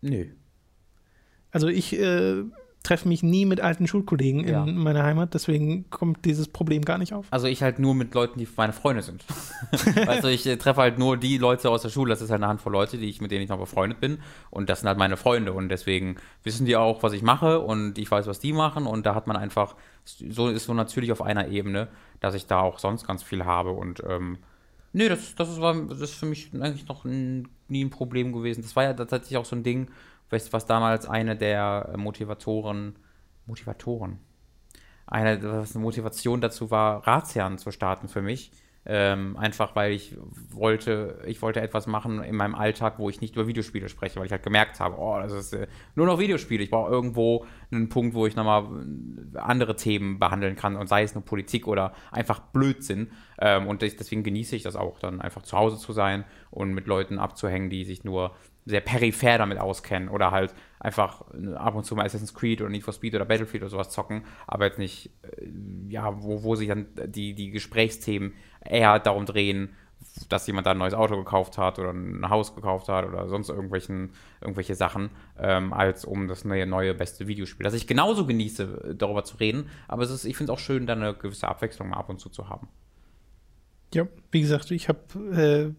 Nö. 0.01 0.29
Also 1.53 1.69
ich 1.69 1.99
äh, 1.99 2.45
treffe 2.83 3.07
mich 3.07 3.23
nie 3.23 3.47
mit 3.47 3.61
alten 3.61 3.87
Schulkollegen 3.87 4.47
ja. 4.47 4.65
in 4.65 4.77
meiner 4.77 5.03
Heimat, 5.05 5.35
deswegen 5.35 5.89
kommt 5.91 6.25
dieses 6.25 6.49
Problem 6.49 6.83
gar 6.85 6.99
nicht 6.99 7.13
auf. 7.13 7.27
Also 7.31 7.47
ich 7.47 7.63
halt 7.63 7.79
nur 7.79 7.95
mit 7.95 8.15
Leuten, 8.15 8.39
die 8.39 8.49
meine 8.57 8.73
Freunde 8.73 9.03
sind. 9.03 9.25
also 10.07 10.29
ich 10.29 10.47
äh, 10.47 10.57
treffe 10.57 10.81
halt 10.81 10.99
nur 10.99 11.17
die 11.17 11.39
Leute 11.39 11.71
aus 11.71 11.83
der 11.83 11.91
Schule, 11.91 12.11
das 12.11 12.23
ist 12.23 12.31
halt 12.31 12.43
eine 12.43 12.49
Handvoll 12.49 12.73
Leute, 12.73 12.99
die 12.99 13.09
ich, 13.09 13.21
mit 13.21 13.31
denen 13.31 13.43
ich 13.43 13.51
noch 13.51 13.59
befreundet 13.59 14.01
bin 14.01 14.19
und 14.51 14.69
das 14.69 14.81
sind 14.81 14.89
halt 14.89 14.99
meine 14.99 15.17
Freunde 15.17 15.53
und 15.53 15.69
deswegen 15.69 16.17
wissen 16.43 16.67
die 16.67 16.77
auch, 16.77 17.03
was 17.03 17.13
ich 17.13 17.23
mache 17.23 17.61
und 17.61 17.99
ich 17.99 18.11
weiß, 18.11 18.27
was 18.27 18.41
die 18.41 18.53
machen 18.53 18.87
und 18.87 19.07
da 19.07 19.15
hat 19.15 19.27
man 19.27 19.37
einfach, 19.37 19.77
so 20.05 20.49
ist 20.49 20.65
so 20.65 20.75
natürlich 20.75 21.13
auf 21.13 21.23
einer 21.23 21.49
Ebene, 21.49 21.89
dass 22.21 22.35
ich 22.35 22.47
da 22.47 22.61
auch 22.61 22.79
sonst 22.79 23.07
ganz 23.07 23.23
viel 23.23 23.45
habe 23.45 23.71
und 23.71 24.03
ähm, 24.09 24.39
Nee, 24.95 25.09
das, 25.09 25.35
das, 25.37 25.49
ist, 25.49 25.59
das 25.59 26.01
ist 26.03 26.15
für 26.15 26.27
mich 26.27 26.51
eigentlich 26.53 26.87
noch 26.87 27.07
nie 27.07 27.83
ein 27.83 27.89
Problem 27.89 28.31
gewesen. 28.35 28.61
Das 28.61 28.77
war 28.77 28.85
ja 28.85 28.93
tatsächlich 28.93 29.39
auch 29.39 29.47
so 29.47 29.57
ein 29.57 29.63
Ding, 29.63 29.89
was, 30.33 30.53
was 30.53 30.67
damals 30.67 31.07
eine 31.07 31.37
der 31.37 31.95
Motivatoren, 31.97 32.97
Motivatoren, 33.47 34.19
eine, 35.07 35.43
was 35.43 35.77
eine 35.77 35.83
Motivation 35.83 36.41
dazu 36.41 36.71
war, 36.71 37.07
Ratsherren 37.07 37.59
zu 37.59 37.71
starten 37.71 38.09
für 38.09 38.23
mich. 38.23 38.53
Ähm, 38.85 39.37
einfach 39.37 39.77
weil 39.77 39.93
ich 39.93 40.17
wollte, 40.51 41.23
ich 41.27 41.41
wollte 41.41 41.61
etwas 41.61 41.87
machen 41.87 42.21
in 42.25 42.35
meinem 42.35 42.57
Alltag, 42.57 42.99
wo 42.99 43.09
ich 43.09 43.21
nicht 43.21 43.37
über 43.37 43.47
Videospiele 43.47 43.89
spreche, 43.89 44.19
weil 44.19 44.27
ich 44.27 44.33
halt 44.33 44.43
gemerkt 44.43 44.81
habe, 44.81 44.97
oh, 44.99 45.21
das 45.21 45.33
ist 45.33 45.53
äh, 45.53 45.69
nur 45.95 46.07
noch 46.07 46.19
Videospiele. 46.19 46.65
Ich 46.65 46.71
brauche 46.71 46.91
irgendwo 46.91 47.47
einen 47.71 47.89
Punkt, 47.89 48.15
wo 48.17 48.27
ich 48.27 48.35
nochmal 48.35 48.85
andere 49.35 49.77
Themen 49.77 50.19
behandeln 50.19 50.57
kann 50.57 50.75
und 50.75 50.89
sei 50.89 51.05
es 51.05 51.15
nur 51.15 51.25
Politik 51.25 51.69
oder 51.69 51.95
einfach 52.11 52.41
Blödsinn. 52.41 53.13
Ähm, 53.39 53.69
und 53.69 53.83
deswegen 53.83 54.25
genieße 54.25 54.57
ich 54.57 54.65
das 54.65 54.75
auch, 54.75 54.99
dann 54.99 55.21
einfach 55.21 55.43
zu 55.43 55.57
Hause 55.57 55.79
zu 55.79 55.93
sein 55.93 56.25
und 56.51 56.75
mit 56.75 56.89
Leuten 56.89 57.21
abzuhängen, 57.21 57.71
die 57.71 57.85
sich 57.85 58.03
nur 58.03 58.33
sehr 58.65 58.81
peripher 58.81 59.39
damit 59.39 59.59
auskennen 59.59 60.09
oder 60.09 60.31
halt 60.31 60.55
einfach 60.79 61.23
ab 61.57 61.75
und 61.75 61.85
zu 61.85 61.97
mal 61.97 62.07
Assassin's 62.07 62.35
Creed 62.35 62.61
oder 62.61 62.71
Need 62.71 62.85
for 62.85 62.95
Speed 62.95 63.15
oder 63.15 63.25
Battlefield 63.25 63.63
oder 63.63 63.71
sowas 63.71 63.91
zocken, 63.91 64.25
aber 64.47 64.67
jetzt 64.67 64.79
nicht, 64.79 65.11
äh, 65.23 65.47
ja, 65.89 66.23
wo, 66.23 66.43
wo 66.43 66.55
sich 66.55 66.69
dann 66.69 66.87
die, 67.07 67.35
die 67.35 67.51
Gesprächsthemen 67.51 68.35
eher 68.65 68.99
darum 68.99 69.27
drehen, 69.27 69.71
dass 70.29 70.47
jemand 70.47 70.67
da 70.67 70.73
ein 70.73 70.79
neues 70.79 70.95
Auto 70.95 71.17
gekauft 71.17 71.59
hat 71.59 71.79
oder 71.79 71.91
ein 71.91 72.29
Haus 72.29 72.55
gekauft 72.55 72.89
hat 72.89 73.07
oder 73.07 73.29
sonst 73.29 73.49
irgendwelchen, 73.49 74.11
irgendwelche 74.41 74.75
Sachen, 74.75 75.11
ähm, 75.39 75.73
als 75.73 76.05
um 76.05 76.29
das 76.29 76.45
neue, 76.45 76.67
neue 76.67 76.95
beste 76.95 77.27
Videospiel. 77.29 77.65
Dass 77.65 77.75
ich 77.75 77.87
genauso 77.87 78.27
genieße, 78.27 78.95
darüber 78.97 79.25
zu 79.25 79.37
reden, 79.37 79.71
aber 79.89 80.03
es 80.03 80.11
ist, 80.11 80.25
ich 80.25 80.37
finde 80.37 80.53
es 80.53 80.59
auch 80.59 80.63
schön, 80.63 80.87
da 80.87 80.95
eine 80.95 81.15
gewisse 81.15 81.49
Abwechslung 81.49 81.93
ab 81.95 82.09
und 82.09 82.19
zu 82.19 82.31
zu 82.31 82.49
haben. 82.49 82.69
Ja, 83.95 84.07
wie 84.31 84.41
gesagt, 84.41 84.71
ich 84.71 84.89
habe 84.89 84.99
äh, 85.37 85.75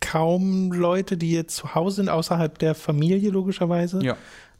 kaum 0.00 0.72
Leute, 0.72 1.16
die 1.16 1.32
jetzt 1.32 1.56
zu 1.56 1.74
Hause 1.74 1.96
sind, 1.96 2.08
außerhalb 2.08 2.58
der 2.58 2.74
Familie 2.74 3.30
logischerweise, 3.30 4.00
ja. 4.02 4.16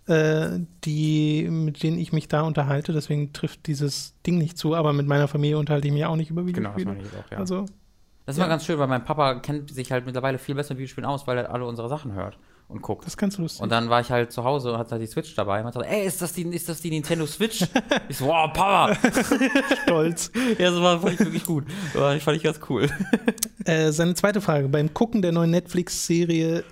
äh, 0.07 0.61
die, 0.85 1.49
mit 1.51 1.83
denen 1.83 1.99
ich 1.99 2.13
mich 2.13 2.29
da 2.29 2.43
unterhalte. 2.43 2.93
Deswegen 2.93 3.33
trifft 3.33 3.67
dieses 3.67 4.15
Ding 4.27 4.39
nicht 4.39 4.59
zu, 4.59 4.75
aber 4.75 4.93
mit 4.93 5.07
meiner 5.07 5.29
Familie 5.29 5.59
unterhalte 5.59 5.89
ich 5.89 5.95
mich 5.95 6.05
auch 6.05 6.17
nicht 6.17 6.31
über 6.31 6.47
Videospiele. 6.47 6.85
Genau, 6.85 6.95
das 6.95 7.09
meine 7.11 7.21
ich 7.21 7.25
auch, 7.25 7.31
ja. 7.31 7.39
Also, 7.39 7.67
das 8.25 8.35
ist 8.35 8.39
ja. 8.39 8.45
mal 8.45 8.51
ganz 8.51 8.65
schön, 8.65 8.79
weil 8.79 8.89
mein 8.89 9.05
Papa 9.05 9.37
kennt 9.37 9.71
sich 9.73 9.93
halt 9.93 10.05
mittlerweile 10.05 10.39
viel 10.39 10.55
besser 10.55 10.75
mit 10.75 10.81
Videospielen 10.81 11.09
aus, 11.09 11.27
weil 11.27 11.39
er 11.39 11.53
alle 11.53 11.65
unsere 11.65 11.89
Sachen 11.89 12.13
hört 12.13 12.39
und 12.69 12.83
guckt. 12.83 13.05
Das 13.05 13.13
ist 13.13 13.17
ganz 13.17 13.39
lustig. 13.39 13.63
Und 13.63 13.71
dann 13.71 13.89
war 13.91 14.01
ich 14.01 14.11
halt 14.11 14.33
zu 14.33 14.45
Hause 14.45 14.73
und 14.73 14.79
hatte 14.79 14.93
halt 14.93 15.03
die 15.03 15.07
Switch 15.07 15.35
dabei 15.35 15.61
und 15.61 15.67
hat 15.67 15.75
gesagt, 15.75 15.91
ey, 15.91 16.07
ist 16.07 16.21
das 16.21 16.33
die, 16.33 16.43
ist 16.43 16.69
das 16.69 16.81
die 16.81 16.91
Nintendo 16.91 17.27
Switch? 17.27 17.65
ich 18.09 18.17
so, 18.19 18.27
wow, 18.27 18.53
Papa! 18.53 18.97
Stolz. 19.85 20.31
ja, 20.59 20.71
das 20.71 20.81
war, 20.81 21.01
fand 21.01 21.15
ich 21.15 21.21
wirklich 21.21 21.45
gut. 21.45 21.65
Das 21.95 22.23
fand 22.23 22.37
ich 22.37 22.43
ganz 22.43 22.61
cool. 22.69 22.89
äh, 23.65 23.93
seine 23.93 24.15
zweite 24.15 24.41
Frage. 24.41 24.69
Beim 24.69 24.93
Gucken 24.93 25.23
der 25.23 25.33
neuen 25.33 25.51
Netflix-Serie 25.51 26.65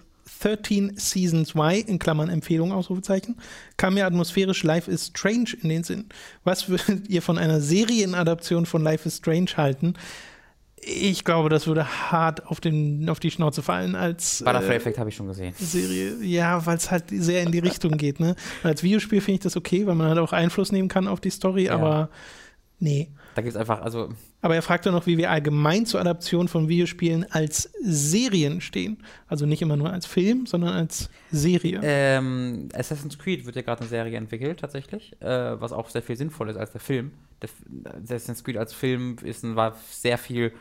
13 0.44 0.96
Seasons 0.96 1.54
Y, 1.54 1.84
in 1.86 1.98
Klammern 1.98 2.28
Empfehlung, 2.28 2.70
Ausrufezeichen, 2.70 3.36
kam 3.78 3.94
mir 3.94 4.04
atmosphärisch 4.04 4.62
Life 4.62 4.90
is 4.90 5.06
Strange 5.06 5.56
in 5.62 5.70
den 5.70 5.84
Sinn. 5.84 6.06
Was 6.44 6.68
würdet 6.68 7.08
ihr 7.08 7.22
von 7.22 7.38
einer 7.38 7.62
Serienadaption 7.62 8.66
von 8.66 8.82
Life 8.82 9.08
is 9.08 9.16
Strange 9.16 9.56
halten? 9.56 9.94
Ich 10.86 11.24
glaube, 11.24 11.48
das 11.48 11.66
würde 11.66 11.86
hart 12.10 12.46
auf, 12.46 12.60
den, 12.60 13.08
auf 13.08 13.20
die 13.20 13.30
Schnauze 13.30 13.62
fallen 13.62 13.94
als. 13.94 14.42
Butterfly-Effekt 14.44 14.96
äh, 14.96 15.00
habe 15.00 15.10
ich 15.10 15.16
schon 15.16 15.26
gesehen. 15.26 15.54
Serie. 15.56 16.16
Ja, 16.22 16.64
weil 16.66 16.76
es 16.76 16.90
halt 16.90 17.04
sehr 17.10 17.42
in 17.42 17.52
die 17.52 17.58
Richtung 17.58 17.96
geht. 17.96 18.20
Ne? 18.20 18.36
als 18.62 18.82
Videospiel 18.82 19.20
finde 19.20 19.36
ich 19.36 19.40
das 19.40 19.56
okay, 19.56 19.86
weil 19.86 19.94
man 19.94 20.08
halt 20.08 20.18
auch 20.18 20.32
Einfluss 20.32 20.72
nehmen 20.72 20.88
kann 20.88 21.08
auf 21.08 21.20
die 21.20 21.30
Story, 21.30 21.66
ja. 21.66 21.74
aber 21.74 22.10
nee. 22.78 23.08
Da 23.34 23.42
gibt 23.42 23.54
es 23.54 23.60
einfach, 23.60 23.82
also. 23.82 24.10
Aber 24.42 24.54
er 24.54 24.62
fragt 24.62 24.86
ja 24.86 24.92
noch, 24.92 25.06
wie 25.06 25.16
wir 25.16 25.30
allgemein 25.30 25.86
zur 25.86 26.00
Adaption 26.00 26.46
von 26.48 26.68
Videospielen 26.68 27.26
als 27.30 27.70
Serien 27.82 28.60
stehen. 28.60 28.98
Also 29.26 29.46
nicht 29.46 29.62
immer 29.62 29.76
nur 29.76 29.90
als 29.90 30.06
Film, 30.06 30.46
sondern 30.46 30.74
als 30.74 31.10
Serie. 31.32 31.80
Ähm, 31.82 32.68
Assassin's 32.74 33.18
Creed 33.18 33.46
wird 33.46 33.56
ja 33.56 33.62
gerade 33.62 33.80
eine 33.80 33.88
Serie 33.88 34.16
entwickelt, 34.16 34.60
tatsächlich, 34.60 35.20
äh, 35.20 35.60
was 35.60 35.72
auch 35.72 35.88
sehr 35.88 36.02
viel 36.02 36.16
sinnvoller 36.16 36.52
ist 36.52 36.58
als 36.58 36.72
der 36.72 36.80
Film. 36.80 37.12
Der, 37.42 37.48
Assassin's 38.02 38.44
Creed 38.44 38.56
als 38.56 38.72
Film 38.72 39.16
ist 39.22 39.42
war 39.56 39.76
sehr 39.90 40.18
viel 40.18 40.52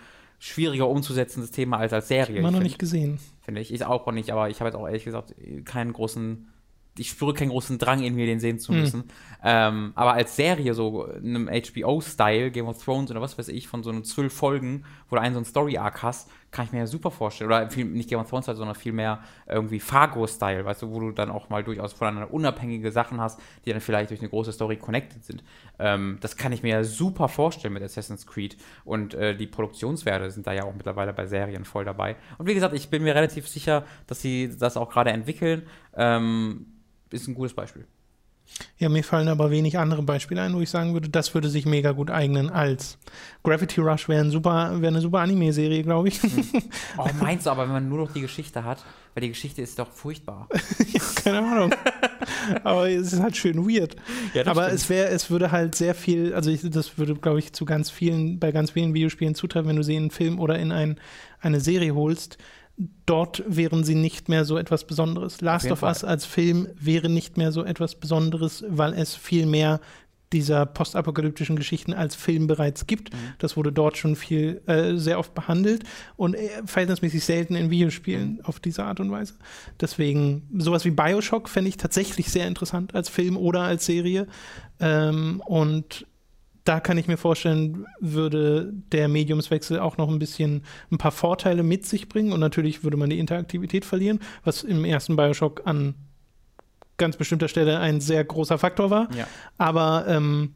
schwieriger 0.43 0.89
umzusetzendes 0.89 1.51
Thema 1.51 1.77
als 1.77 1.93
als 1.93 2.09
Serie. 2.09 2.39
Immer 2.39 2.51
noch 2.51 2.59
nicht 2.59 2.77
gesehen. 2.77 3.17
Finde 3.41 3.61
ich. 3.61 3.73
Ich 3.73 3.85
auch 3.85 4.11
nicht, 4.11 4.29
aber 4.29 4.49
ich 4.49 4.59
habe 4.59 4.69
jetzt 4.69 4.75
auch 4.75 4.85
ehrlich 4.85 5.05
gesagt 5.05 5.33
keinen 5.63 5.93
großen 5.93 6.49
ich 6.97 7.09
spüre 7.09 7.33
keinen 7.33 7.49
großen 7.49 7.79
Drang 7.79 8.03
in 8.03 8.13
mir, 8.13 8.27
den 8.27 8.39
sehen 8.39 8.59
zu 8.59 8.71
hm. 8.71 8.79
müssen. 8.81 8.99
Mhm. 8.99 9.05
Ähm, 9.43 9.91
aber 9.95 10.13
als 10.13 10.35
Serie, 10.35 10.75
so 10.75 11.05
in 11.05 11.35
einem 11.35 11.47
HBO-Style, 11.47 12.51
Game 12.51 12.67
of 12.67 12.83
Thrones 12.83 13.09
oder 13.09 13.19
was 13.19 13.37
weiß 13.37 13.47
ich, 13.47 13.67
von 13.67 13.81
so 13.81 13.89
einem 13.89 14.03
zwölf 14.03 14.31
Folgen, 14.31 14.85
wo 15.09 15.15
du 15.15 15.21
einen 15.21 15.33
so 15.33 15.39
einen 15.39 15.45
Story-Arc 15.45 16.03
hast, 16.03 16.29
kann 16.53 16.65
ich 16.65 16.71
mir 16.71 16.79
ja 16.79 16.87
super 16.87 17.11
vorstellen. 17.11 17.49
Oder 17.49 17.69
viel, 17.69 17.85
nicht 17.85 18.09
Game 18.09 18.19
of 18.19 18.29
Thrones, 18.29 18.45
sondern 18.45 18.75
viel 18.75 18.93
mehr 18.93 19.21
irgendwie 19.47 19.79
Fargo-Style, 19.79 20.63
weißt 20.63 20.83
du, 20.83 20.91
wo 20.91 20.99
du 20.99 21.11
dann 21.11 21.29
auch 21.29 21.49
mal 21.49 21.63
durchaus 21.63 21.91
voneinander 21.91 22.33
unabhängige 22.33 22.91
Sachen 22.91 23.19
hast, 23.19 23.41
die 23.65 23.71
dann 23.71 23.81
vielleicht 23.81 24.11
durch 24.11 24.21
eine 24.21 24.29
große 24.29 24.53
Story 24.53 24.77
connected 24.77 25.25
sind. 25.25 25.43
Ähm, 25.79 26.17
das 26.21 26.37
kann 26.37 26.53
ich 26.53 26.63
mir 26.63 26.69
ja 26.69 26.83
super 26.83 27.27
vorstellen 27.27 27.73
mit 27.73 27.83
Assassin's 27.83 28.25
Creed. 28.25 28.55
Und 28.85 29.15
äh, 29.15 29.35
die 29.35 29.47
Produktionswerte 29.47 30.31
sind 30.31 30.47
da 30.47 30.53
ja 30.53 30.63
auch 30.63 30.73
mittlerweile 30.73 31.11
bei 31.11 31.25
Serien 31.25 31.65
voll 31.65 31.83
dabei. 31.83 32.15
Und 32.37 32.47
wie 32.47 32.53
gesagt, 32.53 32.73
ich 32.73 32.89
bin 32.89 33.03
mir 33.03 33.15
relativ 33.15 33.47
sicher, 33.47 33.83
dass 34.07 34.21
sie 34.21 34.55
das 34.57 34.77
auch 34.77 34.89
gerade 34.89 35.09
entwickeln. 35.09 35.63
Ähm, 35.95 36.67
ist 37.09 37.27
ein 37.27 37.33
gutes 37.33 37.53
Beispiel. 37.53 37.85
Ja, 38.77 38.89
mir 38.89 39.03
fallen 39.03 39.27
aber 39.27 39.49
wenig 39.51 39.77
andere 39.77 40.03
Beispiele 40.03 40.41
ein, 40.41 40.53
wo 40.53 40.61
ich 40.61 40.69
sagen 40.69 40.93
würde, 40.93 41.09
das 41.09 41.33
würde 41.33 41.49
sich 41.49 41.65
mega 41.65 41.91
gut 41.91 42.11
eignen 42.11 42.49
als 42.49 42.97
Gravity 43.43 43.81
Rush 43.81 44.07
wäre 44.07 44.21
ein 44.21 44.31
super, 44.31 44.81
wäre 44.81 44.91
eine 44.91 45.01
super 45.01 45.19
Anime-Serie, 45.19 45.83
glaube 45.83 46.09
ich. 46.09 46.21
Hm. 46.21 46.31
Oh, 46.97 47.07
meinst 47.19 47.45
du 47.45 47.49
aber, 47.49 47.63
wenn 47.63 47.71
man 47.71 47.89
nur 47.89 47.99
noch 47.99 48.13
die 48.13 48.21
Geschichte 48.21 48.63
hat? 48.63 48.83
Weil 49.13 49.21
die 49.21 49.29
Geschichte 49.29 49.61
ist 49.61 49.79
doch 49.79 49.91
furchtbar. 49.91 50.47
ja, 50.93 51.01
keine 51.15 51.39
Ahnung. 51.39 51.75
aber 52.63 52.89
es 52.89 53.13
ist 53.13 53.21
halt 53.21 53.35
schön 53.35 53.67
weird. 53.67 53.95
Ja, 54.33 54.45
aber 54.45 54.65
stimmt. 54.65 54.75
es 54.75 54.89
wäre, 54.89 55.07
es 55.09 55.29
würde 55.29 55.51
halt 55.51 55.75
sehr 55.75 55.95
viel, 55.95 56.33
also 56.33 56.51
ich, 56.51 56.61
das 56.69 56.97
würde, 56.97 57.15
glaube 57.15 57.39
ich, 57.39 57.53
zu 57.53 57.65
ganz 57.65 57.89
vielen, 57.89 58.39
bei 58.39 58.51
ganz 58.51 58.71
vielen 58.71 58.93
Videospielen 58.93 59.35
zutreffen, 59.35 59.69
wenn 59.69 59.75
du 59.75 59.83
sie 59.83 59.95
in 59.95 60.03
einen 60.03 60.11
Film 60.11 60.39
oder 60.39 60.59
in 60.59 60.71
ein, 60.71 60.99
eine 61.41 61.59
Serie 61.59 61.95
holst 61.95 62.37
dort 63.05 63.43
wären 63.47 63.83
sie 63.83 63.95
nicht 63.95 64.29
mehr 64.29 64.45
so 64.45 64.57
etwas 64.57 64.85
Besonderes. 64.85 65.41
Last 65.41 65.69
of 65.71 65.79
Fall. 65.79 65.89
Us 65.89 66.03
als 66.03 66.25
Film 66.25 66.67
wäre 66.75 67.09
nicht 67.09 67.37
mehr 67.37 67.51
so 67.51 67.63
etwas 67.63 67.95
Besonderes, 67.95 68.63
weil 68.67 68.93
es 68.93 69.15
viel 69.15 69.45
mehr 69.45 69.79
dieser 70.33 70.65
postapokalyptischen 70.65 71.55
Geschichten 71.55 71.93
als 71.93 72.15
Film 72.15 72.47
bereits 72.47 72.87
gibt. 72.87 73.13
Mhm. 73.13 73.17
Das 73.37 73.55
wurde 73.55 73.71
dort 73.71 73.97
schon 73.97 74.15
viel, 74.15 74.61
äh, 74.65 74.97
sehr 74.97 75.19
oft 75.19 75.35
behandelt 75.35 75.83
und 76.15 76.33
äh, 76.33 76.49
verhältnismäßig 76.65 77.23
selten 77.23 77.55
in 77.55 77.69
Videospielen 77.69 78.33
mhm. 78.33 78.41
auf 78.45 78.59
diese 78.59 78.83
Art 78.83 78.99
und 78.99 79.11
Weise. 79.11 79.35
Deswegen, 79.79 80.49
sowas 80.57 80.85
wie 80.85 80.91
Bioshock 80.91 81.47
fände 81.49 81.69
ich 81.69 81.77
tatsächlich 81.77 82.31
sehr 82.31 82.47
interessant 82.47 82.95
als 82.95 83.09
Film 83.09 83.37
oder 83.37 83.61
als 83.61 83.85
Serie. 83.85 84.27
Ähm, 84.79 85.41
und 85.45 86.07
da 86.63 86.79
kann 86.79 86.97
ich 86.97 87.07
mir 87.07 87.17
vorstellen, 87.17 87.85
würde 87.99 88.71
der 88.91 89.07
Mediumswechsel 89.07 89.79
auch 89.79 89.97
noch 89.97 90.09
ein 90.09 90.19
bisschen 90.19 90.63
ein 90.91 90.97
paar 90.97 91.11
Vorteile 91.11 91.63
mit 91.63 91.85
sich 91.85 92.07
bringen 92.07 92.31
und 92.31 92.39
natürlich 92.39 92.83
würde 92.83 92.97
man 92.97 93.09
die 93.09 93.19
Interaktivität 93.19 93.83
verlieren, 93.83 94.19
was 94.43 94.63
im 94.63 94.85
ersten 94.85 95.15
Bioshock 95.15 95.63
an 95.65 95.95
ganz 96.97 97.17
bestimmter 97.17 97.47
Stelle 97.47 97.79
ein 97.79 97.99
sehr 97.99 98.23
großer 98.23 98.57
Faktor 98.57 98.89
war. 98.89 99.13
Ja. 99.13 99.27
Aber 99.57 100.05
ähm, 100.07 100.55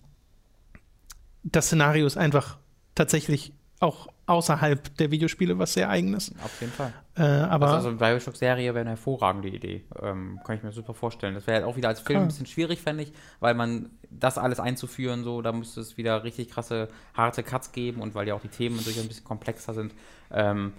das 1.43 1.67
Szenario 1.67 2.05
ist 2.05 2.17
einfach 2.17 2.57
tatsächlich 2.95 3.53
auch 3.79 4.07
außerhalb 4.28 4.95
der 4.97 5.09
Videospiele 5.09 5.57
was 5.57 5.73
sehr 5.73 5.89
eigenes. 5.89 6.34
Auf 6.43 6.59
jeden 6.59 6.73
Fall. 6.73 6.93
Äh, 7.15 7.21
aber 7.23 7.69
also, 7.69 7.88
eine 7.88 7.97
Bioshock-Serie 7.97 8.73
wäre 8.73 8.82
eine 8.82 8.91
hervorragende 8.91 9.47
Idee. 9.47 9.86
Ähm, 10.01 10.39
kann 10.45 10.57
ich 10.57 10.63
mir 10.63 10.71
super 10.71 10.93
vorstellen. 10.93 11.34
Das 11.34 11.47
wäre 11.47 11.57
halt 11.57 11.65
auch 11.65 11.78
wieder 11.78 11.88
als 11.88 12.01
Film 12.01 12.17
klar. 12.17 12.21
ein 12.23 12.28
bisschen 12.28 12.45
schwierig, 12.45 12.82
fände 12.82 13.03
ich, 13.03 13.13
weil 13.39 13.55
man 13.55 13.89
das 14.09 14.38
alles 14.38 14.59
einzuführen, 14.59 15.23
so, 15.23 15.41
da 15.41 15.53
müsste 15.53 15.82
es 15.82 15.97
wieder 15.97 16.23
richtig 16.23 16.49
krasse, 16.49 16.89
harte 17.13 17.41
Cuts 17.41 17.71
geben 17.71 18.01
und 18.01 18.15
weil 18.15 18.28
ja 18.28 18.36
auch 18.36 18.41
die 18.41 18.49
Themen 18.49 18.84
durchaus 18.84 19.01
ein 19.01 19.07
bisschen 19.07 19.25
komplexer 19.25 19.73
sind. 19.73 19.95
Ähm, 20.32 20.73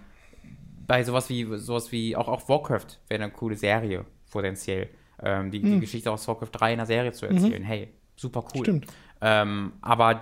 bei 0.86 1.02
sowas 1.02 1.28
wie, 1.30 1.44
sowas 1.56 1.90
wie, 1.90 2.16
auch, 2.16 2.28
auch 2.28 2.48
Warcraft 2.48 2.98
wäre 3.08 3.22
eine 3.22 3.32
coole 3.32 3.56
Serie, 3.56 4.04
potenziell. 4.30 4.90
Ähm, 5.20 5.50
die, 5.50 5.62
hm. 5.62 5.72
die 5.72 5.80
Geschichte 5.80 6.12
aus 6.12 6.28
Warcraft 6.28 6.50
3 6.52 6.74
in 6.74 6.78
einer 6.78 6.86
Serie 6.86 7.12
zu 7.12 7.26
erzählen. 7.26 7.62
Mhm. 7.62 7.66
Hey, 7.66 7.88
super 8.14 8.44
cool. 8.54 8.64
Stimmt. 8.64 8.86
Ähm, 9.20 9.72
aber 9.80 10.18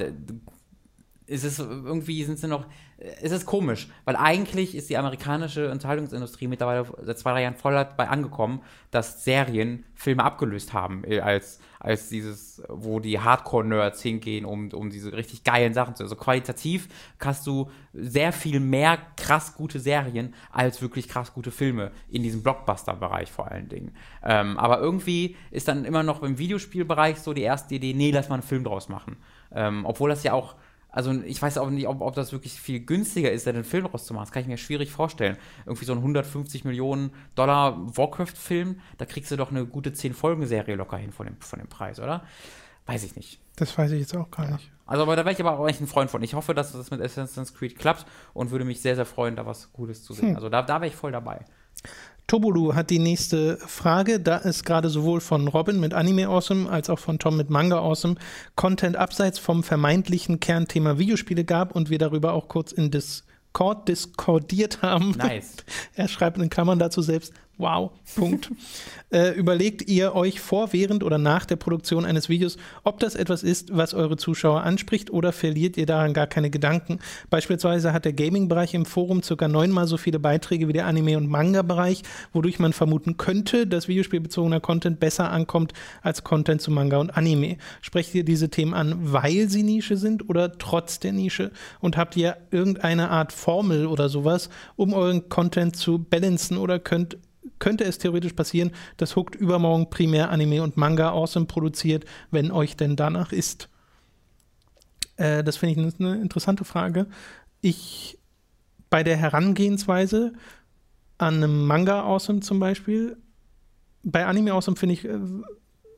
ist 1.27 1.45
es 1.45 1.59
irgendwie, 1.59 2.23
sind 2.25 2.39
sie 2.39 2.49
noch, 2.49 2.67
es 2.99 3.33
ist 3.33 3.47
komisch, 3.47 3.89
weil 4.05 4.17
eigentlich 4.17 4.75
ist 4.75 4.89
die 4.89 4.97
amerikanische 4.97 5.71
Unterhaltungsindustrie 5.71 6.47
mittlerweile 6.47 6.87
seit 7.03 7.19
zwei, 7.19 7.33
drei 7.33 7.43
Jahren 7.43 7.57
voll 7.57 7.75
dabei 7.75 8.09
angekommen, 8.09 8.63
dass 8.91 9.25
Serien 9.25 9.85
Filme 9.95 10.23
abgelöst 10.23 10.73
haben, 10.73 11.05
äh, 11.05 11.21
als, 11.21 11.59
als 11.81 12.09
dieses, 12.09 12.63
wo 12.69 13.01
die 13.01 13.19
Hardcore-Nerds 13.19 14.03
hingehen, 14.03 14.45
um, 14.45 14.71
um 14.73 14.89
diese 14.89 15.13
richtig 15.13 15.43
geilen 15.43 15.75
Sachen 15.75 15.97
zu. 15.97 16.05
Also 16.05 16.17
qualitativ 16.17 16.89
hast 17.21 17.47
du 17.47 17.71
sehr 17.93 18.33
viel 18.33 18.61
mehr 18.61 18.99
krass 19.17 19.55
gute 19.55 19.81
Serien 19.81 20.33
als 20.53 20.81
wirklich 20.81 21.09
krass 21.09 21.35
gute 21.35 21.51
Filme 21.51 21.91
in 22.09 22.23
diesem 22.23 22.43
Blockbuster-Bereich 22.43 23.31
vor 23.33 23.51
allen 23.51 23.69
Dingen. 23.69 23.95
Ähm, 24.23 24.57
aber 24.59 24.81
irgendwie 24.81 25.37
ist 25.51 25.69
dann 25.69 25.85
immer 25.85 26.03
noch 26.03 26.23
im 26.23 26.39
Videospielbereich 26.39 27.19
so 27.19 27.35
die 27.35 27.43
erste 27.43 27.75
Idee, 27.75 27.95
nee, 27.95 28.13
lass 28.13 28.29
mal 28.29 28.37
einen 28.37 28.43
Film 28.43 28.65
draus 28.65 28.89
machen. 28.89 29.17
Ähm, 29.53 29.85
obwohl 29.85 30.11
das 30.11 30.23
ja 30.23 30.33
auch 30.33 30.55
also 30.97 31.13
ich 31.13 31.43
weiß 31.43 31.59
auch 31.59 31.69
nicht, 31.69 31.87
ob, 31.89 32.01
ob 32.01 32.15
das 32.15 32.33
wirklich 32.33 32.59
viel 32.59 32.81
günstiger 32.81 33.31
ist, 33.31 33.47
einen 33.47 33.65
Film 33.65 33.85
rauszumachen. 33.85 34.25
Das 34.25 34.33
kann 34.33 34.41
ich 34.41 34.49
mir 34.49 34.57
schwierig 34.57 34.91
vorstellen. 34.91 35.37
Irgendwie 35.67 35.85
so 35.85 35.93
ein 35.93 35.99
150 35.99 36.65
Millionen 36.65 37.11
Dollar 37.35 37.77
Warcraft-Film, 37.95 38.81
da 38.97 39.05
kriegst 39.05 39.31
du 39.31 39.37
doch 39.37 39.51
eine 39.51 39.67
gute 39.67 39.91
10-Folgen-Serie 39.91 40.75
locker 40.75 40.97
hin 40.97 41.13
von 41.13 41.27
dem, 41.27 41.37
von 41.39 41.59
dem 41.59 41.69
Preis, 41.69 42.01
oder? 42.01 42.25
Weiß 42.87 43.05
ich 43.05 43.15
nicht. 43.15 43.41
Das 43.57 43.77
weiß 43.77 43.91
ich 43.93 44.01
jetzt 44.01 44.17
auch 44.17 44.31
gar 44.31 44.47
ja. 44.47 44.53
nicht. 44.53 44.73
Also, 44.87 45.03
aber 45.03 45.17
da 45.17 45.27
wäre 45.27 45.35
ich 45.35 45.41
aber 45.41 45.59
auch 45.59 45.69
echt 45.69 45.83
ein 45.83 45.87
Freund 45.87 46.11
von. 46.11 46.23
Ich 46.23 46.33
hoffe, 46.33 46.55
dass 46.55 46.73
das 46.73 46.91
mit 46.91 47.03
Assassin's 47.03 47.53
Creed 47.53 47.79
klappt 47.79 48.07
und 48.33 48.51
würde 48.51 48.65
mich 48.65 48.81
sehr, 48.81 48.97
sehr 48.97 49.05
freuen, 49.05 49.37
da 49.37 49.45
was 49.45 49.75
Gutes 49.75 50.03
zu 50.03 50.15
sehen. 50.15 50.31
Hm. 50.31 50.37
Also, 50.37 50.49
da, 50.49 50.63
da 50.63 50.81
wäre 50.81 50.89
ich 50.89 50.97
voll 50.97 51.13
dabei. 51.13 51.45
Tobulu 52.27 52.75
hat 52.75 52.91
die 52.91 52.99
nächste 52.99 53.57
Frage. 53.59 54.19
Da 54.19 54.41
es 54.43 54.65
gerade 54.65 54.89
sowohl 54.89 55.21
von 55.21 55.47
Robin 55.49 55.79
mit 55.79 55.95
Anime 55.95 56.27
Awesome 56.27 56.69
als 56.69 56.91
auch 56.91 56.99
von 56.99 57.19
Tom 57.19 57.37
mit 57.37 57.51
Manga 57.51 57.79
Awesome 57.79 58.17
Content 58.57 58.97
abseits 58.97 59.39
vom 59.39 59.63
vermeintlichen 59.63 60.41
Kernthema 60.41 60.99
Videospiele 60.99 61.45
gab 61.45 61.75
und 61.75 61.89
wir 61.89 61.99
darüber 61.99 62.33
auch 62.33 62.49
kurz 62.49 62.73
in 62.73 62.91
Discord 62.91 63.87
diskordiert 63.89 64.83
haben. 64.83 65.13
Nice. 65.13 65.57
er 65.95 66.09
schreibt 66.09 66.39
in 66.39 66.51
Klammern 66.51 66.81
dazu 66.81 67.01
selbst, 67.01 67.33
Wow, 67.59 67.93
Punkt. 68.17 68.51
äh, 69.11 69.31
überlegt 69.31 69.89
ihr 69.89 70.15
euch 70.15 70.41
vor, 70.41 70.75
während 70.75 71.03
oder 71.03 71.17
nach 71.17 71.47
der 71.47 71.57
Produktion 71.57 72.05
eines 72.05 72.29
Videos, 72.29 72.59
ob 72.85 73.01
das 73.01 73.15
etwas 73.15 73.43
ist, 73.43 73.75
was 73.75 73.95
eure 73.95 74.19
Zuschauer 74.19 74.63
anspricht 74.63 75.11
oder 75.11 75.33
verliert 75.33 75.79
ihr 75.79 75.87
daran 75.87 76.13
gar 76.13 76.27
keine 76.27 76.51
Gedanken? 76.51 76.99
Beispielsweise 77.31 77.95
hat 77.95 78.05
der 78.05 78.13
Gaming-Bereich 78.13 78.75
im 78.75 78.85
Forum 78.85 79.23
circa 79.23 79.49
neunmal 79.49 79.87
so 79.87 79.97
viele 79.97 80.19
Beiträge 80.19 80.69
wie 80.69 80.75
der 80.75 80.87
Anime- 80.87 81.17
und 81.17 81.31
Manga-Bereich, 81.31 82.03
wodurch 82.35 82.59
man 82.59 82.75
vermuten 82.75 83.17
könnte, 83.17 83.67
dass 83.67 83.89
videospielbezogener 83.89 84.61
Content 84.61 85.01
besser 85.01 85.31
ankommt 85.31 85.73
als 86.03 86.25
Content 86.25 86.61
zu 86.61 86.71
Manga 86.71 86.99
und 86.99 87.17
Anime. 87.17 87.57
Sprecht 87.81 88.15
ihr 88.15 88.25
diese 88.25 88.51
Themen 88.51 88.75
an, 88.75 88.97
weil 89.01 89.49
sie 89.49 89.63
Nische 89.63 89.97
sind 89.97 90.29
oder 90.29 90.59
trotz 90.59 91.01
der 91.01 91.15
Nische? 91.15 91.53
Und 91.81 91.97
habt 91.97 92.19
ihr 92.19 92.37
irgendeine 92.51 93.09
Art 93.09 93.33
Formel 93.33 93.87
oder 93.87 94.11
sowas, 94.11 94.51
um 94.77 94.93
euren 94.93 95.31
Content 95.31 95.75
zu 95.75 95.99
balancen 95.99 96.59
oder 96.59 96.79
könnt 96.79 97.17
könnte 97.59 97.85
es 97.85 97.99
theoretisch 97.99 98.33
passieren, 98.33 98.73
dass 98.97 99.17
Hooked 99.17 99.35
übermorgen 99.35 99.91
primär 99.91 100.31
Anime 100.31 100.63
und 100.63 100.77
Manga 100.77 101.11
Awesome 101.11 101.47
produziert, 101.47 102.05
wenn 102.31 102.51
euch 102.51 102.77
denn 102.77 102.97
danach 102.97 103.33
ist? 103.33 103.69
Äh, 105.17 105.43
das 105.45 105.57
finde 105.57 105.81
ich 105.81 106.01
eine 106.01 106.17
interessante 106.21 106.65
Frage. 106.65 107.07
Ich 107.61 108.19
bei 108.91 109.03
der 109.03 109.17
Herangehensweise 109.17 110.33
an 111.19 111.37
einem 111.37 111.67
Manga 111.67 112.03
Awesome 112.03 112.41
zum 112.41 112.61
Beispiel, 112.61 113.17
bei 114.03 114.27
Anime 114.27 114.53
Awesome 114.53 114.77
finde 114.77 114.95
ich, 114.95 115.05
äh, 115.05 115.19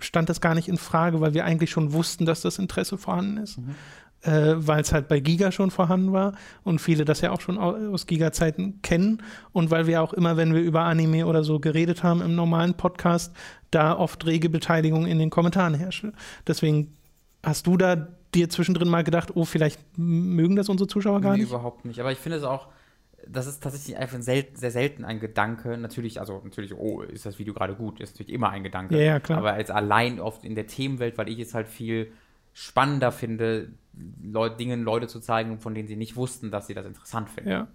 stand 0.00 0.28
das 0.28 0.40
gar 0.40 0.54
nicht 0.54 0.68
in 0.68 0.78
Frage, 0.78 1.20
weil 1.20 1.34
wir 1.34 1.44
eigentlich 1.44 1.70
schon 1.70 1.92
wussten, 1.92 2.24
dass 2.24 2.40
das 2.40 2.58
Interesse 2.58 2.96
vorhanden 2.96 3.38
ist. 3.38 3.58
Mhm 3.58 3.74
äh, 4.22 4.54
weil 4.56 4.80
es 4.80 4.92
halt 4.92 5.08
bei 5.08 5.20
Giga 5.20 5.52
schon 5.52 5.70
vorhanden 5.70 6.12
war 6.12 6.32
und 6.64 6.80
viele 6.80 7.04
das 7.04 7.20
ja 7.20 7.30
auch 7.30 7.40
schon 7.40 7.58
aus 7.58 8.06
Giga-Zeiten 8.06 8.82
kennen 8.82 9.22
und 9.52 9.70
weil 9.70 9.86
wir 9.86 10.02
auch 10.02 10.12
immer, 10.12 10.36
wenn 10.36 10.54
wir 10.54 10.60
über 10.60 10.82
Anime 10.82 11.26
oder 11.26 11.44
so 11.44 11.60
geredet 11.60 12.02
haben 12.02 12.20
im 12.20 12.34
normalen 12.34 12.74
Podcast, 12.74 13.34
da 13.70 13.96
oft 13.96 14.26
rege 14.26 14.48
Beteiligung 14.48 15.06
in 15.06 15.18
den 15.18 15.30
Kommentaren 15.30 15.74
herrschte. 15.74 16.12
Deswegen 16.46 16.96
hast 17.44 17.66
du 17.66 17.76
da 17.76 18.08
dir 18.34 18.48
zwischendrin 18.48 18.88
mal 18.88 19.04
gedacht, 19.04 19.36
oh, 19.36 19.44
vielleicht 19.44 19.80
mögen 19.96 20.56
das 20.56 20.68
unsere 20.68 20.88
Zuschauer 20.88 21.20
gar 21.20 21.32
nee, 21.32 21.40
nicht? 21.40 21.50
überhaupt 21.50 21.84
nicht. 21.84 22.00
Aber 22.00 22.12
ich 22.12 22.18
finde 22.18 22.38
es 22.38 22.44
auch, 22.44 22.68
das 23.26 23.46
ist 23.46 23.62
tatsächlich 23.62 23.96
einfach 23.96 24.20
selten, 24.20 24.56
sehr 24.56 24.70
selten 24.70 25.04
ein 25.04 25.20
Gedanke. 25.20 25.76
Natürlich, 25.76 26.20
also 26.20 26.40
natürlich, 26.44 26.74
oh, 26.74 27.02
ist 27.02 27.26
das 27.26 27.38
Video 27.38 27.54
gerade 27.54 27.74
gut? 27.74 28.00
Ist 28.00 28.14
natürlich 28.14 28.32
immer 28.32 28.50
ein 28.50 28.62
Gedanke. 28.62 28.96
Ja, 28.96 29.02
ja, 29.02 29.20
klar. 29.20 29.38
Aber 29.38 29.52
als 29.52 29.70
allein 29.70 30.20
oft 30.20 30.44
in 30.44 30.54
der 30.54 30.66
Themenwelt, 30.66 31.18
weil 31.18 31.28
ich 31.28 31.38
es 31.38 31.54
halt 31.54 31.68
viel 31.68 32.12
spannender 32.58 33.12
finde, 33.12 33.68
Leut, 34.20 34.58
Dingen 34.58 34.82
Leute 34.82 35.06
zu 35.06 35.20
zeigen, 35.20 35.60
von 35.60 35.74
denen 35.74 35.86
sie 35.86 35.96
nicht 35.96 36.16
wussten, 36.16 36.50
dass 36.50 36.66
sie 36.66 36.74
das 36.74 36.86
interessant 36.86 37.30
finden. 37.30 37.50
Ja. 37.50 37.68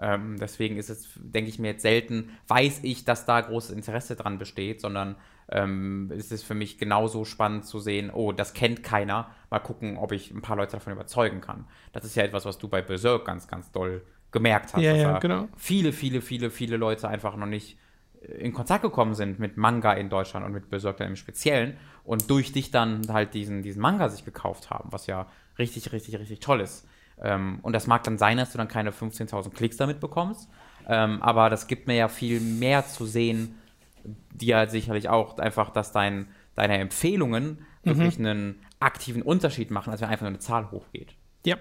Ähm, 0.00 0.36
deswegen 0.40 0.76
ist 0.76 0.90
es, 0.90 1.08
denke 1.16 1.50
ich 1.50 1.58
mir 1.58 1.68
jetzt 1.68 1.82
selten, 1.82 2.30
weiß 2.46 2.80
ich, 2.84 3.04
dass 3.04 3.26
da 3.26 3.40
großes 3.40 3.72
Interesse 3.72 4.14
dran 4.14 4.38
besteht, 4.38 4.80
sondern 4.80 5.16
ähm, 5.50 6.12
ist 6.14 6.30
es 6.30 6.44
für 6.44 6.54
mich 6.54 6.78
genauso 6.78 7.24
spannend 7.24 7.64
zu 7.64 7.80
sehen, 7.80 8.10
oh, 8.10 8.30
das 8.30 8.54
kennt 8.54 8.84
keiner, 8.84 9.30
mal 9.50 9.58
gucken, 9.58 9.96
ob 9.96 10.12
ich 10.12 10.30
ein 10.30 10.40
paar 10.40 10.56
Leute 10.56 10.72
davon 10.72 10.92
überzeugen 10.92 11.40
kann. 11.40 11.66
Das 11.92 12.04
ist 12.04 12.14
ja 12.14 12.22
etwas, 12.22 12.44
was 12.44 12.58
du 12.58 12.68
bei 12.68 12.80
Berserk 12.80 13.24
ganz, 13.24 13.48
ganz 13.48 13.72
doll 13.72 14.02
gemerkt 14.30 14.74
hast. 14.74 14.82
Ja, 14.82 14.92
dass 14.92 15.02
ja, 15.02 15.18
genau. 15.18 15.48
Viele, 15.56 15.92
viele, 15.92 16.20
viele, 16.20 16.50
viele 16.50 16.76
Leute 16.76 17.08
einfach 17.08 17.34
noch 17.36 17.46
nicht 17.46 17.76
in 18.38 18.52
Kontakt 18.52 18.82
gekommen 18.82 19.14
sind 19.14 19.38
mit 19.38 19.56
Manga 19.56 19.92
in 19.92 20.08
Deutschland 20.08 20.44
und 20.44 20.52
mit 20.52 20.70
Berserk 20.70 20.96
dann 20.98 21.08
im 21.08 21.16
Speziellen 21.16 21.76
und 22.04 22.30
durch 22.30 22.52
dich 22.52 22.70
dann 22.70 23.12
halt 23.12 23.34
diesen, 23.34 23.62
diesen 23.62 23.80
Manga 23.80 24.08
sich 24.08 24.24
gekauft 24.24 24.70
haben, 24.70 24.92
was 24.92 25.06
ja 25.06 25.26
richtig, 25.58 25.92
richtig, 25.92 26.18
richtig 26.18 26.40
toll 26.40 26.60
ist. 26.60 26.86
Ähm, 27.20 27.58
und 27.62 27.72
das 27.72 27.86
mag 27.86 28.02
dann 28.04 28.18
sein, 28.18 28.36
dass 28.36 28.52
du 28.52 28.58
dann 28.58 28.68
keine 28.68 28.90
15.000 28.90 29.50
Klicks 29.50 29.76
damit 29.76 30.00
bekommst, 30.00 30.48
ähm, 30.88 31.22
aber 31.22 31.50
das 31.50 31.66
gibt 31.66 31.86
mir 31.86 31.96
ja 31.96 32.08
viel 32.08 32.40
mehr 32.40 32.86
zu 32.86 33.06
sehen, 33.06 33.56
dir 34.32 34.68
sicherlich 34.68 35.08
auch 35.08 35.38
einfach, 35.38 35.70
dass 35.70 35.92
dein, 35.92 36.28
deine 36.54 36.78
Empfehlungen 36.78 37.58
Mhm. 37.84 37.90
wirklich 37.90 38.18
einen 38.18 38.56
aktiven 38.80 39.22
Unterschied 39.22 39.70
machen, 39.70 39.90
als 39.90 40.00
wenn 40.00 40.08
einfach 40.08 40.22
nur 40.22 40.30
eine 40.30 40.38
Zahl 40.38 40.70
hochgeht. 40.70 41.14
Ja, 41.44 41.56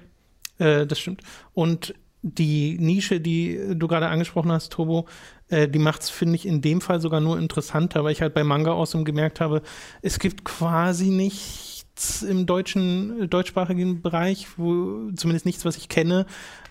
äh, 0.59 0.85
das 0.85 0.99
stimmt. 0.99 1.21
Und 1.53 1.93
die 2.21 2.77
Nische, 2.79 3.21
die 3.21 3.75
du 3.75 3.87
gerade 3.87 4.07
angesprochen 4.07 4.51
hast, 4.51 4.71
Turbo, 4.73 5.07
äh, 5.49 5.67
die 5.67 5.79
macht 5.79 6.01
es, 6.03 6.09
finde 6.09 6.35
ich, 6.35 6.45
in 6.45 6.61
dem 6.61 6.81
Fall 6.81 6.99
sogar 7.01 7.19
nur 7.21 7.37
interessanter, 7.37 8.03
weil 8.03 8.11
ich 8.11 8.21
halt 8.21 8.33
bei 8.33 8.43
Manga 8.43 8.71
Awesome 8.71 9.03
gemerkt 9.03 9.39
habe, 9.41 9.61
es 10.01 10.19
gibt 10.19 10.43
quasi 10.45 11.07
nichts 11.09 12.21
im 12.21 12.45
deutschen, 12.45 13.23
äh, 13.23 13.27
deutschsprachigen 13.27 14.01
Bereich, 14.01 14.47
wo 14.57 15.09
zumindest 15.15 15.45
nichts, 15.45 15.65
was 15.65 15.77
ich 15.77 15.89
kenne, 15.89 16.25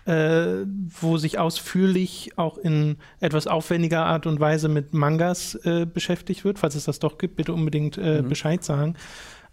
äh, 0.04 0.64
wo 1.00 1.16
sich 1.16 1.38
ausführlich 1.40 2.30
auch 2.36 2.58
in 2.58 2.96
etwas 3.18 3.48
aufwendiger 3.48 4.06
Art 4.06 4.26
und 4.26 4.38
Weise 4.38 4.68
mit 4.68 4.94
Mangas 4.94 5.56
äh, 5.64 5.84
beschäftigt 5.84 6.44
wird. 6.44 6.60
Falls 6.60 6.76
es 6.76 6.84
das 6.84 7.00
doch 7.00 7.18
gibt, 7.18 7.34
bitte 7.36 7.52
unbedingt 7.52 7.98
äh, 7.98 8.22
Mhm. 8.22 8.28
Bescheid 8.28 8.62
sagen. 8.62 8.94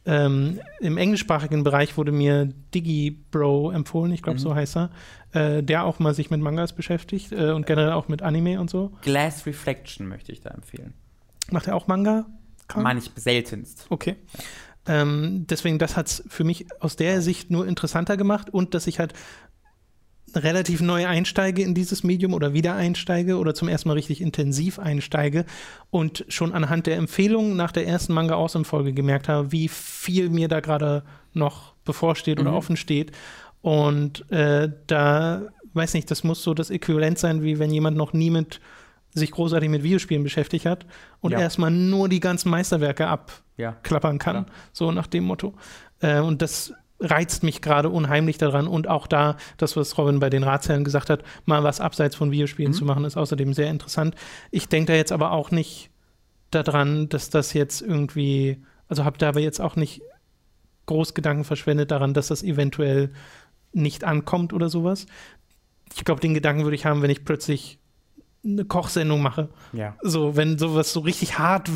Ähm, 0.06 0.60
Im 0.82 0.98
englischsprachigen 0.98 1.64
Bereich 1.64 1.96
wurde 1.98 2.12
mir 2.12 2.50
DigiBro 2.74 3.72
empfohlen, 3.72 4.12
ich 4.12 4.22
glaube, 4.22 4.38
Mhm. 4.40 4.44
so 4.44 4.54
heißt 4.56 4.76
er, 4.78 4.90
äh, 5.32 5.64
der 5.64 5.86
auch 5.86 6.00
mal 6.00 6.14
sich 6.14 6.30
mit 6.30 6.42
Mangas 6.42 6.74
beschäftigt 6.74 7.32
äh, 7.32 7.52
und 7.52 7.66
generell 7.66 7.94
auch 7.94 8.10
mit 8.10 8.22
Anime 8.22 8.60
und 8.60 8.70
so. 8.70 8.92
Glass 9.02 9.46
Reflection 9.46 10.08
möchte 10.08 10.32
ich 10.34 10.42
da 10.42 10.50
empfehlen. 10.50 10.94
Macht 11.52 11.68
er 11.68 11.76
auch 11.76 11.88
Manga? 11.88 12.26
Meine 12.76 13.00
ich 13.00 13.12
seltenst. 13.16 13.86
Okay. 13.90 14.16
Ähm, 14.86 15.46
deswegen, 15.50 15.80
das 15.80 15.96
hat 15.96 16.08
es 16.08 16.24
für 16.28 16.44
mich 16.44 16.66
aus 16.82 16.96
der 16.98 17.22
Sicht 17.22 17.50
nur 17.52 17.66
interessanter 17.68 18.18
gemacht 18.18 18.50
und 18.50 18.74
dass 18.74 18.88
ich 18.88 19.00
halt 19.00 19.14
relativ 20.36 20.82
neu 20.82 21.06
einsteige 21.08 21.62
in 21.62 21.74
dieses 21.74 22.04
Medium 22.04 22.34
oder 22.34 22.54
wieder 22.54 22.76
einsteige 22.76 23.38
oder 23.38 23.54
zum 23.54 23.68
ersten 23.68 23.90
Mal 23.90 23.94
richtig 23.96 24.22
intensiv 24.22 24.80
einsteige 24.80 25.46
und 25.92 26.26
schon 26.28 26.54
anhand 26.54 26.88
der 26.88 26.98
Empfehlungen 26.98 27.56
nach 27.56 27.72
der 27.72 27.88
ersten 27.88 28.14
Manga 28.14 28.36
Awesome 28.36 28.66
Folge 28.66 28.94
gemerkt 28.94 29.28
habe, 29.30 29.52
wie 29.52 29.68
viel 29.68 30.30
mir 30.30 30.48
da 30.48 30.60
gerade 30.60 31.04
noch 31.34 31.74
bevorsteht 31.86 32.40
oder 32.40 32.52
Mhm. 32.52 32.58
offen 32.58 32.78
steht. 32.78 33.12
Und 33.62 34.30
äh, 34.32 34.70
da, 34.88 35.44
weiß 35.74 35.94
nicht, 35.94 36.10
das 36.12 36.24
muss 36.24 36.44
so 36.44 36.54
das 36.54 36.70
Äquivalent 36.70 37.18
sein, 37.20 37.44
wie 37.44 37.60
wenn 37.60 37.72
jemand 37.72 37.96
noch 37.98 38.14
nie 38.14 38.30
mit 38.30 38.60
sich 39.14 39.32
großartig 39.32 39.70
mit 39.70 39.84
Videospielen 39.84 40.24
beschäftigt 40.24 40.66
hat 40.66 40.86
und 41.22 41.32
Ja. 41.34 41.40
erstmal 41.40 41.70
nur 41.72 42.10
die 42.10 42.20
ganzen 42.20 42.50
Meisterwerke 42.50 43.08
abklappern 43.08 44.16
Ja. 44.16 44.18
kann. 44.18 44.18
Klar. 44.18 44.46
So 44.72 44.92
nach 44.92 45.08
dem 45.08 45.24
Motto. 45.26 45.54
Äh, 46.02 46.20
und 46.20 46.42
das 46.42 46.74
reizt 47.04 47.44
mich 47.44 47.62
gerade 47.62 47.90
unheimlich 47.90 48.38
daran. 48.38 48.68
Und 48.68 48.88
auch 48.88 49.06
da, 49.08 49.36
das, 49.58 49.76
was 49.76 49.98
Robin 49.98 50.20
bei 50.20 50.30
den 50.30 50.44
Ratsherren 50.44 50.84
gesagt 50.84 51.10
hat, 51.10 51.24
mal 51.46 51.64
was 51.64 51.80
abseits 51.82 52.16
von 52.16 52.32
Videospielen 52.32 52.72
Mhm. 52.72 52.76
zu 52.76 52.86
machen, 52.86 53.06
ist 53.06 53.18
außerdem 53.18 53.54
sehr 53.54 53.70
interessant. 53.70 54.16
Ich 54.52 54.70
denke 54.70 54.94
da 54.94 54.98
jetzt 54.98 55.12
aber 55.12 55.32
auch 55.32 55.52
nicht 55.52 55.90
daran, 56.52 57.10
dass 57.10 57.30
das 57.30 57.54
jetzt 57.54 57.82
irgendwie, 57.82 58.64
also 58.88 59.04
habe 59.04 59.18
da 59.18 59.30
aber 59.30 59.42
jetzt 59.42 59.60
auch 59.60 59.76
nicht 59.76 60.02
groß 60.86 61.14
Gedanken 61.14 61.44
verschwendet 61.44 61.92
daran, 61.92 62.14
dass 62.14 62.28
das 62.28 62.44
eventuell 62.44 63.12
nicht 63.74 64.04
ankommt 64.04 64.54
oder 64.54 64.70
sowas. 64.70 65.06
Ich 65.96 66.06
glaube, 66.06 66.22
den 66.22 66.34
Gedanken 66.34 66.64
würde 66.64 66.76
ich 66.76 66.86
haben, 66.86 67.02
wenn 67.02 67.10
ich 67.10 67.26
plötzlich 67.26 67.80
eine 68.46 68.66
Kochsendung 68.66 69.22
mache. 69.22 69.50
Ja. 69.72 69.96
So, 70.02 70.36
wenn 70.36 70.58
sowas 70.58 70.92
so 70.94 71.00
richtig 71.02 71.38
hart 71.40 71.70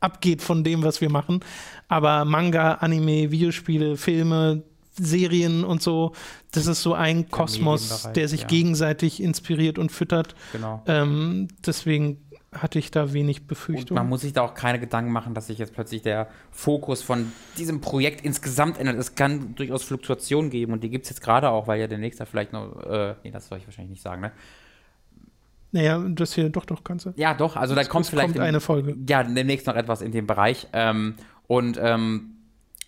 abgeht 0.00 0.42
von 0.42 0.64
dem, 0.64 0.82
was 0.82 1.00
wir 1.00 1.10
machen. 1.10 1.40
Aber 1.88 2.24
Manga, 2.24 2.74
Anime, 2.74 3.30
Videospiele, 3.30 3.96
Filme, 3.96 4.62
Serien 4.94 5.64
und 5.64 5.82
so, 5.82 6.12
das 6.52 6.66
ist 6.66 6.82
so 6.82 6.94
ein 6.94 7.30
Kosmos, 7.30 8.08
der 8.14 8.28
sich 8.28 8.42
ja. 8.42 8.46
gegenseitig 8.48 9.22
inspiriert 9.22 9.78
und 9.78 9.92
füttert. 9.92 10.34
Genau. 10.52 10.82
Ähm, 10.86 11.48
deswegen 11.64 12.18
hatte 12.52 12.80
ich 12.80 12.90
da 12.90 13.12
wenig 13.12 13.42
Und 13.42 13.46
Befürchtung. 13.46 13.94
man 13.94 14.08
muss 14.08 14.22
sich 14.22 14.32
da 14.32 14.42
auch 14.42 14.54
keine 14.54 14.80
Gedanken 14.80 15.12
machen, 15.12 15.34
dass 15.34 15.46
sich 15.46 15.58
jetzt 15.58 15.72
plötzlich 15.72 16.02
der 16.02 16.28
Fokus 16.50 17.00
von 17.02 17.32
diesem 17.56 17.80
Projekt 17.80 18.24
insgesamt 18.24 18.78
ändert. 18.78 18.96
Es 18.96 19.14
kann 19.14 19.54
durchaus 19.54 19.84
Fluktuationen 19.84 20.50
geben 20.50 20.72
und 20.72 20.82
die 20.82 20.90
gibt 20.90 21.04
es 21.04 21.10
jetzt 21.10 21.20
gerade 21.20 21.50
auch, 21.50 21.68
weil 21.68 21.80
ja 21.80 21.86
der 21.86 21.98
nächste 21.98 22.26
vielleicht 22.26 22.52
noch, 22.52 22.82
äh, 22.82 23.14
nee, 23.22 23.30
das 23.30 23.46
soll 23.48 23.58
ich 23.58 23.66
wahrscheinlich 23.66 23.90
nicht 23.90 24.02
sagen, 24.02 24.20
ne? 24.20 24.32
Naja, 25.72 25.98
das 26.08 26.34
hier 26.34 26.48
doch, 26.50 26.64
doch, 26.64 26.82
kannst 26.84 27.06
du. 27.06 27.12
Ja, 27.16 27.34
doch, 27.34 27.56
also 27.56 27.74
da 27.74 27.84
kommt 27.84 28.06
vielleicht 28.06 28.26
kommt 28.28 28.36
im- 28.36 28.42
eine 28.42 28.60
Folge. 28.60 28.96
ja, 29.08 29.22
demnächst 29.22 29.66
noch 29.66 29.76
etwas 29.76 30.02
in 30.02 30.12
dem 30.12 30.26
Bereich. 30.26 30.66
Ähm, 30.72 31.14
und 31.46 31.78
ähm, 31.82 32.36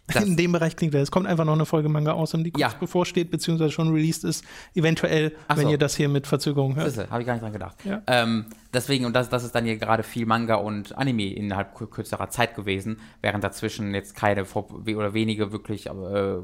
das, 0.09 0.25
In 0.25 0.37
dem 0.37 0.53
Bereich 0.53 0.75
klingt 0.77 0.95
er. 0.95 1.01
Es 1.03 1.11
kommt 1.11 1.27
einfach 1.27 1.45
noch 1.45 1.53
eine 1.53 1.65
Folge 1.65 1.89
Manga 1.89 2.13
aus, 2.13 2.33
die 2.33 2.51
kurz 2.51 2.61
Ja. 2.61 2.73
bevorsteht, 2.79 3.31
beziehungsweise 3.31 3.71
schon 3.71 3.93
released 3.93 4.25
ist. 4.25 4.45
Eventuell, 4.75 5.33
Ach 5.49 5.57
wenn 5.57 5.67
so. 5.67 5.71
ihr 5.71 5.79
das 5.79 5.95
hier 5.97 6.09
mit 6.09 6.27
Verzögerung 6.27 6.75
hört. 6.75 7.11
Habe 7.11 7.23
ich 7.23 7.27
gar 7.27 7.35
nicht 7.35 7.43
dran 7.43 7.53
gedacht. 7.53 7.77
Ja. 7.85 8.03
Ähm, 8.09 8.47
deswegen, 8.75 9.05
und 9.07 9.15
das, 9.15 9.29
das 9.29 9.45
ist 9.45 9.55
dann 9.55 9.65
hier 9.65 9.77
gerade 9.77 10.03
viel 10.03 10.27
Manga 10.27 10.57
und 10.57 10.99
Anime 10.99 11.33
innerhalb 11.33 11.77
kür- 11.77 11.89
kürzerer 11.89 12.29
Zeit 12.31 12.57
gewesen, 12.57 12.99
während 13.21 13.45
dazwischen 13.45 13.95
jetzt 13.95 14.17
keine 14.17 14.45
oder 14.45 15.15
wenige 15.15 15.53
wirklich 15.53 15.87
äh, 15.87 16.37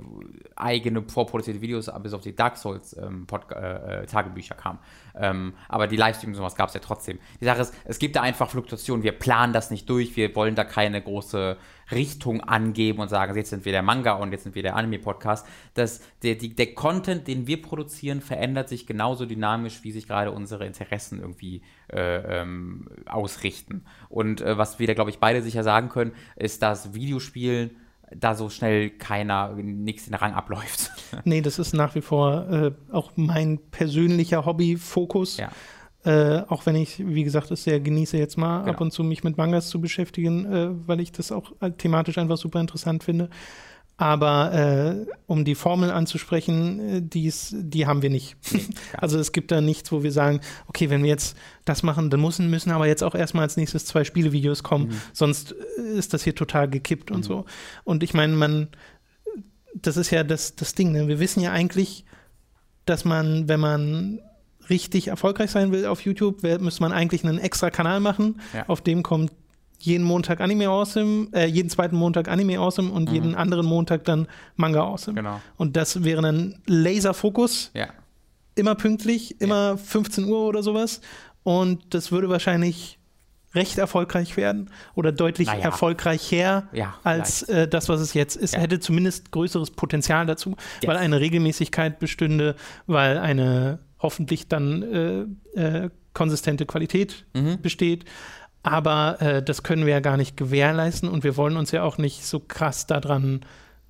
eigene 0.57 1.03
vorproduzierte 1.03 1.61
Videos 1.61 1.91
bis 2.03 2.15
auf 2.15 2.23
die 2.23 2.35
Dark 2.35 2.57
Souls 2.57 2.97
ähm, 2.97 3.27
äh, 3.55 4.03
äh, 4.03 4.07
Tagebücher 4.07 4.55
kamen. 4.55 4.79
Ähm, 5.17 5.55
aber 5.69 5.89
die 5.89 5.97
Livestreams 5.97 6.37
und 6.37 6.43
sowas 6.43 6.55
gab 6.55 6.69
es 6.69 6.75
ja 6.75 6.81
trotzdem. 6.81 7.19
Die 7.41 7.45
Sache 7.45 7.63
ist, 7.63 7.75
es 7.85 7.99
gibt 7.99 8.15
da 8.17 8.23
einfach 8.23 8.49
Fluktuationen. 8.51 9.03
Wir 9.03 9.13
planen 9.13 9.53
das 9.53 9.71
nicht 9.71 9.89
durch. 9.91 10.17
Wir 10.17 10.35
wollen 10.37 10.55
da 10.55 10.65
keine 10.65 11.03
große 11.03 11.57
Richtung 11.91 12.41
angeben 12.43 13.01
und 13.01 13.09
sagen, 13.09 13.37
jetzt 13.37 13.51
sind 13.51 13.65
wir 13.65 13.73
der 13.73 13.83
Manga 13.83 14.13
und 14.13 14.33
jetzt 14.33 14.45
sind 14.45 14.55
wir 14.55 14.63
der 14.63 14.77
Anime-Podcast. 14.77 15.47
Das, 15.75 16.01
der, 16.23 16.35
die, 16.35 16.55
der 16.55 16.75
Content, 16.75 17.27
den 17.27 17.47
wir 17.47 17.63
produzieren, 17.63 18.21
verändert 18.21 18.69
sich 18.69 18.87
genauso 18.87 19.27
dynamisch, 19.27 19.85
wie 19.85 19.93
sich 19.93 20.07
gerade 20.07 20.31
unsere 20.31 20.67
Interessen 20.67 21.21
irgendwie 21.21 21.63
äh, 21.93 22.41
ähm, 22.41 22.89
ausrichten. 23.07 23.85
Und 24.09 24.41
äh, 24.41 24.59
was 24.59 24.79
wir 24.79 24.87
da, 24.87 24.95
glaube 24.95 25.11
ich, 25.11 25.19
beide 25.19 25.43
sicher 25.43 25.63
sagen 25.63 25.89
können, 25.89 26.13
ist, 26.37 26.63
dass 26.63 26.95
Videospielen 26.95 27.71
da 28.15 28.35
so 28.35 28.49
schnell 28.49 28.91
keiner 28.91 29.55
nichts 29.55 30.07
in 30.07 30.13
den 30.13 30.19
Rang 30.19 30.35
abläuft. 30.35 30.91
Nee, 31.25 31.41
das 31.41 31.59
ist 31.59 31.75
nach 31.75 31.95
wie 31.95 32.01
vor 32.01 32.49
äh, 32.51 32.73
auch 32.93 33.13
mein 33.17 33.59
persönlicher 33.71 34.45
Hobby-Fokus. 34.45 35.39
ja. 35.39 35.51
Äh, 36.05 36.43
auch 36.49 36.65
wenn 36.65 36.77
ich, 36.77 37.05
wie 37.05 37.25
gesagt, 37.25 37.51
es 37.51 37.65
sehr 37.65 37.81
genieße, 37.81 38.17
jetzt 38.17 38.39
mal 38.39 38.61
Genau. 38.61 38.71
ab 38.73 38.81
und 38.81 38.93
zu 38.93 39.03
mich 39.03 39.25
mit 39.25 39.37
Mangas 39.37 39.69
zu 39.69 39.81
beschäftigen, 39.81 40.45
äh, 40.47 40.69
weil 40.87 41.01
ich 41.01 41.11
das 41.13 41.33
auch 41.33 41.53
äh, 41.61 41.71
thematisch 41.73 42.19
einfach 42.19 42.37
super 42.39 42.61
interessant 42.61 43.03
finde. 43.05 43.29
Aber 44.01 44.55
äh, 44.55 45.07
um 45.27 45.45
die 45.45 45.57
Formel 45.57 45.91
anzusprechen, 45.91 46.79
äh, 46.79 47.03
die's, 47.03 47.53
die 47.59 47.85
haben 47.89 48.01
wir 48.01 48.11
nicht. 48.11 48.37
also 48.97 49.19
es 49.19 49.33
gibt 49.33 49.51
da 49.51 49.61
nichts, 49.61 49.91
wo 49.91 50.05
wir 50.05 50.13
sagen, 50.13 50.41
okay, 50.69 50.89
wenn 50.89 51.03
wir 51.03 51.09
jetzt 51.09 51.37
das 51.65 51.83
machen, 51.83 52.09
dann 52.09 52.21
müssen, 52.21 52.49
müssen 52.49 52.71
aber 52.71 52.87
jetzt 52.87 53.03
auch 53.03 53.17
erstmal 53.17 53.43
als 53.43 53.57
nächstes 53.57 53.85
zwei 53.85 54.05
Spielevideos 54.05 54.63
kommen, 54.63 54.87
Mhm. 54.91 55.01
sonst 55.13 55.51
ist 55.97 56.15
das 56.15 56.23
hier 56.23 56.37
total 56.37 56.71
gekippt 56.71 57.11
und 57.11 57.25
so. 57.25 57.45
Und 57.83 58.05
ich 58.05 58.15
meine, 58.15 58.35
man, 58.35 58.69
das 59.75 59.97
ist 59.97 60.13
ja 60.13 60.23
das, 60.23 60.55
das 60.55 60.75
Ding, 60.77 60.93
ne? 60.93 61.09
wir 61.09 61.19
wissen 61.19 61.41
ja 61.41 61.51
eigentlich, 61.51 62.05
dass 62.85 63.05
man, 63.05 63.49
wenn 63.49 63.59
man 63.61 64.21
richtig 64.71 65.09
erfolgreich 65.09 65.51
sein 65.51 65.73
will 65.73 65.87
auf 65.87 66.01
YouTube, 66.03 66.43
müsste 66.61 66.83
man 66.83 66.93
eigentlich 66.93 67.25
einen 67.25 67.39
extra 67.39 67.71
Kanal 67.71 68.01
machen. 68.01 68.41
Ja. 68.55 68.65
Auf 68.69 68.81
dem 68.81 69.03
kommt 69.03 69.33
jeden 69.81 70.05
Montag 70.05 70.41
Anime 70.41 70.69
Awesome, 70.69 71.29
äh, 71.33 71.47
jeden 71.47 71.71
zweiten 71.71 71.95
Montag 71.97 72.29
Anime 72.29 72.59
Awesome 72.59 72.91
und 72.91 73.11
jeden 73.11 73.35
anderen 73.37 73.65
Montag 73.65 74.05
dann 74.05 74.27
Manga 74.57 74.81
Awesome. 74.83 75.15
Genau. 75.15 75.41
Und 75.57 75.77
das 75.77 76.03
wäre 76.03 76.21
dann 76.23 76.57
Laserfokus, 76.67 77.71
Ja. 77.75 77.87
immer 78.57 78.75
pünktlich, 78.75 79.41
immer 79.41 79.79
15 79.79 80.25
Uhr 80.25 80.41
oder 80.49 80.63
sowas. 80.65 81.01
Und 81.45 81.95
das 81.95 82.11
würde 82.11 82.29
wahrscheinlich 82.29 82.99
recht 83.55 83.79
erfolgreich 83.79 84.37
werden 84.37 84.69
oder 84.95 85.13
deutlich 85.13 85.47
Naja. 85.49 85.61
erfolgreicher 85.61 86.69
Ja, 86.73 86.95
als 87.05 87.43
äh, 87.45 87.67
das, 87.69 87.89
was 87.89 88.01
es 88.01 88.13
jetzt 88.15 88.37
ist. 88.37 88.55
Ja. 88.55 88.61
Hätte 88.61 88.81
zumindest 88.81 89.31
größeres 89.31 89.71
Potenzial 89.71 90.27
dazu, 90.27 90.51
Yes. 90.83 90.89
weil 90.89 90.97
eine 90.97 91.21
Regelmäßigkeit 91.21 91.99
bestünde, 92.01 92.57
weil 92.87 93.17
eine 93.19 93.79
hoffentlich 94.01 94.49
dann 94.49 94.83
äh, 95.55 95.61
äh, 95.61 95.91
konsistente 96.15 96.67
Qualität 96.67 97.27
Mhm. 97.35 97.61
besteht. 97.61 98.05
Aber 98.63 99.21
äh, 99.23 99.43
das 99.43 99.63
können 99.63 99.87
wir 99.87 99.93
ja 99.95 100.01
gar 100.01 100.17
nicht 100.17 100.37
gewährleisten 100.37 101.09
und 101.09 101.25
wir 101.25 101.37
wollen 101.37 101.57
uns 101.57 101.71
ja 101.71 101.83
auch 101.85 101.97
nicht 101.99 102.25
so 102.27 102.41
krass 102.41 102.87
daran 102.87 103.41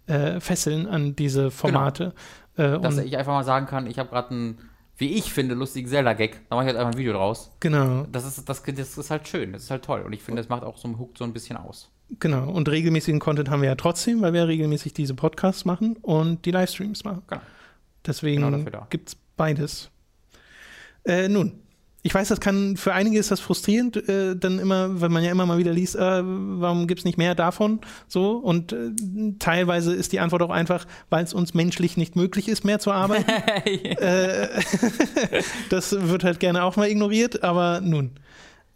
äh, 0.06 0.40
fesseln 0.40 0.86
an 0.86 1.16
diese 1.16 1.50
Formate. 1.50 2.12
Genau. 2.56 2.78
Dass 2.78 2.98
ich 2.98 3.16
einfach 3.16 3.32
mal 3.32 3.44
sagen 3.44 3.66
kann, 3.66 3.86
ich 3.86 3.98
habe 3.98 4.08
gerade 4.10 4.30
einen, 4.30 4.58
wie 4.96 5.12
ich 5.14 5.32
finde, 5.32 5.54
lustigen 5.54 5.88
Zelda-Gag, 5.88 6.40
da 6.50 6.56
mache 6.56 6.64
ich 6.64 6.68
halt 6.68 6.76
einfach 6.78 6.92
ein 6.92 6.98
Video 6.98 7.12
draus. 7.12 7.50
Genau. 7.60 8.06
Das 8.10 8.26
ist, 8.26 8.48
das, 8.48 8.62
das 8.62 8.98
ist 8.98 9.10
halt 9.10 9.28
schön, 9.28 9.52
das 9.52 9.62
ist 9.64 9.70
halt 9.70 9.84
toll. 9.84 10.02
Und 10.02 10.12
ich 10.12 10.22
finde, 10.22 10.42
das 10.42 10.48
macht 10.48 10.64
auch 10.64 10.76
so 10.76 10.88
einen 10.88 10.98
Hook 10.98 11.16
so 11.16 11.24
ein 11.24 11.32
bisschen 11.32 11.56
aus. 11.56 11.90
Genau. 12.18 12.50
Und 12.50 12.68
regelmäßigen 12.68 13.20
Content 13.20 13.48
haben 13.48 13.62
wir 13.62 13.68
ja 13.68 13.74
trotzdem, 13.74 14.22
weil 14.22 14.32
wir 14.32 14.48
regelmäßig 14.48 14.92
diese 14.92 15.14
Podcasts 15.14 15.64
machen 15.64 15.96
und 16.02 16.44
die 16.46 16.50
Livestreams 16.50 17.04
machen. 17.04 17.22
Genau. 17.28 17.42
Deswegen 18.06 18.42
genau 18.42 18.86
gibt 18.90 19.10
es 19.10 19.16
beides. 19.36 19.90
Äh, 21.04 21.28
nun, 21.28 21.60
ich 22.02 22.14
weiß, 22.14 22.28
das 22.28 22.40
kann 22.40 22.76
für 22.76 22.94
einige 22.94 23.18
ist 23.18 23.30
das 23.30 23.40
frustrierend, 23.40 23.96
äh, 24.08 24.36
dann 24.36 24.58
immer, 24.58 25.00
weil 25.00 25.08
man 25.08 25.24
ja 25.24 25.30
immer 25.30 25.46
mal 25.46 25.58
wieder 25.58 25.72
liest, 25.72 25.96
äh, 25.96 26.22
warum 26.22 26.86
gibt 26.86 27.00
es 27.00 27.04
nicht 27.04 27.18
mehr 27.18 27.34
davon? 27.34 27.80
So 28.06 28.36
und 28.36 28.72
äh, 28.72 28.92
teilweise 29.38 29.94
ist 29.94 30.12
die 30.12 30.20
Antwort 30.20 30.42
auch 30.42 30.50
einfach, 30.50 30.86
weil 31.10 31.24
es 31.24 31.34
uns 31.34 31.54
menschlich 31.54 31.96
nicht 31.96 32.14
möglich 32.14 32.48
ist, 32.48 32.64
mehr 32.64 32.78
zu 32.78 32.92
arbeiten. 32.92 33.24
Äh, 33.68 34.48
das 35.70 35.92
wird 35.92 36.24
halt 36.24 36.40
gerne 36.40 36.62
auch 36.62 36.76
mal 36.76 36.88
ignoriert, 36.88 37.42
aber 37.42 37.80
nun. 37.80 38.12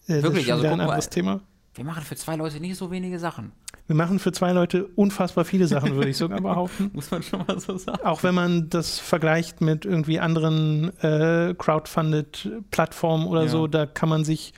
Äh, 0.06 0.22
Wirklich, 0.22 0.46
das 0.46 0.58
ist 0.58 0.64
also 0.64 0.66
ein 0.66 0.80
anderes 0.80 1.06
mal, 1.06 1.10
Thema. 1.10 1.40
Wir 1.74 1.84
machen 1.84 2.02
für 2.02 2.16
zwei 2.16 2.36
Leute 2.36 2.60
nicht 2.60 2.76
so 2.76 2.90
wenige 2.90 3.18
Sachen. 3.18 3.52
Wir 3.86 3.96
machen 3.96 4.18
für 4.18 4.32
zwei 4.32 4.52
Leute 4.52 4.86
unfassbar 4.86 5.44
viele 5.44 5.66
Sachen, 5.66 5.96
würde 5.96 6.10
ich 6.10 6.16
sogar 6.16 6.40
behaupten. 6.42 6.90
Muss 6.92 7.10
man 7.10 7.22
schon 7.22 7.44
mal 7.46 7.58
so 7.58 7.76
sagen. 7.76 8.04
Auch 8.04 8.22
wenn 8.22 8.34
man 8.34 8.70
das 8.70 8.98
vergleicht 8.98 9.60
mit 9.60 9.84
irgendwie 9.84 10.20
anderen 10.20 10.96
äh, 11.00 11.54
Crowdfunded-Plattformen 11.58 13.26
oder 13.26 13.42
ja. 13.42 13.48
so, 13.48 13.66
da 13.66 13.86
kann 13.86 14.08
man 14.08 14.24
sich 14.24 14.54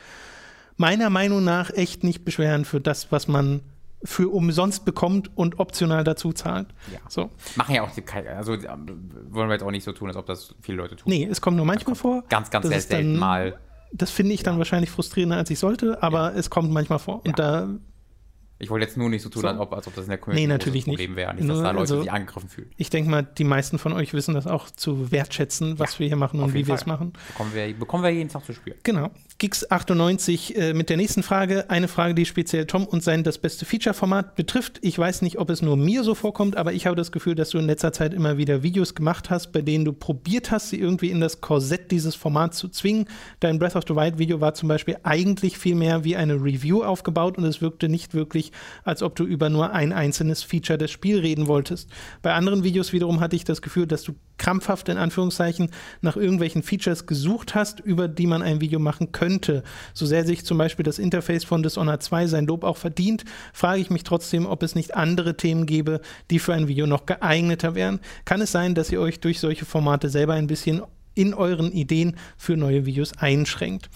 meiner 0.77 1.11
Meinung 1.11 1.45
nach 1.45 1.71
echt 1.71 2.05
nicht 2.05 2.25
beschweren 2.25 2.65
für 2.65 2.81
das, 2.81 3.11
was 3.13 3.29
man 3.29 3.63
für 4.05 4.29
umsonst 4.29 4.85
bekommt 4.85 5.31
und 5.35 5.59
optional 5.59 6.05
dazu 6.05 6.33
zahlt. 6.33 6.69
Ja. 6.93 6.99
So. 7.09 7.31
Machen 7.57 7.75
ja 7.75 7.83
auch 7.83 7.91
die, 7.91 8.05
also 8.29 8.53
wollen 8.53 9.49
wir 9.49 9.53
jetzt 9.53 9.63
auch 9.63 9.71
nicht 9.71 9.85
so 9.85 9.93
tun, 9.93 10.09
als 10.09 10.17
ob 10.17 10.27
das 10.27 10.55
viele 10.61 10.77
Leute 10.77 10.97
tun. 10.97 11.11
Nee, 11.11 11.27
es 11.31 11.41
kommt 11.41 11.57
nur 11.57 11.65
manchmal 11.65 11.97
vor. 11.97 12.23
Ganz, 12.29 12.51
ganz 12.51 12.69
selten 12.69 13.17
mal. 13.17 13.59
Das 13.93 14.11
finde 14.11 14.35
ich 14.35 14.43
dann 14.43 14.55
ja. 14.55 14.59
wahrscheinlich 14.59 14.91
frustrierender, 14.91 15.37
als 15.37 15.49
ich 15.51 15.59
sollte, 15.59 16.03
aber 16.03 16.33
ja. 16.33 16.39
es 16.39 16.51
kommt 16.51 16.71
manchmal 16.71 16.99
vor. 16.99 17.25
Und 17.25 17.39
da 17.39 17.69
ich 18.65 18.71
wollte 18.71 18.87
jetzt 18.87 18.97
nur 18.97 19.11
nicht 19.11 19.23
so 19.23 19.29
tun, 19.29 19.43
so. 19.43 19.49
als, 19.49 19.59
ob, 19.59 19.73
als, 19.75 19.87
ob, 19.87 19.95
das 19.95 20.07
in 20.07 20.09
der 20.09 20.19
Community 20.19 20.47
nee, 20.47 20.53
natürlich 20.53 20.87
ein 20.87 20.93
Problem 20.93 21.17
wäre. 21.17 21.35
Nicht, 21.35 21.49
dass 21.49 21.59
da 21.59 21.71
Leute 21.71 21.81
also, 21.81 22.01
sich 22.01 22.11
angegriffen 22.11 22.49
fühlen. 22.49 22.71
Ich 22.77 22.89
denke 22.89 23.11
mal, 23.11 23.23
die 23.23 23.45
meisten 23.45 23.79
von 23.79 23.93
euch 23.93 24.15
wissen 24.15 24.35
das 24.35 24.47
auch 24.47 24.71
zu 24.71 25.13
wertschätzen, 25.13 25.79
was 25.79 25.95
ja, 25.95 25.99
wir 26.01 26.07
hier 26.09 26.17
machen 26.17 26.41
und 26.41 26.55
wie 26.55 26.67
wir 26.67 26.75
es 26.75 26.87
machen. 26.87 27.13
Bekommen 27.29 27.55
wir, 27.55 27.75
bekommen 27.75 28.03
wir 28.03 28.11
jeden 28.11 28.31
Tag 28.31 28.45
zu 28.45 28.55
spüren. 28.55 28.79
Genau. 28.83 29.11
Gix98 29.41 30.55
äh, 30.55 30.75
mit 30.75 30.91
der 30.91 30.97
nächsten 30.97 31.23
Frage. 31.25 31.69
Eine 31.69 31.89
Frage, 31.89 32.15
die 32.15 32.25
speziell 32.25 32.67
Tom 32.67 32.87
und 32.87 33.03
sein 33.03 33.25
das 33.25 33.39
beste 33.39 33.65
Feature-Format 33.65 34.37
betrifft. 34.37 34.79
Ich 34.83 34.97
weiß 34.97 35.23
nicht, 35.23 35.39
ob 35.39 35.51
es 35.51 35.61
nur 35.61 35.77
mir 35.77 36.05
so 36.05 36.15
vorkommt, 36.15 36.57
aber 36.57 36.73
ich 36.73 36.87
habe 36.87 36.95
das 36.95 37.11
Gefühl, 37.11 37.35
dass 37.35 37.51
du 37.51 37.59
in 37.59 37.67
letzter 37.67 37.93
Zeit 37.93 38.15
immer 38.15 38.39
wieder 38.39 38.63
Videos 38.63 38.95
gemacht 38.95 39.31
hast, 39.31 39.51
bei 39.53 39.61
denen 39.61 39.85
du 39.85 39.93
probiert 39.93 40.53
hast, 40.53 40.71
sie 40.71 40.79
irgendwie 40.79 41.11
in 41.11 41.21
das 41.21 41.41
Korsett 41.41 41.91
dieses 41.91 42.15
Formats 42.15 42.59
zu 42.59 42.69
zwingen. 42.69 43.07
Dein 43.41 43.59
Breath 43.59 43.75
of 43.75 43.85
the 43.89 43.97
Wild-Video 43.97 44.41
war 44.41 44.55
zum 44.55 44.69
Beispiel 44.69 44.99
eigentlich 45.03 45.59
viel 45.59 45.75
mehr 45.75 46.05
wie 46.05 46.15
eine 46.15 46.35
Review 46.35 46.85
aufgebaut 46.85 47.37
und 47.37 47.45
es 47.45 47.61
wirkte 47.61 47.89
nicht 47.89 48.15
wirklich, 48.15 48.53
als 48.85 49.03
ob 49.03 49.17
du 49.17 49.25
über 49.25 49.51
nur 49.51 49.73
ein 49.73 49.93
einzelnes 49.93 50.45
Feature 50.45 50.79
des 50.79 50.93
Spiels 50.93 51.23
reden 51.23 51.49
wolltest. 51.49 51.91
Bei 52.23 52.35
anderen 52.35 52.63
Videos 52.63 52.93
wiederum 52.93 53.21
hatte 53.21 53.35
ich 53.35 53.45
das 53.45 53.63
Gefühl, 53.63 53.87
dass 53.87 54.05
du 54.05 54.15
krampfhaft 54.39 54.89
in 54.89 54.97
Anführungszeichen 54.97 55.71
nach 56.01 56.17
irgendwelchen 56.17 56.63
Features 56.63 57.07
gesucht 57.07 57.55
hast, 57.55 57.81
über 57.81 58.09
die 58.09 58.27
man 58.27 58.43
ein 58.43 58.61
Video 58.61 58.79
machen 58.79 59.13
könnte. 59.13 59.63
So 59.93 60.07
sehr 60.07 60.25
sich 60.25 60.45
zum 60.45 60.59
Beispiel 60.59 60.85
das 60.85 60.99
Interface 60.99 61.45
von 61.45 61.63
Dishonored 61.63 62.03
2 62.03 62.27
sein 62.27 62.47
Lob 62.47 62.65
auch 62.65 62.77
verdient, 62.77 63.25
frage 63.53 63.81
ich 63.81 63.91
mich 63.91 64.05
trotzdem, 64.05 64.47
ob 64.47 64.63
es 64.63 64.75
nicht 64.75 64.95
andere 64.95 65.37
Themen 65.37 65.67
gäbe, 65.67 66.01
die 66.31 66.39
für 66.39 66.55
ein 66.55 66.69
Video 66.69 66.87
noch 66.87 67.07
geeigneter 67.07 67.75
wären. 67.75 68.01
Kann 68.25 68.41
es 68.41 68.53
sein, 68.53 68.75
dass 68.75 68.91
ihr 68.91 69.01
euch 69.01 69.21
durch 69.21 69.41
solche 69.41 69.65
Formate 69.65 70.09
selber 70.09 70.35
ein 70.35 70.47
bisschen 70.47 70.83
in 71.15 71.35
euren 71.35 71.73
Ideen 71.73 72.17
für 72.37 72.57
neue 72.57 72.87
Videos 72.87 73.13
einschränkt? 73.19 73.89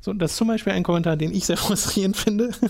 So, 0.00 0.12
das 0.12 0.32
ist 0.32 0.36
zum 0.36 0.48
Beispiel 0.48 0.72
ein 0.72 0.84
Kommentar, 0.84 1.16
den 1.16 1.34
ich 1.34 1.46
sehr 1.46 1.56
frustrierend 1.58 2.16
finde. 2.16 2.50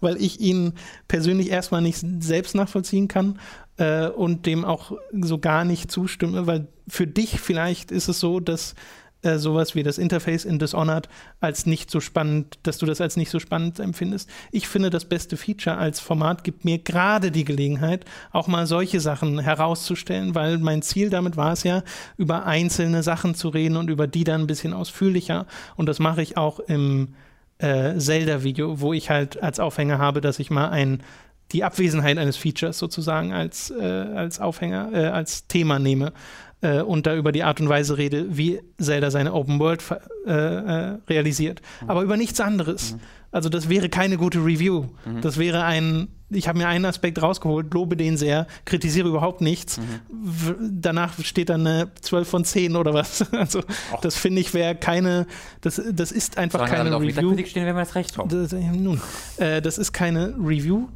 weil 0.00 0.20
ich 0.20 0.40
ihn 0.40 0.74
persönlich 1.08 1.50
erstmal 1.50 1.82
nicht 1.82 2.04
selbst 2.20 2.54
nachvollziehen 2.54 3.08
kann 3.08 3.38
äh, 3.76 4.08
und 4.08 4.46
dem 4.46 4.64
auch 4.64 4.92
so 5.12 5.38
gar 5.38 5.64
nicht 5.64 5.90
zustimme, 5.90 6.46
weil 6.46 6.68
für 6.88 7.06
dich 7.06 7.40
vielleicht 7.40 7.90
ist 7.90 8.08
es 8.08 8.20
so, 8.20 8.40
dass 8.40 8.74
äh, 9.22 9.38
sowas 9.38 9.76
wie 9.76 9.84
das 9.84 9.98
Interface 9.98 10.44
in 10.44 10.58
Dishonored 10.58 11.08
als 11.40 11.64
nicht 11.64 11.92
so 11.92 12.00
spannend, 12.00 12.58
dass 12.64 12.78
du 12.78 12.86
das 12.86 13.00
als 13.00 13.16
nicht 13.16 13.30
so 13.30 13.38
spannend 13.38 13.78
empfindest. 13.78 14.28
Ich 14.50 14.66
finde, 14.66 14.90
das 14.90 15.04
beste 15.04 15.36
Feature 15.36 15.76
als 15.76 16.00
Format 16.00 16.42
gibt 16.42 16.64
mir 16.64 16.78
gerade 16.78 17.30
die 17.30 17.44
Gelegenheit, 17.44 18.04
auch 18.32 18.48
mal 18.48 18.66
solche 18.66 18.98
Sachen 18.98 19.38
herauszustellen, 19.38 20.34
weil 20.34 20.58
mein 20.58 20.82
Ziel 20.82 21.08
damit 21.08 21.36
war 21.36 21.52
es 21.52 21.62
ja, 21.62 21.84
über 22.16 22.46
einzelne 22.46 23.04
Sachen 23.04 23.36
zu 23.36 23.48
reden 23.48 23.76
und 23.76 23.90
über 23.90 24.08
die 24.08 24.24
dann 24.24 24.40
ein 24.40 24.46
bisschen 24.48 24.72
ausführlicher. 24.72 25.46
Und 25.76 25.86
das 25.86 26.00
mache 26.00 26.22
ich 26.22 26.36
auch 26.36 26.58
im 26.58 27.14
äh, 27.58 27.96
Zelda-Video, 27.96 28.80
wo 28.80 28.92
ich 28.92 29.08
halt 29.08 29.40
als 29.40 29.60
Aufhänger 29.60 29.98
habe, 29.98 30.20
dass 30.20 30.40
ich 30.40 30.50
mal 30.50 30.70
ein, 30.70 31.00
die 31.52 31.64
Abwesenheit 31.64 32.18
eines 32.18 32.36
Features 32.36 32.78
sozusagen 32.78 33.32
als, 33.32 33.70
äh, 33.70 33.82
als 33.82 34.40
Aufhänger, 34.40 34.90
äh, 34.92 35.06
als 35.06 35.46
Thema 35.46 35.78
nehme 35.78 36.12
äh, 36.62 36.80
und 36.80 37.06
da 37.06 37.14
über 37.14 37.32
die 37.32 37.42
Art 37.42 37.60
und 37.60 37.68
Weise 37.68 37.98
rede, 37.98 38.36
wie 38.36 38.60
Zelda 38.78 39.10
seine 39.10 39.34
Open 39.34 39.58
World 39.58 39.82
äh, 40.26 40.30
äh, 40.30 40.98
realisiert. 41.08 41.60
Mhm. 41.82 41.90
Aber 41.90 42.02
über 42.02 42.16
nichts 42.16 42.40
anderes. 42.40 42.94
Mhm. 42.94 43.00
Also 43.32 43.48
das 43.48 43.68
wäre 43.68 43.88
keine 43.88 44.18
gute 44.18 44.38
Review. 44.38 44.84
Mhm. 45.04 45.22
Das 45.22 45.38
wäre 45.38 45.64
ein, 45.64 46.08
ich 46.28 46.48
habe 46.48 46.58
mir 46.58 46.68
einen 46.68 46.84
Aspekt 46.84 47.20
rausgeholt, 47.20 47.72
lobe 47.72 47.96
den 47.96 48.18
sehr, 48.18 48.46
kritisiere 48.66 49.08
überhaupt 49.08 49.40
nichts. 49.40 49.78
Mhm. 49.78 50.80
Danach 50.80 51.18
steht 51.24 51.48
dann 51.48 51.66
eine 51.66 51.90
12 52.00 52.28
von 52.28 52.44
10 52.44 52.76
oder 52.76 52.94
was. 52.94 53.24
Also 53.32 53.60
Och. 53.92 54.00
das 54.02 54.16
finde 54.16 54.40
ich 54.40 54.54
wäre 54.54 54.76
keine, 54.76 55.26
das, 55.62 55.80
das 55.92 56.12
ist 56.12 56.38
einfach 56.38 56.60
Sollen 56.60 56.70
keine 56.70 57.00
Review. 57.00 57.32
Auf 57.32 57.48
stehen, 57.48 57.66
wenn 57.66 57.74
wir 57.74 57.80
das 57.80 57.94
recht 57.96 58.16
haben. 58.18 58.28
Das, 58.28 58.52
nun, 58.52 59.00
äh, 59.38 59.60
das 59.60 59.78
ist 59.78 59.92
keine 59.92 60.34
Review. 60.38 60.88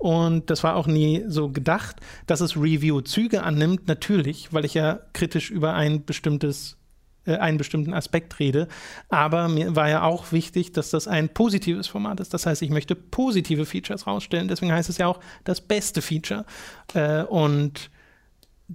Und 0.00 0.48
das 0.48 0.64
war 0.64 0.76
auch 0.76 0.86
nie 0.86 1.24
so 1.26 1.50
gedacht, 1.50 1.96
dass 2.26 2.40
es 2.40 2.56
Review-Züge 2.56 3.42
annimmt, 3.42 3.86
natürlich, 3.86 4.50
weil 4.50 4.64
ich 4.64 4.72
ja 4.72 4.98
kritisch 5.12 5.50
über 5.50 5.74
ein 5.74 6.06
bestimmtes 6.06 6.78
äh, 7.26 7.36
einen 7.36 7.58
bestimmten 7.58 7.92
Aspekt 7.92 8.38
rede. 8.38 8.66
Aber 9.10 9.48
mir 9.48 9.76
war 9.76 9.90
ja 9.90 10.02
auch 10.02 10.32
wichtig, 10.32 10.72
dass 10.72 10.88
das 10.88 11.06
ein 11.06 11.28
positives 11.28 11.86
Format 11.86 12.18
ist. 12.18 12.32
Das 12.32 12.46
heißt, 12.46 12.62
ich 12.62 12.70
möchte 12.70 12.94
positive 12.94 13.66
Features 13.66 14.06
rausstellen. 14.06 14.48
Deswegen 14.48 14.72
heißt 14.72 14.88
es 14.88 14.96
ja 14.96 15.06
auch 15.06 15.20
das 15.44 15.60
beste 15.60 16.00
Feature. 16.00 16.46
Äh, 16.94 17.24
und 17.24 17.90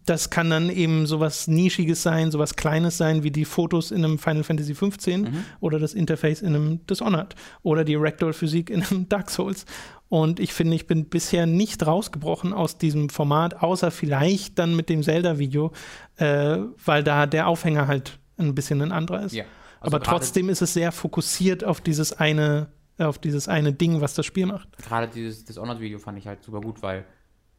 das 0.05 0.29
kann 0.29 0.49
dann 0.49 0.69
eben 0.69 1.07
sowas 1.07 1.47
Nischiges 1.47 2.03
sein, 2.03 2.29
sowas 2.29 2.55
Kleines 2.55 2.97
sein, 2.97 3.23
wie 3.23 3.31
die 3.31 3.45
Fotos 3.45 3.91
in 3.91 4.03
einem 4.03 4.19
Final 4.19 4.43
Fantasy 4.43 4.73
XV 4.73 5.07
mhm. 5.07 5.45
oder 5.61 5.79
das 5.79 5.93
Interface 5.93 6.41
in 6.41 6.49
einem 6.49 6.85
Dishonored 6.85 7.35
oder 7.63 7.85
die 7.85 7.95
Rectal-Physik 7.95 8.69
in 8.69 8.83
einem 8.83 9.07
Dark 9.09 9.29
Souls. 9.29 9.65
Und 10.07 10.39
ich 10.39 10.53
finde, 10.53 10.75
ich 10.75 10.87
bin 10.87 11.05
bisher 11.05 11.45
nicht 11.45 11.85
rausgebrochen 11.85 12.53
aus 12.53 12.77
diesem 12.77 13.09
Format, 13.09 13.61
außer 13.61 13.89
vielleicht 13.91 14.59
dann 14.59 14.75
mit 14.75 14.89
dem 14.89 15.01
Zelda-Video, 15.01 15.71
äh, 16.17 16.57
weil 16.85 17.03
da 17.03 17.25
der 17.25 17.47
Aufhänger 17.47 17.87
halt 17.87 18.19
ein 18.37 18.53
bisschen 18.53 18.81
ein 18.81 18.91
anderer 18.91 19.23
ist. 19.23 19.33
Ja. 19.33 19.45
Also 19.79 19.97
Aber 19.97 20.03
trotzdem 20.03 20.49
ist 20.49 20.61
es 20.61 20.73
sehr 20.73 20.91
fokussiert 20.91 21.63
auf 21.63 21.81
dieses 21.81 22.13
eine, 22.13 22.67
auf 22.97 23.17
dieses 23.17 23.47
eine 23.47 23.73
Ding, 23.73 24.01
was 24.01 24.13
das 24.13 24.25
Spiel 24.25 24.45
macht. 24.45 24.77
Gerade 24.77 25.07
dieses 25.07 25.45
Dishonored-Video 25.45 25.99
fand 25.99 26.17
ich 26.17 26.27
halt 26.27 26.43
super 26.43 26.61
gut, 26.61 26.81
weil 26.81 27.05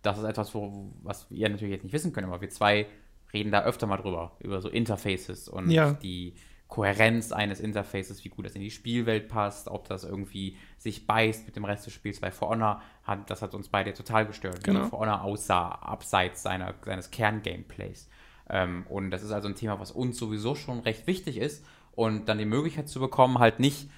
das 0.03 0.19
ist 0.19 0.25
etwas, 0.25 0.55
wo, 0.55 0.93
was 1.03 1.27
ihr 1.31 1.49
natürlich 1.49 1.73
jetzt 1.73 1.85
nicht 1.85 1.93
wissen 1.93 2.13
könnt, 2.13 2.27
aber 2.27 2.41
wir 2.41 2.51
zwei 2.51 2.87
reden 3.33 3.51
da 3.51 3.65
öfter 3.65 3.87
mal 3.87 3.97
drüber, 3.97 4.37
über 4.41 4.61
so 4.61 4.69
Interfaces 4.69 5.49
und 5.49 5.71
ja. 5.71 5.93
die 5.95 6.35
Kohärenz 6.69 7.33
eines 7.33 7.61
Interfaces, 7.61 8.25
wie 8.25 8.29
gut 8.29 8.47
das 8.47 8.55
in 8.55 8.61
die 8.61 8.71
Spielwelt 8.71 9.29
passt, 9.29 9.69
ob 9.69 9.89
das 9.89 10.05
irgendwie 10.05 10.57
sich 10.79 11.07
beißt 11.07 11.47
mit 11.47 11.55
dem 11.55 11.65
Rest 11.65 11.87
des 11.87 11.93
Spiels. 11.93 12.21
Bei 12.21 12.31
For 12.31 12.49
Honor 12.49 12.83
hat 13.05 13.31
das 13.31 13.41
hat 13.41 13.55
uns 13.55 13.69
beide 13.69 13.93
total 13.93 14.27
gestört, 14.27 14.65
genau. 14.65 14.85
wie 14.85 14.89
For 14.89 14.99
Honor 15.01 15.23
aussah, 15.23 15.69
abseits 15.69 16.43
seiner, 16.43 16.75
seines 16.85 17.11
Kerngameplays. 17.11 18.09
Ähm, 18.51 18.85
und 18.89 19.11
das 19.11 19.23
ist 19.23 19.31
also 19.31 19.49
ein 19.49 19.55
Thema, 19.55 19.79
was 19.79 19.93
uns 19.93 20.19
sowieso 20.19 20.55
schon 20.55 20.81
recht 20.81 21.07
wichtig 21.07 21.37
ist. 21.37 21.65
Und 21.93 22.29
dann 22.29 22.39
die 22.39 22.45
Möglichkeit 22.45 22.89
zu 22.89 23.01
bekommen, 23.01 23.39
halt 23.39 23.59
nicht 23.59 23.89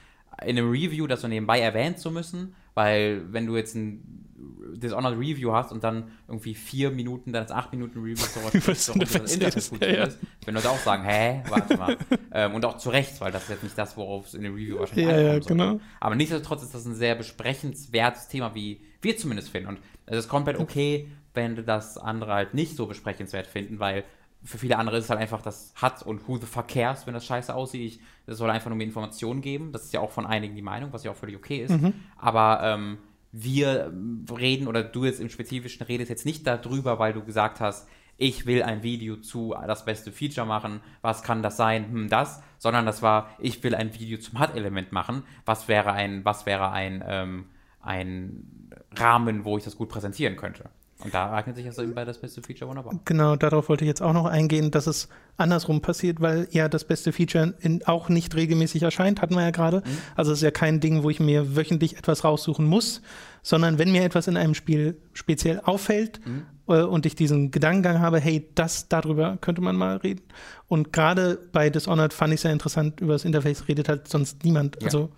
in 0.43 0.57
einem 0.57 0.71
Review 0.71 1.07
das 1.07 1.23
so 1.23 1.29
nebenbei 1.29 1.61
erwähnen 1.61 1.97
zu 1.97 2.11
müssen, 2.11 2.55
weil 2.75 3.33
wenn 3.33 3.47
du 3.47 3.57
jetzt 3.57 3.75
ein 3.75 4.28
Dishonored 4.75 5.19
Review 5.19 5.53
hast 5.53 5.73
und 5.73 5.83
dann 5.83 6.11
irgendwie 6.29 6.55
vier 6.55 6.91
Minuten, 6.91 7.33
dann 7.33 7.45
ist 7.45 7.53
acht 7.53 7.73
Minuten 7.73 8.01
Review 8.01 8.17
sowas 8.17 8.87
so, 8.87 8.93
gut 8.93 9.83
ja, 9.83 9.89
ja. 9.89 10.05
ist, 10.05 10.19
wenn 10.45 10.55
Leute 10.55 10.71
auch 10.71 10.79
sagen, 10.79 11.03
hä, 11.05 11.43
warte 11.49 11.77
mal. 11.77 11.97
ähm, 12.33 12.55
und 12.55 12.65
auch 12.65 12.77
zu 12.77 12.91
Recht, 12.91 13.21
weil 13.21 13.33
das 13.33 13.45
ist 13.45 13.51
jetzt 13.51 13.63
nicht 13.65 13.77
das, 13.77 13.97
worauf 13.97 14.27
es 14.27 14.35
in 14.35 14.43
dem 14.43 14.55
Review 14.55 14.79
wahrscheinlich 14.79 15.07
ja, 15.07 15.21
ja, 15.21 15.39
genau. 15.39 15.81
Aber 16.01 16.15
nichtsdestotrotz 16.15 16.63
ist 16.63 16.75
das 16.75 16.85
ein 16.85 16.95
sehr 16.95 17.15
besprechenswertes 17.15 18.29
Thema, 18.29 18.55
wie 18.55 18.81
wir 19.03 19.17
zumindest 19.17 19.51
finden. 19.51 19.69
Und 19.69 19.79
es 20.07 20.19
ist 20.19 20.29
komplett 20.29 20.59
okay, 20.59 21.09
wenn 21.35 21.65
das 21.67 21.99
andere 21.99 22.33
halt 22.33 22.55
nicht 22.55 22.77
so 22.77 22.87
besprechenswert 22.87 23.47
finden, 23.47 23.81
weil 23.81 24.05
für 24.45 24.59
viele 24.59 24.79
andere 24.79 24.99
ist 24.99 25.05
es 25.05 25.11
halt 25.11 25.21
einfach, 25.21 25.43
das 25.43 25.73
hat 25.75 26.03
und 26.03 26.29
who 26.29 26.39
the 26.39 26.47
fuck 26.47 26.69
cares, 26.69 27.07
wenn 27.07 27.15
das 27.15 27.27
scheiße 27.27 27.55
aussieht. 27.55 27.83
Ich, 27.83 28.01
das 28.27 28.39
soll 28.39 28.51
einfach 28.51 28.71
nur 28.71 28.77
mehr 28.77 28.87
Informationen 28.87 29.41
geben. 29.41 29.73
Das 29.73 29.85
ist 29.85 29.93
ja 29.93 30.01
auch 30.01 30.11
von 30.11 30.27
einigen 30.27 30.55
die 30.55 30.63
Meinung, 30.63 30.93
was 30.93 31.05
ja 31.05 31.11
auch 31.11 31.17
völlig 31.17 31.37
okay 31.37 31.59
ist. 31.59 31.71
Mhm. 31.71 31.95
Aber 32.17 32.61
ähm, 32.63 32.99
wir 33.33 33.93
reden 34.31 34.69
oder 34.69 34.83
du 34.83 35.05
jetzt 35.05 35.21
im 35.21 35.29
Spezifischen 35.29 35.85
redest 35.87 36.11
jetzt 36.11 36.27
nicht 36.27 36.47
darüber, 36.47 36.99
weil 36.99 37.13
du 37.13 37.23
gesagt 37.23 37.61
hast, 37.61 37.89
ich 38.17 38.47
will 38.47 38.63
ein 38.63 38.83
Video 38.83 39.17
zu 39.17 39.55
das 39.67 39.85
beste 39.85 40.11
Feature 40.11 40.47
machen, 40.47 40.81
was 41.03 41.23
kann 41.23 41.43
das 41.43 41.57
sein, 41.57 41.91
hm, 41.91 42.09
das, 42.09 42.43
sondern 42.59 42.85
das 42.85 43.01
war, 43.01 43.31
ich 43.39 43.63
will 43.63 43.75
ein 43.75 43.95
Video 43.95 44.19
zum 44.19 44.41
HUD-Element 44.41 44.93
machen, 44.93 45.23
was 45.45 45.69
wäre 45.69 45.93
ein, 45.93 46.25
was 46.25 46.45
wäre 46.45 46.73
ein, 46.73 47.05
ähm, 47.07 47.47
ein 47.81 48.73
Rahmen, 48.97 49.45
wo 49.45 49.57
ich 49.57 49.65
das 49.65 49.77
gut 49.77 49.89
präsentieren 49.89 50.37
könnte. 50.37 50.69
Und 51.05 51.15
da 51.15 51.31
eignet 51.31 51.55
sich 51.55 51.65
das 51.65 51.79
eben 51.79 51.95
bei 51.95 52.05
das 52.05 52.19
beste 52.19 52.43
Feature 52.43 52.69
wunderbar. 52.69 52.99
Genau, 53.05 53.37
darauf 53.37 53.69
wollte 53.69 53.85
ich 53.85 53.89
jetzt 53.89 54.03
auch 54.03 54.13
noch 54.13 54.27
eingehen, 54.27 54.73
dass 54.73 54.89
es 54.89 55.09
andersrum 55.37 55.81
passiert, 55.81 56.21
weil 56.21 56.49
ja 56.51 56.69
das 56.69 56.85
beste 56.85 57.13
Feature 57.13 57.55
in, 57.61 57.85
auch 57.87 58.09
nicht 58.09 58.35
regelmäßig 58.35 58.83
erscheint, 58.83 59.23
hatten 59.23 59.37
wir 59.37 59.43
ja 59.43 59.51
gerade. 59.51 59.79
Mhm. 59.79 59.99
Also 60.17 60.33
es 60.33 60.39
ist 60.39 60.43
ja 60.43 60.51
kein 60.51 60.81
Ding, 60.81 61.05
wo 61.05 61.11
ich 61.11 61.21
mir 61.21 61.55
wöchentlich 61.57 61.97
etwas 61.97 62.25
raussuchen 62.25 62.67
muss, 62.67 63.01
sondern 63.43 63.79
wenn 63.79 63.93
mir 63.93 64.03
etwas 64.03 64.27
in 64.27 64.37
einem 64.37 64.55
Spiel 64.55 65.01
speziell 65.13 65.61
auffällt 65.61 66.21
mhm. 66.27 66.47
äh, 66.67 66.83
und 66.83 67.07
ich 67.07 67.15
diesen 67.15 67.53
Gedankengang 67.53 68.01
habe, 68.01 68.19
hey, 68.19 68.49
das 68.57 68.89
darüber 68.89 69.39
könnte 69.41 69.61
man 69.61 69.77
mal 69.77 69.99
reden. 69.99 70.23
Und 70.67 70.93
gerade 70.93 71.39
bei 71.53 71.71
Dishonored 71.71 72.13
fand 72.13 72.33
ich 72.33 72.39
es 72.39 72.43
sehr 72.43 72.53
interessant, 72.53 73.01
über 73.01 73.13
das 73.13 73.25
Interface 73.25 73.69
redet 73.69 73.89
halt 73.89 74.09
sonst 74.09 74.43
niemand. 74.43 74.79
Ja. 74.81 74.87
Also 74.87 75.11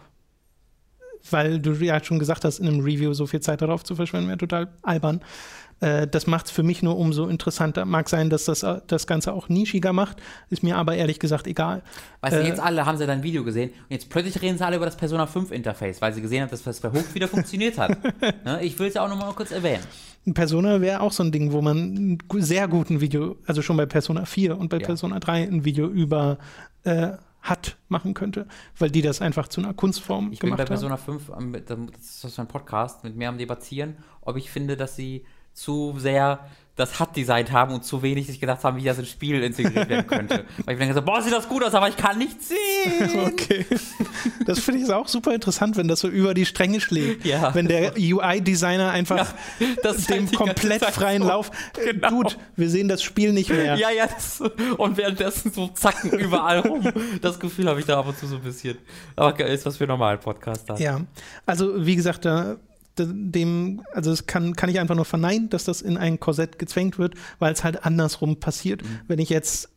weil 1.31 1.59
du 1.59 1.73
ja 1.73 2.03
schon 2.03 2.19
gesagt 2.19 2.45
hast, 2.45 2.59
in 2.61 2.69
einem 2.69 2.81
Review 2.81 3.13
so 3.13 3.27
viel 3.27 3.41
Zeit 3.41 3.63
darauf 3.63 3.85
zu 3.85 3.95
verschwenden, 3.95 4.29
wäre 4.29 4.39
total 4.39 4.69
albern. 4.83 5.21
Äh, 5.81 6.07
das 6.07 6.27
macht 6.27 6.47
es 6.47 6.53
für 6.53 6.63
mich 6.63 6.83
nur 6.83 6.97
umso 6.97 7.27
interessanter. 7.27 7.85
Mag 7.85 8.09
sein, 8.09 8.31
dass 8.31 8.45
das 8.45 8.63
äh, 8.63 8.81
das 8.87 9.07
Ganze 9.07 9.33
auch 9.33 9.49
nischiger 9.49 9.93
macht, 9.93 10.19
ist 10.51 10.63
mir 10.63 10.77
aber 10.77 10.95
ehrlich 10.95 11.19
gesagt 11.19 11.47
egal. 11.47 11.83
Weißt 12.21 12.37
du, 12.37 12.41
äh, 12.41 12.47
jetzt 12.47 12.61
alle 12.61 12.87
haben 12.87 12.99
sie 12.99 13.07
dein 13.07 13.23
Video 13.23 13.45
gesehen 13.45 13.71
und 13.71 13.91
jetzt 13.91 14.11
plötzlich 14.11 14.41
reden 14.43 14.59
sie 14.59 14.65
alle 14.65 14.77
über 14.77 14.85
das 14.85 14.97
Persona 14.97 15.27
5 15.27 15.51
Interface, 15.51 16.01
weil 16.01 16.13
sie 16.13 16.21
gesehen 16.21 16.43
haben, 16.43 16.51
dass 16.51 16.63
das 16.63 16.81
bei 16.81 16.91
Hook 16.91 17.15
wieder 17.15 17.29
funktioniert 17.29 17.79
hat. 17.79 17.97
ne? 18.45 18.63
Ich 18.63 18.79
will 18.79 18.89
es 18.89 18.95
ja 18.95 19.05
auch 19.05 19.09
nochmal 19.09 19.33
kurz 19.33 19.51
erwähnen. 19.51 19.83
Persona 20.35 20.81
wäre 20.83 21.01
auch 21.01 21.13
so 21.13 21.23
ein 21.23 21.33
Ding, 21.33 21.51
wo 21.53 21.63
man 21.63 22.19
ein 22.31 22.43
sehr 22.43 22.69
guten 22.69 23.01
Video, 23.01 23.39
also 23.47 23.63
schon 23.63 23.77
bei 23.79 23.87
Persona 23.87 24.27
4 24.27 24.59
und 24.59 24.69
bei 24.69 24.79
ja. 24.79 24.87
Persona 24.87 25.19
3 25.19 25.45
ein 25.45 25.65
Video 25.65 25.89
über 25.89 26.39
äh, 26.85 27.13
hat 27.41 27.77
machen 27.89 28.13
könnte, 28.13 28.47
weil 28.79 28.91
die 28.91 29.01
das 29.01 29.23
einfach 29.23 29.49
zu 29.49 29.63
einer 29.63 29.73
Kunstform 29.73 30.31
ich 30.31 30.41
gemacht 30.41 30.61
haben. 30.61 30.75
Ich 30.75 30.81
bin 30.81 30.91
bei 30.91 30.97
Persona 30.97 30.97
5, 30.99 31.89
das 31.97 32.25
ist 32.25 32.35
so 32.35 32.43
ein 32.43 32.49
Podcast, 32.49 33.03
mit 33.03 33.17
mir 33.17 33.31
am 33.31 33.39
Debattieren, 33.39 33.97
ob 34.21 34.37
ich 34.37 34.51
finde, 34.51 34.77
dass 34.77 34.95
sie 34.95 35.25
zu 35.53 35.95
sehr 35.99 36.41
das 36.81 36.99
hat 36.99 37.15
designt 37.15 37.53
haben 37.53 37.75
und 37.75 37.85
zu 37.85 38.03
wenig 38.03 38.27
sich 38.27 38.41
gedacht 38.41 38.65
haben, 38.65 38.79
wie 38.79 38.85
das 38.85 38.99
ins 38.99 39.11
Spiel 39.11 39.43
integriert 39.43 39.89
werden 39.89 40.07
könnte. 40.07 40.45
Weil 40.65 40.75
ich 40.75 40.79
denke 40.79 40.95
so, 40.95 41.03
boah, 41.03 41.21
sieht 41.21 41.33
das 41.33 41.47
gut 41.47 41.63
aus, 41.63 41.75
aber 41.75 41.89
ich 41.89 41.97
kann 41.97 42.19
nicht 42.19 42.43
sehen. 42.43 43.21
Okay. 43.27 43.67
Das 44.47 44.59
finde 44.59 44.81
ich 44.81 44.91
auch 44.91 45.07
super 45.07 45.35
interessant, 45.35 45.77
wenn 45.77 45.87
das 45.87 46.01
so 46.01 46.09
über 46.09 46.35
die 46.35 46.45
Stränge 46.45 46.81
schlägt. 46.81 47.25
Ja. 47.25 47.55
Wenn 47.55 47.69
der 47.69 47.95
UI-Designer 47.97 48.91
einfach 48.91 49.35
ja, 49.59 49.93
dem 50.09 50.31
komplett 50.31 50.85
freien 50.85 51.23
so. 51.23 51.29
Lauf. 51.29 51.51
Genau. 51.75 52.09
Gut, 52.09 52.39
wir 52.57 52.69
sehen 52.69 52.89
das 52.89 53.03
Spiel 53.03 53.33
nicht 53.33 53.51
mehr. 53.51 53.77
Ja, 53.77 53.91
ja, 53.91 54.07
das, 54.07 54.41
und 54.77 54.97
währenddessen 54.97 55.53
so 55.53 55.69
zacken 55.69 56.11
überall 56.11 56.61
rum. 56.61 56.91
Das 57.21 57.39
Gefühl 57.39 57.69
habe 57.69 57.81
ich 57.81 57.87
da 57.87 57.99
ab 57.99 58.09
und 58.09 58.19
zu 58.19 58.27
so 58.27 58.37
ein 58.37 58.43
bisschen. 58.43 58.79
Aber 59.15 59.39
ist 59.45 59.67
was 59.67 59.77
für 59.77 59.87
normalen 59.87 60.19
Podcast 60.19 60.69
haben. 60.69 60.83
Ja, 60.83 61.01
also 61.47 61.85
wie 61.85 61.97
gesagt, 61.97 62.25
da 62.25 62.57
dem, 63.07 63.83
also 63.93 64.11
es 64.11 64.27
kann, 64.27 64.55
kann 64.55 64.71
ich 64.71 64.81
einfach 64.81 64.95
nur 64.95 65.05
verneinen, 65.05 65.49
dass 65.51 65.65
das 65.65 65.83
in 65.83 65.97
ein 65.97 66.21
Korsett 66.21 66.59
gezwängt 66.59 66.99
wird, 66.99 67.15
weil 67.39 67.53
es 67.53 67.65
halt 67.65 67.85
andersrum 67.85 68.41
passiert. 68.41 68.83
Mhm. 68.83 69.01
Wenn 69.09 69.19
ich 69.19 69.31
jetzt 69.31 69.71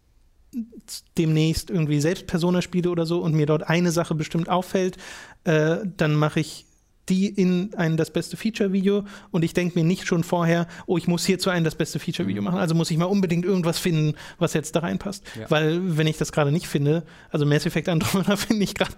demnächst 1.18 1.70
irgendwie 1.70 2.00
selbst 2.00 2.28
Persona 2.28 2.62
spiele 2.62 2.90
oder 2.90 3.06
so 3.06 3.22
und 3.22 3.34
mir 3.34 3.46
dort 3.46 3.68
eine 3.68 3.92
Sache 3.92 4.16
bestimmt 4.16 4.50
auffällt, 4.50 4.98
äh, 5.46 5.78
dann 5.98 6.16
mache 6.16 6.40
ich 6.40 6.66
die 7.10 7.28
in 7.28 7.74
ein 7.76 7.98
das 7.98 8.12
beste 8.12 8.38
Feature-Video 8.38 9.04
und 9.32 9.44
ich 9.44 9.54
denke 9.54 9.78
mir 9.78 9.86
nicht 9.86 10.08
schon 10.08 10.24
vorher, 10.24 10.68
oh, 10.86 10.98
ich 10.98 11.08
muss 11.08 11.26
hierzu 11.26 11.50
ein 11.50 11.64
das 11.64 11.76
beste 11.76 12.00
Feature-Video 12.00 12.42
mhm. 12.42 12.46
machen, 12.46 12.60
also 12.60 12.76
muss 12.76 12.92
ich 12.92 12.98
mal 12.98 13.06
unbedingt 13.06 13.46
irgendwas 13.46 13.80
finden, 13.80 14.16
was 14.40 14.54
jetzt 14.54 14.76
da 14.76 14.82
reinpasst. 14.82 15.24
Ja. 15.40 15.50
Weil, 15.50 15.98
wenn 15.98 16.08
ich 16.08 16.18
das 16.18 16.32
gerade 16.32 16.52
nicht 16.52 16.68
finde, 16.68 17.04
also 17.30 17.46
Mass 17.46 17.66
Effect 17.66 17.90
Andromeda 17.90 18.36
finde 18.38 18.64
ich 18.64 18.76
gerade 18.76 18.94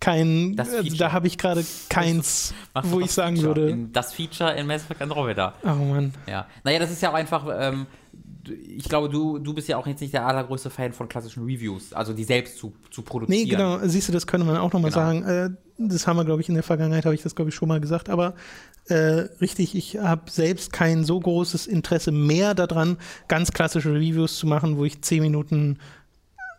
kein, 0.00 0.56
also 0.58 0.96
da 0.96 1.12
habe 1.12 1.26
ich 1.26 1.38
gerade 1.38 1.64
keins, 1.88 2.54
wo 2.82 3.00
ich 3.00 3.10
sagen 3.10 3.36
Feature. 3.36 3.56
würde. 3.56 3.70
In 3.70 3.92
das 3.92 4.12
Feature 4.14 4.54
in 4.54 4.66
Mass 4.66 4.82
Effect 4.82 5.02
Andromeda. 5.02 5.54
Oh 5.62 5.68
Mann. 5.68 6.14
Ja. 6.26 6.46
Naja, 6.64 6.78
das 6.78 6.90
ist 6.90 7.02
ja 7.02 7.10
auch 7.10 7.14
einfach, 7.14 7.46
ähm, 7.58 7.86
ich 8.48 8.88
glaube, 8.88 9.08
du, 9.08 9.38
du 9.38 9.54
bist 9.54 9.68
ja 9.68 9.76
auch 9.76 9.86
jetzt 9.86 10.00
nicht 10.00 10.14
der 10.14 10.26
allergrößte 10.26 10.70
Fan 10.70 10.92
von 10.92 11.08
klassischen 11.08 11.44
Reviews, 11.44 11.92
also 11.92 12.12
die 12.12 12.24
selbst 12.24 12.58
zu, 12.58 12.72
zu 12.90 13.02
produzieren. 13.02 13.44
Nee, 13.44 13.48
genau, 13.48 13.78
siehst 13.82 14.08
du, 14.08 14.12
das 14.12 14.26
könnte 14.26 14.46
man 14.46 14.56
auch 14.56 14.72
nochmal 14.72 14.90
genau. 14.90 15.04
sagen. 15.04 15.22
Äh, 15.24 15.50
das 15.88 16.06
haben 16.06 16.16
wir, 16.16 16.24
glaube 16.24 16.42
ich, 16.42 16.48
in 16.48 16.54
der 16.54 16.62
Vergangenheit, 16.62 17.04
habe 17.04 17.14
ich 17.14 17.22
das, 17.22 17.34
glaube 17.34 17.48
ich, 17.48 17.54
schon 17.54 17.68
mal 17.68 17.80
gesagt, 17.80 18.08
aber 18.08 18.34
äh, 18.88 19.28
richtig, 19.40 19.74
ich 19.74 19.98
habe 19.98 20.30
selbst 20.30 20.72
kein 20.72 21.04
so 21.04 21.18
großes 21.18 21.66
Interesse 21.66 22.12
mehr 22.12 22.54
daran, 22.54 22.98
ganz 23.28 23.52
klassische 23.52 23.92
Reviews 23.94 24.38
zu 24.38 24.46
machen, 24.46 24.76
wo 24.76 24.84
ich 24.84 25.02
zehn 25.02 25.22
Minuten 25.22 25.78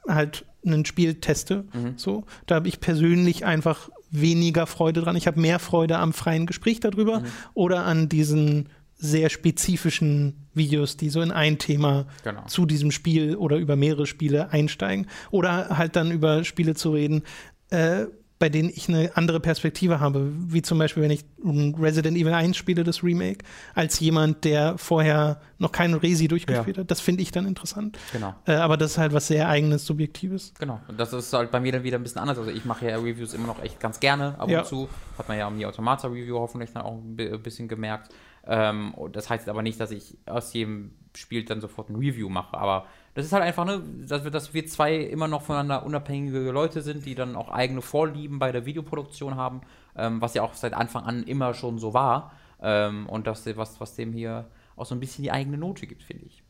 halt 0.08 0.46
ein 0.66 0.86
Spiel 0.86 1.16
teste. 1.16 1.66
Mhm. 1.74 1.94
So, 1.98 2.26
da 2.48 2.56
habe 2.56 2.68
ich 2.68 2.80
persönlich 2.80 3.46
einfach 3.46 3.90
weniger 4.12 4.68
Freude 4.68 5.02
dran. 5.02 5.16
Ich 5.16 5.28
habe 5.28 5.40
mehr 5.40 5.60
Freude 5.60 5.98
am 5.98 6.14
freien 6.14 6.46
Gespräch 6.46 6.80
darüber 6.80 7.22
mhm. 7.22 7.26
oder 7.54 7.86
an 7.86 8.10
diesen 8.10 8.70
sehr 8.98 9.30
spezifischen 9.30 10.48
Videos, 10.54 10.96
die 10.96 11.10
so 11.10 11.22
in 11.22 11.32
ein 11.32 11.58
Thema 11.58 12.06
genau. 12.24 12.46
zu 12.46 12.68
diesem 12.68 12.92
Spiel 12.92 13.36
oder 13.36 13.58
über 13.58 13.76
mehrere 13.76 14.06
Spiele 14.06 14.52
einsteigen. 14.52 15.08
Oder 15.32 15.78
halt 15.78 15.96
dann 15.96 16.12
über 16.12 16.44
Spiele 16.44 16.76
zu 16.76 16.92
reden, 16.92 17.24
äh, 17.72 18.06
bei 18.42 18.50
denen 18.50 18.70
ich 18.70 18.90
eine 18.90 19.12
andere 19.14 19.40
Perspektive 19.40 20.00
habe. 20.00 20.32
Wie 20.36 20.64
zum 20.64 20.80
Beispiel, 20.80 21.04
wenn 21.04 21.12
ich 21.12 21.24
Resident 21.46 22.18
Evil 22.18 22.34
1 22.34 22.58
spiele, 22.58 22.84
das 22.84 23.04
Remake, 23.04 23.46
als 23.76 24.00
jemand, 24.00 24.46
der 24.46 24.80
vorher 24.80 25.40
noch 25.60 25.72
keinen 25.72 25.94
Resi 25.94 26.28
durchgespielt 26.28 26.78
ja. 26.78 26.82
hat. 26.82 26.90
Das 26.90 27.02
finde 27.02 27.22
ich 27.22 27.32
dann 27.32 27.46
interessant. 27.46 28.00
Genau. 28.12 28.34
Äh, 28.48 28.54
aber 28.54 28.78
das 28.78 28.94
ist 28.94 28.98
halt 28.98 29.14
was 29.14 29.28
sehr 29.28 29.48
eigenes, 29.48 29.86
Subjektives. 29.86 30.56
Genau. 30.58 30.82
Und 30.88 31.00
das 31.00 31.14
ist 31.14 31.32
halt 31.34 31.52
bei 31.52 31.60
mir 31.60 31.72
dann 31.72 31.84
wieder 31.84 32.00
ein 32.00 32.04
bisschen 32.04 32.20
anders. 32.20 32.40
Also 32.40 32.50
ich 32.50 32.66
mache 32.66 32.90
ja 32.90 32.98
Reviews 32.98 33.36
immer 33.36 33.46
noch 33.46 33.62
echt 33.62 33.80
ganz 33.80 34.00
gerne 34.00 34.40
ab 34.40 34.50
ja. 34.50 34.62
und 34.62 34.66
zu. 34.66 34.90
Hat 35.20 35.30
man 35.30 35.38
ja 35.38 35.48
um 35.48 35.56
die 35.56 35.68
Automata-Review 35.68 36.40
hoffentlich 36.40 36.74
dann 36.74 36.82
auch 36.82 36.98
ein 36.98 37.16
bisschen 37.44 37.68
gemerkt. 37.68 38.12
Ähm, 38.48 38.96
das 39.12 39.30
heißt 39.30 39.50
aber 39.50 39.62
nicht, 39.62 39.80
dass 39.80 39.92
ich 39.92 40.18
aus 40.26 40.52
jedem 40.54 40.96
Spiel 41.16 41.46
dann 41.46 41.62
sofort 41.62 41.92
ein 41.92 41.96
Review 41.96 42.28
mache. 42.28 42.58
Aber 42.58 42.88
das 43.14 43.26
ist 43.26 43.34
halt 43.34 43.44
einfach, 43.44 43.66
ne, 43.66 43.82
dass 44.08 44.24
wir, 44.24 44.32
dass 44.32 44.54
wir 44.54 44.66
zwei 44.66 44.96
immer 44.96 45.28
noch 45.28 45.42
voneinander 45.42 45.86
unabhängige 45.86 46.52
Leute 46.52 46.82
sind, 46.82 47.06
die 47.06 47.16
dann 47.16 47.36
auch 47.36 47.50
eigene 47.50 47.82
Vorlieben 47.82 48.40
bei 48.40 48.52
der 48.52 48.66
Videoproduktion 48.66 49.36
haben, 49.36 49.62
ähm, 49.96 50.22
was 50.22 50.34
ja 50.34 50.44
auch 50.44 50.54
seit 50.54 50.74
Anfang 50.74 51.04
an 51.04 51.24
immer 51.24 51.54
schon 51.54 51.78
so 51.78 51.94
war. 51.94 52.34
Ähm, 52.62 53.08
und 53.08 53.28
das, 53.28 53.46
was, 53.58 53.80
was 53.82 53.96
dem 53.96 54.14
hier 54.14 54.48
auch 54.76 54.86
so 54.86 54.96
ein 54.96 55.00
bisschen 55.00 55.24
die 55.24 55.32
eigene 55.32 55.58
Note 55.58 55.88
gibt, 55.88 56.04
finde 56.04 56.26
ich. 56.26 56.44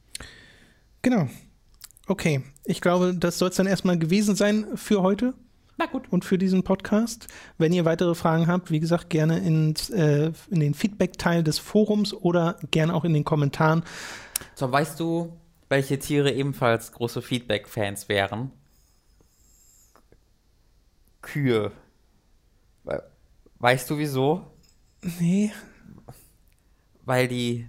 Genau. 1.01 1.27
Okay, 2.07 2.43
ich 2.65 2.81
glaube, 2.81 3.15
das 3.15 3.39
soll 3.39 3.49
es 3.49 3.55
dann 3.55 3.67
erstmal 3.67 3.97
gewesen 3.97 4.35
sein 4.35 4.67
für 4.75 5.01
heute. 5.01 5.33
Na 5.77 5.87
gut. 5.87 6.03
Und 6.11 6.25
für 6.25 6.37
diesen 6.37 6.63
Podcast. 6.63 7.27
Wenn 7.57 7.73
ihr 7.73 7.85
weitere 7.85 8.13
Fragen 8.13 8.47
habt, 8.47 8.69
wie 8.69 8.79
gesagt, 8.79 9.09
gerne 9.09 9.39
ins, 9.39 9.89
äh, 9.89 10.31
in 10.51 10.59
den 10.59 10.75
Feedback-Teil 10.75 11.43
des 11.43 11.57
Forums 11.57 12.13
oder 12.13 12.57
gerne 12.69 12.93
auch 12.93 13.03
in 13.03 13.13
den 13.13 13.23
Kommentaren. 13.23 13.83
So, 14.53 14.71
weißt 14.71 14.99
du, 14.99 15.33
welche 15.71 15.97
Tiere 15.97 16.31
ebenfalls 16.31 16.91
große 16.91 17.21
Feedback-Fans 17.21 18.09
wären? 18.09 18.51
Kühe. 21.21 21.71
Weißt 23.57 23.89
du 23.89 23.97
wieso? 23.97 24.45
Nee. 25.19 25.51
Weil 27.05 27.27
die, 27.27 27.67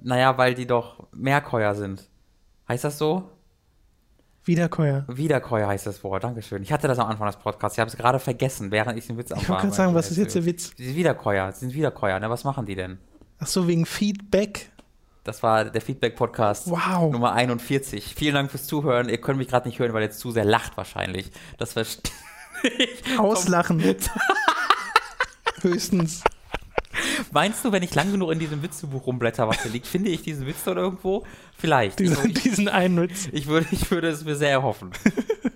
naja, 0.00 0.36
weil 0.36 0.54
die 0.54 0.66
doch 0.66 1.06
Meerkäuer 1.12 1.74
sind. 1.74 2.08
Heißt 2.68 2.84
das 2.84 2.98
so? 2.98 3.30
Wiederkäuer. 4.44 5.04
Wiederkäuer 5.08 5.68
heißt 5.68 5.86
das 5.86 6.02
Wort, 6.02 6.24
Dankeschön. 6.24 6.62
Ich 6.62 6.72
hatte 6.72 6.88
das 6.88 6.98
am 6.98 7.08
Anfang 7.08 7.26
des 7.26 7.36
Podcasts, 7.36 7.76
ich 7.76 7.80
habe 7.80 7.90
es 7.90 7.96
gerade 7.96 8.18
vergessen, 8.18 8.70
während 8.70 8.98
ich 8.98 9.06
den 9.06 9.18
Witz 9.18 9.32
am 9.32 9.38
Ich 9.38 9.48
wollte 9.48 9.62
gerade 9.62 9.74
sagen, 9.74 9.94
was 9.94 10.10
ist 10.10 10.16
jetzt 10.16 10.34
der 10.34 10.44
Witz? 10.44 10.74
Die 10.74 10.94
Wiederkäuer, 10.94 11.52
sind 11.52 11.74
Wiederkäuer, 11.74 12.18
ne? 12.20 12.30
Was 12.30 12.44
machen 12.44 12.64
die 12.66 12.74
denn? 12.74 12.98
Ach 13.38 13.46
so, 13.46 13.68
wegen 13.68 13.86
Feedback? 13.86 14.70
Das 15.26 15.42
war 15.42 15.64
der 15.64 15.80
Feedback-Podcast 15.80 16.70
wow. 16.70 17.10
Nummer 17.10 17.32
41. 17.32 18.14
Vielen 18.14 18.34
Dank 18.34 18.50
fürs 18.50 18.66
Zuhören. 18.66 19.08
Ihr 19.08 19.20
könnt 19.20 19.38
mich 19.38 19.48
gerade 19.48 19.66
nicht 19.66 19.80
hören, 19.80 19.92
weil 19.92 20.04
ihr 20.04 20.12
zu 20.12 20.30
sehr 20.30 20.44
lacht 20.44 20.76
wahrscheinlich. 20.76 21.32
Das 21.58 21.72
verstehe 21.72 22.12
ich. 22.78 23.18
Auslachen. 23.18 23.82
Höchstens. 25.62 26.22
Meinst 27.32 27.64
du, 27.64 27.72
wenn 27.72 27.82
ich 27.82 27.94
lang 27.94 28.12
genug 28.12 28.32
in 28.32 28.38
diesem 28.38 28.62
Witzebuch 28.62 29.06
rumblätter, 29.06 29.48
was 29.48 29.62
hier 29.62 29.70
liegt, 29.70 29.86
finde 29.86 30.10
ich 30.10 30.22
diesen 30.22 30.46
Witz 30.46 30.64
dort 30.64 30.78
irgendwo? 30.78 31.24
Vielleicht. 31.58 31.98
Diesen, 31.98 32.30
ich, 32.30 32.42
diesen 32.42 32.68
einen 32.68 33.00
Witz. 33.00 33.28
Ich 33.32 33.46
würde, 33.46 33.66
ich 33.70 33.90
würde 33.90 34.08
es 34.08 34.24
mir 34.24 34.36
sehr 34.36 34.50
erhoffen. 34.50 34.90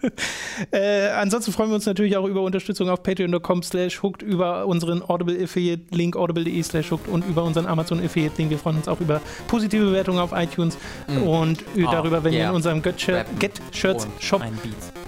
äh, 0.72 1.08
ansonsten 1.08 1.52
freuen 1.52 1.70
wir 1.70 1.74
uns 1.74 1.86
natürlich 1.86 2.16
auch 2.16 2.26
über 2.26 2.42
Unterstützung 2.42 2.88
auf 2.88 3.02
patreon.com 3.02 3.62
slash 3.62 4.02
hooked, 4.02 4.22
über 4.22 4.66
unseren 4.66 5.02
Audible 5.02 5.42
Affiliate 5.42 5.94
Link 5.94 6.16
audible.de 6.16 6.62
slash 6.62 6.90
hooked 6.90 7.08
und 7.08 7.26
über 7.26 7.44
unseren 7.44 7.66
Amazon 7.66 8.02
Affiliate 8.02 8.36
Link. 8.38 8.50
Wir 8.50 8.58
freuen 8.58 8.76
uns 8.76 8.88
auch 8.88 9.00
über 9.00 9.20
positive 9.48 9.84
Bewertungen 9.84 10.18
auf 10.18 10.32
iTunes 10.32 10.78
mm. 11.08 11.22
und 11.22 11.64
oh, 11.76 11.90
darüber, 11.90 12.24
wenn 12.24 12.32
yeah. 12.32 12.44
ihr 12.44 12.48
in 12.50 12.56
unserem 12.56 12.82
Get, 12.82 12.96
Get 13.38 13.60
Shirts 13.72 14.06
Shop 14.20 14.42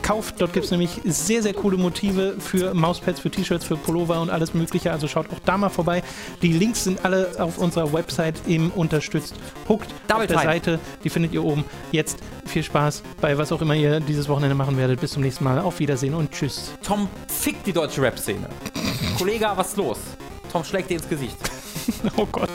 kauft. 0.02 0.40
Dort 0.40 0.52
gibt 0.52 0.64
es 0.64 0.70
nämlich 0.70 1.00
sehr, 1.04 1.42
sehr 1.42 1.54
coole 1.54 1.76
Motive 1.76 2.36
für 2.38 2.74
Mauspads, 2.74 3.20
für 3.20 3.30
T-Shirts, 3.30 3.64
für 3.64 3.76
Pullover 3.76 4.20
und 4.20 4.30
alles 4.30 4.54
Mögliche. 4.54 4.92
Also 4.92 5.08
schaut 5.08 5.26
auch 5.32 5.38
da 5.44 5.56
mal 5.56 5.68
vorbei. 5.68 6.02
Die 6.42 6.52
Links 6.52 6.84
sind 6.84 7.04
alle 7.04 7.30
auf 7.38 7.58
unserer 7.58 7.92
Website 7.92 8.34
im 8.46 8.70
Unterstützt. 8.72 9.34
Huckt 9.68 9.88
auf 10.12 10.26
der 10.26 10.38
Seite. 10.38 10.78
Die 11.04 11.10
findet 11.10 11.32
ihr 11.32 11.44
oben. 11.44 11.64
Jetzt 11.90 12.18
viel 12.46 12.62
Spaß 12.62 13.02
bei 13.20 13.38
was 13.38 13.52
auch 13.52 13.62
immer 13.62 13.74
ihr 13.74 14.00
dieses 14.00 14.28
Wochenende 14.28 14.54
machen 14.54 14.76
werdet. 14.76 15.00
Bis 15.00 15.12
zum 15.12 15.22
nächsten 15.22 15.44
Mal. 15.44 15.58
Auf 15.58 15.78
Wiedersehen 15.78 16.14
und 16.14 16.32
tschüss. 16.32 16.72
Tom 16.82 17.08
fickt 17.28 17.66
die 17.66 17.72
deutsche 17.72 18.02
Rap-Szene. 18.02 18.48
Kollege, 19.18 19.50
was 19.54 19.68
ist 19.68 19.76
los? 19.76 19.98
Tom 20.50 20.64
schlägt 20.64 20.90
dir 20.90 20.94
ins 20.94 21.08
Gesicht. 21.08 21.36
oh 22.16 22.26
Gott. 22.30 22.50